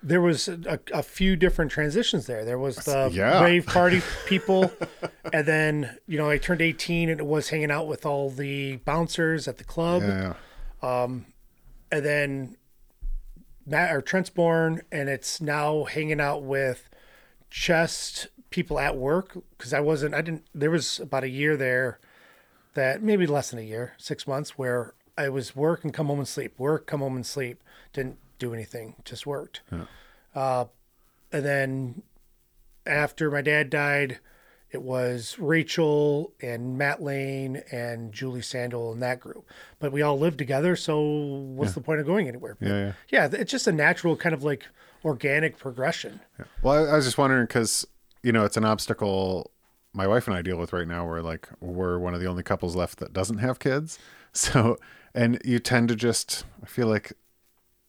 There 0.00 0.20
was 0.20 0.46
a, 0.46 0.78
a 0.94 1.02
few 1.02 1.34
different 1.34 1.72
transitions 1.72 2.26
there. 2.26 2.44
There 2.44 2.56
was 2.58 2.76
the 2.76 3.10
Yeah. 3.12 3.42
rave 3.42 3.66
party 3.78 4.00
people, 4.26 4.70
and 5.32 5.44
then 5.44 5.98
you 6.06 6.16
know 6.16 6.30
I 6.30 6.38
turned 6.38 6.62
eighteen 6.62 7.08
and 7.08 7.18
it 7.18 7.26
was 7.26 7.48
hanging 7.48 7.72
out 7.72 7.88
with 7.88 8.06
all 8.06 8.30
the 8.30 8.76
bouncers 8.76 9.48
at 9.48 9.58
the 9.58 9.64
club. 9.64 10.02
yeah. 10.04 10.34
Um, 10.82 11.26
and 11.90 12.04
then 12.04 12.56
Matt 13.66 13.92
or 13.92 14.00
Trent's 14.00 14.30
born, 14.30 14.82
and 14.92 15.08
it's 15.08 15.40
now 15.40 15.82
hanging 15.82 16.20
out 16.20 16.44
with 16.44 16.88
just 17.50 18.28
people 18.50 18.78
at 18.78 18.96
work 18.96 19.36
because 19.56 19.72
I 19.74 19.80
wasn't. 19.80 20.14
I 20.14 20.22
didn't. 20.22 20.44
There 20.54 20.70
was 20.70 21.00
about 21.00 21.24
a 21.24 21.28
year 21.28 21.56
there 21.56 21.98
that 22.78 23.02
maybe 23.02 23.26
less 23.26 23.50
than 23.50 23.58
a 23.58 23.62
year, 23.62 23.94
six 23.98 24.26
months, 24.26 24.56
where 24.56 24.94
I 25.16 25.28
was 25.28 25.54
work 25.56 25.84
and 25.84 25.92
come 25.92 26.06
home 26.06 26.18
and 26.18 26.28
sleep, 26.28 26.58
work, 26.58 26.86
come 26.86 27.00
home 27.00 27.16
and 27.16 27.26
sleep. 27.26 27.62
Didn't 27.92 28.18
do 28.38 28.54
anything, 28.54 28.94
just 29.04 29.26
worked. 29.26 29.62
Uh, 30.34 30.66
and 31.32 31.44
then 31.44 32.02
after 32.86 33.30
my 33.30 33.42
dad 33.42 33.68
died, 33.68 34.20
it 34.70 34.82
was 34.82 35.36
Rachel 35.38 36.32
and 36.40 36.78
Matt 36.78 37.02
Lane 37.02 37.62
and 37.72 38.12
Julie 38.12 38.42
Sandal 38.42 38.92
and 38.92 39.02
that 39.02 39.18
group. 39.18 39.48
But 39.78 39.92
we 39.92 40.02
all 40.02 40.18
lived 40.18 40.38
together, 40.38 40.76
so 40.76 41.00
what's 41.00 41.72
the 41.72 41.80
point 41.80 42.00
of 42.00 42.06
going 42.06 42.28
anywhere? 42.28 42.56
But 42.60 42.68
Yeah, 42.68 42.78
yeah. 42.78 42.92
yeah, 43.08 43.28
it's 43.32 43.50
just 43.50 43.66
a 43.66 43.72
natural 43.72 44.14
kind 44.16 44.34
of 44.34 44.44
like 44.44 44.66
organic 45.04 45.58
progression. 45.58 46.20
Well, 46.62 46.86
I, 46.86 46.92
I 46.92 46.96
was 46.96 47.06
just 47.06 47.18
wondering 47.18 47.46
because 47.46 47.86
you 48.22 48.30
know 48.30 48.44
it's 48.44 48.56
an 48.56 48.64
obstacle 48.64 49.50
my 49.92 50.06
wife 50.06 50.26
and 50.28 50.36
I 50.36 50.42
deal 50.42 50.56
with 50.58 50.72
right 50.72 50.86
now. 50.88 51.06
Where 51.06 51.22
like 51.22 51.48
we're 51.60 51.98
one 51.98 52.14
of 52.14 52.20
the 52.20 52.26
only 52.26 52.42
couples 52.42 52.76
left 52.76 52.98
that 52.98 53.12
doesn't 53.12 53.38
have 53.38 53.58
kids. 53.58 53.98
So, 54.32 54.76
and 55.14 55.40
you 55.44 55.58
tend 55.58 55.88
to 55.88 55.96
just 55.96 56.44
I 56.62 56.66
feel 56.66 56.86
like 56.86 57.14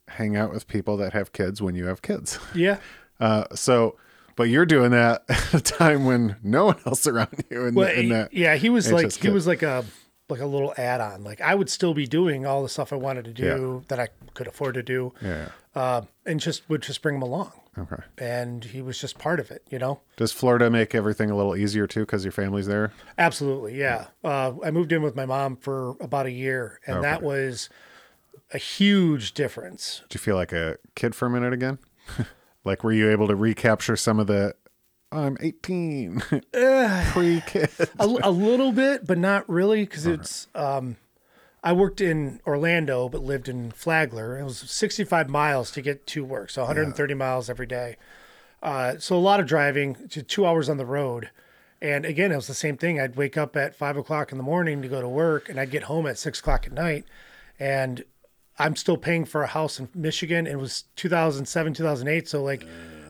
hang 0.07 0.35
out 0.37 0.51
with 0.53 0.67
people 0.67 0.95
that 0.97 1.11
have 1.13 1.33
kids 1.33 1.61
when 1.61 1.75
you 1.75 1.85
have 1.85 2.01
kids. 2.01 2.39
Yeah. 2.55 2.77
Uh, 3.19 3.43
so, 3.53 3.97
but 4.37 4.43
you're 4.43 4.65
doing 4.65 4.91
that 4.91 5.25
at 5.29 5.53
a 5.53 5.59
time 5.61 6.05
when 6.05 6.37
no 6.41 6.65
one 6.67 6.77
else 6.85 7.05
around 7.05 7.43
you 7.51 7.65
in, 7.65 7.75
Well, 7.75 7.87
that. 7.87 8.33
yeah, 8.33 8.55
he 8.55 8.69
was 8.69 8.89
like 8.91 9.07
just 9.07 9.21
he 9.21 9.29
was 9.29 9.45
like 9.45 9.61
a 9.61 9.83
like 10.29 10.39
a 10.41 10.45
little 10.45 10.73
add-on. 10.77 11.23
Like 11.23 11.41
I 11.41 11.55
would 11.55 11.69
still 11.69 11.93
be 11.93 12.05
doing 12.07 12.45
all 12.45 12.63
the 12.63 12.69
stuff 12.69 12.93
I 12.93 12.95
wanted 12.97 13.25
to 13.25 13.33
do 13.33 13.83
that 13.87 13.99
I 13.99 14.09
could 14.33 14.47
afford 14.47 14.75
to 14.75 14.83
do, 14.83 15.13
Yeah. 15.21 15.49
uh, 15.75 16.01
and 16.25 16.39
just 16.39 16.67
would 16.69 16.81
just 16.81 17.01
bring 17.01 17.15
him 17.15 17.21
along. 17.21 17.51
Okay. 17.77 18.03
And 18.17 18.63
he 18.65 18.81
was 18.81 18.99
just 18.99 19.17
part 19.17 19.39
of 19.39 19.51
it, 19.51 19.63
you 19.69 19.79
know. 19.79 20.01
Does 20.17 20.31
Florida 20.33 20.69
make 20.69 20.93
everything 20.93 21.31
a 21.31 21.35
little 21.37 21.55
easier 21.55 21.87
too 21.87 22.01
because 22.01 22.25
your 22.25 22.31
family's 22.33 22.67
there? 22.67 22.91
Absolutely, 23.17 23.77
yeah. 23.79 24.07
Uh, 24.23 24.53
I 24.63 24.71
moved 24.71 24.91
in 24.91 25.01
with 25.01 25.15
my 25.15 25.25
mom 25.25 25.55
for 25.55 25.95
about 26.01 26.25
a 26.25 26.31
year, 26.31 26.79
and 26.85 27.03
that 27.03 27.21
was 27.21 27.69
a 28.53 28.57
huge 28.57 29.33
difference. 29.33 30.01
Did 30.09 30.15
you 30.15 30.19
feel 30.19 30.35
like 30.35 30.51
a 30.51 30.77
kid 30.95 31.15
for 31.15 31.27
a 31.27 31.29
minute 31.29 31.53
again? 31.53 31.77
like, 32.65 32.83
were 32.83 32.91
you 32.91 33.09
able 33.09 33.27
to 33.27 33.35
recapture 33.35 33.95
some 33.95 34.19
of 34.19 34.27
the 34.27 34.55
I'm 35.11 35.37
18 35.39 36.19
pre 37.11 37.41
kid? 37.41 37.69
a, 37.99 38.05
a 38.05 38.31
little 38.31 38.71
bit, 38.71 39.07
but 39.07 39.17
not 39.17 39.49
really, 39.49 39.83
because 39.83 40.05
it's. 40.05 40.47
Um, 40.53 40.97
I 41.63 41.73
worked 41.73 41.99
in 41.99 42.39
Orlando, 42.47 43.09
but 43.09 43.21
lived 43.21 43.49
in 43.49 43.71
Flagler. 43.71 44.39
It 44.39 44.43
was 44.43 44.59
65 44.59 45.29
miles 45.29 45.71
to 45.71 45.81
get 45.81 46.07
to 46.07 46.23
work, 46.23 46.49
so 46.51 46.61
130 46.61 47.13
miles 47.15 47.49
every 47.49 47.65
day. 47.65 47.97
Uh, 48.63 48.97
so 48.97 49.15
a 49.15 49.19
lot 49.19 49.39
of 49.39 49.45
driving, 49.45 49.95
to 50.09 50.23
two 50.23 50.45
hours 50.45 50.69
on 50.69 50.77
the 50.77 50.85
road. 50.85 51.29
And 51.81 52.05
again, 52.05 52.31
it 52.31 52.35
was 52.35 52.47
the 52.47 52.53
same 52.53 52.77
thing. 52.77 52.99
I'd 52.99 53.15
wake 53.15 53.37
up 53.37 53.55
at 53.55 53.75
five 53.75 53.97
o'clock 53.97 54.31
in 54.31 54.37
the 54.37 54.43
morning 54.43 54.81
to 54.81 54.87
go 54.87 55.01
to 55.01 55.07
work, 55.07 55.49
and 55.49 55.59
I'd 55.59 55.71
get 55.71 55.83
home 55.83 56.07
at 56.07 56.17
six 56.17 56.39
o'clock 56.39 56.65
at 56.65 56.73
night. 56.73 57.05
And 57.59 58.03
I'm 58.57 58.75
still 58.75 58.97
paying 58.97 59.25
for 59.25 59.43
a 59.43 59.47
house 59.47 59.79
in 59.79 59.89
Michigan. 59.93 60.45
It 60.45 60.59
was 60.59 60.83
2007, 60.97 61.73
2008. 61.73 62.27
So 62.27 62.43
like, 62.43 62.65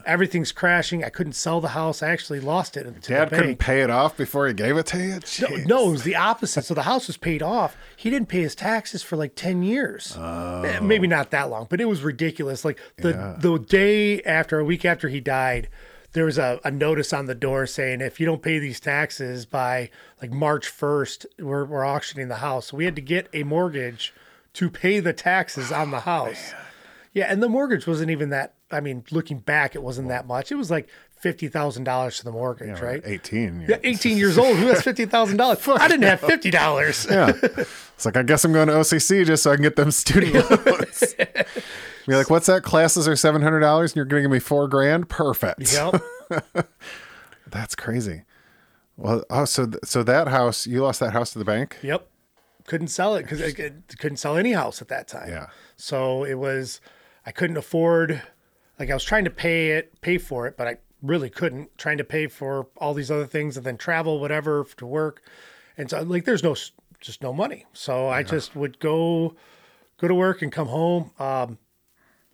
Everything's 0.05 0.51
crashing. 0.51 1.03
I 1.03 1.09
couldn't 1.09 1.34
sell 1.34 1.61
the 1.61 1.69
house. 1.69 2.01
I 2.03 2.09
actually 2.09 2.39
lost 2.39 2.77
it. 2.77 3.01
Dad 3.01 3.30
couldn't 3.30 3.57
pay 3.57 3.81
it 3.81 3.89
off 3.89 4.15
before 4.17 4.47
he 4.47 4.53
gave 4.53 4.77
it 4.77 4.85
to 4.88 4.97
you. 4.99 5.09
No, 5.13 5.19
Jeez. 5.19 5.65
no, 5.67 5.88
it 5.89 5.91
was 5.91 6.03
the 6.03 6.15
opposite. 6.15 6.65
So 6.65 6.73
the 6.73 6.84
house 6.84 7.07
was 7.07 7.17
paid 7.17 7.41
off. 7.43 7.76
He 7.95 8.09
didn't 8.09 8.30
pay 8.30 8.41
his 8.41 8.55
taxes 8.55 9.03
for 9.03 9.15
like 9.15 9.35
10 9.35 9.63
years. 9.63 10.15
Eh, 10.17 10.80
Maybe 10.81 11.07
not 11.07 11.31
that 11.31 11.49
long, 11.49 11.67
but 11.69 11.80
it 11.81 11.85
was 11.85 12.01
ridiculous. 12.01 12.63
Like 12.65 12.80
the, 12.97 13.09
Yeah. 13.11 13.35
the 13.39 13.57
day 13.59 14.21
after, 14.23 14.59
a 14.59 14.63
week 14.65 14.85
after 14.85 15.09
he 15.09 15.19
died, 15.19 15.69
there 16.13 16.26
was 16.26 16.38
a, 16.39 16.59
a 16.63 16.71
notice 16.71 17.13
on 17.13 17.27
the 17.27 17.35
door 17.35 17.67
saying, 17.67 18.01
if 18.01 18.19
you 18.19 18.26
don't 18.26 18.41
pay 18.41 18.57
these 18.59 18.80
taxes 18.80 19.45
by 19.45 19.89
like 20.21 20.31
March 20.31 20.67
1st, 20.67 21.26
we're, 21.39 21.65
we're 21.65 21.85
auctioning 21.85 22.30
the 22.30 22.38
house. 22.38 22.67
So 22.67 22.77
we 22.77 22.85
had 22.85 22.95
to 22.95 23.01
get 23.01 23.27
a 23.34 23.43
mortgage 23.43 24.13
to 24.53 24.69
pay 24.71 24.99
the 24.99 25.13
taxes 25.13 25.71
on 25.71 25.91
the 25.91 25.99
house. 26.01 26.53
Yeah. 27.13 27.26
And 27.31 27.43
the 27.43 27.49
mortgage 27.49 27.85
wasn't 27.85 28.09
even 28.09 28.30
that. 28.30 28.53
I 28.72 28.80
mean, 28.82 29.04
looking 29.12 29.40
back, 29.40 29.76
it 29.76 29.82
wasn't 29.84 30.10
that 30.10 30.28
much. 30.28 30.52
It 30.52 30.56
was 30.56 30.70
like 30.70 30.88
$50,000 31.24 32.18
for 32.18 32.24
the 32.24 32.32
mortgage, 32.32 32.80
right? 32.80 33.02
18. 33.04 33.66
Yeah, 33.68 33.78
18 33.84 34.18
years 34.18 34.38
old. 34.38 34.58
Who 34.58 34.68
has 34.68 34.82
fifty 34.84 35.06
thousand 35.06 35.38
dollars? 35.38 35.68
I 35.68 35.88
didn't 35.88 36.04
have 36.04 36.22
fifty 36.22 36.50
dollars. 36.52 37.06
Yeah. 37.10 37.34
It's 37.44 38.06
like, 38.06 38.16
I 38.16 38.24
guess 38.24 38.46
I'm 38.46 38.54
going 38.54 38.68
to 38.70 38.76
OCC 38.76 39.26
just 39.26 39.44
so 39.44 39.52
I 39.52 39.56
can 39.56 39.64
get 39.64 39.76
them 39.76 39.91
studio 39.91 40.41
loans. 40.66 41.16
Be 42.08 42.16
like, 42.16 42.30
what's 42.30 42.46
that? 42.46 42.64
Classes 42.64 43.08
are 43.08 43.14
$700 43.14 43.82
and 43.82 43.96
you're 43.96 44.06
going 44.06 44.22
to 44.24 44.26
give 44.28 44.32
me 44.32 44.40
four 44.40 44.68
grand? 44.68 45.10
Perfect. 45.10 45.74
Yep. 45.74 46.02
That's 47.48 47.76
crazy. 47.76 48.24
Well, 48.98 49.24
oh, 49.30 49.46
so, 49.46 49.66
th- 49.66 49.80
so 49.84 50.04
that 50.04 50.28
house, 50.28 50.66
you 50.68 50.82
lost 50.82 51.00
that 51.02 51.14
house 51.14 51.32
to 51.34 51.40
the 51.40 51.46
bank? 51.46 51.78
Yep. 51.82 52.08
Couldn't 52.66 52.88
sell 52.90 53.16
it 53.16 53.24
because 53.24 53.41
I 53.41 53.52
could- 53.52 53.84
couldn't 54.00 54.18
sell 54.18 54.38
any 54.38 54.52
house 54.54 54.82
at 54.82 54.88
that 54.90 55.08
time. 55.08 55.30
Yeah. 55.30 55.48
So 55.76 56.24
it 56.24 56.36
was, 56.36 56.82
I 57.26 57.32
couldn't 57.32 57.58
afford. 57.58 58.22
Like 58.80 58.89
I 58.89 58.93
was 58.93 59.03
trying 59.03 59.26
to 59.26 59.30
pay 59.30 59.72
it, 59.72 59.99
pay 60.01 60.18
for 60.18 60.47
it, 60.47 60.56
but 60.57 60.68
I 60.68 60.77
really 61.01 61.30
couldn't. 61.30 61.77
Trying 61.77 61.97
to 61.97 62.03
pay 62.03 62.27
for 62.27 62.68
all 62.77 62.93
these 62.93 63.11
other 63.11 63.27
things 63.27 63.57
and 63.57 63.65
then 63.65 63.77
travel, 63.77 64.19
whatever, 64.19 64.65
to 64.77 64.85
work, 64.85 65.22
and 65.77 65.89
so 65.89 66.01
like 66.01 66.26
there's 66.26 66.43
no, 66.43 66.56
just 66.99 67.22
no 67.22 67.34
money. 67.34 67.65
So 67.73 68.07
I 68.07 68.23
just 68.23 68.56
would 68.56 68.80
go, 68.80 69.35
go 69.97 70.07
to 70.07 70.15
work 70.15 70.41
and 70.41 70.51
come 70.51 70.68
home. 70.68 71.11
Um, 71.19 71.57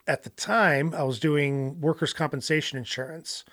at 0.07 0.23
the 0.23 0.29
time, 0.29 0.93
I 0.95 1.03
was 1.03 1.19
doing 1.19 1.81
workers' 1.81 2.13
compensation 2.13 2.77
insurance, 2.77 3.43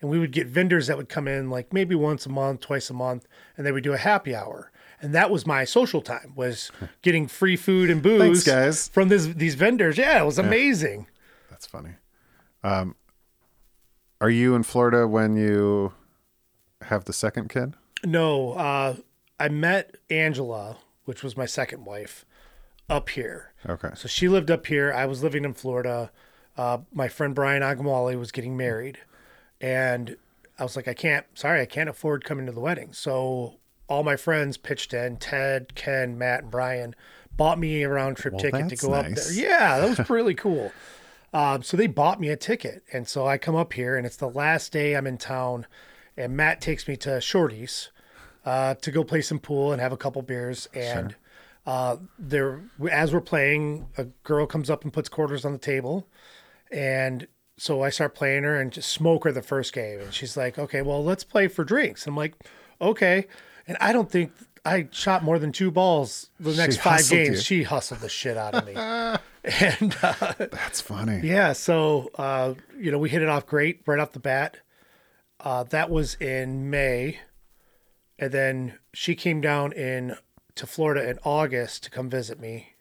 and 0.00 0.10
we 0.10 0.18
would 0.18 0.32
get 0.32 0.46
vendors 0.46 0.88
that 0.88 0.98
would 0.98 1.08
come 1.08 1.26
in 1.26 1.48
like 1.48 1.72
maybe 1.72 1.94
once 1.94 2.26
a 2.26 2.28
month, 2.28 2.60
twice 2.60 2.90
a 2.90 2.94
month, 2.94 3.26
and 3.56 3.66
they 3.66 3.72
would 3.72 3.84
do 3.84 3.94
a 3.94 3.98
happy 3.98 4.34
hour. 4.34 4.70
And 5.00 5.14
that 5.14 5.30
was 5.30 5.46
my 5.46 5.64
social 5.64 6.00
time 6.00 6.34
was 6.36 6.70
getting 7.02 7.26
free 7.26 7.56
food 7.56 7.90
and 7.90 8.02
booze 8.02 8.20
Thanks, 8.20 8.44
guys. 8.44 8.88
from 8.88 9.08
this, 9.08 9.26
these 9.26 9.54
vendors. 9.54 9.96
Yeah, 9.98 10.22
it 10.22 10.26
was 10.26 10.38
amazing. 10.38 11.08
That's 11.50 11.66
funny. 11.66 11.90
Um, 12.64 12.96
are 14.20 14.30
you 14.30 14.54
in 14.54 14.62
Florida 14.62 15.08
when 15.08 15.36
you 15.36 15.92
have 16.82 17.04
the 17.04 17.12
second 17.12 17.48
kid? 17.48 17.74
No, 18.04 18.52
uh, 18.52 18.96
I 19.38 19.48
met 19.48 19.96
Angela, 20.10 20.78
which 21.04 21.22
was 21.22 21.36
my 21.36 21.46
second 21.46 21.84
wife, 21.84 22.24
up 22.88 23.08
here. 23.10 23.52
Okay. 23.68 23.90
So 23.94 24.08
she 24.08 24.28
lived 24.28 24.50
up 24.50 24.66
here. 24.66 24.92
I 24.92 25.06
was 25.06 25.22
living 25.22 25.44
in 25.44 25.54
Florida. 25.54 26.10
Uh, 26.56 26.78
my 26.92 27.08
friend 27.08 27.34
Brian 27.34 27.62
Agamwali 27.62 28.18
was 28.18 28.30
getting 28.30 28.56
married, 28.56 28.98
and 29.60 30.16
I 30.58 30.62
was 30.62 30.76
like, 30.76 30.86
I 30.86 30.94
can't. 30.94 31.26
Sorry, 31.34 31.60
I 31.60 31.66
can't 31.66 31.88
afford 31.88 32.24
coming 32.24 32.46
to 32.46 32.52
the 32.52 32.60
wedding. 32.60 32.92
So 32.92 33.58
all 33.88 34.02
my 34.02 34.16
friends 34.16 34.56
pitched 34.56 34.94
in. 34.94 35.16
Ted, 35.16 35.74
Ken, 35.74 36.16
Matt, 36.18 36.42
and 36.42 36.50
Brian 36.50 36.94
bought 37.36 37.58
me 37.58 37.82
a 37.82 37.88
round 37.88 38.16
trip 38.16 38.34
Well, 38.34 38.42
ticket 38.42 38.68
to 38.68 38.76
go 38.76 38.92
up 38.92 39.06
there. 39.06 39.32
Yeah, 39.32 39.80
that 39.80 39.98
was 39.98 40.10
really 40.10 40.34
cool. 40.34 40.72
Um, 41.32 41.62
so 41.62 41.76
they 41.76 41.86
bought 41.86 42.20
me 42.20 42.28
a 42.28 42.36
ticket, 42.36 42.82
and 42.92 43.08
so 43.08 43.26
I 43.26 43.38
come 43.38 43.56
up 43.56 43.72
here, 43.72 43.96
and 43.96 44.04
it's 44.06 44.16
the 44.16 44.28
last 44.28 44.72
day 44.72 44.94
I'm 44.94 45.06
in 45.06 45.16
town, 45.16 45.66
and 46.16 46.36
Matt 46.36 46.60
takes 46.60 46.86
me 46.86 46.96
to 46.98 47.20
Shorty's 47.20 47.90
uh, 48.44 48.74
to 48.74 48.90
go 48.90 49.02
play 49.04 49.22
some 49.22 49.38
pool 49.38 49.72
and 49.72 49.80
have 49.80 49.92
a 49.92 49.96
couple 49.96 50.20
beers. 50.22 50.68
And 50.74 51.14
uh, 51.66 51.96
there, 52.18 52.60
as 52.90 53.14
we're 53.14 53.20
playing, 53.20 53.86
a 53.96 54.04
girl 54.24 54.46
comes 54.46 54.68
up 54.68 54.84
and 54.84 54.92
puts 54.92 55.08
quarters 55.08 55.44
on 55.44 55.52
the 55.52 55.58
table, 55.58 56.06
and 56.70 57.26
so 57.56 57.82
I 57.82 57.90
start 57.90 58.14
playing 58.14 58.42
her 58.42 58.60
and 58.60 58.72
just 58.72 58.90
smoke 58.90 59.24
her 59.24 59.32
the 59.32 59.42
first 59.42 59.72
game. 59.72 60.00
And 60.00 60.12
she's 60.12 60.36
like, 60.36 60.58
"Okay, 60.58 60.82
well, 60.82 61.02
let's 61.02 61.24
play 61.24 61.48
for 61.48 61.64
drinks." 61.64 62.04
And 62.04 62.12
I'm 62.12 62.16
like, 62.16 62.34
"Okay," 62.80 63.26
and 63.66 63.76
I 63.80 63.92
don't 63.92 64.10
think 64.10 64.32
I 64.64 64.88
shot 64.90 65.22
more 65.22 65.38
than 65.38 65.52
two 65.52 65.70
balls 65.70 66.30
the 66.38 66.54
next 66.54 66.78
five 66.78 67.08
games. 67.08 67.28
you. 67.28 67.36
She 67.36 67.62
hustled 67.62 68.00
the 68.00 68.08
shit 68.08 68.36
out 68.36 68.54
of 68.54 68.66
me, 68.66 68.74
and. 69.60 69.96
Uh, 70.02 70.34
That's 70.38 70.80
funny. 70.80 71.20
yeah, 71.22 71.52
so 71.52 72.10
uh, 72.16 72.54
you 72.78 72.90
know, 72.90 72.98
we 72.98 73.08
hit 73.08 73.22
it 73.22 73.28
off 73.28 73.46
great 73.46 73.82
right 73.86 73.98
off 73.98 74.12
the 74.12 74.20
bat. 74.20 74.58
Uh, 75.40 75.64
that 75.64 75.90
was 75.90 76.14
in 76.14 76.70
May, 76.70 77.18
and 78.18 78.30
then 78.32 78.78
she 78.92 79.14
came 79.14 79.40
down 79.40 79.72
in 79.72 80.16
to 80.54 80.66
Florida 80.66 81.08
in 81.08 81.18
August 81.24 81.84
to 81.84 81.90
come 81.90 82.08
visit 82.08 82.38
me. 82.38 82.74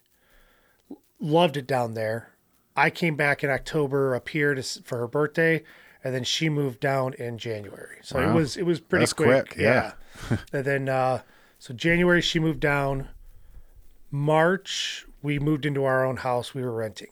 Loved 1.19 1.57
it 1.57 1.65
down 1.67 1.93
there. 1.93 2.29
I 2.75 2.89
came 2.89 3.15
back 3.15 3.43
in 3.43 3.49
October 3.49 4.15
up 4.15 4.29
here 4.29 4.53
to, 4.53 4.63
for 4.63 4.97
her 4.99 5.07
birthday, 5.07 5.63
and 6.03 6.13
then 6.13 6.23
she 6.23 6.49
moved 6.49 6.79
down 6.79 7.13
in 7.15 7.37
January. 7.37 7.97
So 8.01 8.19
it 8.19 8.33
was 8.33 8.57
it 8.57 8.63
was 8.65 8.79
pretty 8.79 9.03
That's 9.03 9.13
quick. 9.13 9.49
quick, 9.49 9.57
yeah. 9.57 9.93
and 10.53 10.65
then 10.65 10.89
uh, 10.89 11.21
so 11.57 11.73
January 11.73 12.21
she 12.21 12.39
moved 12.39 12.59
down. 12.59 13.09
March 14.11 15.05
we 15.21 15.39
moved 15.39 15.65
into 15.65 15.83
our 15.83 16.03
own 16.05 16.17
house 16.17 16.53
we 16.53 16.61
were 16.63 16.71
renting. 16.73 17.11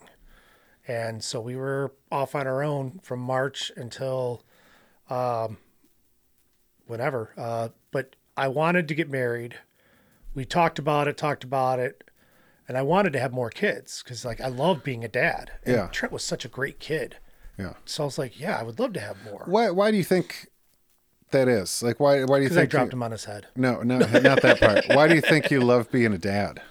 And 0.88 1.24
so 1.24 1.40
we 1.40 1.56
were 1.56 1.94
off 2.12 2.34
on 2.36 2.48
our 2.48 2.64
own 2.64 3.00
from 3.04 3.20
March 3.20 3.72
until 3.76 4.44
um, 5.10 5.58
whenever. 6.88 7.32
Uh, 7.38 7.70
but 7.92 8.16
I 8.36 8.48
wanted 8.48 8.88
to 8.88 8.96
get 8.96 9.10
married. 9.10 9.56
We 10.34 10.46
talked 10.46 10.80
about 10.80 11.08
it, 11.08 11.18
talked 11.18 11.44
about 11.44 11.80
it, 11.80 12.04
and 12.68 12.78
I 12.78 12.82
wanted 12.82 13.14
to 13.14 13.20
have 13.20 13.34
more 13.34 13.50
kids 13.50 14.02
because, 14.04 14.24
like, 14.24 14.40
I 14.42 14.48
love 14.48 14.84
being 14.84 15.04
a 15.04 15.08
dad. 15.08 15.52
And 15.64 15.76
Yeah. 15.76 15.88
Trent 15.92 16.12
was 16.12 16.24
such 16.24 16.46
a 16.46 16.48
great 16.50 16.80
kid. 16.80 17.18
Yeah. 17.58 17.74
So 17.86 18.04
I 18.04 18.06
was 18.06 18.18
like, 18.18 18.40
yeah, 18.40 18.58
I 18.58 18.64
would 18.64 18.80
love 18.80 18.94
to 18.94 19.00
have 19.00 19.18
more. 19.24 19.44
Why? 19.48 19.70
Why 19.72 19.92
do 19.92 19.98
you 19.98 20.04
think 20.04 20.48
that 21.32 21.48
is? 21.48 21.84
Like, 21.84 22.00
why? 22.00 22.24
Why 22.24 22.38
do 22.38 22.44
you 22.44 22.50
Because 22.50 22.58
I 22.58 22.62
think? 22.62 22.72
dropped 22.72 22.94
you- 22.94 22.98
him 22.98 23.04
on 23.04 23.12
his 23.12 23.26
head. 23.26 23.48
No, 23.56 23.82
no, 23.82 23.98
not 24.00 24.42
that 24.44 24.60
part. 24.60 24.86
Why 24.88 25.08
do 25.08 25.16
you 25.16 25.22
think 25.22 25.52
you 25.52 25.60
love 25.62 25.92
being 25.92 26.14
a 26.14 26.18
dad? 26.18 26.62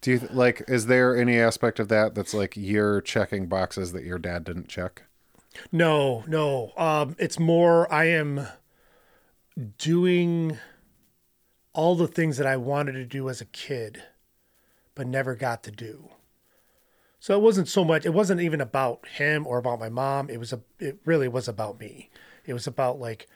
Do 0.00 0.12
you 0.12 0.18
th- 0.20 0.32
like? 0.32 0.62
Is 0.68 0.86
there 0.86 1.16
any 1.16 1.38
aspect 1.38 1.80
of 1.80 1.88
that 1.88 2.14
that's 2.14 2.34
like 2.34 2.56
you're 2.56 3.00
checking 3.00 3.46
boxes 3.46 3.92
that 3.92 4.04
your 4.04 4.18
dad 4.18 4.44
didn't 4.44 4.68
check? 4.68 5.02
No, 5.72 6.24
no. 6.28 6.72
Um, 6.76 7.16
it's 7.18 7.38
more 7.38 7.92
I 7.92 8.04
am 8.04 8.46
doing 9.76 10.58
all 11.72 11.96
the 11.96 12.06
things 12.06 12.36
that 12.36 12.46
I 12.46 12.56
wanted 12.56 12.92
to 12.92 13.04
do 13.04 13.28
as 13.28 13.40
a 13.40 13.44
kid, 13.44 14.02
but 14.94 15.06
never 15.06 15.34
got 15.34 15.62
to 15.64 15.70
do. 15.70 16.10
So 17.20 17.36
it 17.36 17.42
wasn't 17.42 17.68
so 17.68 17.84
much. 17.84 18.06
It 18.06 18.14
wasn't 18.14 18.40
even 18.40 18.60
about 18.60 19.06
him 19.08 19.46
or 19.46 19.58
about 19.58 19.80
my 19.80 19.88
mom. 19.88 20.30
It 20.30 20.38
was 20.38 20.52
a. 20.52 20.60
It 20.78 20.98
really 21.04 21.28
was 21.28 21.48
about 21.48 21.80
me. 21.80 22.10
It 22.46 22.52
was 22.52 22.66
about 22.68 23.00
like, 23.00 23.26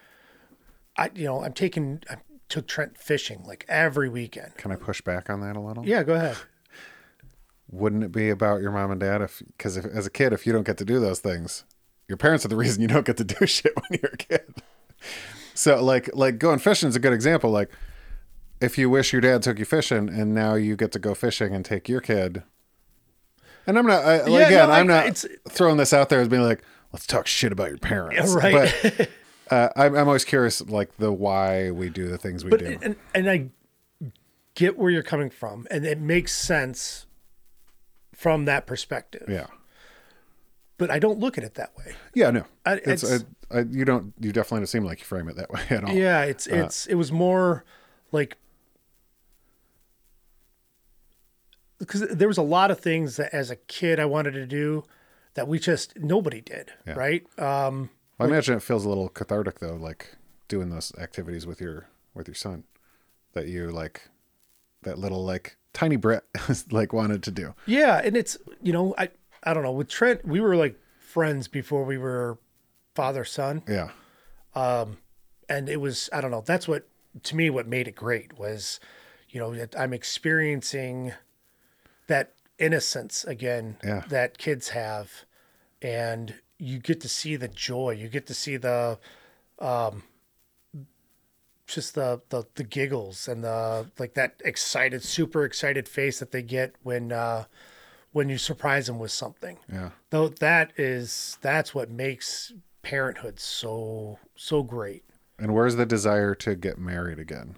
I 0.96 1.10
you 1.14 1.24
know 1.24 1.42
I'm 1.42 1.52
taking 1.52 2.02
I 2.08 2.18
took 2.48 2.68
Trent 2.68 2.96
fishing 2.96 3.42
like 3.44 3.64
every 3.68 4.08
weekend. 4.08 4.56
Can 4.56 4.70
I 4.70 4.76
push 4.76 5.00
back 5.00 5.28
on 5.28 5.40
that 5.40 5.56
a 5.56 5.60
little? 5.60 5.84
Yeah, 5.84 6.04
go 6.04 6.14
ahead. 6.14 6.36
Wouldn't 7.72 8.04
it 8.04 8.12
be 8.12 8.28
about 8.28 8.60
your 8.60 8.70
mom 8.70 8.90
and 8.92 9.00
dad 9.00 9.22
if 9.22 9.42
because 9.56 9.76
if, 9.76 9.84
as 9.86 10.06
a 10.06 10.10
kid 10.10 10.32
if 10.32 10.46
you 10.46 10.52
don't 10.52 10.64
get 10.66 10.76
to 10.78 10.84
do 10.84 11.00
those 11.00 11.18
things, 11.20 11.64
your 12.06 12.16
parents 12.18 12.44
are 12.44 12.48
the 12.48 12.56
reason 12.64 12.82
you 12.82 12.88
don't 12.88 13.04
get 13.06 13.16
to 13.16 13.24
do 13.24 13.46
shit 13.46 13.72
when 13.74 13.98
you're 14.00 14.12
a 14.12 14.16
kid. 14.16 14.54
So 15.54 15.82
like 15.82 16.10
like 16.14 16.38
going 16.38 16.58
fishing 16.58 16.88
is 16.90 16.96
a 16.96 17.00
good 17.00 17.12
example. 17.14 17.50
Like 17.50 17.70
if 18.60 18.76
you 18.78 18.88
wish 18.90 19.12
your 19.12 19.20
dad 19.22 19.42
took 19.42 19.58
you 19.58 19.64
fishing 19.64 20.08
and 20.08 20.34
now 20.34 20.54
you 20.54 20.76
get 20.76 20.92
to 20.92 20.98
go 20.98 21.14
fishing 21.14 21.54
and 21.54 21.64
take 21.64 21.88
your 21.88 22.00
kid. 22.00 22.42
And 23.66 23.78
I'm 23.78 23.86
not 23.86 24.04
I, 24.04 24.26
Yeah, 24.26 24.46
again. 24.46 24.68
no, 24.68 24.74
I'm 24.74 24.86
not 24.86 25.06
it's- 25.06 25.26
throwing 25.48 25.78
this 25.78 25.92
out 25.92 26.08
there 26.10 26.20
as 26.20 26.28
being 26.28 26.42
like 26.42 26.62
let's 26.92 27.06
talk 27.06 27.26
shit 27.26 27.52
about 27.52 27.70
your 27.70 27.78
parents. 27.78 28.16
Yeah, 28.34 28.38
right. 28.38 28.80
But 28.82 29.08
uh, 29.50 29.68
I'm, 29.76 29.94
I'm 29.96 30.06
always 30.08 30.24
curious 30.26 30.60
like 30.60 30.94
the 30.98 31.10
why 31.10 31.70
we 31.70 31.88
do 31.88 32.08
the 32.08 32.18
things 32.18 32.44
we 32.44 32.50
But 32.50 32.60
do. 32.60 32.78
and 32.82 32.96
and 33.14 33.30
I 33.30 33.48
get 34.54 34.76
where 34.76 34.90
you're 34.90 35.02
coming 35.02 35.30
from, 35.30 35.66
and 35.70 35.86
it 35.86 35.98
makes 35.98 36.34
sense 36.34 37.06
from 38.22 38.44
that 38.46 38.66
perspective. 38.66 39.24
yeah. 39.28 39.46
But 40.78 40.90
I 40.90 40.98
don't 40.98 41.18
look 41.20 41.38
at 41.38 41.44
it 41.44 41.54
that 41.54 41.76
way. 41.76 41.94
Yeah. 42.14 42.30
No. 42.30 42.44
I- 42.66 42.80
it's, 42.84 43.02
it's- 43.04 43.24
I, 43.50 43.58
I, 43.58 43.60
you 43.70 43.84
don't. 43.84 44.14
You 44.18 44.32
definitely 44.32 44.60
don't 44.60 44.66
seem 44.68 44.84
like 44.84 45.00
you 45.00 45.04
frame 45.04 45.28
it 45.28 45.36
that 45.36 45.50
way 45.54 45.60
at 45.70 45.84
all. 45.84 45.92
Yeah, 45.94 46.22
it's 46.22 46.46
it's 46.46 46.86
it 46.86 46.94
was 46.94 47.12
more 47.12 47.64
like 48.12 48.36
because 51.78 52.00
there 52.08 52.28
was 52.28 52.38
a 52.38 52.42
lot 52.42 52.70
of 52.70 52.80
things 52.80 53.16
that 53.16 53.34
as 53.34 53.50
a 53.50 53.56
kid 53.56 53.98
I 54.00 54.04
wanted 54.06 54.32
to 54.32 54.46
do 54.46 54.84
that 55.34 55.48
we 55.48 55.58
just 55.58 55.98
nobody 55.98 56.40
did, 56.40 56.72
Yeah. 56.86 56.94
right? 56.94 57.26
Um, 57.38 57.90
I 58.20 58.24
imagine 58.26 58.56
it 58.56 58.62
feels 58.62 58.84
a 58.84 58.88
little 58.88 59.08
cathartic 59.08 59.58
though, 59.58 59.74
like 59.76 60.16
doing 60.48 60.70
those 60.70 60.92
activities 60.98 61.46
with 61.46 61.60
your 61.60 61.88
with 62.14 62.28
your 62.28 62.34
son, 62.34 62.64
that 63.32 63.48
you 63.48 63.70
like, 63.70 64.08
that 64.82 64.98
little 64.98 65.24
like 65.24 65.56
tiny 65.72 65.96
Brett 65.96 66.24
like 66.70 66.92
wanted 66.92 67.22
to 67.24 67.30
do. 67.30 67.54
yeah, 67.66 68.00
and 68.04 68.16
it's 68.16 68.36
you 68.62 68.72
know 68.72 68.94
I 68.98 69.10
I 69.42 69.54
don't 69.54 69.62
know 69.62 69.72
with 69.72 69.88
Trent 69.88 70.24
we 70.24 70.40
were 70.40 70.56
like 70.56 70.78
friends 70.98 71.48
before 71.48 71.84
we 71.84 71.98
were 71.98 72.38
father 72.94 73.24
son 73.24 73.62
Yeah. 73.68 73.90
Um, 74.54 74.98
and 75.48 75.68
it 75.68 75.80
was 75.80 76.08
i 76.12 76.20
don't 76.20 76.30
know 76.30 76.42
that's 76.44 76.66
what 76.68 76.88
to 77.22 77.36
me 77.36 77.50
what 77.50 77.66
made 77.66 77.86
it 77.88 77.94
great 77.94 78.38
was 78.38 78.80
you 79.28 79.40
know 79.40 79.54
that 79.54 79.74
i'm 79.78 79.92
experiencing 79.92 81.12
that 82.06 82.34
innocence 82.58 83.24
again 83.24 83.76
Yeah. 83.84 84.02
that 84.08 84.38
kids 84.38 84.70
have 84.70 85.10
and 85.82 86.34
you 86.58 86.78
get 86.78 87.00
to 87.00 87.08
see 87.08 87.36
the 87.36 87.48
joy 87.48 87.90
you 87.90 88.08
get 88.08 88.26
to 88.28 88.34
see 88.34 88.56
the 88.56 88.98
um 89.58 90.04
just 91.74 91.94
the 91.94 92.20
the, 92.30 92.44
the 92.54 92.64
giggles 92.64 93.28
and 93.28 93.42
the 93.44 93.86
like 93.98 94.14
that 94.14 94.40
excited 94.44 95.02
super 95.02 95.44
excited 95.44 95.88
face 95.88 96.18
that 96.20 96.30
they 96.32 96.42
get 96.42 96.74
when 96.82 97.12
uh 97.12 97.44
when 98.12 98.28
you 98.28 98.36
surprise 98.38 98.86
them 98.86 98.98
with 98.98 99.10
something 99.10 99.58
Yeah. 99.72 99.90
though 100.10 100.28
that 100.28 100.72
is 100.76 101.38
that's 101.40 101.74
what 101.74 101.90
makes 101.90 102.52
parenthood 102.82 103.38
so 103.40 104.18
so 104.36 104.62
great 104.62 105.04
And 105.38 105.54
where's 105.54 105.76
the 105.76 105.86
desire 105.86 106.34
to 106.36 106.54
get 106.54 106.78
married 106.78 107.18
again? 107.18 107.56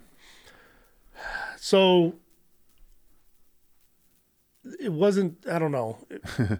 so 1.56 2.14
it 4.80 4.92
wasn't 4.92 5.46
i 5.48 5.58
don't 5.58 5.72
know 5.72 5.98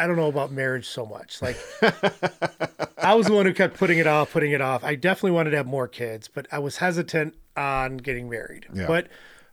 i 0.00 0.06
don't 0.06 0.16
know 0.16 0.26
about 0.28 0.50
marriage 0.50 0.88
so 0.88 1.04
much. 1.06 1.40
Like 1.42 1.56
i 2.98 3.14
was 3.14 3.26
the 3.26 3.34
one 3.34 3.46
who 3.46 3.54
kept 3.54 3.76
putting 3.76 3.98
it 3.98 4.06
off 4.06 4.32
putting 4.32 4.52
it 4.52 4.60
off. 4.60 4.82
I 4.84 4.94
definitely 4.94 5.32
wanted 5.32 5.50
to 5.50 5.56
have 5.58 5.66
more 5.66 5.88
kids 5.88 6.28
but 6.28 6.46
i 6.50 6.58
was 6.58 6.78
hesitant 6.78 7.34
on 7.56 7.98
getting 7.98 8.28
married. 8.28 8.66
Yeah. 8.72 8.86
but 8.86 9.08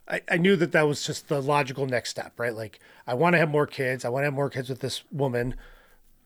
I, 0.08 0.22
I 0.30 0.36
knew 0.38 0.56
that 0.56 0.72
that 0.72 0.86
was 0.88 1.04
just 1.06 1.28
the 1.28 1.42
logical 1.42 1.86
next 1.86 2.10
step 2.10 2.32
right? 2.38 2.54
Like 2.54 2.80
i 3.06 3.14
want 3.14 3.34
to 3.34 3.38
have 3.38 3.50
more 3.50 3.66
kids. 3.66 4.04
I 4.04 4.08
want 4.08 4.22
to 4.22 4.26
have 4.26 4.34
more 4.34 4.50
kids 4.50 4.68
with 4.68 4.80
this 4.80 5.02
woman. 5.12 5.54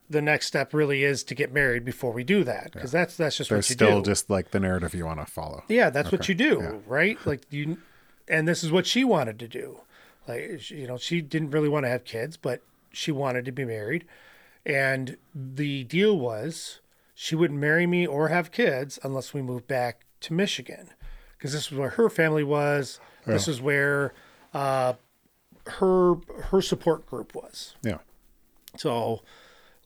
The 0.09 0.21
next 0.21 0.47
step 0.47 0.73
really 0.73 1.03
is 1.03 1.23
to 1.23 1.33
get 1.35 1.53
married 1.53 1.85
before 1.85 2.11
we 2.11 2.23
do 2.23 2.43
that 2.43 2.71
because 2.73 2.91
that's 2.91 3.15
that's 3.17 3.37
just 3.37 3.49
There's 3.49 3.65
what 3.65 3.69
you 3.69 3.73
still 3.73 4.01
do. 4.01 4.11
just 4.11 4.29
like 4.29 4.51
the 4.51 4.59
narrative 4.59 4.93
you 4.93 5.05
want 5.05 5.19
to 5.21 5.25
follow. 5.25 5.63
yeah, 5.69 5.89
that's 5.89 6.11
what 6.11 6.27
you 6.29 6.35
do, 6.35 6.83
right? 6.85 7.17
Like 7.25 7.41
you, 7.49 7.77
and 8.27 8.47
this 8.47 8.63
is 8.63 8.71
what 8.71 8.85
she 8.85 9.03
wanted 9.05 9.39
to 9.39 9.47
do. 9.47 9.79
Like 10.27 10.69
you 10.69 10.87
know, 10.87 10.97
she 10.97 11.21
didn't 11.21 11.51
really 11.51 11.69
want 11.69 11.85
to 11.85 11.89
have 11.89 12.03
kids, 12.03 12.35
but 12.37 12.61
she 12.93 13.11
wanted 13.11 13.43
to 13.45 13.51
be 13.51 13.65
married, 13.65 14.05
and 14.65 15.17
the 15.35 15.83
deal 15.83 16.17
was 16.17 16.79
she 17.13 17.35
wouldn't 17.35 17.59
marry 17.59 17.85
me 17.85 18.07
or 18.07 18.29
have 18.29 18.51
kids 18.51 18.97
unless 19.03 19.33
we 19.33 19.41
moved 19.41 19.67
back 19.67 20.05
to 20.21 20.33
Michigan, 20.33 20.91
because 21.37 21.51
this 21.51 21.69
was 21.69 21.77
where 21.77 21.89
her 21.89 22.09
family 22.09 22.43
was. 22.43 22.99
This 23.25 23.47
is 23.47 23.61
where 23.61 24.13
uh, 24.53 24.93
her 25.65 26.15
her 26.51 26.61
support 26.61 27.05
group 27.05 27.33
was. 27.33 27.75
Yeah. 27.83 27.99
So, 28.77 29.21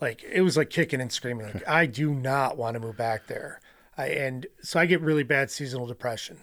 like, 0.02 0.24
it 0.24 0.42
was 0.42 0.58
like 0.58 0.70
kicking 0.70 1.02
and 1.02 1.12
screaming. 1.12 1.46
Like, 1.54 1.68
I 1.68 1.86
do 1.86 2.14
not 2.14 2.58
want 2.58 2.76
to 2.76 2.80
move 2.80 2.98
back 2.98 3.28
there. 3.28 3.62
I 3.98 4.08
and 4.08 4.48
so 4.62 4.80
I 4.80 4.86
get 4.86 5.02
really 5.02 5.24
bad 5.24 5.52
seasonal 5.52 5.86
depression, 5.86 6.40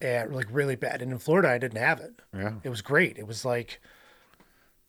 and 0.00 0.34
like 0.34 0.46
really 0.50 0.76
bad. 0.76 1.02
And 1.02 1.12
in 1.12 1.18
Florida, 1.18 1.50
I 1.50 1.58
didn't 1.58 1.80
have 1.80 2.00
it. 2.00 2.20
Yeah. 2.34 2.54
It 2.62 2.68
was 2.68 2.82
great. 2.82 3.18
It 3.18 3.26
was 3.26 3.44
like 3.44 3.80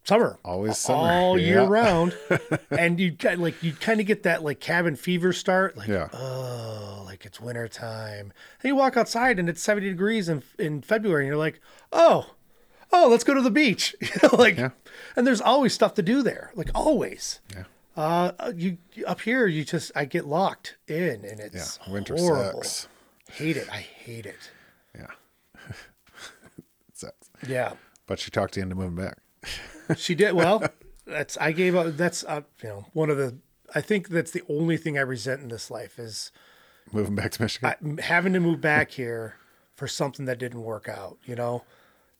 summer, 0.10 0.38
Always 0.44 0.78
summer. 0.78 1.00
all 1.10 1.40
year 1.40 1.64
round, 1.64 2.18
and 2.72 3.00
you 3.00 3.14
kind 3.14 3.42
like 3.42 3.62
you 3.64 3.72
kind 3.74 4.00
of 4.02 4.06
get 4.06 4.24
that 4.24 4.44
like 4.44 4.60
cabin 4.60 4.96
fever 4.96 5.32
start. 5.32 5.78
Like, 5.78 5.88
Yeah. 5.88 6.10
oh, 6.14 7.04
like 7.06 7.26
it's 7.26 7.40
winter 7.40 7.68
time. 7.68 8.34
And 8.62 8.70
you 8.70 8.76
walk 8.76 8.98
outside 8.98 9.40
and 9.40 9.48
it's 9.50 9.62
seventy 9.62 9.90
degrees 9.90 10.28
in 10.28 10.44
in 10.58 10.82
February, 10.82 11.24
and 11.24 11.28
you're 11.28 11.38
like, 11.38 11.60
oh, 11.94 12.32
oh, 12.92 13.08
let's 13.10 13.24
go 13.24 13.34
to 13.34 13.42
the 13.42 13.52
beach. 13.52 13.96
You 14.02 14.10
know, 14.24 14.36
like, 14.38 14.58
Yeah. 14.58 14.70
and 15.16 15.26
there's 15.26 15.42
always 15.42 15.74
stuff 15.74 15.94
to 15.96 16.02
do 16.02 16.22
there, 16.24 16.52
like 16.56 16.70
always. 16.76 17.40
Yeah. 17.56 17.64
Uh, 17.96 18.52
you 18.56 18.78
up 19.08 19.22
here, 19.22 19.46
you 19.48 19.64
just 19.66 19.92
I 19.96 20.06
get 20.06 20.26
locked 20.26 20.78
in, 20.88 21.24
and 21.26 21.40
Yeah. 21.40 21.46
it's 21.46 21.80
Winter 21.88 22.16
horrible. 22.18 22.64
sucks. 22.64 22.88
Hate 23.32 23.58
it. 23.58 23.68
I 23.72 23.78
hate 23.82 24.26
it. 24.26 24.50
Yeah. 24.96 25.08
it 25.68 26.96
sucks. 26.98 27.30
Yeah, 27.48 27.74
But 28.08 28.20
she 28.20 28.32
talked 28.32 28.58
you 28.58 28.64
into 28.64 28.76
moving 28.76 28.96
back. 28.96 29.18
She 29.98 30.16
did 30.16 30.34
well. 30.34 30.64
That's 31.06 31.38
I 31.38 31.52
gave 31.52 31.76
up. 31.76 31.98
That's 31.98 32.24
uh, 32.24 32.42
you 32.62 32.70
know 32.70 32.86
one 32.94 33.10
of 33.10 33.18
the. 33.18 33.38
I 33.74 33.82
think 33.82 34.10
that's 34.10 34.32
the 34.32 34.44
only 34.50 34.78
thing 34.78 34.98
I 34.98 35.02
resent 35.02 35.42
in 35.42 35.50
this 35.50 35.70
life 35.70 36.00
is 36.00 36.32
Moving 36.92 37.16
back 37.16 37.32
to 37.32 37.42
Michigan. 37.42 38.00
I, 38.00 38.02
having 38.02 38.34
to 38.34 38.40
move 38.40 38.62
back 38.62 38.92
here 38.92 39.36
for 39.76 39.88
something 39.88 40.26
that 40.26 40.40
didn't 40.40 40.64
work 40.64 40.90
out. 40.90 41.18
You 41.26 41.36
know, 41.36 41.64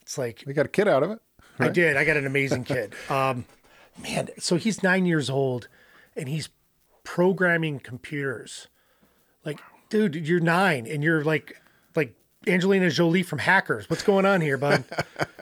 it's 0.02 0.18
like 0.18 0.44
we 0.46 0.54
got 0.54 0.66
a 0.66 0.70
kid 0.70 0.88
out 0.88 1.04
of 1.04 1.12
it. 1.12 1.20
I 1.58 1.70
did. 1.70 1.98
I 1.98 2.06
got 2.06 2.18
an 2.18 2.26
amazing 2.26 2.64
kid. 2.64 2.94
Um, 3.10 3.46
man, 4.02 4.30
so 4.38 4.56
he's 4.56 4.82
nine 4.84 5.06
years 5.06 5.30
old, 5.30 5.68
and 6.16 6.30
he's 6.30 6.50
programming 7.04 7.80
computers. 7.80 8.68
Like, 9.44 9.60
dude, 9.90 10.16
you're 10.16 10.40
nine, 10.40 10.86
and 10.86 11.04
you're 11.04 11.24
like, 11.24 11.58
like 11.96 12.16
Angelina 12.48 12.90
Jolie 12.90 13.24
from 13.24 13.40
Hackers. 13.40 13.90
What's 13.90 14.04
going 14.04 14.26
on 14.26 14.42
here, 14.42 14.58
bud? 14.58 14.86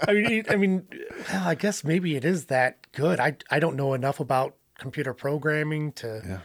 I 0.08 0.14
mean, 0.14 0.44
I 0.50 0.56
mean, 0.56 0.88
well, 1.32 1.48
I 1.48 1.56
guess 1.56 1.84
maybe 1.84 2.16
it 2.16 2.26
is 2.26 2.46
that 2.46 2.92
good. 2.92 3.20
I 3.20 3.38
I 3.52 3.60
don't 3.60 3.76
know 3.76 3.94
enough 3.94 4.20
about 4.20 4.56
computer 4.80 5.14
programming 5.14 5.92
to, 5.94 6.22
Yeah. 6.28 6.40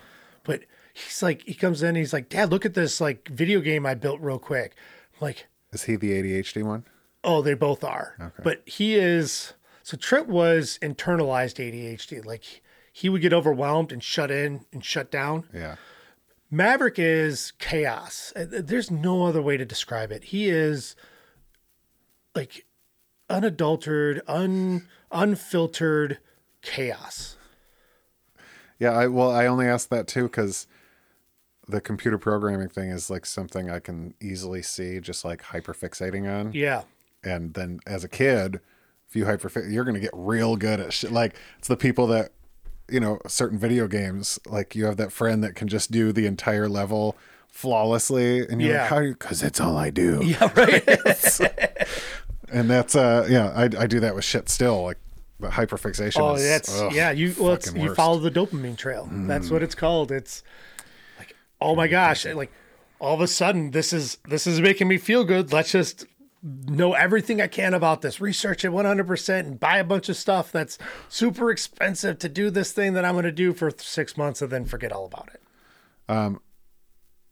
but 0.44 0.62
he's 0.92 1.22
like, 1.22 1.42
he 1.42 1.54
comes 1.54 1.82
in, 1.82 1.90
and 1.90 1.96
he's 1.98 2.12
like, 2.12 2.28
Dad, 2.28 2.50
look 2.50 2.66
at 2.66 2.74
this 2.74 3.00
like 3.00 3.28
video 3.28 3.60
game 3.60 3.86
I 3.86 3.94
built 3.94 4.20
real 4.20 4.38
quick. 4.38 4.74
I'm 5.14 5.18
like, 5.26 5.46
Is 5.72 5.84
he 5.84 5.96
the 5.96 6.10
ADHD 6.12 6.62
one? 6.62 6.84
Oh, 7.24 7.40
they 7.40 7.54
both 7.54 7.82
are. 7.84 8.32
But 8.42 8.62
he 8.66 8.94
is 8.96 9.54
so 9.82 9.96
Trent 9.96 10.28
was 10.28 10.78
internalized 10.82 11.56
ADHD. 11.56 12.24
Like 12.24 12.62
he 12.92 13.08
would 13.08 13.22
get 13.22 13.32
overwhelmed 13.32 13.90
and 13.90 14.02
shut 14.02 14.30
in 14.30 14.66
and 14.70 14.84
shut 14.84 15.10
down. 15.10 15.44
Yeah. 15.54 15.76
Maverick 16.54 16.98
is 16.98 17.54
chaos. 17.58 18.30
Uh, 18.36 18.44
There's 18.46 18.90
no 18.90 19.24
other 19.24 19.40
way 19.40 19.56
to 19.56 19.64
describe 19.64 20.12
it. 20.12 20.24
He 20.24 20.50
is 20.50 20.94
like 22.34 22.66
unadulterated, 23.30 24.22
un 24.28 24.86
unfiltered 25.10 26.18
chaos. 26.60 27.36
Yeah, 28.78 28.90
I 28.92 29.06
well, 29.06 29.30
I 29.30 29.46
only 29.46 29.66
asked 29.66 29.88
that 29.90 30.06
too 30.06 30.24
because 30.24 30.66
the 31.66 31.80
computer 31.80 32.18
programming 32.18 32.68
thing 32.68 32.90
is 32.90 33.08
like 33.08 33.24
something 33.24 33.70
I 33.70 33.78
can 33.78 34.12
easily 34.20 34.60
see 34.60 35.00
just 35.00 35.24
like 35.24 35.42
hyperfixating 35.42 36.30
on. 36.30 36.52
Yeah. 36.52 36.82
And 37.24 37.54
then 37.54 37.80
as 37.86 38.04
a 38.04 38.08
kid, 38.08 38.60
if 39.08 39.16
you 39.16 39.24
hyperfix, 39.24 39.72
you're 39.72 39.84
gonna 39.84 40.00
get 40.00 40.10
real 40.12 40.56
good 40.56 40.80
at 40.80 40.92
shit. 40.92 41.12
Like 41.12 41.34
it's 41.58 41.68
the 41.68 41.78
people 41.78 42.06
that, 42.08 42.32
you 42.90 43.00
know, 43.00 43.18
certain 43.26 43.58
video 43.58 43.86
games. 43.88 44.38
Like 44.46 44.74
you 44.74 44.84
have 44.86 44.96
that 44.98 45.12
friend 45.12 45.42
that 45.44 45.54
can 45.54 45.68
just 45.68 45.90
do 45.90 46.12
the 46.12 46.26
entire 46.26 46.68
level 46.68 47.16
flawlessly, 47.48 48.46
and 48.46 48.60
you're 48.60 48.72
Yeah. 48.72 48.80
like, 48.82 48.90
how? 48.90 49.00
Because 49.02 49.42
it's 49.42 49.60
all 49.60 49.76
I 49.76 49.90
do. 49.90 50.20
Yeah, 50.24 50.50
right. 50.56 50.86
And 52.50 52.68
that's 52.68 52.94
uh, 52.94 53.26
yeah, 53.30 53.48
I 53.54 53.64
I 53.64 53.86
do 53.86 54.00
that 54.00 54.14
with 54.14 54.24
shit 54.24 54.48
still. 54.48 54.82
Like, 54.82 54.98
but 55.40 55.52
hyperfixation. 55.52 56.20
oh, 56.20 56.34
is, 56.34 56.42
that's 56.42 56.80
ugh, 56.80 56.92
yeah. 56.94 57.10
You 57.10 57.34
well, 57.38 57.52
it's, 57.54 57.72
you 57.72 57.94
follow 57.94 58.18
the 58.18 58.30
dopamine 58.30 58.76
trail. 58.76 59.08
That's 59.10 59.50
what 59.50 59.62
it's 59.62 59.74
called. 59.74 60.12
It's 60.12 60.42
like, 61.18 61.34
oh 61.60 61.74
my 61.74 61.88
gosh, 61.88 62.26
like 62.26 62.52
all 63.00 63.14
of 63.14 63.20
a 63.20 63.26
sudden 63.26 63.70
this 63.70 63.92
is 63.92 64.18
this 64.28 64.46
is 64.46 64.60
making 64.60 64.86
me 64.86 64.98
feel 64.98 65.24
good. 65.24 65.50
Let's 65.52 65.72
just 65.72 66.04
know 66.42 66.94
everything 66.94 67.40
I 67.40 67.46
can 67.46 67.72
about 67.74 68.02
this, 68.02 68.20
research 68.20 68.64
it 68.64 68.72
100%, 68.72 69.38
and 69.40 69.60
buy 69.60 69.78
a 69.78 69.84
bunch 69.84 70.08
of 70.08 70.16
stuff 70.16 70.50
that's 70.50 70.76
super 71.08 71.50
expensive 71.50 72.18
to 72.18 72.28
do 72.28 72.50
this 72.50 72.72
thing 72.72 72.94
that 72.94 73.04
I'm 73.04 73.14
going 73.14 73.24
to 73.24 73.32
do 73.32 73.52
for 73.52 73.70
six 73.76 74.16
months 74.16 74.42
and 74.42 74.50
then 74.50 74.64
forget 74.64 74.92
all 74.92 75.04
about 75.04 75.30
it. 75.32 75.42
Um, 76.08 76.40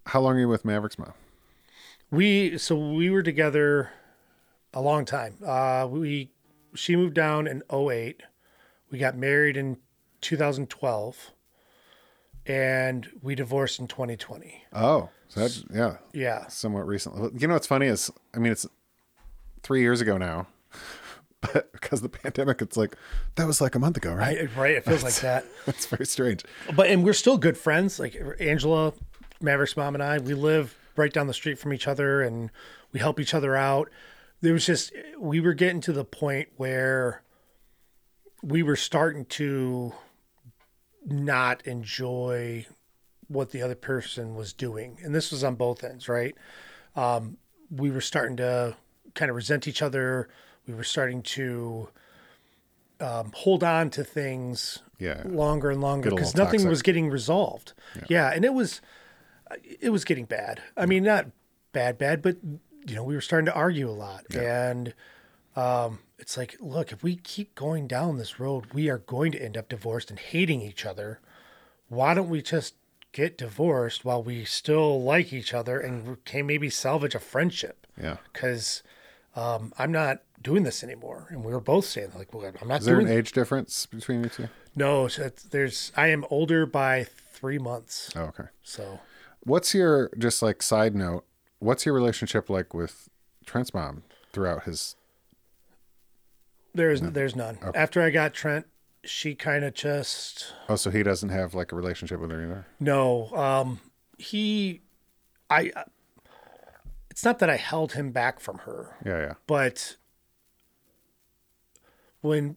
How 0.06 0.20
long 0.20 0.36
are 0.36 0.40
you 0.40 0.48
with 0.48 0.64
Mavericks 0.64 0.98
mom? 0.98 1.12
We 2.10 2.58
so 2.58 2.76
we 2.76 3.10
were 3.10 3.22
together 3.22 3.90
a 4.72 4.80
long 4.80 5.04
time. 5.04 5.36
Uh, 5.44 5.86
we 5.88 6.30
she 6.74 6.96
moved 6.96 7.14
down 7.14 7.46
in 7.46 7.62
08. 7.72 8.22
We 8.90 8.98
got 8.98 9.16
married 9.16 9.56
in 9.56 9.76
2012, 10.20 11.30
and 12.46 13.08
we 13.22 13.34
divorced 13.34 13.78
in 13.78 13.86
2020. 13.86 14.64
Oh, 14.72 15.08
so 15.28 15.40
that's 15.40 15.64
yeah, 15.72 15.96
Yeah, 16.12 16.46
somewhat 16.48 16.86
recently. 16.86 17.30
You 17.38 17.46
know 17.46 17.54
what's 17.54 17.66
funny 17.68 17.86
is, 17.86 18.10
I 18.34 18.38
mean, 18.38 18.50
it's 18.52 18.66
three 19.62 19.80
years 19.80 20.00
ago 20.00 20.16
now, 20.16 20.46
but 21.40 21.72
because 21.72 22.02
of 22.02 22.10
the 22.10 22.18
pandemic, 22.18 22.62
it's 22.62 22.76
like 22.76 22.96
that 23.36 23.46
was 23.46 23.60
like 23.60 23.74
a 23.74 23.78
month 23.78 23.96
ago, 23.96 24.12
right? 24.12 24.38
right. 24.38 24.56
Right. 24.56 24.74
It 24.76 24.84
feels 24.84 25.02
like 25.02 25.14
that. 25.16 25.44
That's 25.66 25.86
very 25.86 26.06
strange. 26.06 26.44
But 26.74 26.88
and 26.88 27.04
we're 27.04 27.12
still 27.12 27.38
good 27.38 27.56
friends. 27.56 27.98
Like 27.98 28.20
Angela, 28.40 28.92
Maverick's 29.40 29.76
mom, 29.76 29.94
and 29.94 30.02
I. 30.02 30.18
We 30.18 30.34
live 30.34 30.76
right 30.96 31.12
down 31.12 31.26
the 31.26 31.34
street 31.34 31.58
from 31.58 31.72
each 31.72 31.88
other, 31.88 32.22
and 32.22 32.50
we 32.92 33.00
help 33.00 33.20
each 33.20 33.34
other 33.34 33.56
out. 33.56 33.90
There 34.40 34.52
was 34.52 34.66
just 34.66 34.92
we 35.18 35.40
were 35.40 35.54
getting 35.54 35.80
to 35.82 35.92
the 35.92 36.04
point 36.04 36.48
where 36.56 37.22
we 38.42 38.62
were 38.62 38.76
starting 38.76 39.26
to 39.26 39.92
not 41.04 41.66
enjoy 41.66 42.66
what 43.28 43.50
the 43.50 43.62
other 43.62 43.74
person 43.74 44.34
was 44.34 44.52
doing, 44.52 44.98
and 45.02 45.14
this 45.14 45.30
was 45.30 45.44
on 45.44 45.54
both 45.54 45.84
ends, 45.84 46.08
right? 46.08 46.34
Um, 46.96 47.36
we 47.70 47.90
were 47.90 48.00
starting 48.00 48.36
to 48.38 48.76
kind 49.14 49.30
of 49.30 49.36
resent 49.36 49.66
each 49.68 49.82
other. 49.82 50.28
We 50.66 50.74
were 50.74 50.84
starting 50.84 51.22
to 51.22 51.88
um, 53.00 53.32
hold 53.34 53.64
on 53.64 53.90
to 53.90 54.04
things 54.04 54.78
Yeah. 54.98 55.22
longer 55.24 55.70
and 55.70 55.80
longer 55.80 56.10
because 56.10 56.34
nothing 56.34 56.68
was 56.68 56.82
getting 56.82 57.08
resolved. 57.10 57.72
Yeah. 58.08 58.30
and 58.32 58.44
it 58.44 58.52
was 58.54 58.80
it 59.80 59.90
was 59.90 60.04
getting 60.04 60.26
bad. 60.26 60.62
I 60.76 60.86
mean, 60.86 61.02
not 61.02 61.26
bad, 61.72 61.98
bad, 61.98 62.22
but 62.22 62.36
you 62.86 62.94
know, 62.94 63.02
we 63.02 63.14
were 63.14 63.20
starting 63.20 63.46
to 63.46 63.52
argue 63.54 63.88
a 63.88 63.92
lot, 63.92 64.24
and 64.34 64.94
um, 65.56 65.98
it's 66.18 66.36
like, 66.36 66.56
look, 66.60 66.92
if 66.92 67.02
we 67.02 67.16
keep 67.16 67.54
going 67.54 67.86
down 67.88 68.16
this 68.16 68.38
road, 68.38 68.66
we 68.72 68.88
are 68.88 68.98
going 68.98 69.32
to 69.32 69.42
end 69.42 69.56
up 69.56 69.68
divorced 69.68 70.08
and 70.10 70.18
hating 70.18 70.60
each 70.62 70.86
other. 70.86 71.20
Why 71.88 72.14
don't 72.14 72.28
we 72.30 72.40
just 72.42 72.74
get 73.12 73.36
divorced 73.36 74.04
while 74.04 74.22
we 74.22 74.44
still 74.44 75.02
like 75.02 75.32
each 75.32 75.52
other 75.52 75.80
and 75.80 76.24
can 76.24 76.46
maybe 76.46 76.70
salvage 76.70 77.14
a 77.16 77.18
friendship? 77.20 77.86
Yeah. 78.00 78.18
Because 78.32 78.82
um, 79.36 79.72
I'm 79.78 79.92
not 79.92 80.22
doing 80.42 80.62
this 80.62 80.82
anymore, 80.82 81.26
and 81.30 81.44
we 81.44 81.52
were 81.52 81.60
both 81.60 81.84
saying 81.84 82.12
like, 82.16 82.32
well, 82.34 82.50
I'm 82.60 82.68
not 82.68 82.80
Is 82.80 82.86
there 82.86 82.96
doing 82.96 83.08
an 83.08 83.12
age 83.16 83.32
difference 83.32 83.86
between 83.86 84.24
you 84.24 84.30
two? 84.30 84.48
no, 84.74 85.06
so 85.08 85.30
there's. 85.50 85.92
I 85.96 86.08
am 86.08 86.24
older 86.30 86.66
by 86.66 87.06
three 87.32 87.58
months. 87.58 88.10
Oh, 88.16 88.22
okay. 88.22 88.44
So 88.62 89.00
What's 89.42 89.74
your 89.74 90.10
just 90.18 90.42
like 90.42 90.62
side 90.62 90.94
note? 90.94 91.24
What's 91.60 91.84
your 91.86 91.94
relationship 91.94 92.50
like 92.50 92.74
with 92.74 93.08
Trent's 93.46 93.72
mom 93.74 94.02
throughout 94.32 94.64
his? 94.64 94.96
there's 96.74 97.00
there's 97.00 97.34
none. 97.36 97.58
After 97.74 98.02
I 98.02 98.10
got 98.10 98.32
Trent, 98.34 98.66
she 99.04 99.34
kind 99.34 99.64
of 99.64 99.74
just 99.74 100.52
Oh, 100.68 100.76
so 100.76 100.90
he 100.90 101.02
doesn't 101.02 101.30
have 101.30 101.54
like 101.54 101.72
a 101.72 101.76
relationship 101.76 102.20
with 102.20 102.30
her 102.30 102.42
either. 102.42 102.66
no. 102.78 103.30
Um, 103.34 103.80
he, 104.18 104.82
I. 105.48 105.72
It's 107.10 107.24
not 107.24 107.38
that 107.40 107.50
I 107.50 107.56
held 107.56 107.92
him 107.92 108.12
back 108.12 108.38
from 108.40 108.58
her, 108.58 108.96
Yeah, 109.04 109.18
yeah. 109.18 109.34
but 109.46 109.96
when 112.20 112.56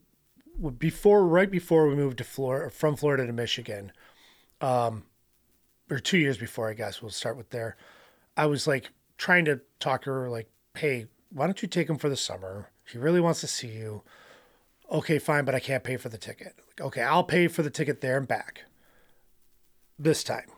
before 0.77 1.25
right 1.25 1.49
before 1.49 1.88
we 1.88 1.95
moved 1.95 2.19
to 2.19 2.23
Florida 2.23 2.69
from 2.69 2.95
Florida 2.95 3.25
to 3.25 3.34
Michigan, 3.34 3.91
um, 4.61 5.03
or 5.89 5.99
two 5.99 6.17
years 6.17 6.38
before, 6.38 6.69
I 6.69 6.73
guess 6.73 7.01
we'll 7.01 7.11
start 7.11 7.35
with 7.38 7.49
there. 7.49 7.75
I 8.38 8.45
was 8.45 8.67
like 8.67 8.91
trying 9.17 9.45
to 9.45 9.61
talk 9.80 10.03
to 10.03 10.11
her, 10.11 10.30
like, 10.30 10.49
"Hey, 10.75 11.07
why 11.30 11.45
don't 11.47 11.61
you 11.61 11.67
take 11.67 11.89
him 11.89 11.97
for 11.97 12.09
the 12.09 12.15
summer? 12.17 12.69
He 12.88 12.97
really 12.97 13.19
wants 13.21 13.41
to 13.41 13.47
see 13.47 13.67
you." 13.69 14.03
Okay, 14.91 15.17
fine, 15.17 15.45
but 15.45 15.55
I 15.55 15.59
can't 15.59 15.84
pay 15.84 15.97
for 15.97 16.09
the 16.09 16.17
ticket. 16.17 16.53
Like, 16.67 16.81
okay, 16.88 17.01
I'll 17.01 17.23
pay 17.23 17.47
for 17.47 17.63
the 17.63 17.69
ticket 17.71 18.01
there 18.01 18.17
and 18.17 18.27
back. 18.27 18.63
This 19.97 20.23
time, 20.23 20.49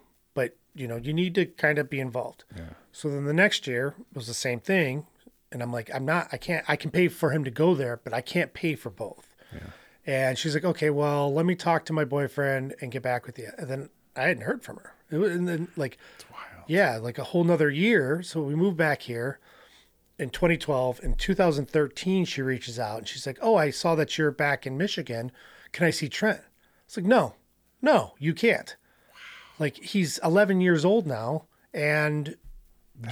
you 0.76 0.88
know, 0.88 0.97
you 0.97 1.14
need 1.14 1.34
to 1.35 1.45
kind 1.45 1.80
of 1.80 1.89
be 1.89 1.99
involved. 1.99 2.43
Yeah. 2.56 2.64
So 2.91 3.10
then 3.10 3.26
the 3.26 3.34
next 3.34 3.65
year 3.65 3.95
was 4.14 4.27
the 4.27 4.34
same 4.34 4.60
thing, 4.60 5.07
and 5.52 5.64
I'm 5.64 5.72
like, 5.72 5.89
I'm 5.93 6.06
not, 6.06 6.27
I 6.31 6.38
can't, 6.38 6.65
I 6.68 6.76
can 6.76 6.91
pay 6.91 7.07
for 7.07 7.31
him 7.31 7.43
to 7.45 7.52
go 7.52 7.73
there, 7.73 7.99
but 8.03 8.14
I 8.14 8.22
can't 8.22 8.53
pay 8.53 8.76
for 8.76 8.89
both. 8.89 9.34
Yeah. 9.53 9.60
And 10.06 10.38
she's 10.38 10.53
like, 10.53 10.65
okay, 10.65 10.89
well, 10.89 11.34
let 11.34 11.45
me 11.45 11.56
talk 11.56 11.85
to 11.85 11.93
my 11.93 12.06
boyfriend 12.06 12.76
and 12.81 12.91
get 12.91 13.02
back 13.02 13.26
with 13.26 13.39
you. 13.39 13.49
And 13.57 13.68
then 13.68 13.89
I 14.15 14.23
hadn't 14.23 14.43
heard 14.43 14.64
from 14.64 14.77
her. 14.77 14.93
It 15.10 15.18
was, 15.18 15.31
and 15.31 15.47
then 15.47 15.68
like, 15.76 15.97
yeah, 16.68 16.97
like 16.97 17.18
a 17.18 17.23
whole 17.23 17.43
nother 17.43 17.69
year. 17.69 18.22
So 18.22 18.41
we 18.41 18.56
moved 18.56 18.77
back 18.77 19.03
here 19.03 19.39
in 20.19 20.30
2012. 20.30 20.99
In 21.03 21.15
2013, 21.15 22.26
she 22.26 22.41
reaches 22.41 22.80
out 22.80 22.99
and 22.99 23.07
she's 23.07 23.26
like, 23.26 23.39
oh, 23.41 23.56
I 23.56 23.72
saw 23.72 23.95
that 23.95 24.18
you're 24.18 24.31
back 24.31 24.68
in 24.68 24.77
Michigan. 24.77 25.31
Can 25.72 25.85
I 25.85 25.89
see 25.89 26.10
Trent? 26.10 26.41
It's 26.85 26.97
like, 26.97 27.06
no, 27.06 27.35
no, 27.81 28.14
you 28.19 28.34
can't. 28.34 28.76
Like 29.60 29.77
he's 29.77 30.18
11 30.23 30.61
years 30.61 30.84
old 30.84 31.07
now, 31.07 31.45
and 31.73 32.36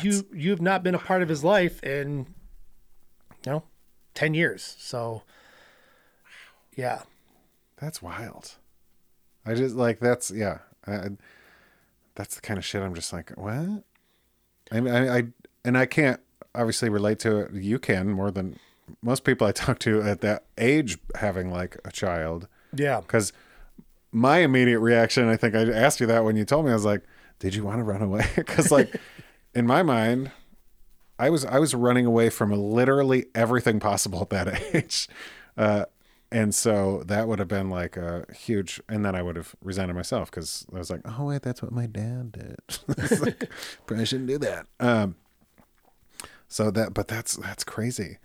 you 0.01 0.25
you've 0.33 0.61
not 0.61 0.83
been 0.83 0.95
a 0.95 0.99
part 0.99 1.21
of 1.21 1.29
his 1.29 1.43
life 1.43 1.81
in, 1.83 2.25
you 3.45 3.51
know, 3.51 3.63
10 4.13 4.33
years. 4.33 4.75
So, 4.79 5.23
yeah, 6.75 7.03
That's 7.79 8.01
wild. 8.01 8.55
I 9.45 9.53
just 9.55 9.75
like 9.75 9.99
that's 9.99 10.31
yeah. 10.31 10.59
I, 10.87 11.09
that's 12.15 12.35
the 12.35 12.41
kind 12.41 12.57
of 12.57 12.65
shit 12.65 12.81
I'm 12.81 12.93
just 12.95 13.11
like 13.11 13.31
what. 13.31 13.83
I 14.71 14.79
mean, 14.79 14.93
I, 14.93 15.17
I 15.17 15.23
and 15.65 15.77
I 15.77 15.85
can't 15.85 16.19
obviously 16.55 16.89
relate 16.89 17.19
to 17.19 17.39
it. 17.39 17.53
You 17.53 17.79
can 17.79 18.09
more 18.11 18.31
than 18.31 18.57
most 19.01 19.23
people 19.23 19.47
I 19.47 19.51
talk 19.51 19.79
to 19.79 20.01
at 20.01 20.21
that 20.21 20.45
age 20.57 20.97
having 21.15 21.51
like 21.51 21.77
a 21.85 21.91
child. 21.91 22.47
yeah, 22.75 23.01
Because 23.01 23.33
my 24.13 24.39
immediate 24.39 24.79
reaction, 24.79 25.27
I 25.27 25.35
think 25.35 25.55
I 25.55 25.69
asked 25.71 25.99
you 25.99 26.07
that 26.07 26.23
when 26.23 26.35
you 26.35 26.45
told 26.45 26.65
me, 26.65 26.71
I 26.71 26.75
was 26.75 26.85
like, 26.85 27.01
"Did 27.39 27.55
you 27.55 27.63
want 27.63 27.79
to 27.79 27.83
run 27.83 28.01
away?" 28.01 28.25
Because 28.35 28.71
like 28.71 28.95
in 29.53 29.67
my 29.67 29.83
mind, 29.83 30.31
I 31.19 31.29
was 31.29 31.45
I 31.45 31.59
was 31.59 31.73
running 31.75 32.05
away 32.05 32.29
from 32.29 32.51
literally 32.51 33.25
everything 33.35 33.79
possible 33.79 34.21
at 34.21 34.29
that 34.29 34.63
age, 34.75 35.07
uh, 35.57 35.85
and 36.31 36.53
so 36.53 37.03
that 37.07 37.27
would 37.27 37.39
have 37.39 37.47
been 37.47 37.69
like 37.69 37.97
a 37.97 38.25
huge. 38.33 38.81
And 38.87 39.03
then 39.05 39.15
I 39.15 39.21
would 39.21 39.35
have 39.35 39.55
resented 39.61 39.95
myself 39.95 40.29
because 40.31 40.65
I 40.73 40.77
was 40.77 40.89
like, 40.89 41.01
"Oh 41.05 41.25
wait, 41.25 41.41
that's 41.41 41.61
what 41.61 41.71
my 41.71 41.87
dad 41.87 42.31
did. 42.31 42.59
Like, 43.19 43.49
Probably 43.85 44.05
shouldn't 44.05 44.27
do 44.29 44.37
that." 44.39 44.67
Um, 44.79 45.15
so 46.47 46.69
that, 46.71 46.93
but 46.93 47.07
that's 47.07 47.35
that's 47.35 47.63
crazy. 47.63 48.19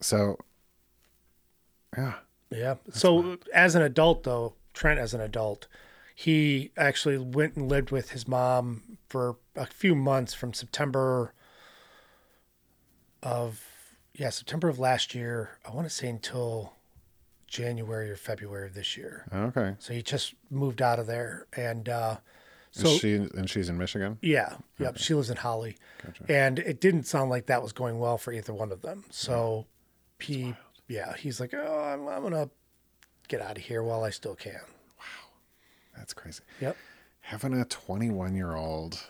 So, 0.00 0.36
yeah. 1.96 2.14
Yeah. 2.50 2.74
so 2.90 3.38
as 3.52 3.74
an 3.74 3.82
adult, 3.82 4.22
though, 4.24 4.54
Trent 4.74 5.00
as 5.00 5.14
an 5.14 5.20
adult, 5.20 5.66
he 6.14 6.70
actually 6.76 7.16
went 7.18 7.56
and 7.56 7.68
lived 7.68 7.90
with 7.90 8.10
his 8.10 8.28
mom 8.28 8.98
for 9.08 9.36
a 9.56 9.66
few 9.66 9.94
months 9.94 10.34
from 10.34 10.52
September 10.52 11.32
of 13.22 13.64
yeah 14.12 14.30
September 14.30 14.68
of 14.68 14.78
last 14.78 15.14
year. 15.14 15.58
I 15.66 15.70
want 15.70 15.86
to 15.86 15.94
say 15.94 16.08
until 16.08 16.74
January 17.46 18.10
or 18.10 18.16
February 18.16 18.66
of 18.66 18.74
this 18.74 18.96
year. 18.96 19.26
Okay. 19.32 19.76
So 19.78 19.94
he 19.94 20.02
just 20.02 20.34
moved 20.50 20.82
out 20.82 20.98
of 20.98 21.06
there, 21.06 21.46
and 21.56 21.88
uh, 21.88 22.16
so 22.72 22.88
she 22.96 23.14
and 23.14 23.48
she's 23.48 23.68
in 23.68 23.78
Michigan. 23.78 24.18
yeah, 24.22 24.56
yep. 24.78 24.98
She 24.98 25.14
lives 25.14 25.30
in 25.30 25.36
Holly, 25.36 25.76
and 26.28 26.58
it 26.58 26.80
didn't 26.80 27.04
sound 27.04 27.30
like 27.30 27.46
that 27.46 27.62
was 27.62 27.72
going 27.72 27.98
well 27.98 28.18
for 28.18 28.32
either 28.32 28.52
one 28.52 28.72
of 28.72 28.82
them. 28.82 29.04
So 29.10 29.66
he, 30.18 30.54
yeah, 30.88 31.14
he's 31.16 31.38
like, 31.40 31.54
oh, 31.54 31.78
I'm, 31.78 32.08
I'm 32.08 32.22
gonna 32.24 32.50
get 33.28 33.40
out 33.40 33.56
of 33.58 33.64
here 33.64 33.82
while 33.82 34.04
I 34.04 34.10
still 34.10 34.34
can. 34.34 34.60
Wow. 34.98 35.30
That's 35.96 36.12
crazy. 36.14 36.42
Yep. 36.60 36.76
Having 37.20 37.60
a 37.60 37.64
21 37.64 38.34
year 38.34 38.54
old, 38.54 39.00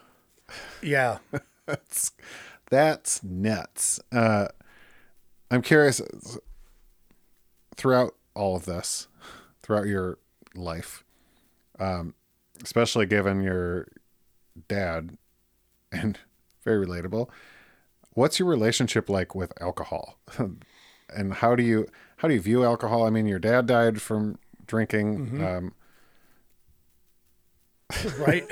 Yeah. 0.82 1.19
that's 1.66 2.12
that's 2.70 3.23
nuts. 3.23 4.01
Uh, 4.12 4.49
I'm 5.51 5.62
curious. 5.62 6.01
Throughout 7.77 8.15
all 8.35 8.57
of 8.57 8.66
this, 8.66 9.09
throughout 9.62 9.86
your 9.86 10.19
life, 10.55 11.05
um, 11.81 12.15
especially 12.62 13.07
given 13.07 13.43
your 13.43 13.89
dad, 14.69 15.19
and 15.91 16.19
very 16.62 16.86
relatable. 16.86 17.28
What's 18.12 18.39
your 18.39 18.47
relationship 18.49 19.09
like 19.09 19.35
with 19.35 19.53
alcohol, 19.61 20.19
and 21.09 21.35
how 21.35 21.55
do 21.55 21.63
you 21.63 21.87
how 22.17 22.29
do 22.29 22.35
you 22.35 22.41
view 22.41 22.65
alcohol? 22.65 23.05
I 23.05 23.11
mean, 23.11 23.27
your 23.27 23.39
dad 23.39 23.67
died 23.67 24.01
from 24.01 24.39
drinking. 24.67 25.45
Um, 25.45 25.75
right. 28.19 28.45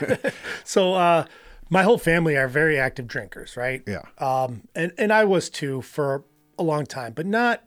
so 0.65 0.95
uh, 0.95 1.25
my 1.71 1.83
whole 1.83 1.99
family 1.99 2.37
are 2.37 2.49
very 2.49 2.79
active 2.79 3.07
drinkers, 3.07 3.57
right? 3.57 3.83
yeah. 3.87 4.03
Um, 4.19 4.69
and 4.75 4.93
and 4.99 5.13
I 5.13 5.25
was 5.25 5.49
too 5.49 5.83
for 5.83 6.25
a 6.59 6.63
long 6.63 6.87
time, 6.87 7.13
but 7.15 7.27
not. 7.27 7.65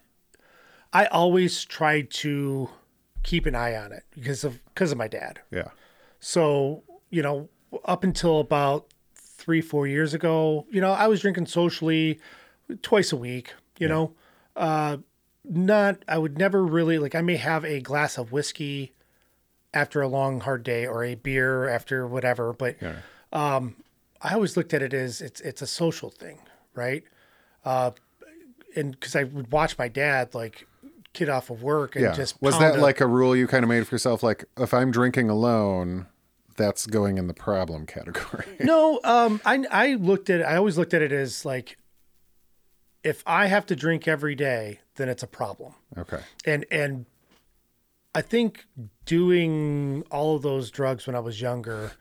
I 0.93 1.07
always 1.07 1.65
tried 1.65 2.09
to 2.11 2.69
keep 3.23 3.45
an 3.45 3.55
eye 3.55 3.75
on 3.75 3.91
it 3.91 4.03
because 4.13 4.43
of 4.43 4.63
because 4.65 4.91
of 4.91 4.97
my 4.97 5.07
dad. 5.07 5.41
yeah. 5.51 5.69
So, 6.19 6.83
you 7.09 7.21
know, 7.21 7.49
up 7.83 8.03
until 8.03 8.39
about 8.39 8.87
three, 9.15 9.61
four 9.61 9.85
years 9.85 10.13
ago, 10.13 10.65
you 10.71 10.81
know, 10.81 10.91
I 10.91 11.07
was 11.07 11.21
drinking 11.21 11.47
socially 11.47 12.19
twice 12.81 13.11
a 13.11 13.17
week, 13.17 13.53
you 13.77 13.87
know, 13.87 14.13
uh, 14.55 14.97
not, 15.43 15.97
I 16.07 16.17
would 16.17 16.37
never 16.37 16.63
really, 16.63 16.97
like, 16.97 17.13
I 17.15 17.21
may 17.21 17.35
have 17.37 17.63
a 17.65 17.79
glass 17.81 18.17
of 18.17 18.31
whiskey 18.31 18.93
after 19.73 20.01
a 20.01 20.07
long, 20.07 20.39
hard 20.41 20.63
day 20.63 20.85
or 20.87 21.03
a 21.03 21.15
beer 21.15 21.67
after 21.69 22.07
whatever, 22.07 22.53
but 22.53 22.77
Yeah. 22.81 22.95
I 24.21 24.33
always 24.33 24.57
looked 24.57 24.73
at 24.73 24.81
it 24.81 24.93
as 24.93 25.21
it's, 25.21 25.39
it's 25.41 25.61
a 25.61 25.67
social 25.67 26.09
thing, 26.09 26.39
right? 26.73 27.03
Uh, 27.63 27.91
and 28.75 28.99
cause 28.99 29.15
I 29.15 29.23
would 29.23 29.51
watch 29.51 29.77
my 29.77 29.87
dad, 29.87 30.33
like, 30.33 30.67
get 31.13 31.29
off 31.29 31.49
of 31.49 31.61
work 31.61 31.95
and 31.95 32.05
Yeah. 32.05 32.13
just 32.13 32.41
was 32.41 32.57
that 32.59 32.75
a- 32.77 32.81
like 32.81 32.99
a 33.01 33.07
rule 33.07 33.35
you 33.35 33.47
kind 33.47 33.63
of 33.63 33.69
made 33.69 33.87
for 33.87 33.95
yourself? 33.95 34.23
Like, 34.23 34.45
if 34.57 34.73
I'm 34.73 34.91
drinking 34.91 35.29
alone, 35.29 36.07
that's 36.57 36.87
going 36.87 37.17
in 37.17 37.27
the 37.27 37.33
problem 37.33 37.85
category. 37.85 38.45
No, 38.61 38.99
um, 39.03 39.41
I 39.45 39.63
I 39.69 39.93
looked 39.95 40.29
at. 40.29 40.41
I 40.45 40.55
always 40.55 40.77
looked 40.77 40.93
at 40.93 41.01
it 41.01 41.11
as 41.11 41.45
like, 41.45 41.77
if 43.05 43.23
I 43.25 43.45
have 43.45 43.67
to 43.67 43.75
drink 43.75 44.07
every 44.07 44.35
day, 44.35 44.79
then 44.95 45.07
it's 45.07 45.23
a 45.23 45.27
problem. 45.27 45.75
okay. 45.97 46.19
And 46.45 46.65
and 46.71 47.05
I 48.13 48.21
think 48.21 48.65
doing 49.05 50.03
all 50.09 50.35
of 50.35 50.41
those 50.41 50.71
drugs 50.71 51.05
when 51.05 51.15
I 51.15 51.19
was 51.19 51.39
younger, 51.39 51.91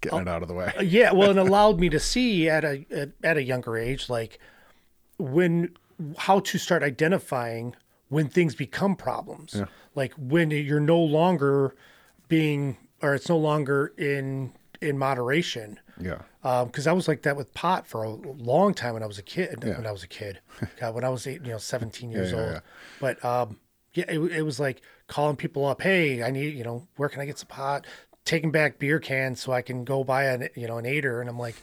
Getting 0.00 0.22
it 0.22 0.28
uh, 0.28 0.32
out 0.32 0.42
of 0.42 0.48
the 0.48 0.54
way. 0.54 0.72
yeah, 0.82 1.12
well, 1.12 1.30
it 1.30 1.38
allowed 1.38 1.78
me 1.78 1.88
to 1.90 2.00
see 2.00 2.48
at 2.48 2.64
a 2.64 2.84
at, 2.90 3.10
at 3.22 3.36
a 3.36 3.42
younger 3.42 3.78
age, 3.78 4.10
like 4.10 4.40
when 5.18 5.70
how 6.18 6.40
to 6.40 6.58
start 6.58 6.82
identifying 6.82 7.76
when 8.08 8.28
things 8.28 8.54
become 8.56 8.96
problems. 8.96 9.54
Yeah. 9.56 9.66
Like 9.94 10.12
when 10.18 10.50
you're 10.50 10.80
no 10.80 10.98
longer 10.98 11.76
being, 12.28 12.76
or 13.00 13.14
it's 13.14 13.28
no 13.28 13.38
longer 13.38 13.92
in 13.96 14.52
in 14.80 14.98
moderation. 14.98 15.78
Yeah. 16.00 16.22
Because 16.42 16.86
I 16.86 16.92
was 16.92 17.06
like 17.06 17.22
that 17.22 17.36
with 17.36 17.54
pot 17.54 17.86
for 17.86 18.02
a 18.02 18.10
long 18.10 18.74
time 18.74 18.94
when 18.94 19.02
I 19.02 19.06
was 19.06 19.18
a 19.18 19.22
kid. 19.22 19.62
Yeah. 19.64 19.76
When 19.76 19.86
I 19.86 19.92
was 19.92 20.02
a 20.02 20.08
kid, 20.08 20.40
God, 20.80 20.94
when 20.94 21.04
I 21.04 21.08
was 21.08 21.26
eight, 21.26 21.42
you 21.44 21.52
know, 21.52 21.58
seventeen 21.58 22.10
years 22.10 22.32
yeah, 22.32 22.38
old. 22.38 22.50
yeah. 22.50 22.60
But 23.00 23.24
um, 23.24 23.60
yeah, 23.94 24.04
it, 24.08 24.18
it 24.18 24.42
was 24.42 24.58
like 24.58 24.82
calling 25.06 25.36
people 25.36 25.66
up. 25.66 25.82
Hey, 25.82 26.22
I 26.22 26.30
need, 26.30 26.54
you 26.54 26.64
know, 26.64 26.86
where 26.96 27.08
can 27.08 27.20
I 27.20 27.26
get 27.26 27.38
some 27.38 27.48
pot? 27.48 27.86
Taking 28.24 28.50
back 28.50 28.78
beer 28.78 28.98
cans 28.98 29.40
so 29.40 29.52
I 29.52 29.62
can 29.62 29.84
go 29.84 30.04
buy 30.04 30.24
an, 30.24 30.48
you 30.54 30.66
know, 30.66 30.78
an 30.78 30.86
aider. 30.86 31.20
And 31.20 31.28
I'm 31.28 31.38
like, 31.38 31.56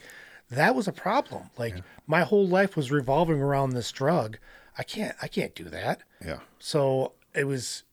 that 0.51 0.75
was 0.75 0.87
a 0.87 0.91
problem. 0.91 1.49
Like 1.57 1.75
my 2.05 2.21
whole 2.21 2.47
life 2.47 2.75
was 2.75 2.91
revolving 2.91 3.41
around 3.41 3.71
this 3.71 3.91
drug. 3.91 4.37
I 4.77 4.83
can't, 4.83 5.15
I 5.21 5.27
can't 5.27 5.55
do 5.55 5.65
that. 5.65 6.01
Yeah. 6.23 6.39
So 6.59 7.13
it 7.33 7.45
was 7.45 7.83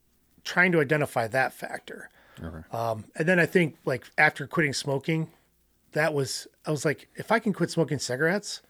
trying 0.45 0.73
to 0.73 0.81
identify 0.81 1.27
that 1.29 1.53
factor. 1.53 2.11
Okay. 2.43 2.65
Um, 2.71 3.05
and 3.17 3.27
then 3.27 3.39
I 3.41 3.47
think 3.47 3.77
like 3.85 4.11
after 4.19 4.47
quitting 4.47 4.73
smoking, 4.73 5.31
that 5.97 6.13
was 6.13 6.47
I 6.67 6.71
was 6.71 6.85
like, 6.85 7.09
if 7.17 7.33
I 7.33 7.39
can 7.39 7.53
quit 7.55 7.71
smoking 7.71 7.99
cigarettes, 7.99 8.61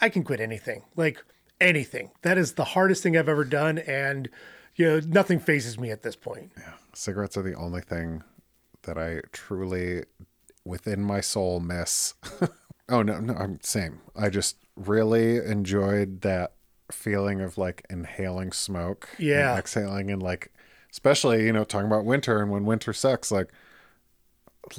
I 0.00 0.08
can 0.08 0.22
quit 0.22 0.40
anything. 0.40 0.84
Like 0.94 1.22
anything. 1.60 2.12
That 2.22 2.38
is 2.38 2.52
the 2.52 2.64
hardest 2.64 3.02
thing 3.02 3.16
I've 3.16 3.28
ever 3.28 3.44
done, 3.44 3.78
and 3.78 4.28
you 4.76 4.86
know 4.86 5.00
nothing 5.00 5.40
phases 5.40 5.78
me 5.78 5.90
at 5.90 6.02
this 6.02 6.14
point. 6.16 6.52
Yeah, 6.56 6.74
cigarettes 6.94 7.36
are 7.36 7.42
the 7.42 7.54
only 7.54 7.80
thing 7.80 8.22
that 8.82 8.96
I 8.96 9.20
truly, 9.32 10.04
within 10.64 11.02
my 11.02 11.20
soul, 11.20 11.58
miss. 11.58 12.14
oh 12.88 13.02
no, 13.02 13.18
no, 13.18 13.34
I'm 13.34 13.58
same. 13.62 14.00
I 14.16 14.28
just 14.30 14.56
really 14.76 15.36
enjoyed 15.38 16.20
that 16.20 16.52
feeling 16.92 17.40
of 17.40 17.58
like 17.58 17.84
inhaling 17.90 18.52
smoke, 18.52 19.08
and 19.18 19.26
Yeah. 19.26 19.58
exhaling, 19.58 20.08
and 20.10 20.22
like, 20.22 20.52
especially 20.92 21.46
you 21.46 21.52
know 21.52 21.64
talking 21.64 21.88
about 21.88 22.04
winter 22.04 22.40
and 22.40 22.50
when 22.52 22.64
winter 22.64 22.92
sucks, 22.92 23.32
like. 23.32 23.50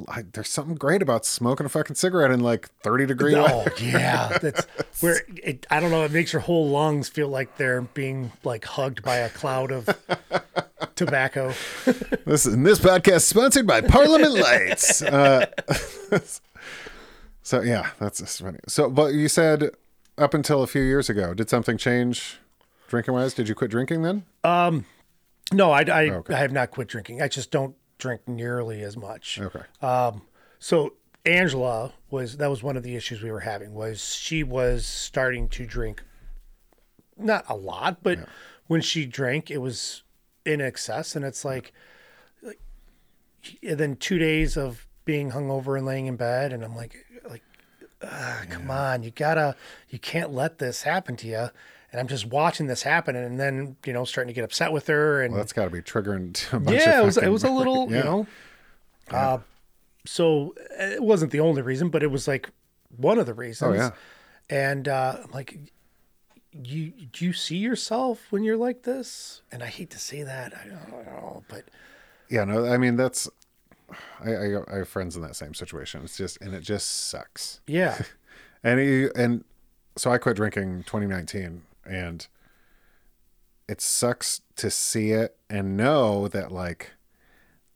I, 0.07 0.24
there's 0.34 0.49
something 0.49 0.76
great 0.76 1.02
about 1.02 1.26
smoking 1.26 1.66
a 1.66 1.70
fucking 1.70 1.95
cigarette 1.95 2.32
in 2.32 2.40
like 2.40 2.70
30 2.82 3.06
degree 3.06 3.36
Oh 3.36 3.41
weather. 3.60 3.74
yeah, 3.82 4.38
that's 4.41 4.66
where 5.02 5.22
it. 5.44 5.66
I 5.70 5.80
don't 5.80 5.91
know. 5.91 6.03
It 6.03 6.12
makes 6.12 6.34
your 6.34 6.41
whole 6.41 6.70
lungs 6.70 7.07
feel 7.10 7.28
like 7.30 7.57
they're 7.57 7.82
being 7.82 8.32
like 8.44 8.66
hugged 8.66 9.03
by 9.03 9.18
a 9.18 9.30
cloud 9.30 9.72
of 9.72 9.88
tobacco. 10.95 11.53
This 12.26 12.45
and 12.45 12.66
this 12.66 12.80
podcast 12.80 13.16
is 13.18 13.26
sponsored 13.26 13.68
by 13.68 13.82
Parliament 13.82 14.34
Lights. 14.34 15.02
Uh, 15.02 15.45
so 17.44 17.62
yeah, 17.62 17.91
that's 17.99 18.20
just 18.20 18.41
funny. 18.41 18.60
So, 18.68 18.90
but 18.90 19.14
you 19.14 19.28
said 19.28 19.72
up 20.18 20.34
until 20.34 20.64
a 20.64 20.68
few 20.68 20.82
years 20.82 21.10
ago, 21.10 21.34
did 21.34 21.49
something 21.49 21.78
change 21.78 22.38
drinking 22.88 23.14
wise? 23.14 23.34
Did 23.34 23.48
you 23.49 23.56
quit 23.56 23.72
drinking 23.72 24.02
then? 24.02 24.24
No, 25.53 25.72
I, 25.72 25.82
I, 25.84 26.10
Okay. 26.10 26.34
I 26.34 26.38
have 26.38 26.52
not 26.52 26.72
quit 26.72 26.88
drinking. 26.88 27.22
I 27.22 27.28
just 27.28 27.52
don't 27.52 27.76
drink 27.98 28.28
nearly 28.28 28.82
as 28.82 28.98
much. 28.98 29.40
Okay. 29.40 29.64
So 30.60 30.94
Angela 31.26 31.94
was 32.10 32.38
that 32.38 32.50
was 32.50 32.62
one 32.62 32.78
of 32.78 32.84
the 32.84 32.96
issues 32.96 33.22
we 33.22 33.32
were 33.32 33.40
having 33.42 33.74
was 33.74 34.16
she 34.16 34.44
was 34.44 34.86
starting 34.86 35.50
to 35.50 35.66
drink 35.66 36.04
not 37.18 37.46
a 37.50 37.56
lot, 37.56 38.04
but 38.04 38.20
when 38.68 38.82
she 38.82 39.06
drank 39.06 39.50
it 39.50 39.58
was 39.60 40.04
in 40.46 40.62
excess 40.62 41.16
and 41.16 41.26
it's 41.26 41.44
like, 41.46 41.74
like 42.44 42.60
and 43.64 43.80
then 43.80 43.96
2 43.96 44.20
days 44.20 44.58
of 44.58 44.88
being 45.06 45.32
hungover 45.32 45.78
and 45.78 45.86
laying 45.86 46.06
in 46.08 46.16
bed 46.16 46.54
and 46.54 46.64
I'm 46.64 46.76
like 46.76 47.06
like 47.30 47.44
ah, 48.04 48.44
come 48.50 48.70
on, 48.70 49.04
you 49.04 49.12
got 49.12 49.36
to 49.36 49.56
you 49.90 50.00
can't 50.00 50.32
let 50.32 50.60
this 50.60 50.84
happen 50.84 51.16
to 51.18 51.28
you. 51.28 51.50
And 51.96 52.02
I'm 52.02 52.10
just 52.10 52.26
watching 52.26 52.68
this 52.68 52.84
happen 52.84 53.16
and 53.16 53.40
then, 53.40 53.78
you 53.86 53.94
know, 53.94 54.04
starting 54.04 54.28
to 54.28 54.34
get 54.34 54.44
upset 54.44 54.74
with 54.74 54.88
her 54.88 55.22
and 55.22 55.32
Well, 55.34 55.42
that's 55.42 55.54
got 55.54 55.64
to 55.64 55.70
be 55.70 55.80
triggering 55.80 56.34
to 56.34 56.58
a 56.58 56.60
bunch 56.60 56.78
yeah, 56.82 57.02
it 57.02 57.06
was 57.06 57.18
it 57.18 57.30
was 57.30 57.46
a 57.46 57.50
little, 57.50 57.88
Yeah. 57.90 57.98
you 58.00 58.04
know. 58.04 58.28
Uh, 59.10 59.38
so 60.06 60.54
it 60.78 61.02
wasn't 61.02 61.32
the 61.32 61.40
only 61.40 61.62
reason, 61.62 61.88
but 61.88 62.04
it 62.04 62.12
was 62.12 62.28
like 62.28 62.50
one 62.98 63.18
of 63.18 63.26
the 63.28 63.34
reasons. 63.34 63.72
Oh 63.72 63.74
yeah. 63.74 63.92
And 64.50 64.90
uh, 64.90 65.20
I'm 65.24 65.32
like, 65.32 65.58
you 66.52 66.92
do 67.14 67.24
you 67.24 67.32
see 67.32 67.56
yourself 67.56 68.28
when 68.30 68.44
you're 68.44 68.58
like 68.58 68.84
this? 68.84 69.42
And 69.50 69.64
I 69.64 69.68
hate 69.68 69.90
to 69.92 69.98
say 70.00 70.22
that, 70.24 70.54
I 70.54 70.68
don't 70.68 71.06
know, 71.06 71.44
but 71.48 71.64
Yeah. 72.30 72.44
No, 72.44 72.66
I 72.66 72.78
mean 72.78 72.98
that's. 72.98 73.30
I, 74.20 74.32
I 74.34 74.74
I 74.74 74.78
have 74.80 74.90
friends 74.90 75.16
in 75.16 75.22
that 75.22 75.38
same 75.38 75.54
situation. 75.54 76.02
It's 76.04 76.18
just 76.18 76.42
and 76.42 76.54
it 76.54 76.60
just 76.62 77.08
sucks. 77.08 77.62
yeah, 77.68 78.00
And 78.66 78.82
he, 78.82 79.08
and 79.16 79.46
so 79.96 80.12
I 80.12 80.18
quit 80.18 80.36
drinking 80.36 80.84
2019 80.88 81.62
and 81.86 82.28
it 83.68 83.82
sucks 83.82 84.41
to 84.57 84.70
see 84.70 85.12
it 85.12 85.36
and 85.49 85.76
know 85.76 86.28
that 86.28 86.52
like 86.52 86.91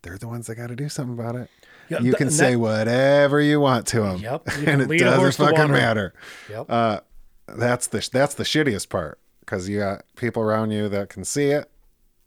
they're 0.02 0.18
the 0.18 0.28
ones 0.28 0.48
that 0.48 0.56
got 0.56 0.68
to 0.68 0.76
do 0.76 0.88
something 0.90 1.18
about 1.18 1.36
it. 1.36 1.50
Yeah, 1.90 1.98
you 1.98 2.12
th- 2.12 2.16
can 2.18 2.30
say 2.30 2.52
that- 2.52 2.60
whatever 2.60 3.42
you 3.42 3.60
want 3.60 3.88
to 3.88 4.02
them. 4.02 4.18
Yep, 4.22 4.48
And 4.68 4.82
it 4.92 5.00
doesn't 5.00 5.44
fucking 5.46 5.72
matter. 5.72 6.14
yep, 6.50 6.70
Uh, 6.70 7.00
that's 7.48 7.88
the, 7.88 8.08
that's 8.14 8.36
the 8.36 8.44
shittiest 8.44 8.90
part 8.90 9.20
because 9.40 9.68
you 9.68 9.80
got 9.80 10.04
people 10.16 10.44
around 10.44 10.70
you 10.72 10.88
that 10.90 11.10
can 11.10 11.24
see 11.26 11.48
it 11.48 11.70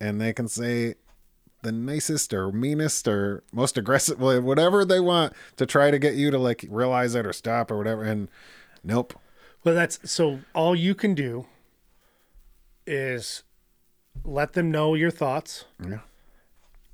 and 0.01 0.19
they 0.19 0.33
can 0.33 0.49
say 0.49 0.95
the 1.61 1.71
nicest 1.71 2.33
or 2.33 2.51
meanest 2.51 3.07
or 3.07 3.41
most 3.53 3.77
aggressive, 3.77 4.19
whatever 4.19 4.83
they 4.83 4.99
want 4.99 5.31
to 5.55 5.65
try 5.65 5.89
to 5.91 5.97
get 5.97 6.15
you 6.15 6.29
to 6.29 6.37
like 6.37 6.65
realize 6.69 7.15
it 7.15 7.25
or 7.25 7.31
stop 7.31 7.71
or 7.71 7.77
whatever. 7.77 8.03
And 8.03 8.27
nope. 8.83 9.13
Well, 9.63 9.73
that's 9.73 9.97
so 10.11 10.41
all 10.53 10.75
you 10.75 10.93
can 10.93 11.15
do 11.15 11.45
is 12.85 13.43
let 14.23 14.53
them 14.53 14.71
know 14.71 14.93
your 14.95 15.11
thoughts. 15.11 15.65
Yeah. 15.83 15.99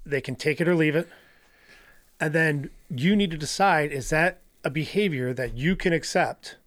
They 0.06 0.22
can 0.22 0.36
take 0.36 0.60
it 0.60 0.68
or 0.68 0.76
leave 0.76 0.96
it. 0.96 1.08
And 2.20 2.34
then 2.34 2.70
you 2.90 3.16
need 3.16 3.32
to 3.32 3.38
decide 3.38 3.92
is 3.92 4.10
that 4.10 4.42
a 4.64 4.70
behavior 4.70 5.34
that 5.34 5.56
you 5.56 5.76
can 5.76 5.94
accept 5.94 6.58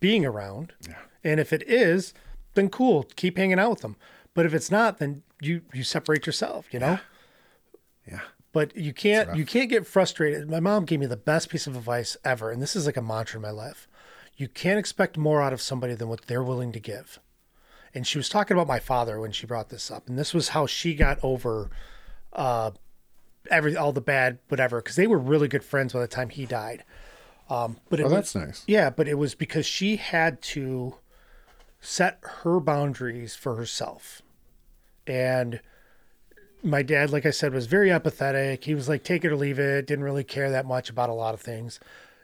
being 0.00 0.24
around? 0.24 0.72
Yeah. 0.88 0.94
And 1.24 1.40
if 1.40 1.52
it 1.52 1.62
is, 1.68 2.14
then 2.54 2.68
cool, 2.68 3.06
keep 3.16 3.36
hanging 3.36 3.58
out 3.58 3.70
with 3.70 3.80
them. 3.80 3.96
But 4.34 4.46
if 4.46 4.54
it's 4.54 4.70
not, 4.70 4.98
then 4.98 5.22
you 5.40 5.62
you 5.72 5.82
separate 5.82 6.26
yourself, 6.26 6.66
you 6.72 6.78
know? 6.78 6.98
Yeah. 8.06 8.20
But 8.52 8.76
you 8.76 8.92
can't 8.92 9.36
you 9.36 9.44
can't 9.44 9.68
get 9.68 9.86
frustrated. 9.86 10.50
My 10.50 10.60
mom 10.60 10.84
gave 10.84 11.00
me 11.00 11.06
the 11.06 11.16
best 11.16 11.48
piece 11.50 11.66
of 11.66 11.76
advice 11.76 12.16
ever, 12.24 12.50
and 12.50 12.62
this 12.62 12.76
is 12.76 12.86
like 12.86 12.96
a 12.96 13.02
mantra 13.02 13.38
in 13.38 13.42
my 13.42 13.50
life. 13.50 13.88
You 14.36 14.48
can't 14.48 14.78
expect 14.78 15.16
more 15.16 15.42
out 15.42 15.52
of 15.52 15.60
somebody 15.60 15.94
than 15.94 16.08
what 16.08 16.22
they're 16.26 16.42
willing 16.42 16.72
to 16.72 16.80
give. 16.80 17.18
And 17.96 18.06
she 18.06 18.18
was 18.18 18.28
talking 18.28 18.54
about 18.54 18.66
my 18.68 18.78
father 18.78 19.18
when 19.18 19.32
she 19.32 19.46
brought 19.46 19.70
this 19.70 19.90
up, 19.90 20.06
and 20.06 20.18
this 20.18 20.34
was 20.34 20.50
how 20.50 20.66
she 20.66 20.94
got 20.94 21.18
over 21.22 21.70
uh, 22.34 22.72
every 23.50 23.74
all 23.74 23.92
the 23.92 24.02
bad 24.02 24.38
whatever 24.48 24.82
because 24.82 24.96
they 24.96 25.06
were 25.06 25.18
really 25.18 25.48
good 25.48 25.64
friends 25.64 25.94
by 25.94 26.00
the 26.00 26.06
time 26.06 26.28
he 26.28 26.44
died. 26.44 26.84
Um, 27.48 27.78
but 27.88 27.98
Oh, 28.00 28.04
was- 28.04 28.12
that's 28.12 28.34
nice. 28.34 28.64
yeah, 28.66 28.90
but 28.90 29.08
it 29.08 29.14
was 29.14 29.34
because 29.34 29.64
she 29.64 29.96
had 29.96 30.42
to 30.42 30.96
set 31.80 32.18
her 32.42 32.60
boundaries 32.60 33.34
for 33.34 33.54
herself. 33.56 34.20
And 35.06 35.60
my 36.62 36.82
dad, 36.82 37.10
like 37.10 37.24
I 37.24 37.30
said, 37.30 37.54
was 37.54 37.66
very 37.66 37.90
apathetic. 37.90 38.64
He 38.64 38.74
was 38.74 38.88
like, 38.88 39.04
take 39.04 39.24
it 39.24 39.30
or 39.32 39.36
leave 39.36 39.58
it, 39.58 39.86
didn't 39.86 40.04
really 40.04 40.24
care 40.24 40.50
that 40.50 40.66
much 40.66 40.90
about 40.90 41.08
a 41.08 41.14
lot 41.14 41.32
of 41.32 41.40
things 41.40 41.80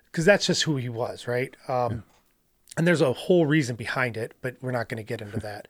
because 0.07 0.24
that's 0.27 0.47
just 0.49 0.65
who 0.65 0.77
he 0.77 0.89
was, 0.90 1.27
right? 1.27 1.57
Um, 1.69 2.03
And 2.77 2.86
there's 2.86 3.01
a 3.01 3.12
whole 3.12 3.47
reason 3.47 3.77
behind 3.77 4.16
it, 4.16 4.35
but 4.40 4.57
we're 4.62 4.70
not 4.70 4.89
going 4.89 4.97
to 4.97 5.03
get 5.03 5.20
into 5.20 5.39
that. 5.40 5.69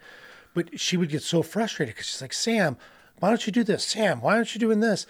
But 0.55 0.79
she 0.79 0.97
would 0.97 1.09
get 1.09 1.23
so 1.23 1.43
frustrated 1.43 1.95
because 1.95 2.07
she's 2.07 2.23
like, 2.23 2.33
Sam, 2.33 2.77
why 3.19 3.29
don't 3.29 3.47
you 3.47 3.53
do 3.53 3.65
this? 3.65 3.85
Sam, 3.85 4.20
why 4.20 4.37
aren't 4.37 4.55
you 4.55 4.61
doing 4.61 4.81
this? 4.81 5.07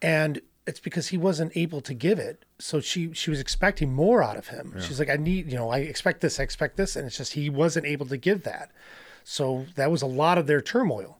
And 0.00 0.40
it's 0.66 0.80
because 0.80 1.08
he 1.08 1.18
wasn't 1.18 1.56
able 1.56 1.80
to 1.82 1.94
give 1.94 2.18
it. 2.18 2.44
So 2.58 2.80
she 2.80 3.12
she 3.12 3.30
was 3.30 3.40
expecting 3.40 3.92
more 3.92 4.22
out 4.22 4.36
of 4.36 4.48
him. 4.48 4.74
She's 4.80 4.98
like, 4.98 5.10
I 5.10 5.16
need, 5.16 5.50
you 5.50 5.56
know, 5.56 5.70
I 5.70 5.78
expect 5.78 6.20
this, 6.20 6.40
I 6.40 6.42
expect 6.42 6.76
this, 6.76 6.96
and 6.96 7.06
it's 7.06 7.16
just 7.16 7.32
he 7.34 7.50
wasn't 7.50 7.86
able 7.86 8.06
to 8.06 8.16
give 8.16 8.44
that. 8.44 8.70
So 9.24 9.66
that 9.74 9.90
was 9.90 10.02
a 10.02 10.06
lot 10.06 10.38
of 10.38 10.46
their 10.46 10.60
turmoil. 10.60 11.18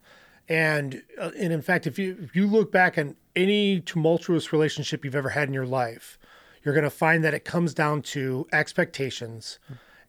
And 0.49 1.03
uh, 1.19 1.31
and 1.39 1.53
in 1.53 1.63
fact, 1.63 1.87
if 1.87 1.99
you 1.99 2.17
if 2.23 2.37
you 2.37 2.47
look 2.47 2.71
back 2.71 2.99
on 2.99 3.17
any 3.35 3.81
tumultuous 3.81 4.53
relationship 4.53 5.05
you've 5.05 5.15
ever 5.15 5.31
had 5.31 5.49
in 5.49 5.55
your 5.55 5.67
life, 5.67 6.19
you're 6.63 6.75
going 6.75 6.85
to 6.85 6.91
find 6.91 7.25
that 7.25 7.35
it 7.35 7.45
comes 7.45 7.75
down 7.75 8.03
to 8.03 8.47
expectations 8.53 9.59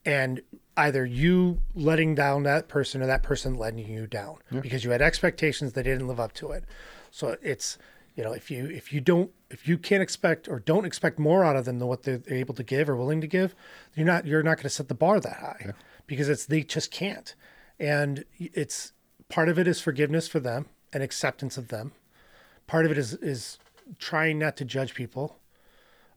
and 0.06 0.41
either 0.77 1.06
you 1.06 1.61
letting 1.73 2.15
down 2.15 2.44
that 2.44 2.68
person 2.68 3.02
or 3.02 3.06
that 3.07 3.23
person 3.23 3.56
letting 3.56 3.88
you 3.88 4.07
down 4.07 4.38
because 4.61 4.84
you 4.84 4.91
had 4.91 5.02
expectations 5.02 5.73
they 5.73 5.84
didn't 5.84 6.07
live 6.07 6.19
up 6.19 6.34
to 6.34 6.52
it. 6.52 6.65
So 7.11 7.38
it's 7.41 7.77
you 8.15 8.23
know 8.23 8.34
if 8.34 8.52
you 8.52 8.65
if 8.68 8.94
you 8.94 9.02
don't 9.02 9.32
if 9.49 9.68
you 9.68 9.77
can't 9.77 10.03
expect 10.03 10.48
or 10.48 10.60
don't 10.60 10.86
expect 10.86 11.18
more 11.18 11.44
out 11.44 11.56
of 11.56 11.65
them 11.65 11.80
than 11.80 11.88
what 11.88 12.03
they're 12.03 12.22
able 12.27 12.56
to 12.56 12.64
give 12.64 12.90
or 12.90 12.95
willing 12.95 13.22
to 13.22 13.27
give, 13.27 13.56
you're 13.95 14.06
not 14.06 14.26
you're 14.26 14.44
not 14.44 14.57
going 14.57 14.64
to 14.64 14.69
set 14.69 14.88
the 14.88 14.95
bar 14.95 15.19
that 15.19 15.38
high 15.38 15.73
because 16.07 16.30
it's 16.30 16.45
they 16.45 16.64
just 16.64 16.91
can't. 16.91 17.36
And 17.80 18.23
it's 18.40 18.94
part 19.27 19.49
of 19.49 19.60
it 19.60 19.68
is 19.68 19.82
forgiveness 19.82 20.27
for 20.27 20.40
them 20.40 20.68
and 20.94 21.03
acceptance 21.03 21.57
of 21.57 21.69
them. 21.69 21.94
Part 22.68 22.86
of 22.86 22.91
it 22.91 22.98
is 22.98 23.14
is 23.15 23.60
trying 23.99 24.40
not 24.40 24.57
to 24.57 24.65
judge 24.65 24.94
people 24.94 25.40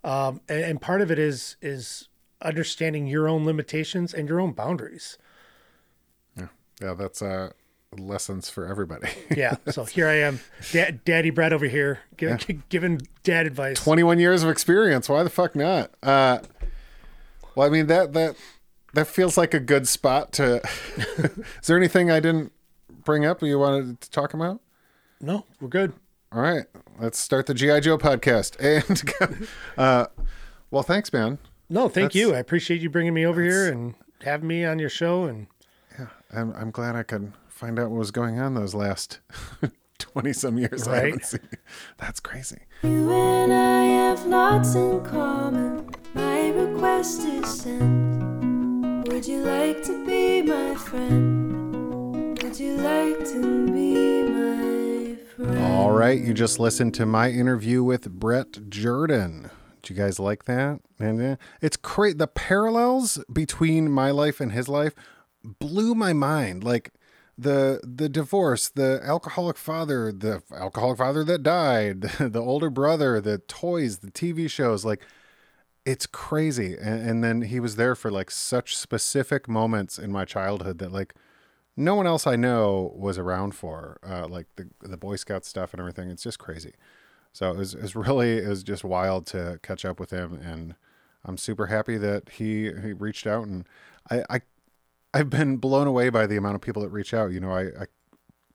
um, 0.05 0.40
and, 0.48 0.65
and 0.65 0.81
part 0.81 1.01
of 1.01 1.10
it 1.10 1.19
is 1.19 1.56
is 1.60 2.07
understanding 2.43 3.06
your 3.06 3.28
own 3.28 3.44
limitations 3.44 4.15
and 4.15 4.28
your 4.28 4.40
own 4.40 4.52
boundaries. 4.52 5.19
Yeah, 6.36 6.48
yeah, 6.81 6.94
that's 6.94 7.23
uh 7.23 7.51
lessons 7.97 8.51
for 8.51 8.66
everybody. 8.66 9.09
Yeah. 9.36 9.56
So 9.70 9.85
here 9.85 10.09
I 10.09 10.15
am, 10.20 10.40
da- 10.73 10.90
Daddy 11.05 11.31
Brad 11.31 11.52
over 11.52 11.66
here, 11.66 12.01
gi- 12.16 12.60
giving 12.69 13.01
dad 13.23 13.47
advice. 13.47 13.82
21 13.82 14.19
years 14.19 14.43
of 14.43 14.51
experience. 14.51 15.09
Why 15.09 15.23
the 15.23 15.31
fuck 15.31 15.55
not? 15.55 15.90
Uh, 16.02 16.39
well, 17.55 17.66
I 17.66 17.70
mean 17.70 17.86
that 17.86 18.12
that 18.15 18.36
that 18.94 19.06
feels 19.06 19.36
like 19.36 19.55
a 19.55 19.60
good 19.60 19.86
spot 19.89 20.32
to. 20.35 20.60
Is 20.97 21.66
there 21.66 21.77
anything 21.77 22.10
I 22.10 22.20
didn't 22.20 22.52
bring 23.05 23.24
up 23.24 23.43
you 23.43 23.59
wanted 23.59 24.01
to 24.01 24.10
talk 24.10 24.35
about? 24.35 24.60
No, 25.20 25.44
we're 25.60 25.69
good. 25.69 25.93
All 26.31 26.40
right, 26.43 26.65
let's 27.01 27.19
start 27.19 27.47
the 27.47 27.55
GI 27.55 27.81
Joe 27.81 27.97
podcast. 27.98 28.56
And 28.60 29.51
uh, 29.78 30.06
well, 30.70 30.82
thanks, 30.82 31.12
man. 31.12 31.39
No, 31.70 31.89
thank 31.89 32.12
That's- 32.12 32.15
you. 32.15 32.35
I 32.35 32.39
appreciate 32.39 32.81
you 32.81 32.90
bringing 32.90 33.15
me 33.15 33.27
over 33.27 33.43
here 33.43 33.70
and 33.70 33.95
having 34.23 34.49
me 34.49 34.65
on 34.65 34.78
your 34.78 34.89
show. 34.89 35.24
And 35.24 35.47
yeah, 35.99 36.07
I'm 36.35 36.53
I'm 36.55 36.70
glad 36.70 36.97
I 36.97 37.03
could 37.03 37.32
find 37.49 37.78
out 37.78 37.90
what 37.90 37.99
was 37.99 38.11
going 38.11 38.39
on 38.39 38.55
those 38.55 38.74
last 38.74 39.20
20 39.99 40.32
some 40.32 40.59
years. 40.59 40.86
I 40.89 40.93
Right. 40.93 41.05
haven't 41.07 41.24
seen. 41.24 41.49
That's 41.99 42.20
crazy. 42.20 42.62
You 42.82 43.11
and 43.12 43.53
I 43.53 43.82
have 43.85 44.24
lots 44.27 44.74
in 44.74 45.03
common. 45.05 45.90
My 46.15 46.49
request 46.51 47.23
is 47.24 47.62
sent. 47.62 49.09
Would 49.09 49.27
you 49.27 49.43
like 49.43 49.82
to 49.85 50.07
be 50.07 50.43
my 50.43 50.74
friend? 50.77 52.40
Would 52.43 52.59
you 52.59 52.77
like 52.77 53.19
to 53.31 53.66
be 53.73 54.23
my 54.23 55.16
friend? 55.36 55.59
All 55.66 55.90
right, 55.93 56.19
you 56.20 56.32
just 56.32 56.59
listened 56.59 56.95
to 56.95 57.05
my 57.07 57.31
interview 57.31 57.82
with 57.82 58.09
Brett 58.11 58.53
Jerdon. 58.53 59.51
Did 59.83 59.91
you 59.91 59.97
guys 59.97 60.19
like 60.19 60.45
that? 60.45 60.81
And 60.99 61.39
it's 61.61 61.77
great. 61.77 62.19
The 62.19 62.27
parallels 62.27 63.23
between 63.33 63.91
my 63.91 64.11
life 64.11 64.41
and 64.41 64.53
his 64.53 64.69
life 64.69 64.95
blew 65.43 65.95
my 65.95 66.13
mind. 66.13 66.65
Like 66.65 66.93
the 67.37 67.81
the 67.85 68.09
divorce, 68.09 68.69
the 68.69 69.01
alcoholic 69.05 69.57
father, 69.57 70.11
the 70.13 70.43
alcoholic 70.55 70.99
father 70.99 71.23
that 71.25 71.43
died, 71.43 72.01
the 72.19 72.43
older 72.43 72.71
brother, 72.71 73.21
the 73.21 73.39
toys, 73.39 73.99
the 73.99 74.11
TV 74.11 74.51
shows, 74.51 74.85
like 74.85 75.03
it's 75.87 76.07
crazy. 76.07 76.75
And, 76.75 77.09
and 77.09 77.25
then 77.25 77.43
he 77.43 77.61
was 77.61 77.77
there 77.77 77.95
for 77.95 78.11
like 78.11 78.31
such 78.31 78.77
specific 78.77 79.49
moments 79.49 79.99
in 79.99 80.13
my 80.13 80.25
childhood 80.25 80.79
that 80.79 80.93
like 80.93 81.15
no 81.77 81.95
one 81.95 82.07
else 82.09 82.27
I 82.27 82.35
know 82.35 82.93
was 82.97 83.19
around 83.19 83.55
for, 83.55 83.99
uh, 84.07 84.27
like 84.27 84.47
the 84.57 84.69
the 84.81 84.97
Boy 84.97 85.15
Scout 85.17 85.45
stuff 85.45 85.73
and 85.73 85.81
everything. 85.81 86.11
It's 86.11 86.25
just 86.25 86.41
crazy. 86.41 86.75
So 87.39 87.52
it 87.52 87.56
was, 87.56 87.74
it 87.74 87.82
was 87.82 87.94
really 87.94 88.39
it 88.39 88.48
was 88.48 88.65
just 88.65 88.82
wild 88.82 89.24
to 89.27 89.60
catch 89.62 89.85
up 89.85 90.01
with 90.01 90.10
him, 90.10 90.35
and 90.35 90.74
I'm 91.24 91.39
super 91.39 91.66
happy 91.66 91.97
that 91.97 92.31
he 92.31 92.65
he 92.65 92.93
reached 92.93 93.28
out, 93.28 93.47
and 93.47 93.65
I, 94.10 94.24
I 94.28 94.40
I've 95.15 95.31
been 95.31 95.59
blown 95.59 95.86
away 95.86 96.10
by 96.10 96.27
the 96.27 96.36
amount 96.36 96.56
of 96.56 96.62
people 96.62 96.82
that 96.82 96.89
reach 96.89 97.15
out. 97.15 97.31
You 97.31 97.39
know, 97.39 97.52
I, 97.52 97.66
I 97.66 97.86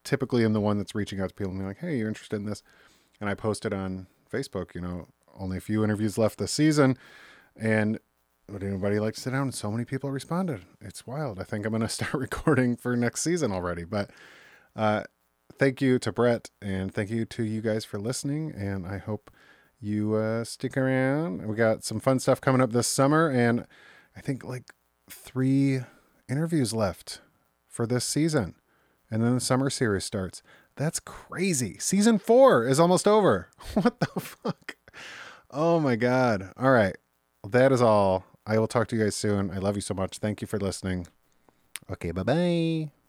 typically 0.03 0.43
am 0.43 0.51
the 0.51 0.60
one 0.60 0.80
that's 0.80 0.93
reaching 0.93 1.22
out 1.22 1.30
to 1.30 1.34
people 1.34 1.51
and 1.51 1.60
being 1.60 1.68
like, 1.69 1.77
hey, 1.77 1.95
you're 1.97 2.10
interested 2.10 2.35
in 2.35 2.45
this, 2.45 2.61
and 3.22 3.30
I 3.30 3.35
posted 3.35 3.73
on 3.73 4.07
Facebook. 4.30 4.76
You 4.76 4.81
know, 4.81 5.07
only 5.39 5.55
a 5.55 5.61
few 5.61 5.81
interviews 5.85 6.18
left 6.18 6.38
this 6.38 6.51
season, 6.51 6.97
and 7.55 7.99
would 8.49 8.64
anybody 8.65 8.99
like 8.99 9.14
to 9.14 9.22
sit 9.22 9.31
down? 9.31 9.43
And 9.43 9.55
so 9.55 9.72
many 9.72 9.85
people 9.85 10.11
responded. 10.11 10.65
It's 10.81 11.07
wild. 11.07 11.39
I 11.39 11.43
think 11.45 11.65
I'm 11.65 11.72
going 11.72 11.81
to 11.84 11.88
start 11.88 12.15
recording 12.15 12.76
for 12.76 12.97
next 12.97 13.22
season 13.22 13.53
already. 13.53 13.85
But 13.85 14.10
uh, 14.76 15.03
thank 15.57 15.81
you 15.81 15.99
to 15.99 16.11
Brett 16.11 16.49
and 16.61 16.93
thank 16.93 17.09
you 17.09 17.25
to 17.25 17.43
you 17.43 17.61
guys 17.61 17.85
for 17.85 17.99
listening. 17.99 18.51
And 18.55 18.85
I 18.85 18.97
hope 18.97 19.31
you 19.80 20.15
uh, 20.15 20.43
stick 20.43 20.77
around. 20.77 21.45
We 21.47 21.55
got 21.55 21.84
some 21.84 21.99
fun 21.99 22.19
stuff 22.19 22.39
coming 22.39 22.61
up 22.61 22.71
this 22.71 22.88
summer. 22.88 23.30
And 23.30 23.65
I 24.15 24.21
think 24.21 24.43
like 24.43 24.73
three 25.09 25.81
interviews 26.30 26.73
left 26.73 27.21
for 27.67 27.85
this 27.85 28.05
season. 28.05 28.55
And 29.11 29.23
then 29.23 29.35
the 29.35 29.41
summer 29.41 29.69
series 29.69 30.05
starts. 30.05 30.41
That's 30.75 30.99
crazy. 30.99 31.77
Season 31.80 32.17
four 32.17 32.65
is 32.65 32.80
almost 32.80 33.07
over. 33.07 33.49
What 33.73 33.99
the 33.99 34.19
fuck? 34.19 34.75
Oh 35.51 35.80
my 35.80 35.95
God. 35.95 36.51
All 36.57 36.71
right. 36.71 36.95
That 37.47 37.71
is 37.71 37.81
all. 37.81 38.25
I 38.45 38.57
will 38.57 38.67
talk 38.67 38.88
to 38.88 38.95
you 38.95 39.03
guys 39.03 39.15
soon. 39.15 39.51
I 39.51 39.57
love 39.57 39.75
you 39.75 39.81
so 39.81 39.93
much. 39.93 40.17
Thank 40.17 40.41
you 40.41 40.47
for 40.47 40.59
listening. 40.59 41.07
Okay, 41.91 42.11
bye 42.11 42.23
bye. 42.23 43.02